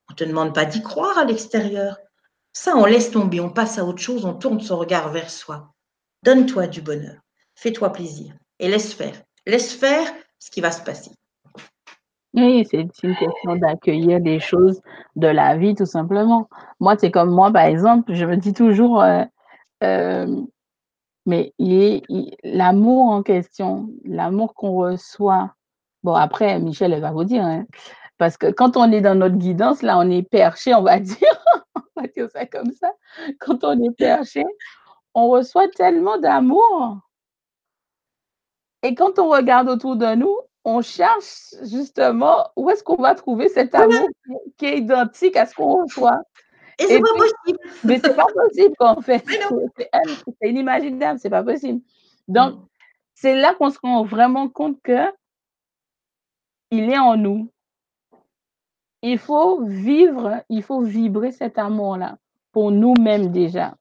On 0.08 0.12
ne 0.12 0.16
te 0.16 0.24
demande 0.24 0.54
pas 0.54 0.64
d'y 0.64 0.82
croire 0.82 1.16
à 1.18 1.24
l'extérieur. 1.24 1.98
Ça, 2.52 2.76
on 2.76 2.84
laisse 2.84 3.10
tomber, 3.10 3.40
on 3.40 3.50
passe 3.50 3.78
à 3.78 3.84
autre 3.84 4.02
chose, 4.02 4.24
on 4.24 4.34
tourne 4.34 4.60
son 4.60 4.76
regard 4.76 5.10
vers 5.10 5.30
soi. 5.30 5.74
Donne-toi 6.22 6.68
du 6.68 6.82
bonheur, 6.82 7.16
fais-toi 7.54 7.92
plaisir 7.92 8.34
et 8.58 8.68
laisse 8.68 8.94
faire. 8.94 9.20
Laisse 9.46 9.72
faire 9.72 10.06
ce 10.38 10.50
qui 10.50 10.60
va 10.60 10.70
se 10.70 10.82
passer. 10.82 11.10
Oui, 12.34 12.66
c'est 12.68 12.80
une 12.80 13.16
question 13.16 13.56
d'accueillir 13.56 14.20
des 14.20 14.40
choses 14.40 14.80
de 15.14 15.28
la 15.28 15.56
vie, 15.56 15.74
tout 15.76 15.86
simplement. 15.86 16.48
Moi, 16.80 16.96
c'est 16.98 17.12
comme 17.12 17.30
moi, 17.30 17.52
par 17.52 17.64
exemple, 17.64 18.12
je 18.12 18.24
me 18.26 18.36
dis 18.36 18.52
toujours, 18.52 19.02
euh, 19.02 19.22
euh, 19.84 20.42
mais 21.26 21.52
l'amour 22.42 23.10
en 23.10 23.22
question, 23.22 23.88
l'amour 24.04 24.54
qu'on 24.54 24.72
reçoit, 24.74 25.54
bon, 26.02 26.14
après, 26.14 26.58
Michel, 26.60 26.92
elle 26.92 27.00
va 27.02 27.12
vous 27.12 27.24
dire, 27.24 27.44
hein, 27.44 27.66
parce 28.18 28.36
que 28.36 28.50
quand 28.50 28.76
on 28.76 28.90
est 28.92 29.00
dans 29.00 29.14
notre 29.14 29.36
guidance, 29.36 29.82
là, 29.82 29.98
on 29.98 30.10
est 30.10 30.22
perché, 30.28 30.74
on 30.74 30.82
va 30.82 30.98
dire, 31.00 31.44
on 31.76 32.02
va 32.02 32.08
dire 32.08 32.28
ça 32.32 32.46
comme 32.46 32.72
ça. 32.72 32.90
Quand 33.40 33.62
on 33.64 33.80
est 33.82 33.96
perché, 33.96 34.44
on 35.14 35.28
reçoit 35.30 35.68
tellement 35.68 36.18
d'amour. 36.18 36.98
Et 38.82 38.94
quand 38.94 39.18
on 39.18 39.30
regarde 39.30 39.68
autour 39.68 39.96
de 39.96 40.14
nous, 40.14 40.36
on 40.64 40.80
cherche 40.82 41.54
justement 41.62 42.48
où 42.56 42.70
est-ce 42.70 42.82
qu'on 42.82 43.00
va 43.00 43.14
trouver 43.14 43.48
cet 43.48 43.74
amour 43.74 44.08
qui 44.56 44.66
est 44.66 44.78
identique 44.78 45.36
à 45.36 45.46
ce 45.46 45.54
qu'on 45.54 45.82
reçoit. 45.84 46.20
Et 46.78 46.86
c'est 46.86 47.00
pas 47.00 47.14
possible. 47.14 47.58
Mais 47.84 48.00
c'est 48.00 48.16
pas 48.16 48.26
possible 48.26 48.74
en 48.80 49.00
fait. 49.00 49.24
C'est 50.40 50.48
inimaginable, 50.48 51.18
c'est 51.20 51.30
pas 51.30 51.42
possible. 51.42 51.80
Donc, 52.26 52.54
mm. 52.54 52.66
c'est 53.14 53.34
là 53.36 53.54
qu'on 53.54 53.70
se 53.70 53.78
rend 53.82 54.04
vraiment 54.04 54.48
compte 54.48 54.80
que 54.82 55.12
il 56.70 56.90
est 56.90 56.98
en 56.98 57.16
nous. 57.16 57.50
Il 59.02 59.18
faut 59.18 59.62
vivre, 59.64 60.42
il 60.48 60.62
faut 60.62 60.80
vibrer 60.80 61.30
cet 61.30 61.58
amour-là 61.58 62.16
pour 62.52 62.70
nous-mêmes 62.70 63.30
déjà. 63.30 63.74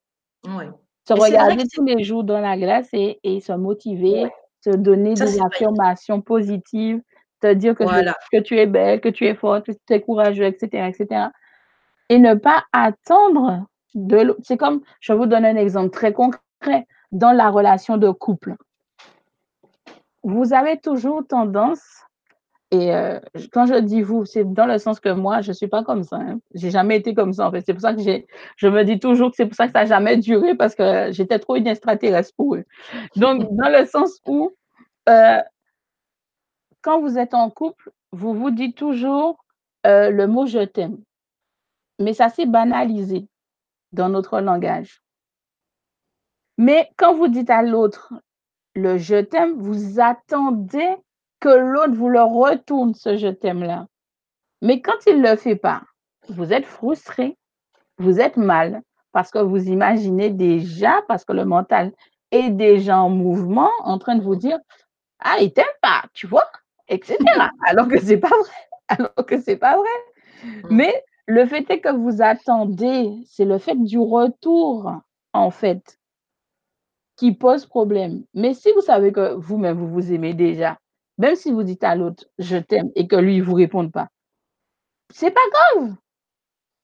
Oui. 0.43 0.65
Se 1.07 1.13
regarder 1.13 1.63
tous 1.73 1.85
les 1.85 2.03
jours 2.03 2.23
dans 2.23 2.39
la 2.39 2.57
glace 2.57 2.89
et, 2.91 3.19
se 3.41 3.53
motiver 3.53 4.29
te 4.63 4.75
donner 4.75 5.13
des 5.13 5.41
affirmations 5.41 6.21
positives, 6.21 7.01
te 7.41 7.53
dire 7.53 7.75
que, 7.75 7.83
que, 8.31 8.39
tu 8.39 8.57
es 8.57 8.65
belle, 8.65 9.01
que 9.01 9.09
tu 9.09 9.25
es 9.25 9.35
forte, 9.35 9.65
que 9.65 9.71
tu 9.71 9.93
es 9.93 10.01
courageuse, 10.01 10.53
etc., 10.53 10.87
etc. 10.87 11.27
Et 12.09 12.19
ne 12.19 12.33
pas 12.35 12.63
attendre 12.71 13.65
de 13.93 14.35
C'est 14.43 14.57
comme, 14.57 14.81
je 14.99 15.13
vous 15.13 15.25
donner 15.25 15.49
un 15.49 15.55
exemple 15.55 15.89
très 15.89 16.13
concret 16.13 16.87
dans 17.11 17.31
la 17.31 17.49
relation 17.49 17.97
de 17.97 18.09
couple. 18.09 18.55
Vous 20.23 20.53
avez 20.53 20.79
toujours 20.79 21.27
tendance, 21.27 21.83
et 22.73 22.91
euh, 22.91 23.19
quand 23.51 23.67
je 23.67 23.75
dis 23.75 24.01
vous, 24.01 24.25
c'est 24.25 24.51
dans 24.51 24.65
le 24.65 24.79
sens 24.79 24.99
que 24.99 25.09
moi, 25.09 25.41
je 25.41 25.49
ne 25.49 25.53
suis 25.53 25.67
pas 25.67 25.83
comme 25.83 26.03
ça. 26.03 26.15
Hein. 26.15 26.39
J'ai 26.55 26.71
jamais 26.71 26.97
été 26.97 27.13
comme 27.13 27.31
ça. 27.31 27.51
C'est 27.63 27.73
pour 27.73 27.81
ça 27.83 27.93
que 27.93 28.01
je 28.01 28.67
me 28.67 28.83
dis 28.83 28.99
toujours 28.99 29.29
que 29.29 29.35
c'est 29.35 29.45
pour 29.45 29.53
ça 29.53 29.67
que 29.67 29.73
ça 29.73 29.81
n'a 29.81 29.85
jamais 29.85 30.17
duré 30.17 30.55
parce 30.55 30.73
que 30.73 31.11
j'étais 31.11 31.37
trop 31.37 31.55
une 31.55 31.67
extraterrestre 31.67 32.33
pour 32.35 32.55
eux. 32.55 32.65
Donc, 33.15 33.43
dans 33.51 33.69
le 33.69 33.85
sens 33.85 34.19
où 34.25 34.51
euh, 35.07 35.39
quand 36.81 36.99
vous 36.99 37.19
êtes 37.19 37.35
en 37.35 37.51
couple, 37.51 37.91
vous 38.11 38.33
vous 38.33 38.49
dites 38.49 38.75
toujours 38.75 39.45
euh, 39.85 40.09
le 40.09 40.25
mot 40.25 40.47
je 40.47 40.65
t'aime. 40.65 40.97
Mais 41.99 42.13
ça 42.13 42.29
s'est 42.29 42.47
banalisé 42.47 43.27
dans 43.91 44.09
notre 44.09 44.39
langage. 44.39 45.03
Mais 46.57 46.89
quand 46.97 47.13
vous 47.13 47.27
dites 47.27 47.51
à 47.51 47.61
l'autre 47.61 48.15
le 48.73 48.97
je 48.97 49.21
t'aime, 49.21 49.53
vous 49.59 49.99
attendez 49.99 50.89
que 51.43 51.49
l'autre 51.49 51.93
vous 51.93 52.07
le 52.07 52.21
retourne 52.21 52.93
ce 52.93 53.17
je 53.17 53.27
t'aime-là. 53.27 53.87
Mais 54.61 54.79
quand 54.79 54.95
il 55.07 55.21
ne 55.21 55.29
le 55.29 55.35
fait 55.35 55.57
pas, 55.57 55.81
vous 56.29 56.53
êtes 56.53 56.65
frustré, 56.65 57.37
vous 57.97 58.21
êtes 58.21 58.37
mal, 58.37 58.81
parce 59.11 59.29
que 59.29 59.39
vous 59.39 59.67
imaginez 59.67 60.29
déjà, 60.29 61.01
parce 61.09 61.25
que 61.25 61.33
le 61.33 61.43
mental 61.43 61.91
est 62.31 62.49
déjà 62.49 62.97
en 62.97 63.09
mouvement, 63.09 63.69
en 63.81 63.97
train 63.97 64.15
de 64.15 64.23
vous 64.23 64.37
dire, 64.37 64.57
ah, 65.19 65.35
il 65.41 65.51
t'aime 65.51 65.65
pas, 65.81 66.05
tu 66.13 66.27
vois, 66.27 66.49
etc. 66.87 67.17
Alors 67.67 67.89
que 67.89 67.99
c'est 67.99 68.17
pas 68.17 68.29
vrai. 68.29 68.63
Alors 68.87 69.25
que 69.27 69.41
c'est 69.41 69.57
pas 69.57 69.75
vrai. 69.75 70.45
Mm. 70.45 70.67
Mais 70.69 71.03
le 71.27 71.45
fait 71.45 71.69
est 71.69 71.81
que 71.81 71.93
vous 71.93 72.21
attendez, 72.21 73.11
c'est 73.27 73.45
le 73.45 73.57
fait 73.57 73.75
du 73.75 73.99
retour, 73.99 74.93
en 75.33 75.51
fait, 75.51 75.99
qui 77.17 77.33
pose 77.33 77.65
problème. 77.65 78.23
Mais 78.33 78.53
si 78.53 78.71
vous 78.71 78.81
savez 78.81 79.11
que 79.11 79.33
vous-même, 79.33 79.77
vous 79.77 79.89
vous 79.89 80.13
aimez 80.13 80.33
déjà, 80.33 80.77
même 81.17 81.35
si 81.35 81.51
vous 81.51 81.63
dites 81.63 81.83
à 81.83 81.95
l'autre, 81.95 82.25
je 82.39 82.57
t'aime, 82.57 82.89
et 82.95 83.07
que 83.07 83.15
lui, 83.15 83.37
il 83.37 83.43
vous 83.43 83.53
réponde 83.53 83.91
pas, 83.91 84.09
c'est 85.11 85.31
pas 85.31 85.41
grave. 85.51 85.95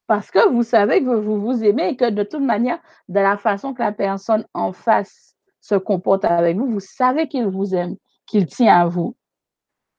Parce 0.07 0.31
que 0.31 0.49
vous 0.49 0.63
savez 0.63 1.03
que 1.03 1.15
vous 1.15 1.39
vous 1.39 1.63
aimez 1.63 1.89
et 1.89 1.95
que 1.95 2.09
de 2.09 2.23
toute 2.23 2.41
manière, 2.41 2.79
de 3.09 3.19
la 3.19 3.37
façon 3.37 3.73
que 3.73 3.83
la 3.83 3.91
personne 3.91 4.45
en 4.53 4.73
face 4.73 5.35
se 5.61 5.75
comporte 5.75 6.25
avec 6.25 6.57
vous, 6.57 6.65
vous 6.65 6.79
savez 6.79 7.27
qu'il 7.27 7.45
vous 7.45 7.75
aime 7.75 7.95
qu'il 8.25 8.45
tient 8.45 8.81
à 8.81 8.85
vous. 8.87 9.15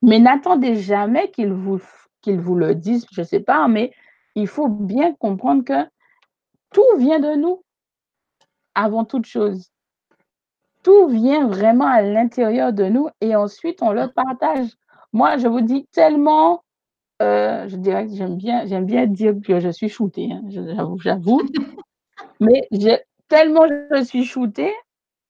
Mais 0.01 0.19
n'attendez 0.19 0.75
jamais 0.75 1.29
qu'il 1.31 1.53
vous, 1.53 1.79
qu'il 2.21 2.39
vous 2.39 2.55
le 2.55 2.75
dise, 2.75 3.05
je 3.11 3.21
ne 3.21 3.25
sais 3.25 3.39
pas, 3.39 3.67
mais 3.67 3.93
il 4.35 4.47
faut 4.47 4.67
bien 4.67 5.13
comprendre 5.15 5.63
que 5.63 5.87
tout 6.71 6.97
vient 6.97 7.19
de 7.19 7.35
nous 7.35 7.63
avant 8.73 9.05
toute 9.05 9.25
chose. 9.25 9.70
Tout 10.83 11.07
vient 11.07 11.47
vraiment 11.47 11.85
à 11.85 12.01
l'intérieur 12.01 12.73
de 12.73 12.85
nous 12.85 13.09
et 13.21 13.35
ensuite 13.35 13.81
on 13.81 13.91
le 13.91 14.07
partage. 14.07 14.67
Moi, 15.13 15.37
je 15.37 15.47
vous 15.47 15.61
dis 15.61 15.85
tellement, 15.91 16.63
euh, 17.21 17.67
je 17.67 17.75
dirais 17.75 18.07
que 18.07 18.15
j'aime 18.15 18.37
bien, 18.37 18.65
j'aime 18.65 18.85
bien 18.85 19.05
dire 19.05 19.35
que 19.45 19.59
je 19.59 19.69
suis 19.69 19.89
shootée, 19.89 20.29
hein, 20.31 20.41
j'avoue, 20.49 20.97
j'avoue. 20.99 21.41
mais 22.39 22.67
tellement 23.27 23.65
je 23.67 24.03
suis 24.03 24.25
shootée, 24.25 24.73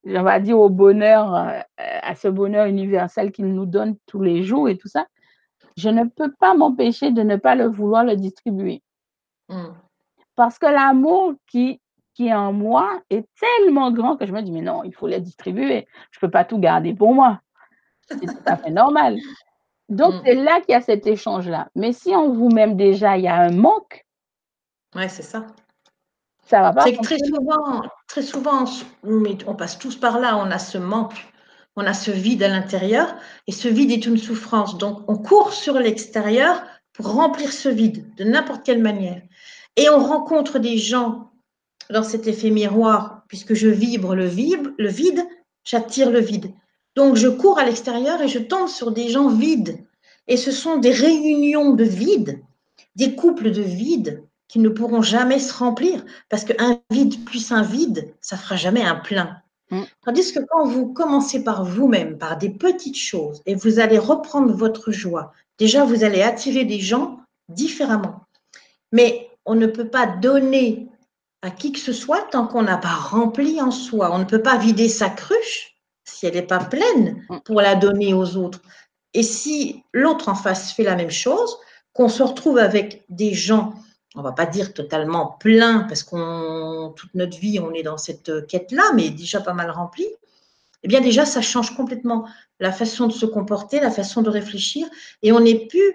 on 0.05 0.23
va 0.23 0.39
dire 0.39 0.59
au 0.59 0.69
bonheur, 0.69 1.35
euh, 1.35 1.59
à 1.77 2.15
ce 2.15 2.27
bonheur 2.27 2.67
universel 2.67 3.31
qu'il 3.31 3.47
nous 3.47 3.65
donne 3.65 3.97
tous 4.05 4.21
les 4.21 4.43
jours 4.43 4.69
et 4.69 4.77
tout 4.77 4.87
ça, 4.87 5.05
je 5.77 5.89
ne 5.89 6.05
peux 6.05 6.31
pas 6.31 6.53
m'empêcher 6.53 7.11
de 7.11 7.23
ne 7.23 7.35
pas 7.35 7.55
le 7.55 7.67
vouloir 7.67 8.03
le 8.03 8.15
distribuer. 8.15 8.81
Mmh. 9.49 9.67
Parce 10.35 10.57
que 10.57 10.65
l'amour 10.65 11.33
qui, 11.47 11.80
qui 12.13 12.27
est 12.27 12.33
en 12.33 12.51
moi 12.53 13.01
est 13.09 13.25
tellement 13.39 13.91
grand 13.91 14.17
que 14.17 14.25
je 14.25 14.31
me 14.33 14.41
dis, 14.41 14.51
mais 14.51 14.61
non, 14.61 14.83
il 14.83 14.93
faut 14.93 15.07
le 15.07 15.19
distribuer. 15.19 15.87
Je 16.11 16.17
ne 16.17 16.27
peux 16.27 16.31
pas 16.31 16.43
tout 16.45 16.59
garder 16.59 16.93
pour 16.93 17.13
moi. 17.13 17.39
C'est 18.09 18.19
tout 18.19 18.43
à 18.45 18.57
fait 18.57 18.71
normal. 18.71 19.17
Donc, 19.89 20.13
Mmh. 20.15 20.21
c'est 20.25 20.35
là 20.35 20.59
qu'il 20.61 20.71
y 20.71 20.75
a 20.75 20.81
cet 20.81 21.07
échange-là. 21.07 21.69
Mais 21.75 21.93
si 21.93 22.15
en 22.15 22.29
vous-même 22.29 22.75
déjà, 22.77 23.17
il 23.17 23.23
y 23.23 23.27
a 23.27 23.35
un 23.35 23.51
manque, 23.51 24.05
Ouais, 24.95 25.07
c'est 25.09 25.23
ça. 25.23 25.45
ça 26.45 26.61
va 26.61 26.73
pas 26.73 26.83
C'est 26.83 26.97
que 26.97 27.01
très 27.01 27.17
souvent, 27.19 27.81
très 28.07 28.21
souvent, 28.21 28.65
on 29.03 29.55
passe 29.55 29.79
tous 29.79 29.95
par 29.95 30.19
là, 30.19 30.37
on 30.37 30.51
a 30.51 30.59
ce 30.59 30.77
manque, 30.77 31.25
on 31.77 31.85
a 31.85 31.93
ce 31.93 32.11
vide 32.11 32.43
à 32.43 32.49
l'intérieur, 32.49 33.15
et 33.47 33.53
ce 33.53 33.69
vide 33.69 33.91
est 33.91 34.05
une 34.05 34.17
souffrance. 34.17 34.77
Donc, 34.77 34.99
on 35.09 35.17
court 35.17 35.53
sur 35.53 35.75
l'extérieur 35.79 36.61
pour 36.93 37.13
remplir 37.13 37.53
ce 37.53 37.69
vide 37.69 38.13
de 38.15 38.25
n'importe 38.25 38.63
quelle 38.65 38.81
manière. 38.81 39.21
Et 39.77 39.89
on 39.89 39.99
rencontre 40.03 40.59
des 40.59 40.77
gens 40.77 41.30
dans 41.91 42.03
cet 42.03 42.27
effet 42.27 42.49
miroir, 42.49 43.23
puisque 43.27 43.53
je 43.53 43.67
vibre 43.67 44.15
le 44.15 44.25
vide, 44.25 44.73
le 44.77 44.89
vide, 44.89 45.25
j'attire 45.63 46.11
le 46.11 46.19
vide. 46.19 46.51
Donc, 46.95 47.15
je 47.15 47.27
cours 47.27 47.59
à 47.59 47.65
l'extérieur 47.65 48.21
et 48.21 48.27
je 48.27 48.39
tombe 48.39 48.67
sur 48.67 48.91
des 48.91 49.09
gens 49.09 49.29
vides. 49.29 49.77
Et 50.27 50.37
ce 50.37 50.51
sont 50.51 50.77
des 50.77 50.91
réunions 50.91 51.73
de 51.73 51.83
vide, 51.83 52.41
des 52.95 53.15
couples 53.15 53.51
de 53.51 53.61
vide 53.61 54.23
qui 54.47 54.59
ne 54.59 54.69
pourront 54.69 55.01
jamais 55.01 55.39
se 55.39 55.53
remplir, 55.53 56.03
parce 56.27 56.43
qu'un 56.43 56.81
vide 56.89 57.23
plus 57.23 57.53
un 57.53 57.61
vide, 57.61 58.13
ça 58.19 58.35
fera 58.35 58.57
jamais 58.57 58.83
un 58.83 58.95
plein. 58.95 59.37
Mm. 59.69 59.83
Tandis 60.03 60.33
que 60.33 60.39
quand 60.49 60.65
vous 60.65 60.91
commencez 60.91 61.43
par 61.43 61.63
vous-même, 61.63 62.17
par 62.17 62.37
des 62.37 62.49
petites 62.49 62.97
choses, 62.97 63.41
et 63.45 63.55
vous 63.55 63.79
allez 63.79 63.97
reprendre 63.97 64.53
votre 64.53 64.91
joie, 64.91 65.31
déjà 65.57 65.85
vous 65.85 66.03
allez 66.03 66.21
attirer 66.21 66.65
des 66.65 66.81
gens 66.81 67.21
différemment. 67.47 68.25
Mais 68.91 69.29
on 69.45 69.55
ne 69.55 69.67
peut 69.67 69.87
pas 69.87 70.05
donner 70.05 70.90
à 71.41 71.49
qui 71.49 71.71
que 71.71 71.79
ce 71.79 71.93
soit 71.93 72.21
tant 72.31 72.47
qu'on 72.47 72.61
n'a 72.61 72.77
pas 72.77 72.93
rempli 72.93 73.61
en 73.61 73.71
soi. 73.71 74.11
On 74.13 74.19
ne 74.19 74.25
peut 74.25 74.41
pas 74.41 74.57
vider 74.57 74.89
sa 74.89 75.09
cruche 75.09 75.75
si 76.03 76.25
elle 76.25 76.35
n'est 76.35 76.41
pas 76.41 76.63
pleine 76.63 77.25
pour 77.45 77.61
la 77.61 77.75
donner 77.75 78.13
aux 78.13 78.37
autres. 78.37 78.61
Et 79.13 79.23
si 79.23 79.83
l'autre 79.93 80.29
en 80.29 80.35
face 80.35 80.71
fait 80.71 80.83
la 80.83 80.95
même 80.95 81.11
chose, 81.11 81.57
qu'on 81.93 82.09
se 82.09 82.23
retrouve 82.23 82.57
avec 82.57 83.03
des 83.09 83.33
gens, 83.33 83.73
on 84.15 84.21
va 84.21 84.31
pas 84.31 84.45
dire 84.45 84.73
totalement 84.73 85.37
pleins, 85.39 85.81
parce 85.81 86.03
qu'on 86.03 86.93
toute 86.95 87.13
notre 87.15 87.37
vie 87.37 87.59
on 87.59 87.73
est 87.73 87.83
dans 87.83 87.97
cette 87.97 88.47
quête-là, 88.47 88.83
mais 88.95 89.09
déjà 89.09 89.41
pas 89.41 89.53
mal 89.53 89.71
remplie, 89.71 90.07
eh 90.83 90.87
bien 90.87 91.01
déjà 91.01 91.25
ça 91.25 91.41
change 91.41 91.75
complètement 91.75 92.25
la 92.59 92.71
façon 92.71 93.07
de 93.07 93.13
se 93.13 93.25
comporter, 93.25 93.79
la 93.79 93.91
façon 93.91 94.21
de 94.21 94.29
réfléchir, 94.29 94.87
et 95.21 95.31
on 95.31 95.39
n'est 95.39 95.67
plus 95.67 95.93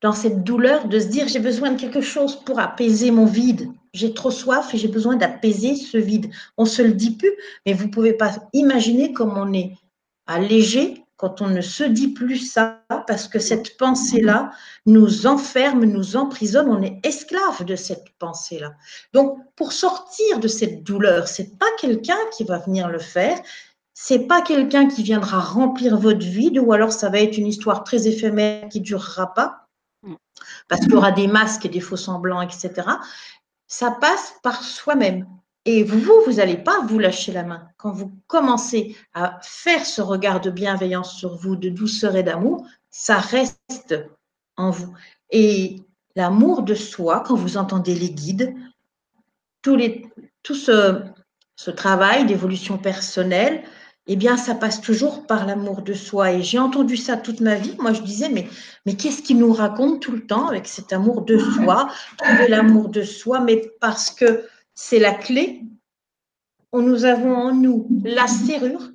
dans 0.00 0.12
cette 0.12 0.42
douleur 0.42 0.88
de 0.88 0.98
se 0.98 1.06
dire 1.06 1.28
j'ai 1.28 1.38
besoin 1.38 1.70
de 1.70 1.80
quelque 1.80 2.00
chose 2.00 2.36
pour 2.44 2.58
apaiser 2.58 3.10
mon 3.10 3.26
vide. 3.26 3.70
J'ai 3.94 4.12
trop 4.12 4.30
soif 4.30 4.74
et 4.74 4.78
j'ai 4.78 4.88
besoin 4.88 5.16
d'apaiser 5.16 5.76
ce 5.76 5.96
vide. 5.96 6.30
On 6.58 6.66
se 6.66 6.82
le 6.82 6.92
dit 6.92 7.16
plus, 7.16 7.32
mais 7.64 7.72
vous 7.72 7.88
pouvez 7.88 8.12
pas 8.12 8.32
imaginer 8.52 9.12
comme 9.12 9.38
on 9.38 9.52
est 9.52 9.78
allégé 10.26 11.04
quand 11.16 11.40
on 11.40 11.48
ne 11.48 11.60
se 11.60 11.84
dit 11.84 12.08
plus 12.08 12.38
ça, 12.38 12.82
parce 13.06 13.28
que 13.28 13.38
cette 13.38 13.76
pensée-là 13.78 14.50
nous 14.84 15.26
enferme, 15.26 15.84
nous 15.84 16.16
emprisonne, 16.16 16.68
on 16.68 16.82
est 16.82 16.98
esclave 17.06 17.64
de 17.64 17.76
cette 17.76 18.06
pensée-là. 18.18 18.74
Donc, 19.12 19.38
pour 19.54 19.72
sortir 19.72 20.40
de 20.40 20.48
cette 20.48 20.82
douleur, 20.82 21.28
c'est 21.28 21.56
pas 21.56 21.70
quelqu'un 21.80 22.18
qui 22.36 22.42
va 22.42 22.58
venir 22.58 22.88
le 22.88 22.98
faire, 22.98 23.38
c'est 23.94 24.26
pas 24.26 24.42
quelqu'un 24.42 24.88
qui 24.88 25.04
viendra 25.04 25.38
remplir 25.38 25.96
votre 25.96 26.26
vide, 26.26 26.58
ou 26.58 26.72
alors 26.72 26.92
ça 26.92 27.10
va 27.10 27.20
être 27.20 27.38
une 27.38 27.46
histoire 27.46 27.84
très 27.84 28.08
éphémère 28.08 28.68
qui 28.68 28.80
durera 28.80 29.32
pas, 29.32 29.68
parce 30.68 30.80
qu'il 30.80 30.90
y 30.90 30.96
aura 30.96 31.12
des 31.12 31.28
masques 31.28 31.64
et 31.64 31.68
des 31.68 31.80
faux 31.80 31.96
semblants, 31.96 32.42
etc. 32.42 32.72
Ça 33.66 33.90
passe 33.90 34.34
par 34.42 34.62
soi-même. 34.62 35.26
Et 35.66 35.82
vous, 35.82 36.20
vous 36.26 36.34
n'allez 36.34 36.58
pas 36.58 36.80
vous 36.82 36.98
lâcher 36.98 37.32
la 37.32 37.42
main. 37.42 37.66
Quand 37.78 37.90
vous 37.90 38.12
commencez 38.26 38.96
à 39.14 39.38
faire 39.42 39.86
ce 39.86 40.02
regard 40.02 40.40
de 40.40 40.50
bienveillance 40.50 41.16
sur 41.16 41.36
vous, 41.36 41.56
de 41.56 41.70
douceur 41.70 42.16
et 42.16 42.22
d'amour, 42.22 42.66
ça 42.90 43.16
reste 43.16 43.94
en 44.56 44.70
vous. 44.70 44.92
Et 45.30 45.82
l'amour 46.16 46.62
de 46.62 46.74
soi, 46.74 47.24
quand 47.26 47.34
vous 47.34 47.56
entendez 47.56 47.94
les 47.94 48.10
guides, 48.10 48.54
tout, 49.62 49.74
les, 49.74 50.06
tout 50.42 50.54
ce, 50.54 51.02
ce 51.56 51.70
travail 51.70 52.26
d'évolution 52.26 52.76
personnelle, 52.76 53.64
eh 54.06 54.16
bien, 54.16 54.36
ça 54.36 54.54
passe 54.54 54.82
toujours 54.82 55.26
par 55.26 55.46
l'amour 55.46 55.80
de 55.80 55.94
soi. 55.94 56.32
Et 56.32 56.42
j'ai 56.42 56.58
entendu 56.58 56.96
ça 56.96 57.16
toute 57.16 57.40
ma 57.40 57.54
vie. 57.54 57.74
Moi, 57.78 57.94
je 57.94 58.02
disais, 58.02 58.28
mais, 58.28 58.46
qu'est-ce 58.96 59.22
qu'il 59.22 59.38
nous 59.38 59.52
raconte 59.52 60.02
tout 60.02 60.12
le 60.12 60.26
temps 60.26 60.46
avec 60.48 60.66
cet 60.66 60.92
amour 60.92 61.22
de 61.22 61.38
soi 61.38 61.88
Trouver 62.18 62.48
l'amour 62.48 62.90
de 62.90 63.02
soi, 63.02 63.40
mais 63.40 63.72
parce 63.80 64.10
que 64.10 64.44
c'est 64.74 64.98
la 64.98 65.14
clé. 65.14 65.62
Nous 66.74 67.04
avons 67.04 67.34
en 67.34 67.54
nous 67.54 67.88
la 68.04 68.26
serrure 68.26 68.90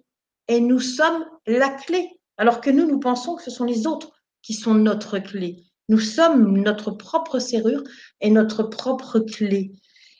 et 0.47 0.59
nous 0.59 0.79
sommes 0.79 1.25
la 1.47 1.69
clé. 1.69 2.19
Alors 2.37 2.61
que 2.61 2.69
nous, 2.69 2.85
nous 2.85 2.99
pensons 2.99 3.35
que 3.35 3.43
ce 3.43 3.51
sont 3.51 3.65
les 3.65 3.87
autres 3.87 4.11
qui 4.43 4.53
sont 4.53 4.75
notre 4.75 5.17
clé. 5.17 5.63
Nous 5.87 5.99
sommes 5.99 6.61
notre 6.61 6.91
propre 6.91 7.39
serrure 7.39 7.83
et 8.21 8.29
notre 8.29 8.63
propre 8.63 9.19
clé. 9.19 9.71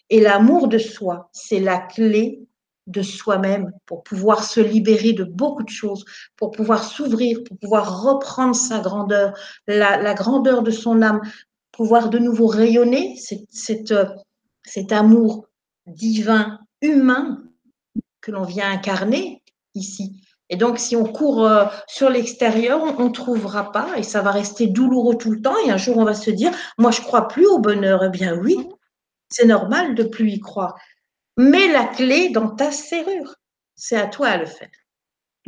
Et 0.10 0.20
l'amour 0.20 0.68
de 0.68 0.80
soi, 0.80 1.30
c'est 1.32 1.60
la 1.60 1.78
clé 1.78 2.49
de 2.90 3.02
soi-même 3.02 3.72
pour 3.86 4.04
pouvoir 4.04 4.44
se 4.44 4.60
libérer 4.60 5.14
de 5.14 5.24
beaucoup 5.24 5.64
de 5.64 5.70
choses, 5.70 6.04
pour 6.36 6.52
pouvoir 6.52 6.84
s'ouvrir, 6.84 7.44
pour 7.44 7.58
pouvoir 7.58 8.04
reprendre 8.04 8.56
sa 8.56 8.80
grandeur, 8.80 9.34
la, 9.68 10.14
grandeur 10.14 10.64
de 10.64 10.72
son 10.72 11.02
âme, 11.02 11.22
pouvoir 11.72 12.10
de 12.10 12.20
nouveau 12.20 12.48
rayonner 12.48 13.16
cet, 13.16 13.42
cet, 13.50 13.94
cet 14.66 14.92
amour 14.92 15.48
divin, 15.86 16.60
humain 16.82 17.44
que 18.22 18.32
l'on 18.32 18.44
vient 18.44 18.70
incarner 18.70 19.42
ici. 19.76 20.22
Et 20.50 20.56
donc, 20.56 20.80
si 20.80 20.96
on 20.96 21.06
court 21.06 21.46
euh, 21.46 21.66
sur 21.88 22.10
l'extérieur, 22.10 22.82
on 22.98 23.06
ne 23.06 23.14
trouvera 23.14 23.72
pas 23.72 23.98
et 23.98 24.04
ça 24.04 24.22
va 24.22 24.32
rester 24.32 24.68
douloureux 24.68 25.16
tout 25.16 25.32
le 25.32 25.42
temps. 25.42 25.56
Et 25.66 25.72
un 25.72 25.78
jour, 25.78 25.98
on 25.98 26.06
va 26.06 26.16
se 26.16 26.32
dire, 26.32 26.52
moi, 26.78 26.92
je 26.92 27.02
crois 27.02 27.28
plus 27.28 27.46
au 27.46 27.60
bonheur. 27.60 28.04
Eh 28.04 28.10
bien, 28.10 28.36
oui, 28.36 28.58
c'est 29.30 29.46
normal 29.46 29.94
de 29.94 30.04
plus 30.04 30.32
y 30.32 30.40
croire. 30.40 30.76
Mets 31.40 31.72
la 31.72 31.86
clé 31.86 32.32
dans 32.32 32.50
ta 32.50 32.70
serrure. 32.70 33.34
C'est 33.74 33.96
à 33.96 34.08
toi 34.08 34.28
à 34.28 34.38
le 34.38 34.46
faire. 34.46 34.68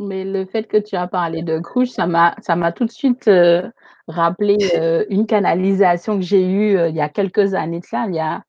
Mais 0.00 0.24
le 0.24 0.46
fait 0.46 0.62
que 0.62 0.78
tu 0.78 0.96
as 0.96 1.06
parlé 1.06 1.42
de 1.42 1.58
cruche, 1.58 1.90
ça 1.90 2.06
m'a, 2.06 2.72
tout 2.72 2.86
de 2.86 2.90
suite 2.90 3.28
euh, 3.28 3.70
rappelé 4.08 4.56
euh, 4.74 5.04
une 5.10 5.26
canalisation 5.26 6.16
que 6.16 6.24
j'ai 6.24 6.48
eue 6.48 6.78
euh, 6.78 6.88
il 6.88 6.96
y 6.96 7.02
a 7.02 7.10
quelques 7.10 7.52
années 7.52 7.80
de 7.80 7.84
ça, 7.84 8.06
il 8.08 8.14
y 8.14 8.20
a, 8.20 8.42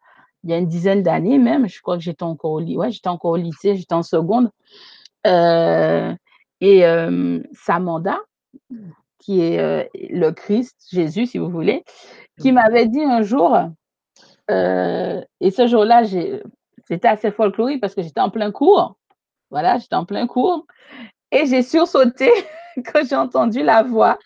il 0.45 0.51
y 0.51 0.53
a 0.53 0.57
une 0.57 0.67
dizaine 0.67 1.03
d'années 1.03 1.37
même. 1.37 1.67
Je 1.67 1.81
crois 1.81 1.97
que 1.97 2.03
j'étais 2.03 2.23
encore 2.23 2.51
au, 2.51 2.61
ouais, 2.61 2.91
j'étais 2.91 3.09
encore 3.09 3.31
au 3.31 3.35
lycée, 3.35 3.75
j'étais 3.75 3.93
en 3.93 4.03
seconde. 4.03 4.49
et 5.25 6.85
Samanda, 7.51 8.21
qui 9.19 9.41
est 9.41 9.89
le 9.93 10.31
Christ, 10.31 10.77
Jésus, 10.93 11.25
si 11.25 11.39
vous 11.39 11.49
voulez, 11.49 11.83
qui 12.39 12.53
m'avait 12.53 12.87
dit 12.87 13.03
un 13.03 13.21
jour, 13.21 13.57
et 14.49 15.51
ce 15.51 15.67
jour-là, 15.67 16.03
j'ai 16.89 16.95
c'était 16.95 17.07
assez 17.07 17.31
folklorique 17.31 17.81
parce 17.81 17.95
que 17.95 18.01
j'étais 18.01 18.21
en 18.21 18.29
plein 18.29 18.51
cours. 18.51 18.97
Voilà, 19.51 19.77
j'étais 19.77 19.95
en 19.95 20.05
plein 20.05 20.27
cours. 20.27 20.65
Et 21.31 21.45
j'ai 21.45 21.61
sursauté 21.63 22.29
quand 22.91 23.07
j'ai 23.07 23.15
entendu 23.15 23.63
la 23.63 23.83
voix 23.83 24.19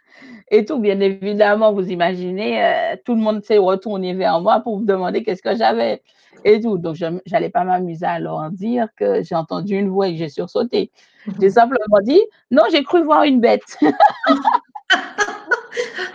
et 0.49 0.65
tout. 0.65 0.79
Bien 0.79 0.99
évidemment, 0.99 1.73
vous 1.73 1.89
imaginez, 1.89 2.63
euh, 2.63 2.95
tout 3.05 3.13
le 3.13 3.21
monde 3.21 3.43
s'est 3.43 3.57
retourné 3.57 4.13
vers 4.13 4.41
moi 4.41 4.61
pour 4.61 4.79
me 4.79 4.85
demander 4.85 5.23
qu'est-ce 5.23 5.41
que 5.41 5.55
j'avais 5.55 6.01
et 6.43 6.59
tout. 6.61 6.77
Donc, 6.77 6.95
je 6.95 7.05
n'allais 7.31 7.49
pas 7.49 7.63
m'amuser 7.63 8.05
à 8.05 8.19
leur 8.19 8.49
dire 8.51 8.87
que 8.95 9.21
j'ai 9.23 9.35
entendu 9.35 9.75
une 9.75 9.89
voix 9.89 10.07
et 10.07 10.13
que 10.13 10.19
j'ai 10.19 10.29
sursauté. 10.29 10.91
J'ai 11.41 11.49
simplement 11.49 11.99
dit, 12.03 12.21
non, 12.51 12.63
j'ai 12.71 12.85
cru 12.85 13.03
voir 13.03 13.23
une 13.23 13.41
bête. 13.41 13.77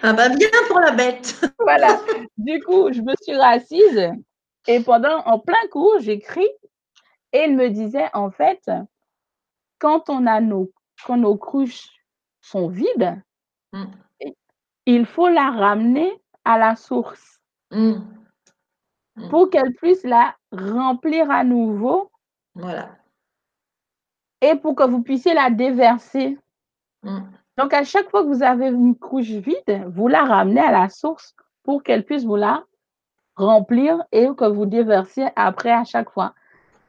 ah 0.03 0.15
bah 0.15 0.31
bien 0.31 0.49
pour 0.67 0.81
la 0.81 0.93
bête. 0.93 1.39
voilà. 1.59 2.01
Du 2.39 2.63
coup, 2.63 2.91
je 2.91 3.03
me 3.03 3.13
suis 3.21 3.37
rassise 3.37 4.11
et 4.67 4.81
pendant, 4.81 5.19
en 5.27 5.39
plein 5.39 5.67
cours, 5.71 5.99
j'écris 6.01 6.49
et 7.33 7.45
il 7.45 7.57
me 7.57 7.69
disait, 7.69 8.09
en 8.13 8.31
fait, 8.31 8.71
quand 9.79 10.09
on 10.09 10.27
a 10.27 10.41
nos, 10.41 10.71
quand 11.05 11.17
nos 11.17 11.37
cruches 11.37 11.89
sont 12.41 12.69
vides, 12.69 13.21
mm. 13.73 13.85
il 14.87 15.07
faut 15.07 15.29
la 15.29 15.51
ramener 15.51 16.13
à 16.45 16.59
la 16.59 16.77
source 16.77 17.41
mm. 17.71 17.95
Mm. 19.17 19.29
pour 19.31 19.51
qu'elle 19.51 19.75
puisse 19.75 20.05
la 20.05 20.37
remplir 20.53 21.31
à 21.31 21.43
nouveau. 21.43 22.11
Voilà. 22.55 22.91
Et 24.41 24.57
pour 24.57 24.75
que 24.75 24.85
vous 24.85 25.03
puissiez 25.03 25.35
la 25.35 25.51
déverser. 25.51 26.39
Donc, 27.57 27.75
à 27.75 27.85
chaque 27.85 28.11
fois 28.11 28.23
que 28.23 28.29
vous 28.29 28.43
avez 28.43 28.69
une 28.69 28.97
cruche 28.97 29.27
vide, 29.27 29.85
vous 29.89 30.09
la 30.09 30.25
ramenez 30.25 30.61
à 30.61 30.71
la 30.71 30.89
source 30.89 31.35
pour 31.63 31.83
qu'elle 31.83 32.05
puisse 32.05 32.25
vous 32.25 32.37
la 32.37 32.65
remplir 33.37 34.03
et 34.13 34.29
que 34.37 34.45
vous 34.45 34.67
déversiez 34.67 35.27
après 35.37 35.73
à 35.73 35.85
chaque 35.85 36.11
fois. 36.11 36.35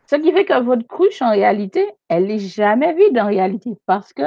Ce 0.07 0.15
qui 0.15 0.31
fait 0.31 0.45
que 0.45 0.59
votre 0.61 0.85
cruche, 0.87 1.21
en 1.21 1.31
réalité, 1.31 1.85
elle 2.09 2.27
n'est 2.27 2.39
jamais 2.39 2.93
vide 2.93 3.17
en 3.17 3.27
réalité 3.27 3.71
parce 3.85 4.13
que 4.13 4.23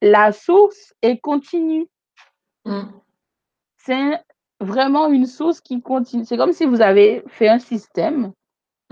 la 0.00 0.32
source 0.32 0.94
est 1.02 1.18
continue. 1.18 1.86
Mm. 2.64 2.82
C'est 3.76 4.18
vraiment 4.60 5.08
une 5.08 5.26
source 5.26 5.60
qui 5.60 5.82
continue. 5.82 6.24
C'est 6.24 6.36
comme 6.36 6.52
si 6.52 6.64
vous 6.64 6.80
avez 6.80 7.22
fait 7.28 7.48
un 7.48 7.58
système, 7.58 8.32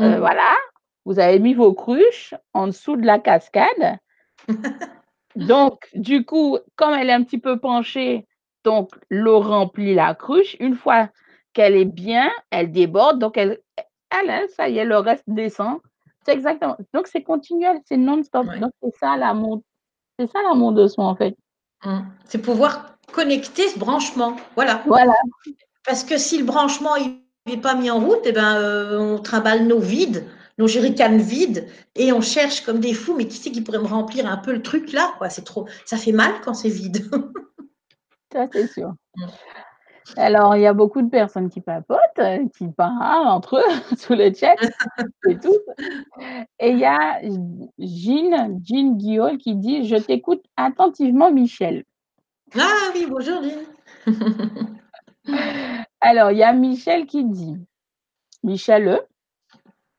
euh, 0.01 0.17
Mm. 0.17 0.21
voilà, 0.21 0.55
vous 1.05 1.19
avez 1.19 1.39
mis 1.39 1.55
vos 1.55 1.73
cruches 1.73 2.35
en 2.53 2.67
dessous 2.67 2.97
de 2.97 3.07
la 3.07 3.19
cascade. 3.19 3.99
Donc, 5.37 5.89
du 5.95 6.25
coup, 6.25 6.59
comme 6.77 6.93
elle 6.93 7.09
est 7.09 7.15
un 7.15 7.25
petit 7.25 7.39
peu 7.39 7.59
penchée, 7.59 8.27
donc 8.65 8.91
l'eau 9.11 9.41
remplit 9.41 9.95
la 9.95 10.15
cruche. 10.15 10.57
Une 10.61 10.77
fois 10.77 11.09
qu'elle 11.53 11.77
est 11.77 11.85
bien, 11.85 12.31
elle 12.51 12.73
déborde, 12.73 13.19
donc 13.19 13.37
elle, 13.37 13.61
elle, 14.11 14.49
ça 14.51 14.69
y 14.69 14.79
est, 14.79 14.85
le 14.85 14.99
reste 14.99 15.24
descend. 15.27 15.79
C'est 16.24 16.33
exactement. 16.33 16.77
Donc, 16.95 17.07
c'est 17.09 17.23
continuel, 17.23 17.81
c'est 17.87 17.97
non-stop. 17.97 18.47
Ouais. 18.47 18.61
Donc, 18.61 18.73
c'est 18.83 18.95
ça 18.97 19.16
l'amour. 19.16 19.62
C'est 20.19 20.31
ça 20.31 20.41
l'amour 20.43 20.73
de 20.73 20.87
soi, 20.87 21.05
en 21.05 21.16
fait. 21.16 21.37
Mm. 21.85 22.01
C'est 22.24 22.39
pouvoir 22.39 22.97
connecter 23.12 23.69
ce 23.69 23.79
branchement. 23.79 24.37
Voilà. 24.55 24.83
Voilà. 24.87 25.15
Parce 25.85 26.05
que 26.05 26.16
si 26.19 26.39
le 26.39 26.45
branchement 26.45 26.95
n'est 27.47 27.57
pas 27.57 27.74
mis 27.74 27.91
en 27.91 27.99
route, 27.99 28.20
eh 28.24 28.33
ben, 28.33 28.57
euh, 28.57 28.99
on 28.99 29.19
trimballe 29.19 29.66
nos 29.66 29.81
vides, 29.81 30.29
nos 30.59 30.69
jerrycans 30.69 31.19
vides, 31.19 31.66
et 31.97 32.12
on 32.12 32.20
cherche 32.20 32.61
comme 32.61 32.79
des 32.79 32.95
fous, 32.95 33.16
mais 33.16 33.27
qui 33.27 33.37
c'est 33.37 33.51
qui 33.51 33.62
pourrait 33.62 33.81
me 33.81 33.87
remplir 33.87 34.27
un 34.27 34.37
peu 34.37 34.53
le 34.53 34.62
truc 34.62 34.93
là 34.93 35.12
quoi? 35.19 35.29
C'est 35.29 35.43
trop, 35.43 35.66
ça 35.85 35.97
fait 35.97 36.12
mal 36.12 36.33
quand 36.45 36.55
c'est 36.55 36.69
vide. 36.69 37.11
Ça, 38.33 38.47
c'est 38.53 38.69
sûr. 38.69 38.95
Mm. 39.16 39.27
Alors, 40.16 40.57
il 40.57 40.62
y 40.62 40.66
a 40.66 40.73
beaucoup 40.73 41.03
de 41.03 41.09
personnes 41.09 41.49
qui 41.49 41.61
papotent, 41.61 41.99
euh, 42.19 42.47
qui 42.57 42.69
parlent 42.69 43.29
entre 43.29 43.57
eux 43.57 43.97
sous 43.97 44.15
le 44.15 44.33
chat 44.35 44.57
et 45.29 45.39
tout. 45.39 45.59
Et 46.59 46.70
il 46.70 46.79
y 46.79 46.85
a 46.85 47.20
Jean, 47.79 48.59
Jean 48.65 48.97
Guillaume 48.97 49.39
qui 49.39 49.55
dit 49.55 49.87
Je 49.87 49.97
t'écoute 49.97 50.45
attentivement, 50.57 51.31
Michel. 51.31 51.85
Ah 52.55 52.91
oui, 52.95 53.07
bonjour 53.09 53.43
Jean. 53.43 54.15
Alors, 56.01 56.31
il 56.33 56.39
y 56.39 56.43
a 56.43 56.53
Michel 56.53 57.07
qui 57.07 57.24
dit 57.24 57.57
Michel 58.43 58.89
E, 58.89 59.01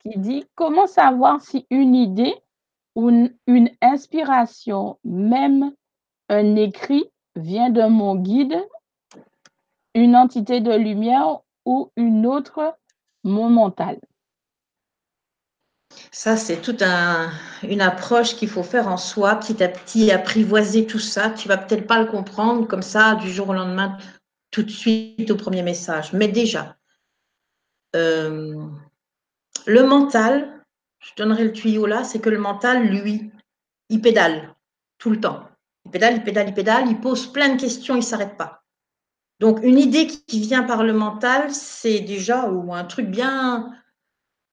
qui 0.03 0.19
dit 0.19 0.45
Comment 0.55 0.87
savoir 0.87 1.41
si 1.41 1.65
une 1.69 1.95
idée 1.95 2.35
ou 2.95 3.09
une, 3.09 3.33
une 3.47 3.69
inspiration, 3.81 4.99
même 5.03 5.73
un 6.29 6.55
écrit, 6.55 7.05
vient 7.35 7.69
de 7.69 7.83
mon 7.83 8.15
guide, 8.15 8.63
une 9.95 10.15
entité 10.15 10.59
de 10.59 10.73
lumière 10.73 11.39
ou 11.65 11.91
une 11.95 12.25
autre, 12.25 12.77
mon 13.23 13.49
mental 13.49 13.99
Ça, 16.11 16.35
c'est 16.35 16.61
toute 16.61 16.81
un, 16.81 17.31
une 17.63 17.81
approche 17.81 18.35
qu'il 18.35 18.49
faut 18.49 18.63
faire 18.63 18.87
en 18.87 18.97
soi, 18.97 19.35
petit 19.35 19.63
à 19.63 19.69
petit, 19.69 20.11
apprivoiser 20.11 20.85
tout 20.85 20.99
ça. 20.99 21.29
Tu 21.29 21.47
vas 21.47 21.57
peut-être 21.57 21.87
pas 21.87 21.99
le 21.99 22.07
comprendre 22.07 22.67
comme 22.67 22.81
ça 22.81 23.15
du 23.15 23.31
jour 23.31 23.49
au 23.49 23.53
lendemain, 23.53 23.97
tout 24.51 24.63
de 24.63 24.71
suite 24.71 25.29
au 25.31 25.35
premier 25.35 25.63
message. 25.63 26.13
Mais 26.13 26.27
déjà, 26.27 26.75
euh, 27.95 28.67
le 29.65 29.83
mental, 29.83 30.63
je 30.99 31.11
donnerai 31.15 31.43
le 31.43 31.53
tuyau 31.53 31.85
là, 31.85 32.03
c'est 32.03 32.19
que 32.19 32.29
le 32.29 32.39
mental, 32.39 32.87
lui, 32.87 33.31
il 33.89 34.01
pédale 34.01 34.53
tout 34.97 35.11
le 35.11 35.19
temps. 35.19 35.47
Il 35.85 35.91
pédale, 35.91 36.15
il 36.15 36.23
pédale, 36.23 36.49
il 36.49 36.53
pédale, 36.53 36.87
il 36.87 36.99
pose 36.99 37.31
plein 37.31 37.55
de 37.55 37.61
questions, 37.61 37.95
il 37.95 37.99
ne 37.99 38.03
s'arrête 38.03 38.37
pas. 38.37 38.62
Donc, 39.43 39.59
une 39.61 39.77
idée 39.77 40.07
qui 40.07 40.39
vient 40.39 40.63
par 40.63 40.85
le 40.85 40.93
mental, 40.93 41.53
c'est 41.53 41.99
déjà 41.99 42.45
un 42.47 42.85
truc 42.85 43.07
bien, 43.07 43.73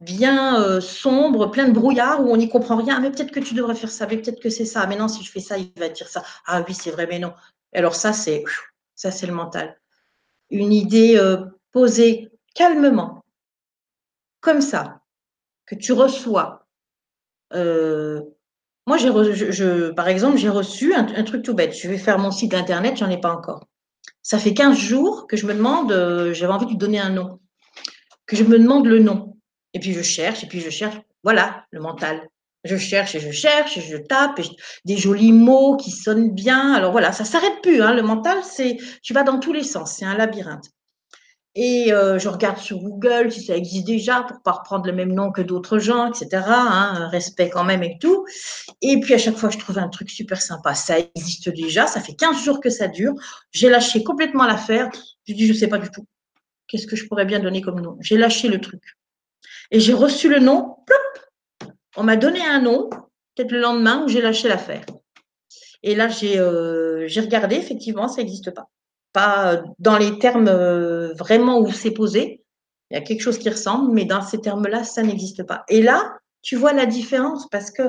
bien 0.01 0.61
euh, 0.61 0.81
sombre, 0.81 1.47
plein 1.47 1.69
de 1.69 1.73
brouillard, 1.73 2.21
où 2.21 2.29
on 2.29 2.37
n'y 2.37 2.49
comprend 2.49 2.75
rien. 2.75 2.99
Mais 2.99 3.13
peut-être 3.13 3.31
que 3.31 3.39
tu 3.39 3.55
devrais 3.55 3.77
faire 3.77 3.93
ça, 3.93 4.09
mais 4.09 4.17
peut-être 4.17 4.41
que 4.41 4.51
c'est 4.51 4.65
ça. 4.65 4.89
Mais 4.89 4.97
non, 4.97 5.07
si 5.07 5.23
je 5.23 5.31
fais 5.31 5.39
ça, 5.39 5.59
il 5.59 5.71
va 5.77 5.89
dire 5.91 6.09
ça. 6.09 6.25
Ah 6.45 6.65
oui, 6.67 6.75
c'est 6.75 6.91
vrai, 6.91 7.07
mais 7.07 7.21
non. 7.21 7.33
Alors 7.73 7.95
ça, 7.95 8.13
c'est 8.13 8.43
le 8.97 9.33
mental. 9.33 9.81
Une 10.51 10.73
idée 10.73 11.17
euh, 11.17 11.37
posée 11.71 12.33
calmement, 12.57 13.25
comme 14.41 14.61
ça, 14.61 15.03
que 15.67 15.77
tu 15.77 15.93
reçois. 15.93 16.67
Euh, 17.53 18.23
moi, 18.89 18.97
j'ai 18.97 19.13
par 19.95 20.09
exemple, 20.09 20.37
j'ai 20.37 20.49
reçu 20.49 20.95
un, 20.95 21.07
un, 21.15 21.23
truc 21.23 21.45
tout 21.45 21.55
bête. 21.55 21.79
Je 21.79 21.89
vais 21.89 21.97
faire 21.97 22.19
mon 22.19 22.33
site 22.33 22.55
internet, 22.55 22.97
j'en 22.97 23.09
ai 23.09 23.21
pas 23.21 23.33
encore. 23.33 23.70
Ça 24.31 24.39
fait 24.39 24.55
15 24.55 24.79
jours 24.79 25.27
que 25.27 25.37
je 25.37 25.45
me 25.45 25.53
demande, 25.53 25.91
euh, 25.91 26.33
j'avais 26.33 26.53
envie 26.53 26.67
de 26.67 26.71
lui 26.71 26.77
donner 26.77 27.01
un 27.01 27.11
nom, 27.11 27.41
que 28.27 28.37
je 28.37 28.45
me 28.45 28.61
demande 28.61 28.87
le 28.87 29.01
nom. 29.01 29.37
Et 29.75 29.81
puis 29.81 29.93
je 29.93 30.03
cherche, 30.03 30.45
et 30.45 30.47
puis 30.47 30.61
je 30.61 30.71
cherche. 30.71 30.95
Voilà, 31.25 31.65
le 31.73 31.81
mental. 31.81 32.29
Je 32.63 32.77
cherche 32.77 33.17
et 33.17 33.19
je 33.19 33.33
cherche, 33.33 33.77
et 33.77 33.81
je 33.81 33.97
tape, 33.97 34.41
des 34.85 34.97
jolis 34.97 35.33
mots 35.33 35.77
qui 35.77 35.91
sonnent 35.91 36.31
bien. 36.31 36.75
Alors 36.75 36.93
voilà, 36.93 37.11
ça 37.11 37.25
s'arrête 37.25 37.61
plus. 37.61 37.83
Hein. 37.83 37.93
Le 37.93 38.03
mental, 38.03 38.39
c'est, 38.45 38.77
tu 39.03 39.15
vas 39.15 39.25
dans 39.25 39.41
tous 39.41 39.53
les 39.53 39.65
sens, 39.65 39.97
c'est 39.97 40.05
un 40.05 40.17
labyrinthe. 40.17 40.71
Et 41.57 41.93
euh, 41.93 42.19
je 42.19 42.29
regarde 42.29 42.59
sur 42.59 42.79
Google 42.79 43.33
si 43.33 43.43
ça 43.43 43.57
existe 43.57 43.87
déjà 43.87 44.23
pour 44.23 44.41
pas 44.43 44.53
reprendre 44.53 44.87
le 44.87 44.93
même 44.93 45.13
nom 45.13 45.33
que 45.33 45.43
d'autres 45.43 45.81
gens, 45.81 46.13
etc. 46.13 46.45
Hein, 46.47 47.09
respect 47.11 47.51
quand 47.51 47.65
même 47.65 47.83
et 47.83 47.99
tout. 47.99 48.25
Et 48.83 49.01
puis 49.01 49.15
à 49.15 49.19
chaque 49.19 49.37
fois, 49.37 49.51
je 49.51 49.59
trouve 49.59 49.79
un 49.79 49.89
truc 49.89 50.11
super 50.11 50.41
sympa. 50.41 50.75
Ça 50.75 50.99
existe 50.99 51.49
déjà, 51.49 51.89
ça 51.89 52.01
fait 52.01 52.15
15 52.15 52.45
jours 52.45 52.61
que 52.61 52.71
ça 52.71 52.87
dure. 52.87 53.15
J'ai 53.51 53.69
lâché 53.69 54.05
complètement 54.05 54.47
l'affaire. 54.47 54.91
Je 55.27 55.35
dis, 55.35 55.47
je 55.47 55.53
sais 55.53 55.67
pas 55.67 55.79
du 55.79 55.91
tout. 55.91 56.07
Qu'est-ce 56.69 56.87
que 56.87 56.95
je 56.95 57.07
pourrais 57.09 57.25
bien 57.25 57.41
donner 57.41 57.63
comme 57.63 57.81
nom? 57.81 57.97
J'ai 58.01 58.17
lâché 58.17 58.47
le 58.47 58.61
truc. 58.61 58.83
Et 59.73 59.81
j'ai 59.81 59.95
reçu 59.95 60.29
le 60.29 60.39
nom. 60.39 60.77
Plop 60.87 61.69
On 61.97 62.05
m'a 62.05 62.17
donné 62.17 62.41
un 62.45 62.61
nom, 62.61 62.89
peut-être 63.35 63.51
le 63.51 63.61
lendemain 63.61 64.05
où 64.05 64.09
j'ai 64.09 64.21
lâché 64.21 64.47
l'affaire. 64.47 64.85
Et 65.83 65.97
là, 65.97 66.09
j'ai 66.09 66.39
euh, 66.39 67.09
regardé, 67.17 67.57
effectivement, 67.57 68.07
ça 68.07 68.19
n'existe 68.19 68.53
pas 68.53 68.69
pas 69.13 69.63
dans 69.79 69.99
les 69.99 70.19
termes 70.19 70.51
vraiment 71.19 71.61
où 71.61 71.71
c'est 71.71 71.91
posé. 71.91 72.45
Il 72.91 72.95
y 72.95 72.97
a 72.99 73.03
quelque 73.03 73.23
chose 73.23 73.39
qui 73.39 73.49
ressemble, 73.49 73.93
mais 73.93 74.05
dans 74.05 74.23
ces 74.23 74.41
termes-là, 74.41 74.85
ça 74.85 75.03
n'existe 75.03 75.45
pas. 75.45 75.65
Et 75.69 75.83
là, 75.83 76.19
tu 76.43 76.57
vois 76.57 76.73
la 76.73 76.87
différence 76.87 77.49
parce 77.49 77.71
que 77.71 77.83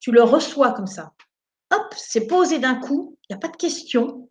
tu 0.00 0.10
le 0.10 0.22
reçois 0.22 0.72
comme 0.72 0.86
ça. 0.86 1.12
Hop, 1.72 1.94
c'est 1.96 2.26
posé 2.26 2.58
d'un 2.58 2.74
coup, 2.74 3.16
il 3.22 3.32
n'y 3.32 3.36
a 3.36 3.38
pas 3.38 3.48
de 3.48 3.56
question. 3.56 4.28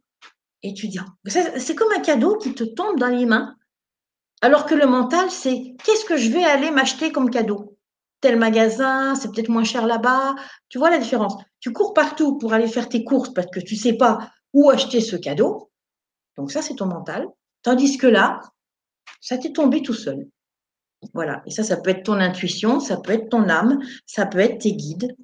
Et 0.63 0.73
tu 0.73 0.87
dis, 0.87 0.99
c'est 1.25 1.75
comme 1.75 1.91
un 1.91 2.01
cadeau 2.01 2.37
qui 2.37 2.53
te 2.53 2.63
tombe 2.63 2.99
dans 2.99 3.07
les 3.07 3.25
mains. 3.25 3.55
Alors 4.41 4.65
que 4.65 4.75
le 4.75 4.85
mental, 4.85 5.31
c'est 5.31 5.75
qu'est-ce 5.83 6.05
que 6.05 6.17
je 6.17 6.29
vais 6.29 6.43
aller 6.43 6.71
m'acheter 6.71 7.11
comme 7.11 7.29
cadeau? 7.29 7.77
Tel 8.19 8.37
magasin, 8.37 9.15
c'est 9.15 9.31
peut-être 9.31 9.49
moins 9.49 9.63
cher 9.63 9.87
là-bas. 9.87 10.35
Tu 10.69 10.77
vois 10.77 10.91
la 10.91 10.99
différence 10.99 11.35
Tu 11.59 11.73
cours 11.73 11.93
partout 11.93 12.37
pour 12.37 12.53
aller 12.53 12.67
faire 12.67 12.89
tes 12.89 13.03
courses 13.03 13.33
parce 13.33 13.47
que 13.47 13.59
tu 13.59 13.75
ne 13.75 13.79
sais 13.79 13.93
pas 13.93 14.19
où 14.53 14.69
acheter 14.69 15.01
ce 15.01 15.15
cadeau. 15.15 15.70
Donc 16.41 16.51
ça, 16.51 16.63
c'est 16.63 16.73
ton 16.73 16.87
mental. 16.87 17.27
Tandis 17.61 17.99
que 17.99 18.07
là, 18.07 18.39
ça 19.19 19.37
t'est 19.37 19.53
tombé 19.53 19.83
tout 19.83 19.93
seul. 19.93 20.27
Voilà. 21.13 21.43
Et 21.45 21.51
ça, 21.51 21.61
ça 21.61 21.77
peut 21.77 21.91
être 21.91 22.01
ton 22.01 22.19
intuition, 22.19 22.79
ça 22.79 22.97
peut 22.97 23.11
être 23.11 23.29
ton 23.29 23.47
âme, 23.47 23.79
ça 24.07 24.25
peut 24.25 24.39
être 24.39 24.57
tes 24.57 24.73
guides. 24.73 25.15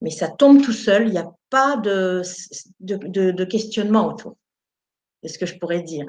Mais 0.00 0.10
ça 0.10 0.26
tombe 0.26 0.60
tout 0.60 0.72
seul. 0.72 1.06
Il 1.06 1.12
n'y 1.12 1.18
a 1.18 1.30
pas 1.48 1.76
de, 1.76 2.22
de, 2.80 3.44
questionnement 3.44 4.08
autour. 4.08 4.36
C'est 5.22 5.28
ce 5.28 5.38
que 5.38 5.46
je 5.46 5.56
pourrais 5.60 5.82
dire. 5.82 6.06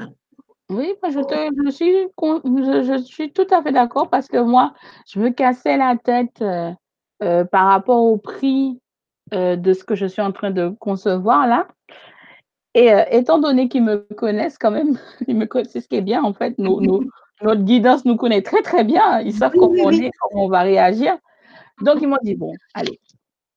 Oui, 0.71 0.95
je, 1.03 1.19
te, 1.19 1.63
je, 1.63 1.69
suis, 1.69 2.07
je 2.17 3.03
suis 3.03 3.31
tout 3.31 3.47
à 3.51 3.61
fait 3.61 3.71
d'accord 3.71 4.09
parce 4.09 4.27
que 4.27 4.41
moi, 4.41 4.73
je 5.07 5.19
me 5.19 5.29
cassais 5.29 5.77
la 5.77 5.95
tête 5.95 6.41
euh, 6.41 6.71
euh, 7.21 7.45
par 7.45 7.67
rapport 7.67 8.01
au 8.01 8.17
prix 8.17 8.81
euh, 9.35 9.55
de 9.55 9.73
ce 9.73 9.83
que 9.83 9.93
je 9.93 10.07
suis 10.07 10.23
en 10.23 10.31
train 10.31 10.49
de 10.49 10.69
concevoir 10.79 11.45
là. 11.45 11.67
Et 12.75 12.93
euh, 12.93 13.03
étant 13.11 13.39
donné 13.39 13.67
qu'ils 13.67 13.83
me 13.83 13.97
connaissent 14.15 14.57
quand 14.57 14.71
même, 14.71 14.97
ils 15.27 15.35
me 15.35 15.45
connaissent, 15.45 15.71
c'est 15.71 15.81
ce 15.81 15.87
qui 15.87 15.95
est 15.95 16.01
bien 16.01 16.23
en 16.23 16.33
fait, 16.33 16.57
nos, 16.57 16.81
nos, 16.81 17.03
notre 17.41 17.61
guidance 17.61 18.05
nous 18.05 18.15
connaît 18.15 18.41
très 18.41 18.61
très 18.61 18.83
bien, 18.83 19.21
ils 19.21 19.33
savent 19.33 19.53
comment 19.53 19.83
on 19.83 19.91
est, 19.91 20.11
comment 20.21 20.45
on 20.45 20.49
va 20.49 20.61
réagir. 20.61 21.17
Donc 21.81 21.99
ils 22.01 22.07
m'ont 22.07 22.17
dit, 22.21 22.35
bon, 22.35 22.53
allez, 22.73 22.99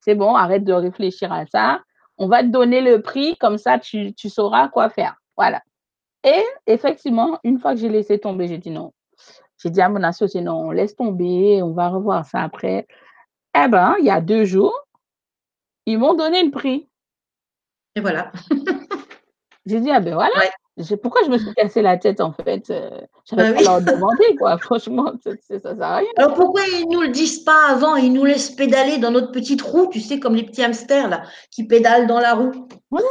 c'est 0.01 0.15
bon, 0.15 0.35
arrête 0.35 0.65
de 0.65 0.73
réfléchir 0.73 1.33
à 1.33 1.47
ça, 1.47 1.83
on 2.19 2.29
va 2.29 2.43
te 2.43 2.49
donner 2.49 2.81
le 2.81 3.03
prix, 3.03 3.37
comme 3.39 3.59
ça 3.59 3.79
tu, 3.79 4.15
tu 4.15 4.29
sauras 4.31 4.69
quoi 4.69 4.89
faire. 4.89 5.17
Voilà. 5.37 5.63
Et 6.25 6.45
effectivement, 6.67 7.39
une 7.43 7.59
fois 7.59 7.75
que 7.75 7.81
j'ai 7.81 7.89
laissé 7.89 8.19
tomber, 8.19 8.47
j'ai 8.47 8.59
dit 8.59 8.71
non. 8.71 8.93
J'ai 9.63 9.71
dit 9.71 9.81
à 9.81 9.89
mon 9.89 10.03
associé, 10.03 10.41
non, 10.41 10.71
laisse 10.71 10.97
tomber, 10.97 11.63
on 11.63 11.73
va 11.73 11.89
revoir 11.89 12.25
ça 12.25 12.43
après. 12.43 12.87
Eh 13.55 13.69
ben, 13.69 13.97
il 13.99 14.05
y 14.05 14.11
a 14.11 14.21
deux 14.21 14.45
jours, 14.45 14.87
ils 15.87 15.99
m'ont 15.99 16.15
donné 16.15 16.43
le 16.43 16.51
prix. 16.51 16.89
Et 17.95 18.01
voilà. 18.01 18.33
J'ai 19.67 19.81
dit, 19.81 19.91
ah 19.91 20.01
ben 20.01 20.15
voilà. 20.15 20.35
Ouais. 20.39 20.51
Pourquoi 21.03 21.21
je 21.27 21.31
me 21.31 21.37
suis 21.37 21.53
cassé 21.55 21.83
la 21.83 21.99
tête 21.99 22.21
en 22.21 22.33
fait 22.33 22.71
euh, 22.71 22.91
J'avais 23.27 23.51
bah 23.51 23.53
pas 23.53 23.59
oui. 23.59 23.65
leur 23.65 23.81
demander 23.97 24.37
quoi. 24.39 24.57
Franchement, 24.59 25.13
ça, 25.23 25.31
ça 25.49 25.61
sert 25.61 25.83
à 25.83 25.97
rien. 25.97 26.09
Alors 26.17 26.35
pourquoi 26.35 26.63
ils 26.67 26.89
nous 26.91 27.03
le 27.03 27.09
disent 27.09 27.41
pas 27.45 27.69
avant? 27.71 27.97
Ils 27.97 28.13
nous 28.13 28.25
laissent 28.25 28.51
pédaler 28.51 28.99
dans 28.99 29.11
notre 29.11 29.33
petite 29.33 29.61
roue, 29.61 29.89
tu 29.89 30.01
sais, 30.01 30.19
comme 30.19 30.35
les 30.35 30.45
petits 30.45 30.65
hamsters 30.65 31.09
là, 31.09 31.23
qui 31.51 31.67
pédalent 31.67 32.07
dans 32.07 32.21
la 32.21 32.35
roue. 32.35 32.53
Voilà. 32.91 33.07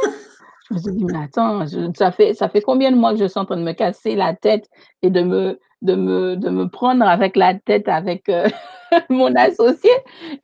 Je 0.68 0.74
me 0.74 0.78
suis 0.80 0.92
dit: 0.92 1.04
«Mais 1.04 1.24
attends, 1.24 1.64
je 1.66 1.90
ça 1.96 2.10
fait 2.10 2.34
ça 2.34 2.48
fait 2.48 2.62
combien 2.62 2.90
de 2.90 2.96
mois 2.96 3.12
que 3.12 3.18
je 3.18 3.26
suis 3.26 3.38
en 3.38 3.44
train 3.44 3.56
de 3.56 3.62
me 3.62 3.72
casser 3.72 4.16
la 4.16 4.34
tête 4.34 4.68
et 5.02 5.10
de 5.10 5.22
me 5.22 5.60
de 5.82 5.94
me 5.94 6.36
de 6.36 6.50
me 6.50 6.68
prendre 6.68 7.06
avec 7.06 7.36
la 7.36 7.54
tête 7.54 7.88
avec, 7.88 8.28
heu, 8.28 8.44
mon 9.08 9.34
associé?» 9.36 9.90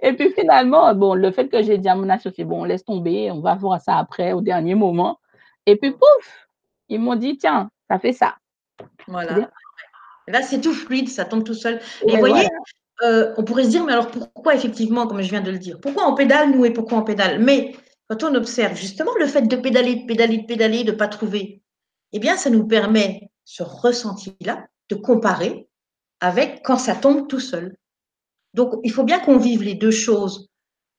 et 0.02 0.12
puis 0.12 0.30
finalement, 0.38 0.94
bon, 0.94 1.14
le 1.14 1.32
fait 1.32 1.48
que 1.48 1.62
j'ai 1.62 1.78
dit 1.78 1.88
à 1.88 1.96
mon 1.96 2.08
associé: 2.08 2.44
«Bon, 2.44 2.62
laisse 2.64 2.84
tomber, 2.84 3.30
on 3.32 3.40
va 3.40 3.56
voir 3.56 3.80
ça 3.80 3.96
après, 3.98 4.32
au 4.32 4.40
dernier 4.40 4.76
moment» 4.76 5.18
et 5.70 5.76
puis 5.76 5.92
pouf! 5.92 6.48
Ils 6.88 7.00
m'ont 7.00 7.16
dit: 7.16 7.36
«Tiens, 7.36 7.70
ça 7.90 7.98
fait 7.98 8.12
ça». 8.12 8.36
Voilà. 9.06 9.50
Là, 10.26 10.42
c'est 10.42 10.60
tout 10.60 10.72
fluide, 10.72 11.08
ça 11.08 11.24
tombe 11.24 11.44
tout 11.44 11.54
seul 11.54 11.80
et 12.06 12.12
vous 12.12 12.18
voyez, 12.18 12.46
voilà. 13.00 13.20
heu, 13.20 13.34
on 13.36 13.44
pourrait 13.44 13.64
se 13.64 13.70
dire: 13.70 13.84
«Mais 13.84 13.92
alors 13.92 14.10
pourquoi 14.10 14.54
effectivement, 14.54 15.06
comme 15.06 15.22
je 15.22 15.30
viens 15.30 15.40
de 15.40 15.50
le 15.50 15.58
dire, 15.58 15.80
pourquoi 15.80 16.06
on 16.06 16.14
pédale 16.14 16.50
nous 16.50 16.64
et 16.64 16.72
pourquoi 16.72 16.98
on 16.98 17.02
pédale?» 17.02 17.38
mais 17.40 17.74
quand 18.08 18.24
on 18.24 18.34
observe 18.34 18.74
justement 18.74 19.12
le 19.18 19.26
fait 19.26 19.42
de 19.42 19.56
pédaler, 19.56 19.96
de 19.96 20.06
pédaler, 20.06 20.38
de 20.38 20.46
pédaler, 20.46 20.84
de 20.84 20.92
pas 20.92 21.08
trouver, 21.08 21.62
eh 22.12 22.18
bien, 22.18 22.36
ça 22.36 22.48
nous 22.48 22.66
permet 22.66 23.30
ce 23.44 23.62
ressenti-là 23.62 24.66
de 24.88 24.94
comparer 24.94 25.68
avec 26.20 26.62
quand 26.64 26.78
ça 26.78 26.94
tombe 26.94 27.28
tout 27.28 27.40
seul. 27.40 27.76
Donc 28.54 28.74
il 28.82 28.92
faut 28.92 29.04
bien 29.04 29.20
qu'on 29.20 29.38
vive 29.38 29.62
les 29.62 29.74
2 29.74 29.90
choses. 29.90 30.47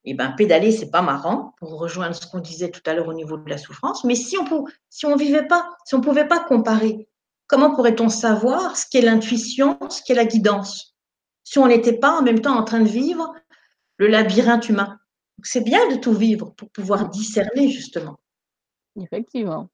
Et 0.09 0.15
ben, 0.15 0.31
pédaler, 0.31 0.71
c'est 0.71 0.89
pas 0.89 1.03
marrant, 1.03 1.53
pour 1.59 1.77
rejoindre 1.77 2.15
ce 2.15 2.25
qu'on 2.25 2.39
disait 2.39 2.71
tout 2.71 2.81
à 2.87 2.95
l'heure 2.95 3.07
au 3.07 3.13
niveau 3.13 3.37
de 3.37 3.47
la 3.47 3.59
souffrance, 3.59 4.03
mais 4.03 4.15
si 4.15 4.39
on 4.39 4.65
on 5.03 5.15
vivait 5.15 5.45
pas, 5.45 5.69
si 5.85 5.93
on 5.93 6.01
pouvait 6.01 6.27
pas 6.27 6.39
comparer, 6.39 7.07
comment 7.45 7.75
pourrait-on 7.75 8.09
savoir 8.09 8.75
ce 8.75 8.87
qu'est 8.89 9.01
l'intuition, 9.01 9.77
ce 9.87 10.01
qu'est 10.01 10.15
la 10.15 10.25
guidance? 10.25 10.95
Si 11.43 11.59
on 11.59 11.67
n'était 11.67 11.93
pas 11.93 12.17
en 12.17 12.23
même 12.23 12.41
temps 12.41 12.57
en 12.57 12.63
train 12.63 12.79
de 12.79 12.89
vivre 12.89 13.35
le 13.97 14.07
labyrinthe 14.07 14.67
humain. 14.67 14.97
C'est 15.43 15.63
bien 15.63 15.87
de 15.89 15.97
tout 15.97 16.13
vivre 16.13 16.55
pour 16.57 16.71
pouvoir 16.71 17.09
discerner 17.09 17.69
justement. 17.69 18.17
Effectivement. 18.99 19.69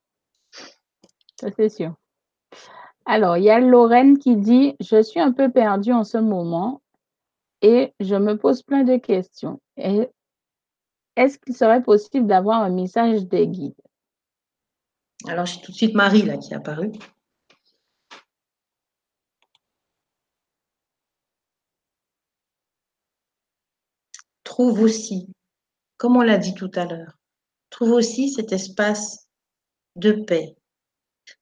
Ça, 1.39 1.47
c'est 1.55 1.69
sûr. 1.69 1.93
Alors, 3.05 3.37
il 3.37 3.45
y 3.45 3.49
a 3.49 3.61
Lorraine 3.61 4.17
qui 4.17 4.35
dit: 4.35 4.75
«Je 4.81 5.01
suis 5.01 5.21
un 5.21 5.31
peu 5.31 5.49
perdue 5.49 5.93
en 5.93 6.03
ce 6.03 6.17
moment 6.17 6.81
et 7.61 7.93
je 8.01 8.15
me 8.15 8.37
pose 8.37 8.63
plein 8.63 8.83
de 8.83 8.97
questions. 8.97 9.61
Est 9.77 10.11
est-ce 11.15 11.37
qu'il 11.39 11.55
serait 11.55 11.83
possible 11.83 12.27
d'avoir 12.27 12.61
un 12.61 12.69
message 12.69 13.25
des 13.25 13.47
guides?» 13.47 13.73
Alors 15.27 15.45
j'ai 15.45 15.61
tout 15.61 15.71
de 15.71 15.77
suite 15.77 15.95
Marie 15.95 16.21
là 16.21 16.37
qui 16.37 16.53
est 16.53 16.55
apparue. 16.55 16.91
Trouve 24.43 24.81
aussi, 24.81 25.27
comme 25.97 26.15
on 26.15 26.21
l'a 26.21 26.37
dit 26.37 26.53
tout 26.53 26.71
à 26.75 26.85
l'heure, 26.85 27.17
trouve 27.69 27.91
aussi 27.91 28.29
cet 28.29 28.53
espace 28.53 29.27
de 29.95 30.11
paix. 30.11 30.55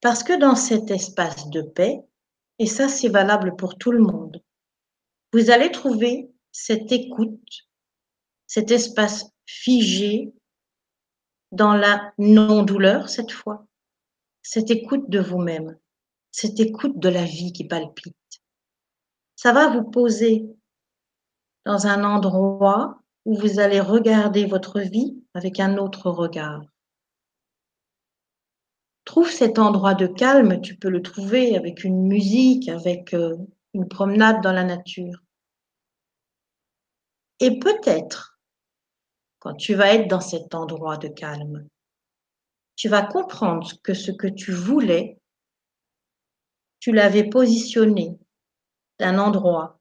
Parce 0.01 0.23
que 0.23 0.39
dans 0.39 0.55
cet 0.55 0.89
espace 0.89 1.49
de 1.49 1.61
paix, 1.61 1.99
et 2.59 2.65
ça 2.65 2.87
c'est 2.87 3.09
valable 3.09 3.55
pour 3.55 3.77
tout 3.77 3.91
le 3.91 3.99
monde, 3.99 4.41
vous 5.33 5.49
allez 5.51 5.71
trouver 5.71 6.31
cette 6.51 6.91
écoute, 6.91 7.67
cet 8.47 8.71
espace 8.71 9.32
figé 9.45 10.33
dans 11.51 11.73
la 11.75 12.11
non-douleur 12.17 13.09
cette 13.09 13.31
fois, 13.31 13.65
cette 14.41 14.71
écoute 14.71 15.09
de 15.09 15.19
vous-même, 15.19 15.77
cette 16.31 16.59
écoute 16.59 16.99
de 16.99 17.09
la 17.09 17.25
vie 17.25 17.53
qui 17.53 17.65
palpite. 17.65 18.15
Ça 19.35 19.53
va 19.53 19.69
vous 19.69 19.83
poser 19.83 20.45
dans 21.65 21.87
un 21.87 22.03
endroit 22.03 23.01
où 23.25 23.35
vous 23.35 23.59
allez 23.59 23.79
regarder 23.79 24.45
votre 24.45 24.79
vie 24.79 25.21
avec 25.33 25.59
un 25.59 25.77
autre 25.77 26.09
regard. 26.09 26.61
Trouve 29.05 29.29
cet 29.29 29.59
endroit 29.59 29.93
de 29.93 30.07
calme, 30.07 30.61
tu 30.61 30.75
peux 30.75 30.89
le 30.89 31.01
trouver 31.01 31.57
avec 31.57 31.83
une 31.83 32.07
musique, 32.07 32.69
avec, 32.69 33.13
heu, 33.13 33.37
une 33.73 33.87
promenade 33.87 34.41
dans 34.41 34.53
la 34.53 34.63
nature. 34.63 35.21
Et 37.39 37.59
peut-être, 37.59 38.32
quand 39.43 39.55
tu 39.55 39.75
vas 39.75 39.93
être 39.93 40.07
dans 40.07 40.21
cet 40.21 40.55
endroit 40.55 40.95
de 40.95 41.09
calme, 41.09 41.67
tu 42.77 42.87
vas 42.87 43.05
comprendre 43.05 43.73
que 43.83 43.93
ce 43.93 44.11
que 44.11 44.27
tu 44.27 44.53
voulais 44.53 45.19
tu 46.79 46.93
l'avais 46.93 47.29
positionné 47.29 48.17
d'un 48.99 49.19
endroit 49.19 49.79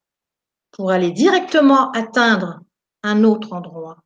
pour 0.72 0.90
aller 0.90 1.12
directement 1.12 1.92
atteindre 1.92 2.60
un 3.04 3.22
autre 3.22 3.52
endroit. 3.52 4.04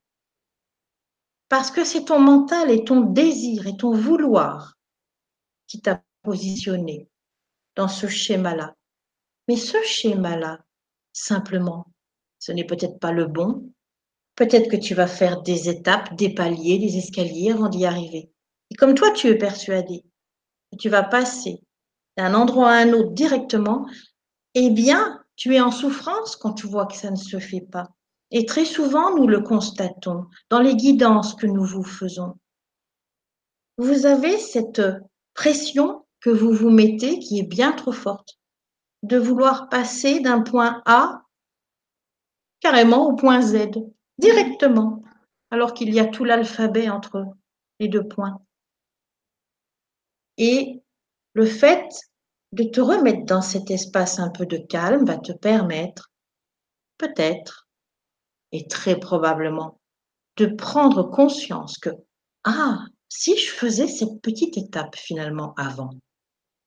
Parce 1.48 1.70
que 1.70 1.84
c'est 1.84 2.06
ton 2.06 2.20
mental 2.20 2.70
et 2.70 2.84
ton 2.84 3.00
désir 3.00 3.66
et 3.66 3.76
ton 3.78 3.92
vouloir 3.92 4.78
qui 5.66 5.80
t'a 5.80 6.02
positionné 6.22 7.08
dans 7.76 7.88
ce 7.88 8.08
schéma-là. 8.08 8.74
Mais 9.48 9.56
ce 9.56 9.76
schéma-là, 9.82 10.64
simplement, 11.12 11.86
ce 12.38 12.52
n'est 12.52 12.64
peut-être 12.64 12.98
pas 12.98 13.12
le 13.12 13.26
bon. 13.26 13.72
Peut-être 14.36 14.70
que 14.70 14.76
tu 14.76 14.94
vas 14.94 15.06
faire 15.06 15.42
des 15.42 15.68
étapes, 15.68 16.14
des 16.14 16.32
paliers, 16.32 16.78
des 16.78 16.98
escaliers 16.98 17.52
avant 17.52 17.68
d'y 17.68 17.86
arriver. 17.86 18.30
Et 18.70 18.74
comme 18.74 18.94
toi, 18.94 19.10
tu 19.10 19.28
es 19.28 19.36
persuadé 19.36 20.04
que 20.70 20.76
tu 20.76 20.88
vas 20.88 21.02
passer 21.02 21.62
d'un 22.16 22.34
endroit 22.34 22.70
à 22.70 22.82
un 22.82 22.92
autre 22.92 23.12
directement, 23.12 23.86
eh 24.54 24.70
bien, 24.70 25.22
tu 25.36 25.54
es 25.54 25.60
en 25.60 25.70
souffrance 25.70 26.36
quand 26.36 26.52
tu 26.52 26.66
vois 26.66 26.86
que 26.86 26.96
ça 26.96 27.10
ne 27.10 27.16
se 27.16 27.38
fait 27.38 27.60
pas. 27.60 27.88
Et 28.30 28.44
très 28.44 28.64
souvent, 28.64 29.14
nous 29.14 29.26
le 29.26 29.40
constatons 29.40 30.26
dans 30.50 30.60
les 30.60 30.74
guidances 30.74 31.34
que 31.34 31.46
nous 31.46 31.64
vous 31.64 31.84
faisons. 31.84 32.34
Vous 33.78 34.06
avez 34.06 34.38
cette 34.38 34.82
pression 35.34 36.04
que 36.20 36.30
vous 36.30 36.52
vous 36.52 36.70
mettez 36.70 37.18
qui 37.18 37.38
est 37.38 37.46
bien 37.46 37.72
trop 37.72 37.92
forte, 37.92 38.38
de 39.02 39.18
vouloir 39.18 39.68
passer 39.68 40.20
d'un 40.20 40.40
point 40.40 40.82
A 40.86 41.22
carrément 42.60 43.06
au 43.06 43.14
point 43.14 43.42
Z, 43.42 43.68
directement, 44.18 45.02
alors 45.50 45.74
qu'il 45.74 45.92
y 45.94 46.00
a 46.00 46.06
tout 46.06 46.24
l'alphabet 46.24 46.88
entre 46.88 47.24
les 47.80 47.88
2 47.88 48.06
points. 48.06 48.40
Et 50.38 50.82
le 51.34 51.46
fait 51.46 51.88
de 52.52 52.64
te 52.64 52.80
remettre 52.80 53.24
dans 53.24 53.42
cet 53.42 53.70
espace 53.70 54.18
un 54.18 54.30
peu 54.30 54.46
de 54.46 54.58
calme 54.58 55.04
va 55.04 55.18
te 55.18 55.32
permettre, 55.32 56.10
peut-être 56.98 57.66
et 58.52 58.66
très 58.68 58.98
probablement, 58.98 59.80
de 60.36 60.46
prendre 60.46 61.02
conscience 61.02 61.78
que: 61.78 61.90
«Ah, 62.44 62.78
si 63.08 63.36
je 63.36 63.50
faisais 63.50 63.88
cette 63.88 64.20
petite 64.22 64.56
étape 64.56 64.96
finalement 64.96 65.54
avant» 65.56 65.90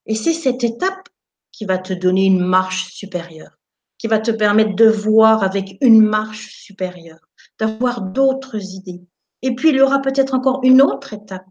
et 0.06 0.14
c'est 0.14 0.34
cette 0.34 0.64
étape 0.64 1.08
qui 1.52 1.64
va 1.66 1.78
te 1.78 1.92
donner 1.92 2.26
une 2.26 2.40
marche 2.44 2.92
supérieure, 2.92 3.56
qui 3.98 4.08
va 4.08 4.18
te 4.18 4.30
permettre 4.30 4.74
de 4.74 4.86
voir 4.86 5.42
avec 5.42 5.76
une 5.80 6.02
marche 6.02 6.48
supérieure, 6.54 7.20
d'avoir 7.60 8.02
d'autres 8.02 8.74
idées 8.74 9.02
et 9.42 9.54
puis 9.54 9.68
il 9.68 9.76
y 9.76 9.80
aura 9.80 10.00
peut-être 10.00 10.34
encore 10.34 10.60
une 10.64 10.82
autre 10.82 11.12
étape 11.12 11.46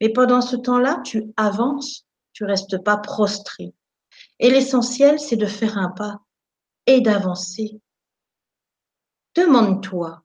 et 0.00 0.12
pendant 0.12 0.42
ce 0.42 0.56
temps-là, 0.56 1.00
tu 1.04 1.32
avances, 1.36 2.06
tu 2.32 2.44
restes 2.44 2.82
pas 2.84 2.98
prostré 2.98 3.74
et 4.38 4.50
l'essentiel, 4.50 5.18
c'est 5.18 5.36
de 5.36 5.46
faire 5.46 5.78
un 5.78 5.90
pas 5.90 6.20
et 6.86 7.00
d'avancer. 7.00 7.80
Demande-toi: 9.34 10.22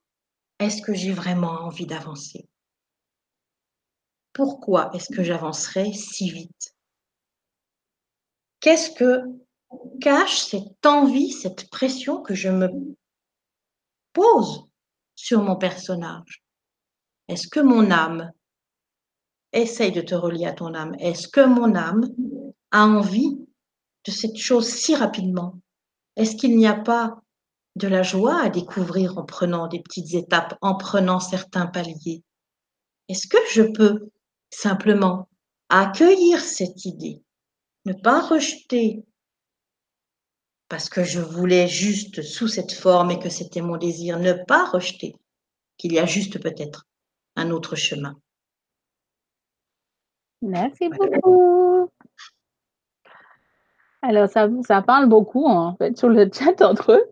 «Est-ce 0.60 0.82
que 0.82 0.94
j'ai 0.94 1.12
vraiment 1.12 1.52
envie 1.52 1.86
d'avancer?» 1.86 2.48
Pourquoi 4.34 4.91
est-ce 4.94 5.14
que 5.14 5.24
j'avancerais 5.24 5.91
si 5.91 6.30
vite? 6.30 6.76
Qu'est-ce 8.62 8.91
que 8.91 9.24
cache 9.99 10.40
cette 10.40 10.86
envie, 10.86 11.32
cette 11.32 11.70
pression 11.70 12.22
que 12.22 12.36
je 12.36 12.49
me 12.49 12.70
pose? 14.14 14.70
Sur 15.22 15.43
mon 15.43 15.56
personnage? 15.56 16.43
Est-ce 17.27 17.48
que 17.48 17.60
mon 17.60 17.91
âme 17.91 18.31
essaye 19.53 19.91
de 19.91 20.02
te 20.02 20.15
relier 20.15 20.48
à 20.48 20.53
ton 20.53 20.73
âme? 20.73 20.95
Est-ce 20.99 21.27
que 21.27 21.45
mon 21.45 21.76
âme 21.76 22.03
a 22.72 22.85
envie 22.85 23.38
de 24.06 24.11
cette 24.11 24.38
chose 24.38 24.68
si 24.68 24.95
rapidement? 24.95 25.60
Est-ce 26.15 26.35
qu'il 26.35 26.57
n'y 26.57 26.68
a 26.68 26.76
pas 26.76 27.22
de 27.76 27.88
la 27.88 28.02
joie 28.02 28.41
à 28.41 28.49
découvrir 28.49 29.18
en 29.18 29.23
prenant 29.23 29.68
des 29.68 29.81
petites 29.81 30.14
étapes, 30.15 30.57
en 30.61 30.76
prenant 30.76 31.19
certains 31.19 31.68
paliers? 31.68 32.23
Est-ce 33.07 33.27
que 33.27 33.38
je 33.52 33.61
peux 33.61 34.10
simplement 34.49 35.30
accueillir 35.69 36.39
cette 36.41 36.84
idée, 36.85 37.22
ne 37.85 37.93
pas 37.93 38.22
rejeter 38.22 39.06
parce 40.72 40.88
que 40.88 41.03
je 41.03 41.19
voulais 41.19 41.68
juste 41.68 42.22
sous 42.22 42.48
cette 42.48 42.72
forme 42.72 43.11
et 43.11 43.19
que 43.19 43.27
c'était 43.27 43.60
mon 43.60 43.76
désir, 43.76 44.18
ne 44.19 44.31
pas 44.31 44.64
rejeter 44.64 45.18
qu'il 45.77 45.91
y 45.91 45.99
a 45.99 46.06
juste 46.06 46.41
peut-être 46.41 46.88
un 47.35 47.52
autre 47.52 47.76
chemin? 47.76 48.15
Merci 50.41 50.89
Voilà. 50.95 51.18
beaucoup. 51.18 51.89
Alors 54.02 54.30
ça 54.30 54.48
ça 54.65 54.81
parle 54.81 55.10
beaucoup 55.10 55.45
en 55.45 55.76
fait 55.76 55.98
sur 55.98 56.07
le 56.07 56.30
chat 56.34 56.61
entre 56.61 56.93
eux. 56.93 57.06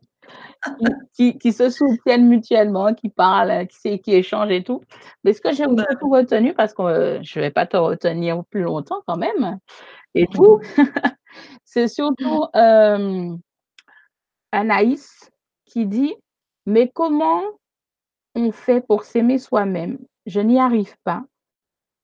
qui, 1.14 1.38
qui, 1.38 1.54
se 1.54 1.70
soutiennent 1.70 2.28
mutuellement, 2.28 2.94
qui 2.94 3.08
parlent, 3.08 3.66
qui, 3.68 4.00
qui 4.02 4.14
échangent 4.14 4.52
et 4.52 4.62
tout. 4.62 4.82
Mais 5.24 5.32
ce 5.32 5.40
que 5.40 5.54
j'ai 5.54 5.66
beaucoup 5.66 6.10
retenu, 6.12 6.54
parce 6.54 6.74
que 6.74 6.82
euh, 6.82 7.20
je 7.24 7.40
ne 7.40 7.46
vais 7.46 7.52
pas 7.52 7.66
te 7.66 7.78
retenir 7.78 8.44
plus 8.50 8.64
longtemps 8.64 9.02
quand 9.08 9.16
même, 9.16 9.60
et 10.16 10.28
tout, 10.28 10.60
c'est 11.64 11.88
surtout 11.88 12.44
euh, 12.58 13.38
Anaïs 14.52 15.30
qui 15.66 15.86
dit, 15.86 16.16
mais 16.66 16.90
comment 16.94 17.44
on 18.36 18.52
fait 18.52 18.82
pour 18.82 19.04
s'aimer 19.04 19.38
soi-même? 19.38 20.00
Je 20.26 20.40
n'y 20.40 20.60
arrive 20.60 20.96
pas. 21.04 21.24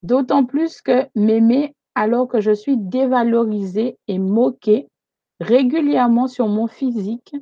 D'autant 0.04 0.46
plus 0.46 0.82
que 0.82 1.08
m'aimer 1.16 1.74
alors 1.96 2.28
que 2.28 2.42
je 2.42 2.52
suis 2.52 2.78
dévalorisée 2.78 3.98
et 4.08 4.20
moquée 4.20 4.88
régulièrement 5.40 6.28
sur 6.28 6.48
mon 6.48 6.68
physique 6.68 7.36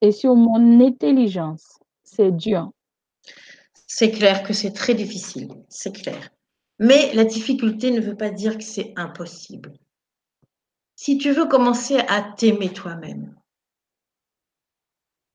et 0.00 0.12
sur 0.12 0.34
mon 0.34 0.80
intelligence. 0.80 1.78
C'est 2.02 2.32
dur. 2.32 2.70
C'est 3.86 4.10
clair 4.10 4.42
que 4.42 4.52
c'est 4.52 4.72
très 4.72 4.94
difficile, 4.94 5.48
c'est 5.68 5.94
clair. 5.94 6.30
Mais 6.78 7.12
la 7.14 7.24
difficulté 7.24 7.90
ne 7.90 8.00
veut 8.00 8.16
pas 8.16 8.30
dire 8.30 8.56
que 8.56 8.64
c'est 8.64 8.92
impossible. 8.96 9.72
Si 10.96 11.18
tu 11.18 11.32
veux 11.32 11.46
commencer 11.46 11.98
à 12.08 12.22
t'aimer 12.22 12.72
toi-même, 12.72 13.34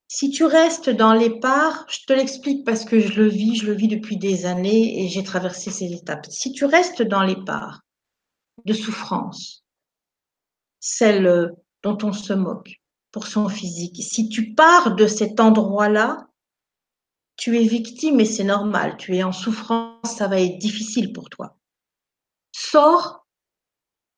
si 0.07 0.29
tu 0.29 0.43
restes 0.43 0.89
dans 0.89 1.13
les 1.13 1.39
parts, 1.39 1.85
je 1.89 2.05
te 2.05 2.13
l'explique 2.13 2.63
parce 2.63 2.85
que 2.85 2.99
je 2.99 3.13
le 3.21 3.27
vis, 3.27 3.55
je 3.55 3.65
le 3.65 3.73
vis 3.73 3.87
depuis 3.87 4.17
des 4.17 4.45
années 4.45 5.03
et 5.03 5.09
j'ai 5.09 5.23
traversé 5.23 5.71
ces 5.71 5.91
étapes. 5.93 6.27
Si 6.29 6.51
tu 6.51 6.65
restes 6.65 7.01
dans 7.01 7.23
les 7.23 7.43
parts 7.43 7.81
de 8.65 8.73
souffrance, 8.73 9.65
celles 10.79 11.51
dont 11.83 11.97
on 12.03 12.13
se 12.13 12.33
moque 12.33 12.81
pour 13.11 13.27
son 13.27 13.49
physique, 13.49 14.01
si 14.03 14.29
tu 14.29 14.53
pars 14.53 14.95
de 14.95 15.07
cet 15.07 15.39
endroit-là, 15.39 16.27
tu 17.37 17.57
es 17.59 17.63
victime 17.63 18.19
et 18.19 18.25
c'est 18.25 18.43
normal, 18.43 18.97
tu 18.97 19.15
es 19.15 19.23
en 19.23 19.31
souffrance, 19.31 20.15
ça 20.15 20.27
va 20.27 20.39
être 20.39 20.57
difficile 20.57 21.13
pour 21.13 21.29
toi. 21.29 21.57
Sors 22.51 23.25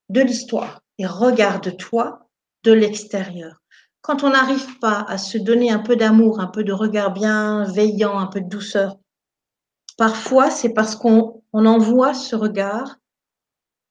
de 0.09 0.21
l'histoire 0.21 0.81
et 0.97 1.07
regarde-toi 1.07 2.29
de 2.63 2.71
l'extérieur 2.73 3.61
quand 4.07 4.23
on 4.23 4.29
n'arrive 4.29 4.79
pas 4.79 5.05
à 5.09 5.17
se 5.17 5.37
donner 5.37 5.69
un 5.69 5.79
peu 5.79 5.97
d'amour, 5.97 6.39
un 6.39 6.47
peu 6.47 6.63
de 6.63 6.71
regard 6.71 7.11
bienveillant, 7.11 8.17
un 8.17 8.27
peu 8.27 8.39
de 8.39 8.47
douceur, 8.47 8.95
parfois 9.97 10.49
c'est 10.49 10.73
parce 10.73 10.95
qu'on 10.95 11.41
envoie 11.51 12.13
ce 12.13 12.37
regard, 12.37 12.99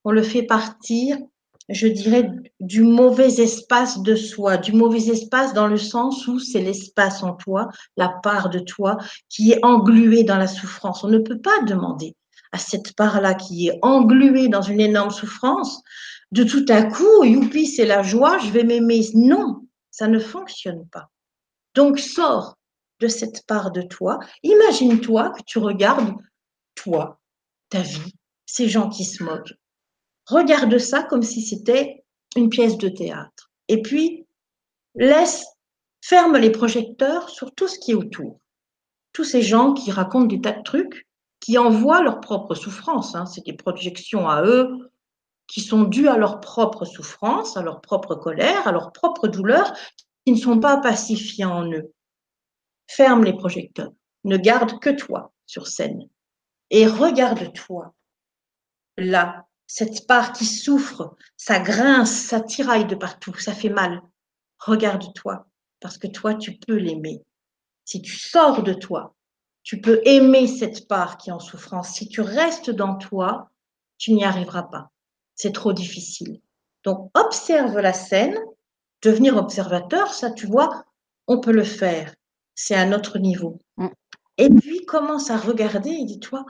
on 0.05 0.13
le 0.13 0.23
fait 0.23 0.43
partir, 0.43 1.19
je 1.69 1.87
dirais, 1.87 2.31
du 2.61 2.83
mauvais 2.83 3.41
espace 3.41 4.01
de 4.01 4.15
soi, 4.15 4.57
du 4.57 4.73
mauvais 4.73 5.07
espace 5.09 5.53
dans 5.53 5.67
le 5.67 5.77
sens 5.77 6.27
où 6.27 6.39
c'est 6.39 6.63
l'espace 6.63 7.23
en 7.23 7.35
toi, 7.35 7.69
la 7.99 8.09
part 8.09 8.49
de 8.49 8.61
toi 8.61 8.97
qui 9.29 9.53
est 9.53 9.63
engluée 9.63 10.25
dans 10.25 10.39
la 10.39 10.47
souffrance. 10.47 11.05
On 11.05 11.09
ne 11.09 11.19
peut 11.19 11.41
pas 11.41 11.61
demander 11.67 12.15
à 12.53 12.59
cette 12.59 12.95
part-là 12.97 13.35
qui 13.35 13.69
est 13.69 13.79
engluée 13.83 14.49
dans 14.49 14.63
une 14.63 14.81
énorme 14.81 15.11
souffrance, 15.11 15.83
de 16.33 16.43
tout 16.43 16.65
à 16.71 16.85
coup, 16.85 17.23
youpi, 17.23 17.67
c'est 17.67 17.85
la 17.85 18.03
joie, 18.03 18.39
je 18.39 18.51
vais 18.51 18.65
m'aimer. 18.65 19.07
Non, 19.15 19.66
ça 19.97 20.09
ne 20.09 20.19
fonctionne 20.19 20.87
pas. 20.89 21.09
Donc 21.75 21.99
sors 21.99 22.59
de 23.01 23.09
cette 23.09 23.47
part 23.47 23.71
de 23.71 23.81
toi. 23.81 24.19
Imagine-toi 24.43 25.31
que 25.31 25.43
tu 25.47 25.59
regardes 25.59 26.15
toi, 26.75 27.19
ta 27.71 27.81
vie, 27.81 28.13
ces 28.45 28.69
gens 28.69 28.91
qui 28.91 29.07
se 29.07 29.23
moquent. 29.23 29.55
Regarde 30.27 30.77
ça 30.77 31.03
comme 31.03 31.23
si 31.23 31.41
c'était 31.41 32.05
une 32.37 32.51
pièce 32.51 32.77
de 32.77 32.91
théâtre. 32.91 33.51
Et 33.69 33.81
puis, 33.81 34.27
laisse, 34.95 35.47
ferme 36.03 36.37
les 36.37 36.51
projecteurs 36.51 37.31
sur 37.31 37.55
tout 37.55 37.67
ce 37.67 37.79
qui 37.79 37.93
est 37.93 37.95
autour. 37.95 38.39
Tous 39.15 39.25
ces 39.25 39.41
gens 39.41 39.73
qui 39.73 39.91
racontent 39.91 40.27
des 40.27 40.43
tas 40.43 40.53
de 40.53 40.63
trucs, 40.63 41.07
qui 41.41 41.57
envoient 41.57 42.03
leur 42.03 42.21
propre 42.21 42.55
souffrance. 42.55 43.15
Hein. 43.15 43.25
C'est 43.25 43.47
des 43.47 43.55
projections 43.55 44.29
à 44.29 44.43
eux, 44.43 44.91
qui 45.47 45.61
sont 45.61 45.85
dus 45.85 46.09
à 46.09 46.17
leur 46.17 46.41
propre 46.41 46.85
souffrance, 46.85 47.57
à 47.57 47.63
leur 47.63 47.81
propre 47.81 48.15
colère, 48.15 48.67
à 48.67 48.73
leur 48.73 48.93
propre 48.93 49.29
douleur, 49.29 49.73
qui 50.25 50.33
ne 50.33 50.39
sont 50.39 50.59
pas 50.59 50.79
pacifiés 50.79 51.45
en 51.45 51.71
eux. 51.71 51.93
Ferme 52.89 53.25
les 53.25 53.33
projecteurs, 53.33 53.93
ne 54.25 54.37
garde 54.37 54.79
que 54.81 54.91
toi 54.91 55.33
sur 55.47 55.67
scène 55.67 56.09
et 56.71 56.87
regarde-toi 56.87 57.95
là, 58.99 59.47
cette 59.67 60.07
part 60.07 60.33
qui 60.33 60.45
souffre, 60.45 61.17
ça 61.37 61.59
grince, 61.59 62.11
ça 62.11 62.41
tiraille 62.41 62.87
de 62.87 62.95
partout, 62.95 63.35
ça 63.35 63.53
fait 63.53 63.69
mal. 63.69 64.01
Regarde-toi, 64.59 65.47
parce 65.81 65.99
que 65.99 66.07
toi, 66.07 66.35
tu 66.35 66.57
peux 66.57 66.77
l'aimer. 66.77 67.23
Si 67.85 68.01
tu 68.01 68.17
sors 68.17 68.63
de 68.63 68.73
toi, 68.73 69.15
tu 69.63 69.81
peux 69.81 70.01
aimer 70.05 70.47
cette 70.47 70.89
part 70.89 71.19
qui 71.19 71.31
est 71.31 71.33
en 71.33 71.41
souffrance. 71.41 71.91
Si 71.91 72.09
tu 72.09 72.21
restes 72.21 72.71
dans 72.71 72.97
toi, 72.97 73.51
tu 73.99 74.13
n'y 74.13 74.25
arriveras 74.25 74.65
pas 74.65 74.91
c'est 75.37 75.53
trop 75.53 75.73
difficile. 75.73 76.41
Donc, 76.85 77.11
observe 77.15 77.79
la 77.79 77.93
scène, 77.93 78.39
devenir 79.03 79.37
observateur, 79.37 80.13
ça, 80.13 80.31
tu 80.31 80.47
vois, 80.47 80.85
on 81.29 81.41
peut 81.41 81.53
le 81.53 81.65
faire. 81.65 82.15
C'est 82.55 82.75
à 82.75 82.87
notre 82.87 83.19
niveau. 83.19 83.59
Mm. 83.77 83.89
Et 84.39 84.49
puis, 84.51 84.85
commence 84.87 85.31
à 85.31 85.37
regarder 85.37 85.91
et 85.91 86.05
dis-toi, 86.05 86.45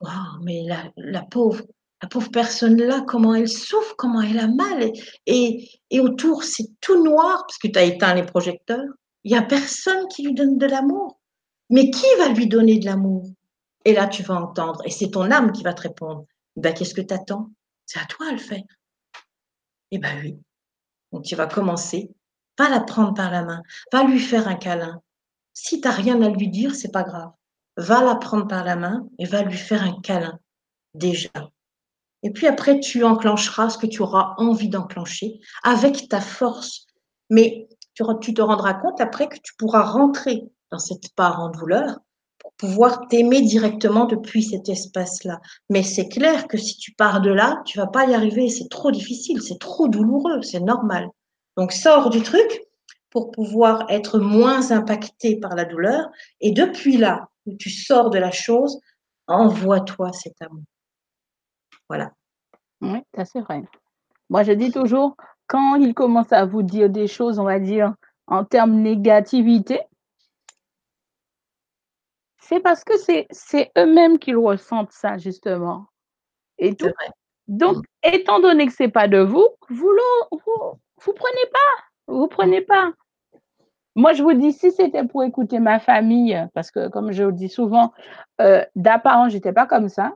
waouh, 0.00 0.42
mais 0.42 0.64
la, 0.96 1.22
pauvre, 1.22 1.64
la 2.02 2.08
pauvre 2.08 2.30
personne-là, 2.30 3.02
comment 3.06 3.34
elle 3.34 3.48
souffre, 3.48 3.94
comment 3.96 4.22
elle 4.22 4.38
a 4.38 4.48
mal. 4.48 4.90
Et, 5.26 5.68
et 5.90 6.00
autour, 6.00 6.44
c'est 6.44 6.68
tout 6.80 7.02
noir 7.04 7.44
parce 7.46 7.58
que 7.58 7.68
tu 7.68 7.78
as 7.78 7.84
éteint 7.84 8.14
les 8.14 8.24
projecteurs. 8.24 8.86
Il 9.24 9.32
n'y 9.32 9.38
a 9.38 9.42
personne 9.42 10.08
qui 10.08 10.22
lui 10.22 10.34
donne 10.34 10.58
de 10.58 10.66
l'amour. 10.66 11.18
Mais 11.70 11.90
qui 11.90 12.06
va 12.18 12.28
lui 12.28 12.46
donner 12.46 12.78
de 12.78 12.86
l'amour? 12.86 13.26
Et 13.84 13.92
là, 13.92 14.06
tu 14.06 14.22
vas 14.22 14.40
entendre, 14.40 14.82
et 14.84 14.90
c'est 14.90 15.10
ton 15.10 15.30
âme 15.30 15.52
qui 15.52 15.62
va 15.62 15.74
te 15.74 15.82
répondre. 15.82 16.24
Ben, 16.56 16.74
qu'est-ce 16.74 16.94
que 16.94 17.00
tu 17.00 17.14
attends 17.14 17.50
c'est 17.88 17.98
à 17.98 18.04
toi 18.04 18.26
de 18.26 18.32
le 18.32 18.38
faire. 18.38 18.62
Eh 19.90 19.98
bien 19.98 20.20
oui. 20.20 20.38
Donc 21.10 21.24
tu 21.24 21.34
vas 21.34 21.46
commencer, 21.46 22.10
pas 22.54 22.68
la 22.68 22.80
prendre 22.80 23.14
par 23.14 23.30
la 23.30 23.42
main, 23.42 23.62
va 23.92 24.04
lui 24.04 24.20
faire 24.20 24.46
un 24.46 24.56
câlin. 24.56 25.00
Si 25.54 25.80
tu 25.80 25.88
n'as 25.88 25.94
rien 25.94 26.20
à 26.20 26.28
lui 26.28 26.48
dire, 26.48 26.74
c'est 26.74 26.92
pas 26.92 27.02
grave. 27.02 27.32
Va 27.78 28.04
la 28.04 28.16
prendre 28.16 28.46
par 28.46 28.62
la 28.62 28.76
main 28.76 29.08
et 29.18 29.24
va 29.24 29.42
lui 29.42 29.56
faire 29.56 29.82
un 29.82 29.98
câlin, 30.02 30.38
déjà. 30.92 31.30
Et 32.22 32.30
puis 32.30 32.46
après, 32.46 32.78
tu 32.78 33.04
enclencheras 33.04 33.70
ce 33.70 33.78
que 33.78 33.86
tu 33.86 34.02
auras 34.02 34.34
envie 34.36 34.68
d'enclencher 34.68 35.40
avec 35.62 36.08
ta 36.08 36.20
force. 36.20 36.86
Mais 37.30 37.68
tu 38.20 38.34
te 38.34 38.42
rendras 38.42 38.74
compte 38.74 39.00
après 39.00 39.28
que 39.28 39.38
tu 39.42 39.54
pourras 39.56 39.82
rentrer 39.82 40.42
dans 40.70 40.78
cette 40.78 41.14
part 41.14 41.40
en 41.40 41.48
douleur 41.48 41.98
pouvoir 42.58 43.06
t'aimer 43.08 43.40
directement 43.40 44.04
depuis 44.04 44.42
cet 44.42 44.68
espace-là. 44.68 45.40
Mais 45.70 45.82
c'est 45.82 46.08
clair 46.08 46.48
que 46.48 46.58
si 46.58 46.76
tu 46.76 46.92
pars 46.92 47.20
de 47.20 47.30
là, 47.30 47.62
tu 47.64 47.78
vas 47.78 47.86
pas 47.86 48.06
y 48.06 48.14
arriver. 48.14 48.48
C'est 48.48 48.68
trop 48.68 48.90
difficile, 48.90 49.40
c'est 49.40 49.58
trop 49.58 49.88
douloureux, 49.88 50.42
c'est 50.42 50.60
normal. 50.60 51.08
Donc 51.56 51.72
sors 51.72 52.10
du 52.10 52.22
truc 52.22 52.62
pour 53.10 53.30
pouvoir 53.30 53.86
être 53.88 54.18
moins 54.18 54.70
impacté 54.72 55.38
par 55.40 55.54
la 55.54 55.64
douleur. 55.64 56.08
Et 56.40 56.52
depuis 56.52 56.96
là 56.96 57.28
où 57.46 57.54
tu 57.54 57.70
sors 57.70 58.10
de 58.10 58.18
la 58.18 58.32
chose, 58.32 58.80
envoie-toi 59.28 60.12
cet 60.12 60.34
amour. 60.42 60.64
Voilà. 61.88 62.12
Oui, 62.80 62.98
ça 63.14 63.24
c'est 63.24 63.40
vrai. 63.40 63.62
Moi, 64.30 64.42
je 64.42 64.52
dis 64.52 64.70
toujours, 64.70 65.16
quand 65.46 65.76
il 65.76 65.94
commence 65.94 66.32
à 66.32 66.44
vous 66.44 66.62
dire 66.62 66.90
des 66.90 67.06
choses, 67.06 67.38
on 67.38 67.44
va 67.44 67.58
dire, 67.58 67.94
en 68.26 68.44
termes 68.44 68.74
négativité, 68.82 69.80
c'est 72.40 72.60
parce 72.60 72.84
que 72.84 72.94
c'est 72.96 73.70
eux-mêmes 73.76 74.18
qui 74.18 74.34
ressentent 74.34 74.92
ça, 74.92 75.18
justement. 75.18 75.86
Et 76.58 76.74
tout. 76.74 76.90
Donc, 77.48 77.76
mmh. 77.76 77.82
étant 78.14 78.40
donné 78.40 78.66
que 78.66 78.72
ce 78.72 78.84
n'est 78.84 78.90
pas 78.90 79.08
de 79.08 79.18
vous, 79.18 79.46
vous 79.68 79.90
ne 79.90 80.38
vous, 80.38 81.12
prenez 81.14 81.46
pas. 81.52 81.84
Vous 82.06 82.28
prenez 82.28 82.60
pas. 82.60 82.92
Moi, 83.96 84.12
je 84.12 84.22
vous 84.22 84.34
dis, 84.34 84.52
si 84.52 84.70
c'était 84.70 85.04
pour 85.04 85.24
écouter 85.24 85.58
ma 85.58 85.80
famille, 85.80 86.46
parce 86.54 86.70
que 86.70 86.88
comme 86.88 87.10
je 87.10 87.24
vous 87.24 87.32
dis 87.32 87.48
souvent, 87.48 87.92
euh, 88.40 88.64
d'apparence, 88.76 89.32
je 89.32 89.36
n'étais 89.36 89.52
pas 89.52 89.66
comme 89.66 89.88
ça. 89.88 90.14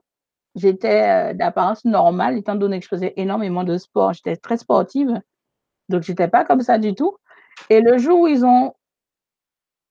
J'étais 0.54 1.30
euh, 1.30 1.34
d'apparence 1.34 1.84
normale, 1.84 2.36
étant 2.36 2.54
donné 2.54 2.78
que 2.78 2.84
je 2.84 2.88
faisais 2.88 3.14
énormément 3.16 3.64
de 3.64 3.78
sport. 3.78 4.12
J'étais 4.12 4.36
très 4.36 4.58
sportive. 4.58 5.20
Donc, 5.88 6.02
je 6.02 6.12
n'étais 6.12 6.28
pas 6.28 6.44
comme 6.44 6.60
ça 6.60 6.78
du 6.78 6.94
tout. 6.94 7.16
Et 7.70 7.80
le 7.80 7.98
jour 7.98 8.20
où 8.20 8.28
ils 8.28 8.44
ont 8.44 8.74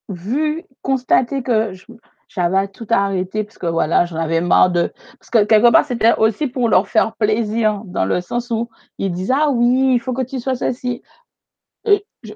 vu, 0.09 0.63
constaté 0.81 1.41
que 1.41 1.73
je, 1.73 1.85
j'avais 2.33 2.67
tout 2.69 2.87
arrêté 2.89 3.43
parce 3.43 3.57
que 3.57 3.67
voilà, 3.67 4.05
j'en 4.05 4.15
avais 4.15 4.39
marre 4.41 4.69
de. 4.69 4.93
Parce 5.19 5.29
que 5.29 5.43
quelque 5.43 5.69
part, 5.69 5.85
c'était 5.85 6.15
aussi 6.17 6.47
pour 6.47 6.69
leur 6.69 6.87
faire 6.87 7.13
plaisir, 7.15 7.81
dans 7.85 8.05
le 8.05 8.21
sens 8.21 8.51
où 8.51 8.69
ils 8.97 9.11
disaient 9.11 9.33
Ah 9.35 9.49
oui, 9.49 9.95
il 9.95 9.99
faut 9.99 10.13
que 10.13 10.21
tu 10.21 10.39
sois 10.39 10.55
ceci. 10.55 11.01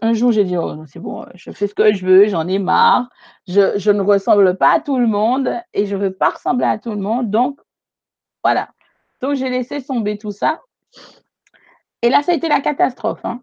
Un 0.01 0.13
jour, 0.13 0.31
j'ai 0.31 0.43
dit 0.43 0.57
Oh, 0.57 0.83
c'est 0.87 0.99
bon, 0.99 1.25
je 1.35 1.51
fais 1.51 1.67
ce 1.67 1.75
que 1.75 1.93
je 1.93 2.05
veux, 2.05 2.27
j'en 2.27 2.47
ai 2.47 2.59
marre. 2.59 3.07
Je, 3.47 3.77
je, 3.77 3.91
ne 3.91 4.01
ressemble 4.01 4.57
pas 4.57 4.73
à 4.73 4.79
tout 4.81 4.97
le 4.99 5.07
monde 5.07 5.53
et 5.73 5.85
je 5.85 5.95
ne 5.95 6.01
veux 6.01 6.13
pas 6.13 6.31
ressembler 6.31 6.65
à 6.65 6.77
tout 6.77 6.91
le 6.91 6.97
monde. 6.97 7.29
Donc, 7.29 7.61
voilà. 8.43 8.69
Donc, 9.21 9.35
j'ai 9.35 9.49
laissé 9.49 9.81
tomber 9.81 10.17
tout 10.17 10.31
ça. 10.31 10.59
Et 12.01 12.09
là, 12.09 12.21
ça 12.21 12.33
a 12.33 12.35
été 12.35 12.49
la 12.49 12.59
catastrophe. 12.61 13.23
Hein. 13.23 13.39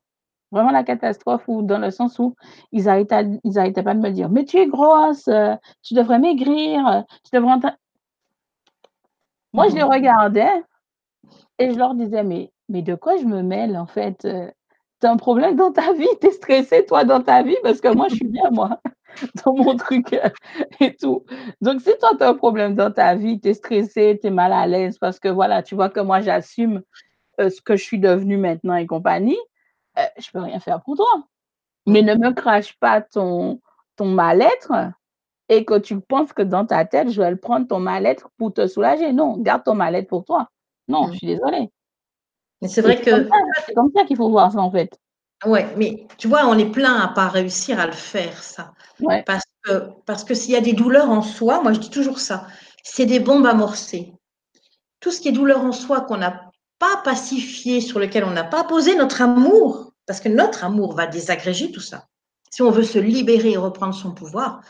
Vraiment 0.52 0.70
la 0.72 0.84
catastrophe 0.84 1.44
ou 1.48 1.62
dans 1.62 1.78
le 1.78 1.90
sens 1.90 2.18
où 2.20 2.36
ils 2.72 2.88
arrêtaient 2.88 3.26
ils 3.44 3.58
arrêtaient 3.58 3.82
pas 3.82 3.94
de 3.94 4.00
me 4.00 4.10
dire: 4.10 4.30
«Mais 4.30 4.44
tu 4.44 4.58
es 4.58 4.66
grosse, 4.68 5.28
heu, 5.28 5.56
tu 5.82 5.94
devrais 5.94 6.18
maigrir, 6.20 6.86
heu, 6.88 7.02
tu 7.24 7.36
devrais 7.36 7.52
entrer» 7.54 7.72
moi, 9.52 9.68
je 9.68 9.74
les 9.74 9.82
regardais 9.82 10.62
et 11.58 11.72
je 11.72 11.78
leur 11.78 11.94
disais: 11.94 12.22
«Mais 12.24 12.52
mais 12.68 12.82
de 12.82 12.94
quoi 12.94 13.16
je 13.18 13.24
me 13.24 13.42
mêle 13.42 13.76
en 13.76 13.86
fait, 13.86 14.24
heu? 14.24 14.50
Tu 15.00 15.06
as 15.06 15.10
un 15.12 15.16
problème 15.16 15.56
dans 15.56 15.72
ta 15.72 15.92
vie? 15.92 16.08
Tu 16.20 16.28
es 16.28 16.30
stressée 16.32 16.86
toi 16.86 17.04
dans 17.04 17.22
ta 17.22 17.42
vie? 17.42 17.56
Parce 17.62 17.80
que 17.80 17.88
moi 17.88 18.08
je 18.08 18.14
suis 18.16 18.28
bien 18.28 18.50
moi, 18.50 18.80
dans 19.44 19.54
mon 19.54 19.76
truc, 19.76 20.14
et 20.80 20.96
tout. 20.96 21.24
Donc 21.60 21.80
si 21.82 21.90
toi 22.00 22.10
tu 22.18 22.24
as 22.24 22.30
un 22.30 22.34
problème 22.34 22.74
dans 22.74 22.92
ta 22.92 23.14
vie, 23.14 23.40
tu 23.40 23.48
es 23.48 23.54
stressée, 23.54 24.18
tu 24.20 24.28
es 24.28 24.30
mal 24.30 24.52
à 24.52 24.66
l'aise 24.66 24.98
parce 24.98 25.20
que 25.20 25.28
voilà, 25.28 25.62
tu 25.62 25.74
vois 25.74 25.90
que 25.90 26.00
moi 26.00 26.20
j'assume, 26.20 26.82
ce 27.38 27.60
que 27.62 27.76
je 27.76 27.82
suis 27.84 27.98
devenue 28.00 28.38
maintenant 28.38 28.76
et 28.76 28.86
compagnie, 28.86 29.38
heu, 29.98 30.02
je 30.18 30.30
peux 30.32 30.40
rien 30.40 30.60
faire 30.60 30.82
pour 30.82 30.96
toi. 30.96 31.06
Mais 31.86 32.02
ne 32.02 32.14
Mmh. 32.14 32.18
me 32.18 32.32
crache 32.34 32.78
pas 32.80 33.00
ton 33.02 33.60
ton 33.96 34.06
mal-être 34.06 34.72
et 35.50 35.64
que 35.66 35.78
tu 35.78 36.00
penses 36.00 36.32
que 36.34 36.42
dans 36.42 36.66
ta 36.66 36.84
tête, 36.86 37.10
je 37.10 37.22
vais 37.22 37.30
le 37.30 37.36
prendre 37.38 37.66
ton 37.68 37.80
mal-être 37.80 38.30
pour 38.38 38.52
te 38.54 38.66
soulager. 38.68 39.12
Non, 39.12 39.38
garde 39.38 39.64
ton 39.64 39.74
mal-être 39.74 40.08
pour 40.08 40.24
toi. 40.24 40.48
Non, 40.88 41.08
je 41.08 41.12
Mmh. 41.12 41.16
suis 41.18 41.26
désolée». 41.28 41.70
Mais 42.62 42.68
c'est 42.68 42.82
vrai 42.82 42.96
que 43.00 43.10
c'est 43.66 43.74
comme 43.74 43.90
ça 43.96 44.04
qu'il 44.04 44.16
faut 44.16 44.30
voir 44.30 44.52
ça 44.52 44.60
en 44.60 44.70
fait. 44.70 44.98
ouais, 45.46 45.66
mais 45.76 46.06
tu 46.18 46.28
vois, 46.28 46.46
on 46.46 46.56
est 46.58 46.70
plein 46.70 46.96
à 47.00 47.08
pas 47.08 47.28
réussir 47.28 47.80
à 47.80 47.86
le 47.86 47.92
faire 47.92 48.42
ça. 48.42 48.72
Ouais. 49.00 49.22
Parce 49.26 49.44
que 49.64 49.90
parce 50.06 50.24
que 50.24 50.34
s'il 50.34 50.52
y 50.52 50.56
a 50.56 50.60
des 50.60 50.72
douleurs 50.74 51.10
en 51.10 51.22
soi, 51.22 51.62
moi 51.62 51.72
je 51.72 51.80
dis 51.80 51.90
toujours 51.90 52.20
ça, 52.20 52.46
c'est 52.84 53.06
des 53.06 53.20
bombes 53.20 53.46
amorcées. 53.46 54.12
Tout 55.00 55.12
ce 55.12 55.20
qui 55.22 55.28
est 55.30 55.32
douleur 55.32 55.64
en 55.64 55.72
soi 55.72 56.02
qu'on 56.02 56.18
n'a 56.18 56.51
pas 56.82 56.98
pacifié, 57.04 57.80
sur 57.80 58.00
lequel 58.00 58.24
on 58.24 58.32
n'a 58.32 58.42
pas 58.42 58.64
posé 58.64 58.96
notre 58.96 59.22
amour, 59.22 59.92
parce 60.04 60.18
que 60.18 60.28
notre 60.28 60.64
amour 60.64 60.96
va 60.96 61.06
désagréger 61.06 61.70
tout 61.70 61.80
ça. 61.80 62.08
Si 62.50 62.60
on 62.60 62.72
veut 62.72 62.82
se 62.82 62.98
libérer 62.98 63.52
et 63.52 63.56
reprendre 63.56 63.94
son 63.94 64.12
pouvoir, 64.12 64.62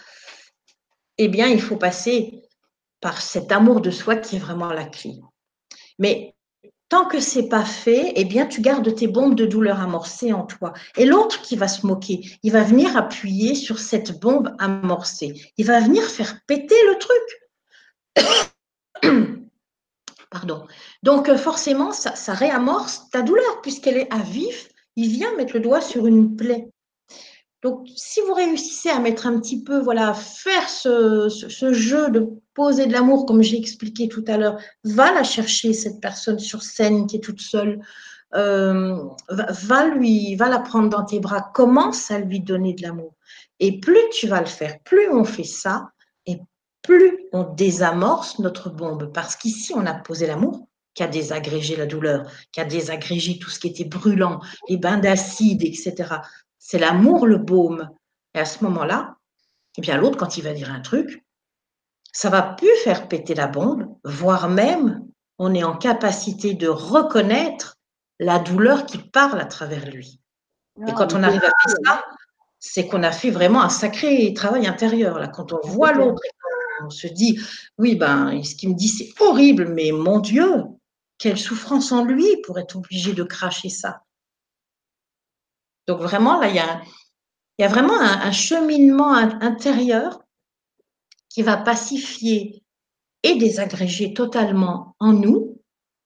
eh 1.17 1.29
bien, 1.29 1.49
il 1.49 1.63
faut 1.63 1.77
passer 1.77 2.43
par 3.01 3.23
cet 3.23 3.51
amour 3.51 3.81
de 3.81 3.91
soi 3.91 4.17
qui 4.17 4.37
est 4.37 4.39
vraiment 4.39 4.75
la 4.75 4.85
clé. 4.85 5.15
Mais 5.99 6.35
tant 6.91 7.07
que 7.07 7.19
c'est 7.19 7.49
pas 7.49 7.65
fait, 7.65 8.13
eh 8.15 8.27
bien, 8.27 8.45
tu 8.45 8.61
gardes 8.61 8.95
tes 8.95 9.09
bombes 9.09 9.35
de 9.35 9.47
douleur 9.47 9.81
amorcées 9.81 10.35
en 10.35 10.45
toi. 10.45 10.75
Et 10.99 11.07
l'autre 11.07 11.41
qui 11.41 11.57
va 11.57 11.67
se 11.67 11.87
moquer, 11.87 12.21
il 12.43 12.53
va 12.53 12.63
venir 12.63 12.95
appuyer 12.95 13.55
sur 13.55 13.79
cette 13.79 14.21
bombe 14.21 14.55
amorcée. 14.59 15.33
Il 15.57 15.65
va 15.65 15.81
venir 15.81 16.05
faire 16.05 16.37
péter 16.47 16.77
le 16.89 16.99
truc. 16.99 17.23
Pardon. 20.33 20.67
Donc, 21.03 21.29
euh, 21.29 21.37
forcément, 21.37 21.93
ça, 21.93 22.33
réamorce 22.33 23.11
ta 23.11 23.21
douleur 23.21 23.61
puisqu'elle 23.61 23.99
est 23.99 24.13
à 24.13 24.19
vif. 24.21 24.71
Il 24.97 25.11
vient 25.11 25.37
mettre 25.37 25.53
le 25.55 25.61
doigt 25.61 25.83
sur 25.83 26.07
une 26.07 26.37
plaie. 26.37 26.71
Donc, 27.61 27.87
si 27.95 28.21
vous 28.27 28.33
réussissez 28.33 28.89
à 28.89 28.99
mettre 28.99 29.27
un 29.27 29.39
petit 29.39 29.63
peu, 29.63 29.79
voilà, 29.79 30.15
faire 30.15 30.69
ce, 30.69 31.29
jeu 31.73 32.11
de 32.11 32.31
poser 32.55 32.87
de 32.87 32.93
l'amour, 32.93 33.27
comme 33.27 33.43
j'ai 33.43 33.59
expliqué 33.59 34.09
tout 34.09 34.25
à 34.27 34.39
l'heure, 34.39 34.59
va 34.85 35.13
la 35.13 35.23
chercher, 35.23 35.75
cette 35.75 36.01
personne 36.01 36.39
sur 36.39 36.63
scène 36.63 37.07
qui 37.07 37.17
est 37.17 37.21
toute 37.21 37.41
seule, 37.41 37.81
euh, 38.35 38.97
va, 39.29 39.47
va, 39.53 39.87
lui, 39.89 40.35
va 40.35 40.49
la 40.49 40.61
prendre 40.61 40.89
dans 40.89 41.05
tes 41.05 41.21
bras, 41.21 41.51
commence 41.55 42.11
à 42.11 42.19
lui 42.19 42.41
donner 42.41 42.73
de 42.73 42.83
l'amour. 42.83 43.15
Et 43.61 43.79
plus 43.81 44.09
tu 44.13 44.27
vas 44.27 44.41
le 44.41 44.47
faire, 44.47 44.81
plus 44.83 45.11
on 45.11 45.25
fait 45.25 45.45
ça, 45.45 45.91
et 46.27 46.41
plus 46.83 47.27
on 47.33 47.45
désamorce 47.45 48.39
notre 48.39 48.71
bombe. 48.71 49.13
Parce 49.13 49.37
qu'ici, 49.37 49.73
on 49.75 49.87
a 49.87 49.95
posé 49.95 50.27
l'amour 50.27 50.67
qui 50.95 51.03
a 51.03 51.09
désagrégé 51.09 51.77
la 51.77 51.87
douleur, 51.87 52.31
qui 52.53 52.61
a 52.61 52.65
désagrégé 52.65 53.39
tout 53.39 53.49
ce 53.51 53.59
qui 53.59 53.69
était 53.69 53.85
brûlant, 53.85 54.41
les 54.69 54.77
bains 54.77 54.99
d'acide, 54.99 55.63
etc. 55.63 56.17
C'est 56.59 56.79
l'amour 56.79 57.27
le 57.27 57.39
baume. 57.39 57.91
Et 58.35 58.39
à 58.39 58.45
ce 58.45 58.63
moment-là, 58.65 59.17
eh 59.79 59.81
bien 59.81 59.97
l'autre, 59.97 60.19
quand 60.19 60.37
il 60.37 60.45
va 60.45 60.53
dire 60.53 60.71
un 60.71 60.81
truc, 60.81 61.25
ça 62.13 62.29
va 62.29 62.43
plus 62.43 62.75
faire 62.85 63.09
péter 63.09 63.35
la 63.35 63.47
bombe, 63.47 63.89
voire 64.05 64.49
même 64.49 65.07
on 65.39 65.55
est 65.55 65.65
en 65.65 65.77
capacité 65.77 66.55
de 66.55 66.69
reconnaître 66.69 67.79
la 68.21 68.39
douleur 68.39 68.87
qui 68.87 68.99
parle 68.99 69.41
à 69.41 69.47
travers 69.47 69.87
lui. 69.87 70.21
Et 70.79 70.91
Ah, 70.91 70.93
quand 70.93 71.15
on 71.15 71.23
arrive 71.23 71.43
à 71.43 71.51
faire 71.65 71.77
ça, 71.85 72.05
c'est 72.61 72.87
qu'on 72.87 73.03
a 73.03 73.11
fait 73.11 73.31
vraiment 73.31 73.63
un 73.63 73.69
sacré 73.69 74.33
travail 74.35 74.67
intérieur. 74.67 75.19
Là, 75.19 75.29
quand 75.29 75.53
on 75.53 75.61
voit 75.67 75.93
l'autre 75.93 76.23
et 76.25 76.31
qu'on 76.79 76.91
se 76.91 77.07
dit, 77.07 77.41
oui, 77.79 77.95
ben, 77.97 78.43
ce 78.43 78.55
qu'il 78.55 78.71
me 78.71 78.75
dit, 78.75 78.89
c'est 78.89 79.11
horrible, 79.21 79.73
mais 79.75 79.93
mon 79.93 80.19
Dieu, 80.19 80.65
quelle 81.19 81.39
souffrance 81.39 81.93
en 81.93 82.05
lui 82.05 82.27
pour 82.45 82.59
être 82.59 82.77
obligé 82.77 83.13
de 83.13 83.23
cracher 83.23 83.69
ça. 83.69 84.03
Donc 85.87 86.01
vraiment, 86.01 86.41
là, 86.41 86.49
il 86.49 86.57
y 86.57 86.61
a, 86.61 86.83
il 87.59 87.63
y 87.63 87.65
a 87.65 87.69
vraiment 87.69 88.01
un 88.01 88.33
cheminement 88.33 89.13
intérieur 89.15 90.23
qui 91.29 91.43
va 91.43 91.57
pacifier 91.57 92.63
et 93.23 93.37
désagréger 93.37 94.15
totalement 94.15 94.97
en 94.99 95.13
nous 95.13 95.63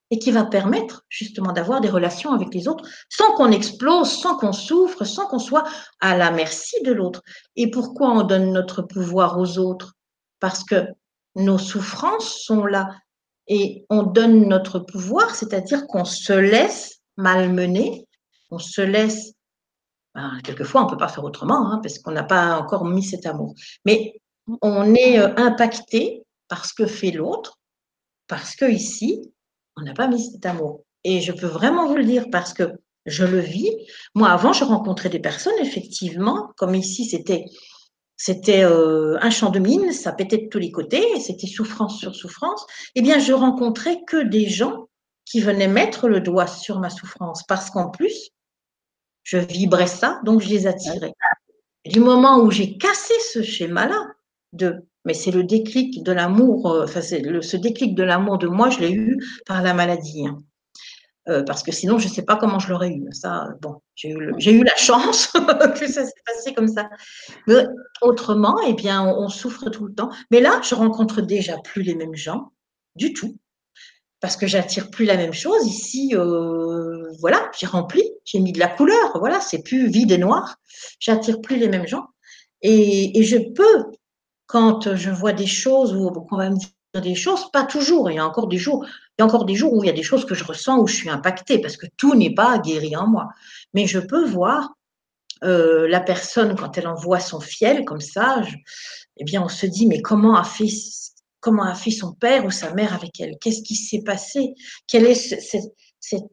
et 0.09 0.19
qui 0.19 0.31
va 0.31 0.45
permettre 0.45 1.03
justement 1.09 1.51
d'avoir 1.51 1.81
des 1.81 1.89
relations 1.89 2.31
avec 2.31 2.53
les 2.53 2.67
autres 2.67 2.87
sans 3.09 3.33
qu'on 3.33 3.51
explose, 3.51 4.09
sans 4.09 4.37
qu'on 4.37 4.53
souffre, 4.53 5.03
sans 5.03 5.27
qu'on 5.27 5.39
soit 5.39 5.65
à 5.99 6.15
la 6.15 6.31
merci 6.31 6.81
de 6.83 6.93
l'autre. 6.93 7.21
Et 7.55 7.69
pourquoi 7.69 8.11
on 8.11 8.23
donne 8.23 8.53
notre 8.53 8.81
pouvoir 8.81 9.37
aux 9.37 9.57
autres? 9.57 9.96
Parce 10.39 10.63
que 10.63 10.87
nos 11.35 11.57
souffrances 11.57 12.41
sont 12.43 12.65
là 12.65 12.89
et 13.47 13.85
on 13.89 14.03
donne 14.03 14.47
notre 14.47 14.79
pouvoir, 14.79 15.35
c'est-à-dire 15.35 15.87
qu'on 15.87 16.05
se 16.05 16.33
laisse 16.33 16.99
malmener, 17.15 18.07
on 18.51 18.59
se 18.59 18.81
laisse 18.81 19.33
ben, 20.17 20.39
quelquefois, 20.43 20.81
on 20.81 20.85
ne 20.85 20.89
peut 20.89 20.97
pas 20.97 21.09
faire 21.09 21.23
autrement, 21.23 21.71
hein, 21.71 21.79
parce 21.83 21.99
qu'on 21.99 22.11
n'a 22.11 22.23
pas 22.23 22.57
encore 22.57 22.85
mis 22.85 23.03
cet 23.03 23.27
amour. 23.27 23.53
Mais 23.85 24.19
on 24.63 24.95
est 24.95 25.19
euh, 25.19 25.31
impacté 25.37 26.23
par 26.47 26.65
ce 26.65 26.73
que 26.73 26.87
fait 26.87 27.11
l'autre, 27.11 27.59
parce 28.27 28.55
que 28.55 28.65
ici, 28.65 29.31
on 29.75 29.83
n'a 29.83 29.93
pas 29.93 30.07
mis 30.07 30.31
cet 30.31 30.43
amour. 30.47 30.81
Et 31.03 31.21
je 31.21 31.31
peux 31.31 31.45
vraiment 31.45 31.87
vous 31.87 31.97
le 31.97 32.03
dire 32.03 32.25
parce 32.31 32.51
que 32.51 32.71
je 33.05 33.25
le 33.25 33.39
vis. 33.39 33.71
Moi, 34.15 34.29
avant, 34.29 34.53
je 34.53 34.63
rencontrais 34.63 35.09
des 35.09 35.19
personnes, 35.19 35.57
effectivement, 35.59 36.51
comme 36.57 36.73
ici, 36.73 37.05
c'était 37.05 37.45
c'était 38.17 38.63
euh, 38.63 39.17
un 39.21 39.29
champ 39.29 39.51
de 39.51 39.59
mine, 39.59 39.93
ça 39.93 40.11
pétait 40.11 40.39
de 40.39 40.49
tous 40.49 40.57
les 40.57 40.71
côtés, 40.71 41.19
c'était 41.19 41.47
souffrance 41.47 41.99
sur 41.99 42.15
souffrance. 42.15 42.65
Eh 42.95 43.01
bien, 43.01 43.19
je 43.19 43.31
rencontrais 43.31 44.01
que 44.07 44.23
des 44.23 44.49
gens 44.49 44.87
qui 45.23 45.39
venaient 45.39 45.67
mettre 45.67 46.07
le 46.07 46.19
doigt 46.19 46.47
sur 46.47 46.79
ma 46.79 46.89
souffrance, 46.89 47.43
parce 47.47 47.69
qu'en 47.69 47.89
plus, 47.89 48.31
je 49.23 49.37
vibrais 49.37 49.87
ça, 49.87 50.19
donc 50.23 50.41
je 50.41 50.49
les 50.49 50.65
attirais. 50.67 51.13
Du 51.85 51.99
moment 51.99 52.39
où 52.39 52.49
j'ai 52.49 52.77
cassé 52.77 53.13
ce 53.31 53.43
schéma-là, 53.43 54.07
de, 54.53 54.83
mais 55.05 55.13
c'est 55.13 55.31
le 55.31 55.43
déclic 55.43 56.03
de 56.03 56.11
l'amour, 56.11 56.71
euh, 56.71 56.87
ce 56.87 57.57
déclic 57.57 57.93
de 57.93 58.03
l'amour 58.03 58.39
de 58.39 58.47
moi, 58.47 58.69
je 58.69 58.79
l'ai 58.79 58.91
eu 58.91 59.17
par 59.45 59.61
la 59.61 59.73
maladie. 59.73 60.25
Hein. 60.25 60.39
Euh, 61.29 61.43
parce 61.43 61.61
que 61.61 61.71
sinon, 61.71 61.99
je 61.99 62.07
ne 62.07 62.13
sais 62.13 62.21
pas 62.21 62.37
comment 62.37 62.59
je 62.59 62.69
l'aurais 62.69 62.89
eu. 62.89 63.05
Ça, 63.11 63.49
bon, 63.61 63.81
j'ai 63.95 64.09
eu, 64.11 64.63
la 64.63 64.75
chance 64.77 65.27
que 65.79 65.87
ça 65.87 66.05
s'est 66.05 66.21
passé 66.25 66.53
comme 66.53 66.67
ça. 66.67 66.89
Autrement, 68.01 68.57
eh 68.65 68.73
bien, 68.73 69.03
on, 69.03 69.27
souffre 69.27 69.69
tout 69.69 69.85
le 69.85 69.93
temps. 69.93 70.09
Mais 70.31 70.39
là, 70.39 70.61
je 70.63 70.73
rencontre 70.75 71.21
déjà 71.21 71.57
plus 71.63 71.81
les 71.81 71.95
mêmes 71.95 72.15
gens, 72.15 72.53
du 72.95 73.13
tout 73.13 73.37
parce 74.19 74.35
que 74.35 74.47
j'attire 74.47 74.89
plus 74.89 75.05
la 75.05 75.17
même 75.17 75.33
chose. 75.33 75.65
Ici, 75.67 76.15
euh, 76.15 77.07
voilà, 77.19 77.51
j'ai 77.57 77.67
rempli, 77.67 78.03
j'ai 78.25 78.39
mis 78.39 78.51
de 78.51 78.59
la 78.59 78.67
couleur, 78.67 79.17
voilà, 79.19 79.39
c'est 79.41 79.61
plus 79.61 79.89
vide 79.89 80.11
et 80.11 80.17
noir. 80.17 80.57
J'attire 80.99 81.39
plus 81.41 81.57
les 81.57 81.69
mêmes 81.69 81.87
gens. 81.87 82.07
Et, 82.61 83.23
je 83.23 83.37
peux, 83.37 83.91
quand 84.47 84.95
je 84.95 85.11
vois 85.11 85.33
des 85.33 85.45
choses 85.45 85.95
ou 85.95 86.09
qu'on 86.09 86.37
va 86.37 86.49
me 86.49 86.57
des 87.01 87.15
choses, 87.15 87.51
pas 87.51 87.63
toujours. 87.63 88.09
Il 88.11 88.15
y 88.15 88.19
a 88.19 88.25
encore 88.25 88.47
des 88.47 88.57
jours, 88.57 88.85
il 88.85 89.21
y 89.21 89.23
a 89.23 89.25
encore 89.25 89.45
des 89.45 89.55
jours 89.55 89.73
où 89.73 89.83
il 89.83 89.87
y 89.87 89.89
a 89.89 89.93
des 89.93 90.03
choses 90.03 90.25
que 90.25 90.35
je 90.35 90.43
ressens 90.43 90.79
où 90.79 90.87
je 90.87 90.95
suis 90.95 91.09
impactée 91.09 91.59
parce 91.59 91.77
que 91.77 91.87
tout 91.97 92.15
n'est 92.15 92.33
pas 92.33 92.59
guéri 92.59 92.95
en 92.95 93.07
moi. 93.07 93.29
Mais 93.73 93.87
je 93.87 93.99
peux 93.99 94.25
voir 94.25 94.73
euh, 95.43 95.87
la 95.87 95.99
personne 95.99 96.55
quand 96.55 96.77
elle 96.77 96.87
envoie 96.87 97.19
son 97.19 97.39
fiel 97.39 97.85
comme 97.85 98.01
ça. 98.01 98.41
Je, 98.43 98.55
eh 99.17 99.23
bien, 99.23 99.43
on 99.43 99.49
se 99.49 99.65
dit 99.65 99.87
mais 99.87 100.01
comment 100.01 100.35
a 100.35 100.43
fait 100.43 100.69
comment 101.39 101.63
a 101.63 101.75
fait 101.75 101.91
son 101.91 102.13
père 102.13 102.45
ou 102.45 102.51
sa 102.51 102.73
mère 102.73 102.93
avec 102.93 103.19
elle, 103.19 103.37
qu'est-ce 103.39 103.61
qui 103.61 103.75
s'est 103.75 104.01
passé, 104.01 104.53
quel 104.87 105.05
est 105.05 105.15
ce, 105.15 105.39
ce, 105.39 105.57
cet 105.99 106.23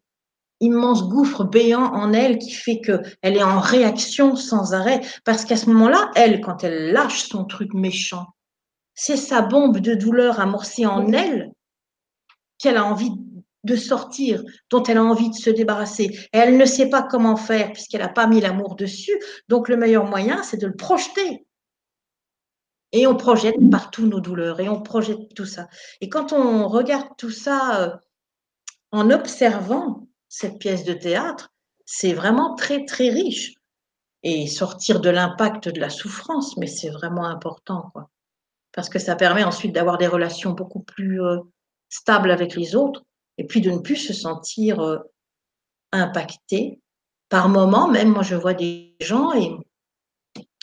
immense 0.61 1.09
gouffre 1.09 1.45
béant 1.45 1.93
en 1.93 2.13
elle 2.13 2.39
qui 2.39 2.51
fait 2.51 2.81
qu'elle 2.81 3.37
est 3.37 3.43
en 3.43 3.61
réaction 3.61 4.37
sans 4.37 4.75
arrêt, 4.75 5.01
parce 5.25 5.45
qu'à 5.45 5.57
ce 5.57 5.67
moment-là, 5.71 6.11
elle, 6.15 6.41
quand 6.41 6.65
elle 6.65 6.93
lâche 6.93 7.29
son 7.29 7.45
truc 7.45 7.75
méchant, 7.75 8.27
c'est 8.95 9.17
sa 9.17 9.43
bombe 9.43 9.79
de 9.79 9.95
douleur 9.95 10.41
amorcée 10.41 10.87
en 10.87 11.13
elle 11.13 11.53
qu'elle 12.59 12.77
a 12.77 12.85
envie 12.85 13.13
de 13.65 13.77
sortir, 13.77 14.43
dont 14.71 14.83
elle 14.83 14.99
a 14.99 15.05
envie 15.05 15.31
de 15.31 15.35
se 15.35 15.51
débarrasser. 15.51 16.05
Et 16.33 16.39
elle 16.39 16.57
ne 16.57 16.67
sait 16.67 16.91
pas 16.91 17.03
comment 17.03 17.37
faire 17.37 17.73
puisqu'elle 17.73 18.03
n'a 18.03 18.09
pas 18.09 18.27
mis 18.27 18.41
l'amour 18.41 18.77
dessus. 18.77 19.19
Donc 19.49 19.69
le 19.69 19.77
meilleur 19.77 20.05
moyen, 20.05 20.43
c'est 20.43 20.59
de 20.59 20.67
le 20.67 20.77
projeter 20.77 21.45
et 22.95 23.09
on 23.09 23.17
projette 23.17 23.57
partout 23.71 24.07
nos 24.07 24.21
douleurs 24.21 24.61
et 24.61 24.69
on 24.69 24.81
projette 24.81 25.35
tout 25.35 25.47
ça. 25.47 25.69
Et 26.01 26.09
quand 26.09 26.33
on 26.33 26.69
regarde 26.69 27.09
tout 27.19 27.33
ça 27.33 27.83
euh, 27.83 27.97
en 28.93 29.11
observant 29.11 30.07
cette 30.29 30.61
pièce 30.61 30.85
de 30.85 30.95
théâtre, 30.95 31.53
c'est 31.85 32.13
vraiment 32.13 32.55
très, 32.55 32.85
très 32.85 33.11
riche. 33.11 33.55
Et 34.23 34.47
sortir 34.47 35.01
de 35.01 35.11
l'impact 35.11 35.69
de 35.69 35.81
la 35.81 35.91
souffrance, 35.91 36.57
mais 36.57 36.69
c'est 36.69 36.89
vraiment 36.89 37.27
important, 37.27 37.91
quoi. 37.93 38.09
Parce 38.75 38.89
que 38.89 38.99
ça 38.99 39.17
permet 39.17 39.45
ensuite 39.45 39.73
d'avoir 39.73 39.99
des 39.99 40.07
relations 40.07 40.53
beaucoup 40.53 40.81
plus 40.81 41.23
euh, 41.23 41.39
stables 41.89 42.31
avec 42.31 42.57
les 42.57 42.75
autres 42.75 43.05
et 43.39 43.47
puis 43.47 43.61
de 43.61 43.71
ne 43.71 43.79
plus 43.79 43.97
se 43.97 44.13
sentir 44.13 44.81
euh, 44.81 44.99
impacté. 45.93 46.81
Par 47.29 47.49
moment, 47.49 47.89
même 47.89 48.11
moi, 48.11 48.23
je 48.23 48.35
vois 48.35 48.55
des 48.55 48.97
gens 49.01 49.33
et 49.33 49.51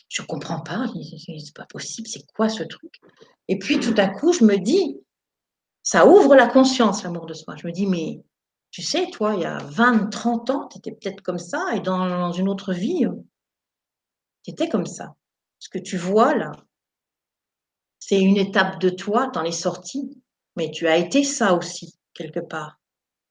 je 0.10 0.22
comprends 0.22 0.60
pas, 0.60 0.86
c'est 0.94 1.56
pas 1.56 1.66
possible, 1.66 2.08
c'est 2.08 2.26
quoi 2.34 2.50
ce 2.50 2.64
truc? 2.64 3.00
Et 3.48 3.58
puis 3.58 3.80
tout 3.80 3.96
à 3.98 4.08
coup, 4.08 4.34
je 4.34 4.44
me 4.44 4.58
dis, 4.58 5.00
ça 5.84 6.06
ouvre 6.06 6.36
la 6.36 6.48
conscience, 6.48 7.04
l'amour 7.04 7.26
de 7.26 7.34
soi. 7.34 7.56
Je 7.56 7.66
me 7.66 7.72
dis, 7.72 7.88
mais 7.88 8.22
tu 8.72 8.82
sais, 8.82 9.10
toi, 9.10 9.36
il 9.36 9.42
y 9.42 9.46
a 9.46 9.58
20, 9.58 10.10
30 10.10 10.50
ans, 10.50 10.68
tu 10.68 10.78
étais 10.78 10.92
peut-être 10.92 11.22
comme 11.22 11.40
ça, 11.40 11.76
et 11.76 11.80
dans, 11.80 12.32
une 12.32 12.50
autre 12.50 12.74
vie, 12.74 13.06
tu 14.44 14.52
étais 14.52 14.70
comme 14.70 14.86
ça. 14.86 15.16
Ce 15.60 15.70
que 15.70 15.80
tu 15.80 15.98
vois 15.98 16.36
là, 16.36 16.52
c'est 18.02 18.20
une 18.20 18.36
étape 18.36 18.82
de 18.82 18.90
toi, 18.90 19.30
tu 19.32 19.40
en 19.40 19.44
es 19.44 19.52
sorti, 19.52 20.22
mais 20.58 20.72
tu 20.72 20.88
as 20.88 20.98
été 20.98 21.24
ça 21.24 21.54
aussi, 21.54 21.96
quelque 22.14 22.42
part. 22.42 22.80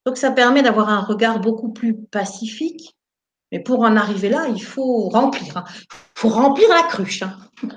Donc 0.06 0.16
ça 0.16 0.30
permet 0.30 0.62
d'avoir 0.62 0.88
un 0.88 1.00
regard 1.00 1.40
beaucoup 1.40 1.70
plus 1.70 1.94
pacifique, 1.94 2.96
mais 3.52 3.60
pour 3.60 3.80
en 3.80 3.96
arriver 3.96 4.30
là, 4.30 4.46
il 4.48 4.62
faut 4.62 5.08
remplir. 5.10 5.58
Hein. 5.58 5.64
Il 5.68 6.20
faut 6.20 6.28
remplir 6.28 6.68
la 6.70 6.84
cruche. 6.84 7.22
Hein. 7.22 7.36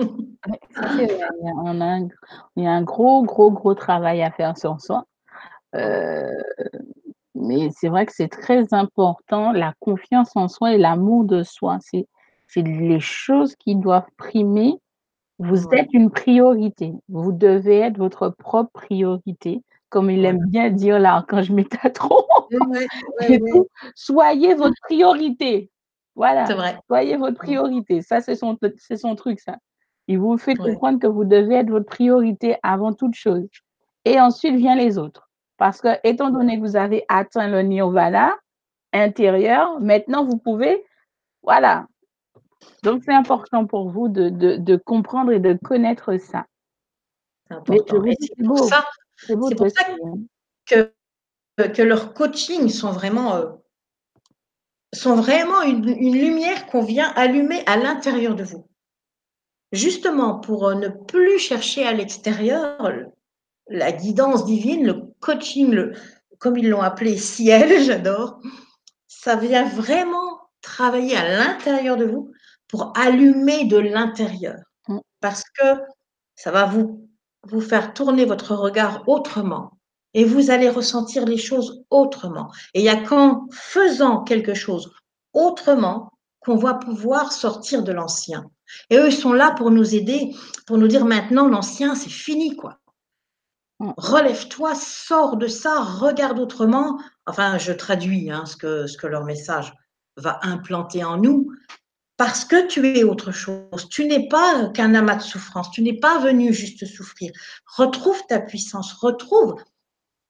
Il, 0.96 2.64
y 2.64 2.68
a 2.68 2.72
un, 2.72 2.82
gros, 2.82 3.24
gros, 3.24 3.52
gros 3.52 3.74
travail 3.76 4.22
à 4.22 4.32
faire 4.32 4.58
sur 4.58 4.80
soi. 4.82 5.06
Euh, 5.76 6.30
mais 7.34 7.70
c'est 7.72 7.88
vrai 7.88 8.06
que 8.06 8.12
c'est 8.14 8.28
très 8.28 8.74
important, 8.74 9.54
la 9.54 9.74
confiance 9.80 10.36
en 10.36 10.50
soi 10.50 10.74
et 10.74 10.78
l'amour 10.78 11.24
de 11.24 11.44
soi. 11.44 11.80
C'est 11.82 12.08
les 12.62 13.00
choses 13.00 13.56
qui 13.56 13.76
doivent 13.76 14.10
primer. 14.18 14.80
Vous 15.40 15.68
êtes 15.74 15.90
une 15.94 16.10
priorité. 16.10 16.94
Vous 17.10 17.32
devez 17.32 17.80
être 17.80 17.98
votre 17.98 18.30
propre 18.30 18.72
priorité. 18.74 19.62
Comme 19.90 20.10
il 20.10 20.26
aime 20.26 20.40
bien 20.48 20.70
dire 20.72 21.00
là, 21.00 21.26
quand 21.28 21.42
je 21.42 21.54
m'étais 21.54 21.90
trop. 21.92 22.26
Soyez 23.96 24.54
votre 24.56 24.76
priorité. 24.84 25.70
Voilà. 26.16 26.46
Vrai. 26.46 26.80
Soyez 26.88 27.18
votre 27.18 27.38
priorité. 27.38 28.02
Ça, 28.02 28.22
c'est 28.22 28.36
son, 28.36 28.58
son 28.96 29.16
truc, 29.16 29.40
ça. 29.40 29.58
Il 30.08 30.20
vous 30.20 30.38
fait 30.38 30.56
comprendre 30.56 31.00
que 31.00 31.08
vous 31.08 31.24
devez 31.24 31.56
être 31.56 31.70
votre 31.70 31.86
priorité 31.86 32.58
avant 32.64 32.94
toute 32.94 33.16
chose. 33.16 33.48
Et 34.06 34.20
ensuite 34.20 34.56
vient 34.56 34.76
les 34.76 34.98
autres. 34.98 35.30
Parce 35.58 35.80
que, 35.82 35.90
étant 36.04 36.30
donné 36.30 36.58
que 36.58 36.62
vous 36.62 36.76
avez 36.76 37.06
atteint 37.08 37.48
le 37.48 37.62
nirvana 37.62 38.36
intérieur, 38.92 39.80
maintenant 39.80 40.26
vous 40.26 40.38
pouvez, 40.38 40.84
voilà. 41.42 41.88
Donc, 42.84 43.04
c'est 43.06 43.14
important 43.14 43.66
pour 43.66 43.90
vous 43.90 44.10
de, 44.10 44.30
de, 44.30 44.58
de, 44.58 44.76
comprendre 44.76 45.32
et 45.32 45.40
de 45.40 45.54
connaître 45.54 46.18
ça. 46.18 46.46
C'est 47.50 48.46
pour 48.46 48.66
ça, 48.66 48.86
pour 49.28 49.70
ça 49.70 49.86
que, 50.66 50.92
que 51.68 51.82
leurs 51.82 52.14
coachings 52.14 52.70
sont 52.70 52.92
vraiment, 52.92 53.36
euh, 53.36 53.52
sont 54.94 55.16
vraiment 55.16 55.62
une, 55.62 55.88
une 55.88 56.18
lumière 56.18 56.66
qu'on 56.68 56.84
vient 56.84 57.12
allumer 57.16 57.64
à 57.68 57.78
l'intérieur 57.78 58.36
de 58.36 58.44
vous. 58.44 58.68
Justement, 59.72 60.40
pour 60.40 60.68
euh, 60.68 60.76
ne 60.76 60.88
plus 60.88 61.40
chercher 61.40 61.86
à 61.86 61.94
l'extérieur 61.94 62.92
la 63.70 63.92
guidance 63.92 64.46
divine, 64.46 64.86
le 64.86 65.02
coaching, 65.20 65.72
le, 65.72 65.94
comme 66.38 66.58
ils 66.58 66.70
l'ont 66.70 66.82
appelé 66.82 67.18
ciel, 67.18 67.84
j'adore, 67.86 68.40
ça 69.08 69.36
vient 69.36 69.68
vraiment 69.68 70.42
travailler 70.62 71.16
à 71.16 71.38
l'intérieur 71.38 71.98
de 71.98 72.06
vous 72.06 72.32
pour 72.74 72.92
allumer 72.98 73.66
de 73.66 73.78
l'intérieur. 73.78 74.58
Mm. 74.88 74.98
Parce 75.22 75.44
que 75.44 75.80
ça 76.36 76.50
va 76.50 76.66
vous, 76.66 77.08
vous 77.44 77.62
faire 77.62 77.94
tourner 77.94 78.26
votre 78.26 78.56
regard 78.56 79.08
autrement 79.08 79.78
et 80.16 80.26
vous 80.26 80.50
allez 80.50 80.70
ressentir 80.70 81.26
les 81.26 81.38
choses 81.38 81.84
autrement. 81.92 82.52
Et 82.74 82.80
il 82.80 82.84
n'y 82.84 82.90
a 82.90 82.98
qu'en 82.98 83.48
faisant 83.52 84.24
quelque 84.24 84.56
chose 84.56 84.92
autrement 85.34 86.10
qu'on 86.40 86.56
va 86.56 86.74
pouvoir 86.74 87.32
sortir 87.32 87.84
de 87.84 87.92
l'ancien. 87.92 88.50
Et 88.90 88.98
eux, 88.98 89.10
ils 89.10 89.16
sont 89.16 89.34
là 89.34 89.52
pour 89.52 89.70
nous 89.70 89.94
aider, 89.94 90.36
pour 90.66 90.80
nous 90.80 90.88
dire 90.88 91.06
maintenant, 91.06 91.48
l'ancien, 91.48 91.94
c'est 91.94 92.10
fini, 92.10 92.56
quoi. 92.56 92.80
Relève-toi, 93.80 94.74
sors 94.74 95.38
de 95.38 95.48
ça, 95.48 95.80
regarde 95.80 96.40
autrement. 96.40 97.00
Enfin, 97.28 97.60
je 97.60 97.72
traduis 97.72 98.32
hein, 98.32 98.48
ce, 98.48 98.58
que, 98.58 98.88
ce 98.88 98.98
que 98.98 99.08
leur 99.08 99.26
message 99.26 99.74
va 100.18 100.40
implanter 100.42 101.04
en 101.04 101.18
nous, 101.18 101.52
parce 102.18 102.46
que 102.46 102.68
tu 102.68 102.98
es 102.98 103.04
autre 103.04 103.32
chose. 103.32 103.90
Tu 103.90 104.06
n'es 104.06 104.28
pas 104.28 104.70
qu'un 104.70 104.94
amas 104.96 105.16
de 105.16 105.22
souffrance, 105.22 105.72
tu 105.72 105.82
n'es 105.82 106.00
pas 106.00 106.20
venu 106.20 106.54
juste 106.54 106.86
souffrir. 106.86 107.32
Retrouve 107.66 108.22
ta 108.28 108.40
puissance, 108.40 108.94
retrouve 108.94 109.56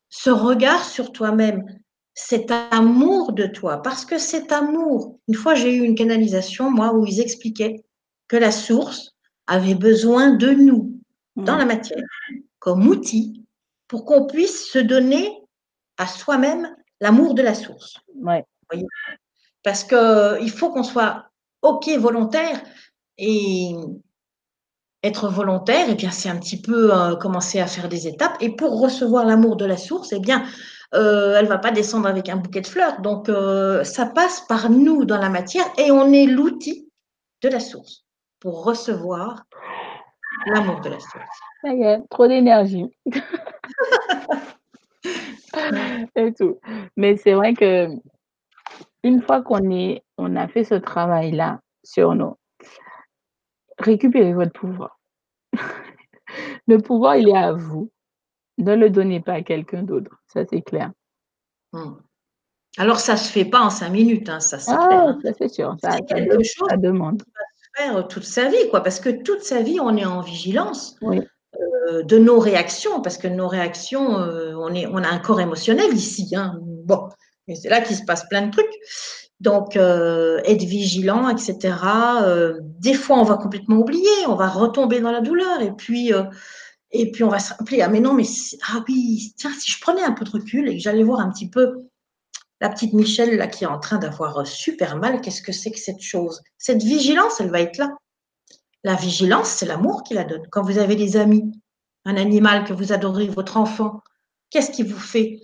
ce 0.09 0.29
regard 0.29 0.85
sur 0.85 1.11
toi-même, 1.11 1.65
cet 2.13 2.51
amour 2.71 3.33
de 3.33 3.47
toi, 3.47 3.81
parce 3.81 4.05
que 4.05 4.19
cet 4.19 4.51
amour, 4.51 5.19
une 5.27 5.33
fois 5.33 5.55
j'ai 5.55 5.75
eu 5.75 5.81
une 5.83 5.95
canalisation, 5.95 6.69
moi, 6.69 6.93
où 6.93 7.05
ils 7.05 7.19
expliquaient 7.19 7.83
que 8.27 8.37
la 8.37 8.51
source 8.51 9.15
avait 9.47 9.75
besoin 9.75 10.31
de 10.31 10.51
nous 10.51 10.99
dans 11.35 11.57
la 11.57 11.65
matière 11.65 12.03
comme 12.59 12.87
outil 12.87 13.43
pour 13.87 14.05
qu'on 14.05 14.27
puisse 14.27 14.71
se 14.71 14.79
donner 14.79 15.31
à 15.97 16.07
soi-même 16.07 16.75
l'amour 17.01 17.33
de 17.33 17.41
la 17.41 17.55
source. 17.55 17.97
Ouais. 18.15 18.45
Parce 19.63 19.83
qu'il 19.83 20.51
faut 20.51 20.71
qu'on 20.71 20.83
soit 20.83 21.29
OK 21.63 21.89
volontaire 21.97 22.61
et 23.17 23.73
être 25.03 25.27
volontaire, 25.27 25.89
et 25.89 25.93
eh 25.93 25.95
bien 25.95 26.11
c'est 26.11 26.29
un 26.29 26.37
petit 26.37 26.61
peu 26.61 26.93
euh, 26.93 27.15
commencer 27.15 27.59
à 27.59 27.67
faire 27.67 27.89
des 27.89 28.07
étapes. 28.07 28.37
Et 28.39 28.55
pour 28.55 28.79
recevoir 28.79 29.25
l'amour 29.25 29.57
de 29.57 29.65
la 29.65 29.75
source, 29.75 30.13
eh 30.13 30.19
bien, 30.19 30.45
euh, 30.93 31.35
elle 31.37 31.47
va 31.47 31.57
pas 31.57 31.71
descendre 31.71 32.07
avec 32.07 32.29
un 32.29 32.37
bouquet 32.37 32.61
de 32.61 32.67
fleurs. 32.67 33.01
Donc, 33.01 33.27
euh, 33.27 33.83
ça 33.83 34.05
passe 34.05 34.41
par 34.47 34.69
nous 34.69 35.03
dans 35.03 35.17
la 35.17 35.29
matière 35.29 35.65
et 35.77 35.91
on 35.91 36.13
est 36.13 36.25
l'outil 36.25 36.89
de 37.41 37.49
la 37.49 37.59
source 37.59 38.05
pour 38.39 38.63
recevoir 38.63 39.43
l'amour 40.47 40.79
de 40.81 40.89
la 40.89 40.99
source. 40.99 41.39
Ça 41.61 41.73
y 41.73 41.83
est, 41.83 42.01
trop 42.09 42.27
d'énergie. 42.27 42.85
et 46.15 46.33
tout. 46.33 46.59
Mais 46.95 47.17
c'est 47.17 47.33
vrai 47.33 47.53
que 47.53 47.87
une 49.03 49.21
fois 49.21 49.41
qu'on 49.41 49.69
est, 49.69 50.03
on 50.17 50.35
a 50.35 50.47
fait 50.47 50.63
ce 50.63 50.75
travail-là 50.75 51.59
sur 51.83 52.15
nous, 52.15 52.37
récupérez 53.77 54.33
votre 54.33 54.53
pouvoir. 54.53 54.99
le 56.67 56.77
pouvoir, 56.77 57.17
il 57.17 57.29
est 57.29 57.37
à 57.37 57.51
vous. 57.51 57.91
Ne 58.57 58.75
le 58.75 58.89
donnez 58.89 59.19
pas 59.19 59.33
à 59.33 59.41
quelqu'un 59.41 59.83
d'autre. 59.83 60.11
Ça, 60.27 60.45
c'est 60.49 60.61
clair. 60.61 60.91
Hmm. 61.73 61.95
Alors, 62.77 62.99
ça 62.99 63.13
ne 63.13 63.17
se 63.17 63.31
fait 63.31 63.45
pas 63.45 63.61
en 63.61 63.69
cinq 63.69 63.89
minutes, 63.89 64.29
hein, 64.29 64.39
ça 64.39 64.57
c'est 64.57 64.71
ah, 64.71 64.87
clair. 64.87 65.01
Hein. 65.01 65.19
Ça, 65.23 65.31
c'est 65.37 65.49
sûr. 65.49 65.75
Ça, 65.83 65.99
quelque 65.99 66.43
chose 66.43 66.67
ça 66.69 66.77
demande. 66.77 67.21
va 67.21 67.41
se 67.55 67.83
faire 67.83 68.07
toute 68.07 68.23
sa 68.23 68.49
vie, 68.49 68.69
quoi, 68.69 68.81
parce 68.81 68.99
que 68.99 69.09
toute 69.09 69.41
sa 69.41 69.61
vie, 69.61 69.79
on 69.79 69.95
est 69.97 70.05
en 70.05 70.21
vigilance. 70.21 70.97
Oui. 71.01 71.21
Euh, 71.89 72.01
de 72.01 72.17
nos 72.17 72.39
réactions, 72.39 73.01
parce 73.01 73.17
que 73.17 73.27
nos 73.27 73.47
réactions, 73.47 74.17
euh, 74.17 74.55
on, 74.55 74.73
est, 74.73 74.87
on 74.87 74.97
a 74.97 75.07
un 75.07 75.19
corps 75.19 75.39
émotionnel 75.39 75.93
ici. 75.93 76.35
Hein. 76.35 76.57
Bon, 76.61 77.09
et 77.47 77.55
c'est 77.55 77.69
là 77.69 77.81
qu'il 77.81 77.95
se 77.95 78.03
passe 78.03 78.27
plein 78.29 78.43
de 78.43 78.51
trucs. 78.51 78.73
Donc, 79.39 79.75
euh, 79.75 80.39
être 80.45 80.63
vigilant, 80.63 81.27
etc. 81.27 81.75
des 82.79 82.93
fois, 82.93 83.17
on 83.19 83.23
va 83.23 83.35
complètement 83.35 83.77
oublier, 83.77 84.25
on 84.27 84.35
va 84.35 84.47
retomber 84.47 85.01
dans 85.01 85.11
la 85.11 85.21
douleur, 85.21 85.61
et 85.61 85.71
puis, 85.71 86.11
et 86.91 87.11
puis 87.11 87.23
on 87.23 87.29
va 87.29 87.39
se 87.39 87.53
rappeler, 87.53 87.81
ah 87.81 87.89
mais 87.89 87.99
non, 87.99 88.13
mais 88.13 88.23
ah 88.71 88.83
oui, 88.87 89.33
tiens, 89.35 89.51
si 89.59 89.71
je 89.71 89.81
prenais 89.81 90.03
un 90.03 90.11
peu 90.11 90.23
de 90.23 90.29
recul 90.29 90.69
et 90.69 90.77
que 90.77 90.81
j'allais 90.81 91.03
voir 91.03 91.19
un 91.19 91.29
petit 91.29 91.49
peu 91.49 91.87
la 92.61 92.69
petite 92.69 92.93
Michelle 92.93 93.35
là 93.35 93.47
qui 93.47 93.65
est 93.65 93.67
en 93.67 93.79
train 93.79 93.97
d'avoir 93.97 94.47
super 94.47 94.95
mal, 94.95 95.19
qu'est-ce 95.19 95.41
que 95.41 95.51
c'est 95.51 95.71
que 95.71 95.79
cette 95.79 96.01
chose? 96.01 96.41
Cette 96.57 96.81
vigilance, 96.81 97.41
elle 97.41 97.49
va 97.49 97.59
être 97.59 97.77
là. 97.77 97.89
La 98.85 98.95
vigilance, 98.95 99.49
c'est 99.49 99.65
l'amour 99.65 100.03
qui 100.03 100.13
la 100.13 100.23
donne. 100.23 100.47
Quand 100.49 100.61
vous 100.61 100.77
avez 100.77 100.95
des 100.95 101.17
amis, 101.17 101.51
un 102.05 102.15
animal 102.15 102.63
que 102.63 102.71
vous 102.71 102.93
adorez, 102.93 103.27
votre 103.27 103.57
enfant, 103.57 104.01
qu'est-ce 104.49 104.71
qui 104.71 104.83
vous 104.83 104.99
fait 104.99 105.41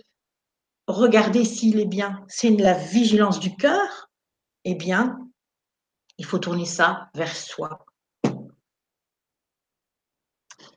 regarder 0.93 1.45
s'il 1.45 1.79
est 1.79 1.85
bien 1.85 2.23
C'est 2.27 2.49
la 2.51 2.73
vigilance 2.73 3.39
du 3.39 3.55
cœur 3.55 4.09
Eh 4.65 4.75
bien, 4.75 5.19
il 6.17 6.25
faut 6.25 6.39
tourner 6.39 6.65
ça 6.65 7.09
vers 7.13 7.35
soi. 7.35 7.85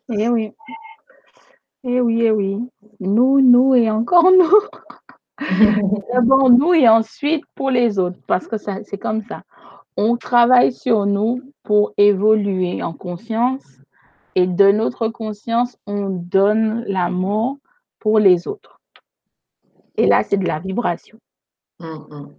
Eh 0.09 0.28
oui. 0.28 0.52
Eh 1.84 2.01
oui, 2.01 2.22
eh 2.22 2.30
oui. 2.30 2.59
Nous, 3.01 3.40
nous 3.40 3.74
et 3.74 3.90
encore 3.90 4.30
nous. 4.39 4.60
D'abord 6.12 6.51
nous 6.51 6.74
et 6.74 6.89
ensuite 6.89 7.44
pour 7.55 7.70
les 7.70 7.98
autres, 7.98 8.18
parce 8.26 8.47
que 8.47 8.56
c'est 8.59 8.98
comme 8.98 9.24
ça 9.24 9.43
on 9.97 10.16
travaille 10.16 10.72
sur 10.72 11.06
nous 11.06 11.43
pour 11.62 11.93
évoluer 11.97 12.82
en 12.82 12.93
conscience 12.93 13.62
et 14.34 14.47
de 14.47 14.70
notre 14.70 15.09
conscience, 15.09 15.76
on 15.86 16.09
donne 16.09 16.84
l'amour 16.86 17.59
pour 17.98 18.18
les 18.18 18.48
autres. 18.48 18.80
Et 19.97 20.06
là, 20.06 20.23
c'est 20.28 20.36
de 20.36 20.47
la 20.47 20.59
vibration. 20.59 21.19
Mmh, 21.81 21.86
mmh. 21.86 22.35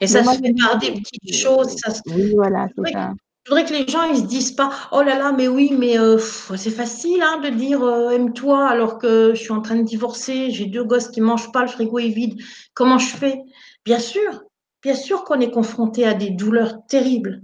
Et 0.00 0.06
ça 0.06 0.24
se 0.24 0.40
fait 0.40 0.54
par 0.60 0.78
des 0.78 0.92
petites 0.92 1.34
choses. 1.34 1.76
Oui, 2.06 2.34
voilà, 2.34 2.68
c'est 2.76 2.92
ça. 2.92 3.12
Je 3.44 3.54
voudrais 3.54 3.64
que 3.64 3.72
les 3.72 3.88
gens 3.88 4.02
ils 4.02 4.18
se 4.18 4.26
disent 4.26 4.52
pas 4.52 4.70
oh 4.92 5.00
là 5.00 5.18
là 5.18 5.32
mais 5.32 5.48
oui 5.48 5.74
mais 5.78 5.98
euh, 5.98 6.18
c'est 6.18 6.70
facile 6.70 7.22
hein, 7.22 7.40
de 7.40 7.48
dire 7.48 7.82
euh, 7.82 8.10
aime-toi 8.10 8.68
alors 8.68 8.98
que 8.98 9.32
je 9.34 9.40
suis 9.40 9.52
en 9.52 9.62
train 9.62 9.76
de 9.76 9.84
divorcer 9.84 10.50
j'ai 10.50 10.66
deux 10.66 10.84
gosses 10.84 11.08
qui 11.08 11.22
mangent 11.22 11.50
pas 11.50 11.62
le 11.62 11.68
frigo 11.68 11.98
est 11.98 12.10
vide 12.10 12.38
comment 12.74 12.98
je 12.98 13.16
fais? 13.16 13.40
Bien 13.86 14.00
sûr 14.00 14.42
bien 14.82 14.94
sûr 14.94 15.24
qu'on 15.24 15.40
est 15.40 15.50
confronté 15.50 16.04
à 16.04 16.12
des 16.12 16.28
douleurs 16.28 16.84
terribles 16.88 17.40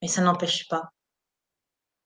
mais 0.00 0.08
ça 0.08 0.22
n'empêche 0.22 0.66
pas 0.68 0.88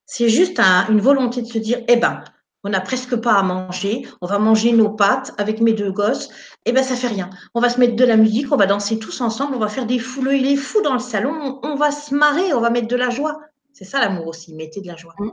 c'est 0.07 0.29
juste 0.29 0.59
une 0.59 1.01
volonté 1.01 1.41
de 1.41 1.47
se 1.47 1.59
dire 1.59 1.85
eh 1.87 1.95
ben 1.95 2.25
on 2.65 2.71
n'a 2.71 2.81
presque 2.81 3.15
pas 3.17 3.35
à 3.35 3.43
manger, 3.43 4.09
on 4.23 4.27
va 4.27 4.39
manger 4.39 4.73
nos 4.73 4.89
pâtes 4.89 5.33
avec 5.37 5.61
mes 5.61 5.75
deux 5.75 5.93
gosses, 5.93 6.31
et 6.65 6.71
eh 6.71 6.73
ben 6.73 6.83
ça 6.83 6.97
fait 6.97 7.09
rien. 7.09 7.29
On 7.55 7.61
va 7.61 7.69
se 7.69 7.79
mettre 7.79 7.95
de 7.95 8.05
la 8.05 8.17
musique, 8.17 8.51
on 8.51 8.57
va 8.57 8.67
danser 8.67 8.99
tous 8.99 9.21
ensemble, 9.21 9.55
on 9.55 9.59
va 9.59 9.69
faire 9.69 9.87
des 9.87 9.99
fous, 9.99 10.27
il 10.31 10.47
est 10.47 10.57
fou 10.57 10.81
dans 10.81 10.95
le 10.95 10.99
salon, 10.99 11.61
on, 11.63 11.77
va 11.77 11.91
se 11.91 12.15
marrer, 12.15 12.55
on 12.55 12.61
va 12.61 12.71
mettre 12.71 12.89
de 12.89 12.97
la 12.97 13.11
joie. 13.11 13.39
C'est 13.75 13.85
ça 13.85 14.01
l'amour 14.01 14.29
aussi, 14.29 14.55
mettez 14.55 14.81
de 14.81 14.87
la 14.87 14.97
joie. 14.97 15.15
Mm. 15.19 15.31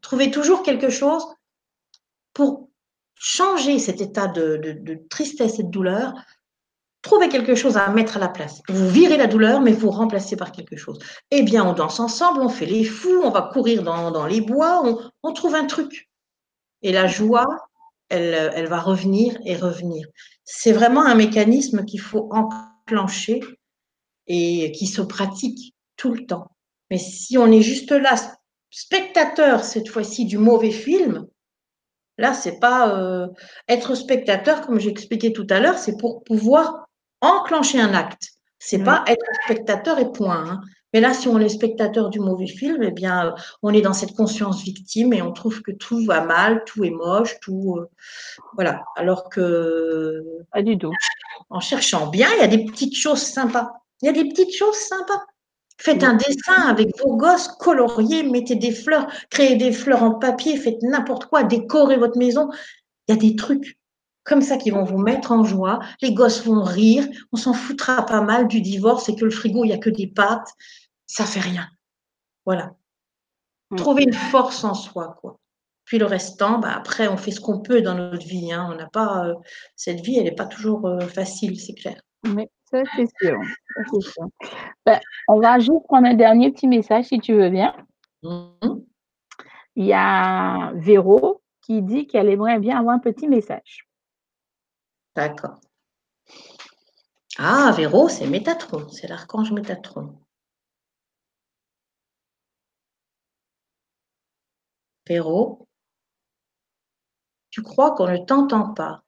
Trouvez 0.00 0.30
toujours 0.30 0.62
quelque 0.62 0.88
chose 0.88 1.22
pour 2.32 2.70
changer 3.14 3.78
cet 3.78 4.00
état 4.00 4.26
de, 4.26 4.56
de 4.56 4.98
tristesse 5.10 5.58
et 5.58 5.64
de 5.64 5.70
douleur. 5.70 6.14
Trouvez 7.02 7.28
quelque 7.28 7.54
chose 7.54 7.76
à 7.76 7.88
mettre 7.90 8.16
à 8.16 8.20
la 8.20 8.28
place. 8.28 8.62
Vous 8.68 8.88
virez 8.88 9.18
la 9.18 9.26
douleur, 9.26 9.60
mais 9.60 9.72
vous 9.72 9.90
remplacez 9.90 10.36
par 10.36 10.52
quelque 10.52 10.76
chose. 10.76 10.98
Eh 11.30 11.42
bien, 11.42 11.66
on 11.66 11.74
danse 11.74 12.00
ensemble, 12.00 12.40
on 12.40 12.48
fait 12.48 12.64
les 12.64 12.84
fous, 12.84 13.20
on 13.22 13.30
va 13.30 13.50
courir 13.52 13.82
dans, 13.82 14.26
les 14.26 14.40
bois, 14.40 14.82
on 15.22 15.32
trouve 15.32 15.56
un 15.56 15.66
truc. 15.66 16.08
Et 16.82 16.92
la 16.92 17.06
joie, 17.06 17.46
elle, 18.08 18.52
elle 18.54 18.68
va 18.68 18.80
revenir 18.80 19.38
et 19.44 19.56
revenir. 19.56 20.06
C'est 20.44 20.72
vraiment 20.72 21.04
un 21.04 21.14
mécanisme 21.14 21.84
qu'il 21.84 22.00
faut 22.00 22.28
enclencher 22.32 23.40
et 24.26 24.72
qui 24.72 24.86
se 24.86 25.02
pratique 25.02 25.74
tout 25.96 26.12
le 26.12 26.26
temps. 26.26 26.50
Mais 26.90 26.98
si 26.98 27.38
on 27.38 27.50
est 27.50 27.62
juste 27.62 27.92
là, 27.92 28.14
spectateur 28.70 29.64
cette 29.64 29.88
fois-ci 29.88 30.24
du 30.24 30.38
mauvais 30.38 30.70
film, 30.70 31.26
là, 32.18 32.34
c'est 32.34 32.58
pas 32.58 32.96
euh, 32.96 33.28
être 33.68 33.94
spectateur, 33.94 34.66
comme 34.66 34.80
j'expliquais 34.80 35.32
tout 35.32 35.46
à 35.50 35.60
l'heure, 35.60 35.78
c'est 35.78 35.96
pour 35.96 36.24
pouvoir 36.24 36.86
enclencher 37.20 37.80
un 37.80 37.94
acte. 37.94 38.30
C'est 38.58 38.78
n'est 38.78 38.84
pas 38.84 39.04
être 39.06 39.24
spectateur 39.44 39.98
et 39.98 40.10
point. 40.12 40.50
Hein. 40.50 40.60
Mais 40.92 41.00
là, 41.00 41.14
si 41.14 41.28
on 41.28 41.38
est 41.38 41.48
spectateur 41.48 42.10
du 42.10 42.20
mauvais 42.20 42.46
film, 42.46 42.82
eh 42.82 42.90
bien, 42.90 43.26
euh, 43.26 43.30
on 43.62 43.72
est 43.72 43.80
dans 43.80 43.92
cette 43.92 44.14
conscience 44.14 44.62
victime 44.62 45.12
et 45.12 45.22
on 45.22 45.32
trouve 45.32 45.62
que 45.62 45.72
tout 45.72 46.04
va 46.04 46.22
mal, 46.22 46.64
tout 46.66 46.84
est 46.84 46.90
moche, 46.90 47.38
tout. 47.40 47.76
Euh, 47.78 47.90
voilà. 48.54 48.84
Alors 48.96 49.28
que. 49.28 50.22
Pas 50.52 50.62
du 50.62 50.76
tout. 50.76 50.92
En 51.50 51.60
cherchant 51.60 52.08
bien, 52.08 52.28
il 52.36 52.40
y 52.40 52.44
a 52.44 52.48
des 52.48 52.64
petites 52.64 52.96
choses 52.96 53.22
sympas. 53.22 53.72
Il 54.02 54.06
y 54.06 54.08
a 54.08 54.12
des 54.12 54.28
petites 54.28 54.54
choses 54.54 54.76
sympas. 54.76 55.22
Faites 55.78 56.04
un 56.04 56.14
dessin 56.14 56.68
avec 56.68 56.96
vos 57.00 57.16
gosses, 57.16 57.48
coloriez, 57.58 58.22
mettez 58.22 58.54
des 58.54 58.70
fleurs, 58.70 59.08
créez 59.30 59.56
des 59.56 59.72
fleurs 59.72 60.02
en 60.04 60.12
papier, 60.12 60.56
faites 60.56 60.80
n'importe 60.82 61.26
quoi, 61.26 61.42
décorez 61.42 61.96
votre 61.96 62.18
maison. 62.18 62.50
Il 63.08 63.14
y 63.14 63.18
a 63.18 63.20
des 63.20 63.34
trucs 63.34 63.78
comme 64.24 64.42
ça 64.42 64.56
qui 64.56 64.70
vont 64.70 64.84
vous 64.84 64.98
mettre 64.98 65.32
en 65.32 65.42
joie. 65.44 65.80
Les 66.00 66.14
gosses 66.14 66.44
vont 66.44 66.62
rire. 66.62 67.06
On 67.32 67.36
s'en 67.36 67.52
foutra 67.52 68.06
pas 68.06 68.20
mal 68.20 68.46
du 68.46 68.60
divorce 68.60 69.08
et 69.08 69.16
que 69.16 69.24
le 69.24 69.30
frigo, 69.30 69.64
il 69.64 69.68
n'y 69.68 69.74
a 69.74 69.78
que 69.78 69.90
des 69.90 70.06
pâtes 70.06 70.54
ça 71.12 71.26
fait 71.26 71.40
rien. 71.40 71.68
Voilà. 72.46 72.74
Mmh. 73.70 73.76
Trouver 73.76 74.04
une 74.04 74.14
force 74.14 74.64
en 74.64 74.72
soi, 74.72 75.18
quoi. 75.20 75.38
Puis 75.84 75.98
le 75.98 76.06
restant, 76.06 76.58
bah, 76.58 76.72
après, 76.74 77.06
on 77.08 77.18
fait 77.18 77.32
ce 77.32 77.40
qu'on 77.40 77.60
peut 77.60 77.82
dans 77.82 77.94
notre 77.94 78.26
vie. 78.26 78.50
Hein. 78.50 78.66
On 78.72 78.76
n'a 78.76 78.88
pas 78.88 79.26
euh, 79.26 79.34
cette 79.76 80.00
vie, 80.00 80.16
elle 80.16 80.24
n'est 80.24 80.34
pas 80.34 80.46
toujours 80.46 80.86
euh, 80.86 81.00
facile, 81.00 81.60
c'est 81.60 81.74
clair. 81.74 82.00
Mais 82.24 82.48
ça, 82.70 82.82
c'est 82.96 83.08
sûr. 83.20 83.38
Ben, 84.86 85.00
on 85.28 85.38
va 85.38 85.58
juste 85.58 85.84
prendre 85.84 86.06
un 86.06 86.14
dernier 86.14 86.50
petit 86.50 86.66
message, 86.66 87.06
si 87.06 87.18
tu 87.18 87.34
veux 87.34 87.50
bien. 87.50 87.76
Mmh. 88.22 88.80
Il 89.76 89.84
y 89.84 89.92
a 89.92 90.72
Véro 90.76 91.42
qui 91.60 91.82
dit 91.82 92.06
qu'elle 92.06 92.30
aimerait 92.30 92.58
bien 92.58 92.78
avoir 92.78 92.94
un 92.94 93.00
petit 93.00 93.28
message. 93.28 93.86
D'accord. 95.14 95.60
Ah, 97.38 97.72
Véro, 97.76 98.08
c'est 98.08 98.26
Métatron, 98.26 98.88
c'est 98.88 99.08
l'archange 99.08 99.52
Métatron. 99.52 100.21
Tu 107.50 107.62
crois 107.62 107.94
qu'on 107.94 108.10
ne 108.10 108.18
t'entend 108.18 108.72
pas. 108.72 109.04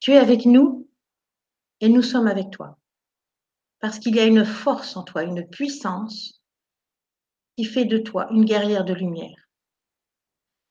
Tu 0.00 0.12
es 0.12 0.18
avec 0.18 0.46
nous 0.46 0.88
et 1.80 1.88
nous 1.88 2.02
sommes 2.02 2.26
avec 2.26 2.50
toi. 2.50 2.78
Parce 3.80 3.98
qu'il 3.98 4.16
y 4.16 4.20
a 4.20 4.24
une 4.24 4.44
force 4.44 4.96
en 4.96 5.02
toi, 5.02 5.22
une 5.22 5.46
puissance 5.48 6.42
qui 7.56 7.64
fait 7.64 7.84
de 7.84 7.98
toi 7.98 8.28
une 8.30 8.44
guerrière 8.44 8.84
de 8.84 8.94
lumière. 8.94 9.48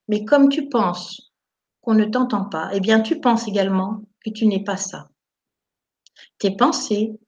Mais 0.08 0.26
comme 0.26 0.50
tu 0.50 0.70
penses 0.70 1.32
qu'on 1.82 1.94
ne 1.94 2.06
t'entend 2.06 2.46
pas, 2.46 2.70
eh 2.74 2.80
bien 2.80 3.02
tu 3.02 3.20
penses 3.20 3.48
également 3.48 4.02
que 4.24 4.30
tu 4.30 4.48
n'es 4.48 4.64
pas 4.64 4.78
ça. 4.78 5.10
Tes 6.40 6.56
pensées 6.56 7.20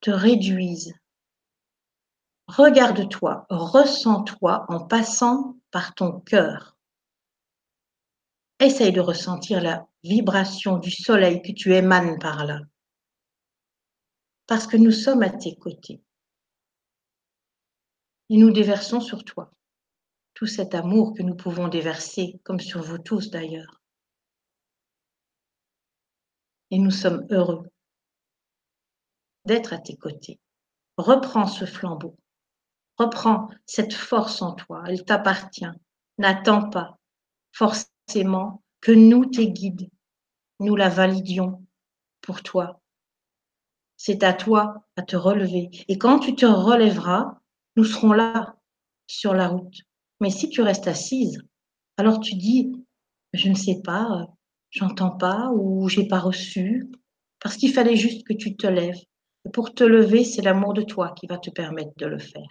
te 0.00 0.10
réduisent 0.10 0.94
Regarde-toi, 2.56 3.46
ressens-toi 3.48 4.66
en 4.68 4.86
passant 4.86 5.56
par 5.70 5.94
ton 5.94 6.20
cœur. 6.20 6.76
Essaye 8.60 8.92
de 8.92 9.00
ressentir 9.00 9.62
la 9.62 9.86
vibration 10.04 10.76
du 10.76 10.90
soleil 10.90 11.40
que 11.40 11.52
tu 11.52 11.74
émanes 11.74 12.18
par 12.18 12.44
là. 12.44 12.60
Parce 14.46 14.66
que 14.66 14.76
nous 14.76 14.90
sommes 14.90 15.22
à 15.22 15.30
tes 15.30 15.56
côtés. 15.56 16.02
Et 18.28 18.36
nous 18.36 18.50
déversons 18.50 19.00
sur 19.00 19.24
toi 19.24 19.50
tout 20.34 20.46
cet 20.46 20.74
amour 20.74 21.14
que 21.14 21.22
nous 21.22 21.34
pouvons 21.34 21.68
déverser, 21.68 22.38
comme 22.44 22.60
sur 22.60 22.82
vous 22.82 22.98
tous 22.98 23.30
d'ailleurs. 23.30 23.80
Et 26.70 26.78
nous 26.78 26.90
sommes 26.90 27.26
heureux 27.30 27.66
d'être 29.46 29.72
à 29.72 29.78
tes 29.78 29.96
côtés. 29.96 30.38
Reprends 30.98 31.46
ce 31.46 31.64
flambeau. 31.64 32.18
Reprends 33.02 33.48
cette 33.66 33.94
force 33.94 34.42
en 34.42 34.52
toi, 34.52 34.84
elle 34.86 35.04
t'appartient. 35.04 35.66
N'attends 36.18 36.70
pas 36.70 37.00
forcément 37.50 38.62
que 38.80 38.92
nous, 38.92 39.26
tes 39.26 39.50
guides, 39.50 39.90
nous 40.60 40.76
la 40.76 40.88
validions 40.88 41.66
pour 42.20 42.44
toi. 42.44 42.80
C'est 43.96 44.22
à 44.22 44.32
toi 44.32 44.86
à 44.94 45.02
te 45.02 45.16
relever. 45.16 45.70
Et 45.88 45.98
quand 45.98 46.20
tu 46.20 46.36
te 46.36 46.46
relèveras, 46.46 47.40
nous 47.74 47.82
serons 47.82 48.12
là 48.12 48.54
sur 49.08 49.34
la 49.34 49.48
route. 49.48 49.80
Mais 50.20 50.30
si 50.30 50.48
tu 50.48 50.62
restes 50.62 50.86
assise, 50.86 51.42
alors 51.96 52.20
tu 52.20 52.36
dis, 52.36 52.72
je 53.32 53.48
ne 53.48 53.56
sais 53.56 53.80
pas, 53.82 54.28
j'entends 54.70 55.16
pas 55.16 55.50
ou 55.52 55.88
j'ai 55.88 56.06
pas 56.06 56.20
reçu, 56.20 56.88
parce 57.40 57.56
qu'il 57.56 57.72
fallait 57.72 57.96
juste 57.96 58.24
que 58.24 58.32
tu 58.32 58.54
te 58.54 58.68
lèves. 58.68 59.02
Et 59.44 59.50
pour 59.50 59.74
te 59.74 59.82
lever, 59.82 60.22
c'est 60.22 60.42
l'amour 60.42 60.72
de 60.72 60.82
toi 60.82 61.10
qui 61.16 61.26
va 61.26 61.38
te 61.38 61.50
permettre 61.50 61.94
de 61.96 62.06
le 62.06 62.20
faire. 62.20 62.46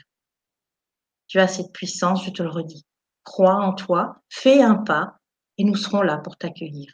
Tu 1.31 1.39
as 1.39 1.47
cette 1.47 1.71
puissance, 1.71 2.25
je 2.25 2.29
te 2.29 2.43
le 2.43 2.49
redis. 2.49 2.85
Crois 3.23 3.55
en 3.55 3.71
toi, 3.71 4.17
fais 4.27 4.61
un 4.61 4.75
pas 4.75 5.15
et 5.57 5.63
nous 5.63 5.77
serons 5.77 6.01
là 6.01 6.17
pour 6.17 6.35
t'accueillir. 6.35 6.93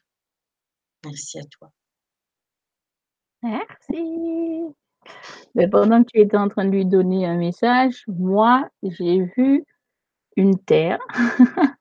Merci 1.04 1.40
à 1.40 1.44
toi. 1.46 1.72
Merci. 3.42 4.76
Mais 5.56 5.68
pendant 5.68 6.04
que 6.04 6.10
tu 6.14 6.20
étais 6.22 6.38
en 6.38 6.50
train 6.50 6.66
de 6.66 6.70
lui 6.70 6.86
donner 6.86 7.26
un 7.26 7.36
message, 7.36 8.04
moi, 8.06 8.70
j'ai 8.84 9.24
vu 9.36 9.66
une 10.36 10.60
terre 10.60 11.00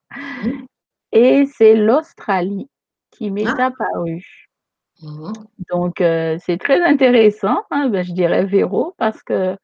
et 1.12 1.45
c'est 1.45 1.74
l'Australie 1.74 2.70
qui 3.11 3.31
m'est 3.31 3.45
ah. 3.47 3.66
apparue. 3.66 4.49
Mmh. 5.03 5.33
Donc, 5.70 6.01
euh, 6.01 6.39
c'est 6.41 6.57
très 6.57 6.81
intéressant, 6.83 7.65
hein, 7.70 7.91
ben, 7.91 8.03
je 8.03 8.15
dirais 8.15 8.47
Véro, 8.47 8.95
parce 8.97 9.23
que 9.23 9.59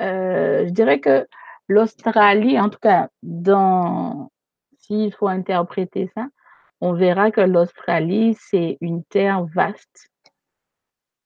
euh, 0.00 0.66
je 0.66 0.70
dirais 0.70 1.00
que 1.00 1.26
L'Australie, 1.70 2.58
en 2.58 2.68
tout 2.68 2.80
cas, 2.80 3.10
dans, 3.22 4.32
s'il 4.76 5.14
faut 5.14 5.28
interpréter 5.28 6.10
ça, 6.16 6.26
on 6.80 6.94
verra 6.94 7.30
que 7.30 7.40
l'Australie, 7.40 8.36
c'est 8.40 8.76
une 8.80 9.04
terre 9.04 9.44
vaste. 9.54 10.10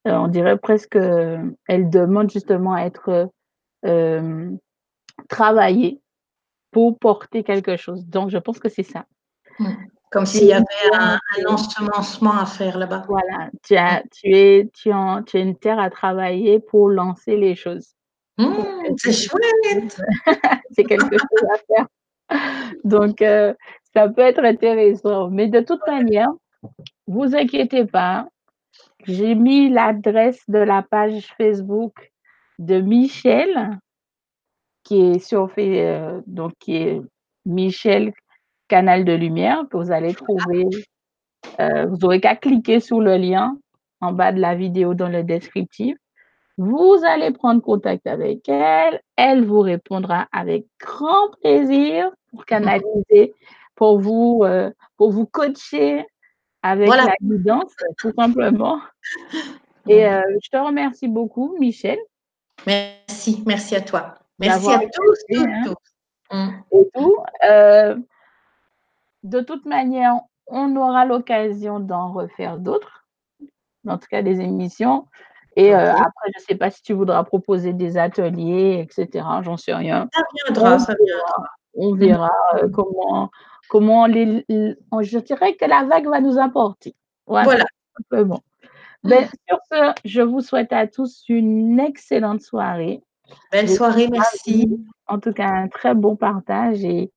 Euh, 0.06 0.12
on 0.12 0.28
dirait 0.28 0.58
presque, 0.58 0.96
elle 0.96 1.88
demande 1.88 2.30
justement 2.30 2.74
à 2.74 2.82
être 2.82 3.30
euh, 3.86 4.50
travaillée 5.30 6.02
pour 6.70 6.98
porter 6.98 7.42
quelque 7.42 7.78
chose. 7.78 8.04
Donc, 8.06 8.28
je 8.28 8.36
pense 8.36 8.58
que 8.58 8.68
c'est 8.68 8.82
ça. 8.82 9.06
Mmh. 9.58 9.72
Comme 10.10 10.26
s'il 10.26 10.44
y 10.44 10.52
avait 10.52 10.64
un, 10.92 11.18
ensemencement 11.48 12.36
à 12.36 12.44
faire 12.44 12.76
là-bas. 12.76 13.04
Voilà, 13.08 13.48
tu, 13.62 13.76
as, 13.76 14.02
tu, 14.12 14.28
es, 14.30 14.70
tu, 14.74 14.90
tu 15.26 15.36
as 15.38 15.40
une 15.40 15.56
terre 15.56 15.78
à 15.78 15.88
travailler 15.88 16.60
pour 16.60 16.90
lancer 16.90 17.38
les 17.38 17.54
choses. 17.54 17.94
Mmh, 18.38 18.96
c'est 18.96 19.12
chouette! 19.12 20.00
c'est 20.72 20.84
quelque 20.84 21.16
chose 21.16 21.48
à 21.54 21.58
faire. 21.68 21.86
Donc, 22.84 23.22
euh, 23.22 23.54
ça 23.94 24.08
peut 24.08 24.22
être 24.22 24.44
intéressant. 24.44 25.30
Mais 25.30 25.48
de 25.48 25.60
toute 25.60 25.86
manière, 25.86 26.28
vous 27.06 27.36
inquiétez 27.36 27.86
pas, 27.86 28.28
j'ai 29.06 29.34
mis 29.34 29.70
l'adresse 29.70 30.42
de 30.48 30.58
la 30.58 30.82
page 30.82 31.28
Facebook 31.36 32.12
de 32.58 32.80
Michel 32.80 33.78
qui 34.84 35.00
est 35.00 35.18
sur 35.18 35.50
donc 36.26 36.52
qui 36.58 36.76
est 36.76 37.00
Michel 37.46 38.12
Canal 38.68 39.04
de 39.04 39.12
Lumière 39.12 39.64
que 39.70 39.76
vous 39.76 39.92
allez 39.92 40.14
trouver, 40.14 40.66
heu, 41.60 41.86
vous 41.88 42.04
aurez 42.04 42.20
qu'à 42.20 42.36
cliquer 42.36 42.80
sur 42.80 43.00
le 43.00 43.16
lien 43.16 43.56
en 44.00 44.12
bas 44.12 44.32
de 44.32 44.40
la 44.40 44.54
vidéo 44.54 44.94
dans 44.94 45.08
le 45.08 45.22
descriptif. 45.22 45.96
Vous 46.56 47.00
allez 47.04 47.32
prendre 47.32 47.60
contact 47.60 48.06
avec 48.06 48.48
elle, 48.48 49.00
elle 49.16 49.44
vous 49.44 49.60
répondra 49.60 50.28
avec 50.32 50.66
grand 50.80 51.30
plaisir 51.40 52.10
pour 52.30 52.44
canaliser, 52.46 53.34
pour 53.74 53.98
vous, 53.98 54.42
heu, 54.44 54.72
pour 54.96 55.10
vous 55.10 55.26
coacher 55.26 56.06
avec 56.62 56.86
Voilà. 56.86 57.06
la 57.06 57.14
guidance, 57.20 57.72
tout 57.98 58.12
simplement. 58.16 58.80
Et 59.88 60.06
heu, 60.06 60.22
je 60.42 60.48
te 60.48 60.56
remercie 60.56 61.08
beaucoup 61.08 61.56
Michel. 61.58 61.98
Merci, 62.66 63.42
merci 63.46 63.74
à 63.74 63.80
toi. 63.80 64.14
Merci 64.38 64.70
à 64.70 64.78
tous, 64.78 65.24
toutes, 65.28 65.46
hein. 65.46 65.62
tous. 65.64 66.36
Mmh. 66.36 66.50
Et 66.72 66.88
tout, 66.94 67.16
heu 67.48 68.04
de 69.24 69.40
toute 69.40 69.64
manière, 69.64 70.20
on 70.46 70.76
aura 70.76 71.06
l'occasion 71.06 71.80
d'en 71.80 72.12
refaire 72.12 72.58
d'autres, 72.58 73.06
en 73.88 73.98
tout 73.98 74.06
cas 74.08 74.22
des 74.22 74.40
émissions 74.40 75.06
et 75.56 75.74
OK. 75.74 75.80
après 75.80 76.30
je 76.36 76.42
sais 76.44 76.54
pas 76.56 76.70
si 76.70 76.82
tu 76.82 76.92
voudras 76.94 77.22
proposer 77.24 77.72
des 77.72 77.96
ateliers 77.96 78.86
et 78.86 78.92
cetera, 78.92 79.42
j'en 79.42 79.56
sais 79.56 79.74
rien. 79.74 80.08
Ça 80.12 80.22
On 80.22 80.52
viendra, 80.52 80.78
ça 80.78 80.94
viendra. 81.04 81.48
on 81.74 81.94
verra, 81.94 82.30
heu, 82.62 82.68
comment 82.68 83.30
comment 83.68 84.06
les 84.06 84.44
l 84.48 84.76
je 85.00 85.18
dirais 85.18 85.54
que 85.56 85.64
la 85.66 85.84
vague 85.84 86.06
va 86.08 86.20
nous 86.20 86.38
emporter. 86.38 86.94
Voilà, 87.26 87.44
Voilà. 87.44 87.64
simplement. 87.96 88.40
Beh, 89.04 89.26
sur 89.48 89.58
ce, 89.70 89.92
je 90.04 90.22
vous 90.22 90.40
souhaite 90.40 90.72
à 90.72 90.86
tous 90.86 91.24
une 91.28 91.78
excellente 91.80 92.40
soirée. 92.42 93.02
Belle 93.52 93.68
soirée, 93.70 94.08
merci. 94.08 94.78
en 95.06 95.18
tout 95.18 95.32
cas 95.32 95.48
un 95.48 95.68
très 95.68 95.94
bon 95.94 96.16
partage 96.16 96.84
et 96.84 97.10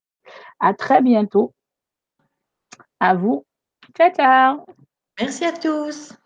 à 0.60 0.74
très 0.74 1.02
bientôt. 1.02 1.52
À 3.00 3.14
vous. 3.14 3.44
Ciao, 3.96 4.10
ciao. 4.10 4.64
Merci 5.20 5.44
à 5.44 5.52
tous. 5.52 6.17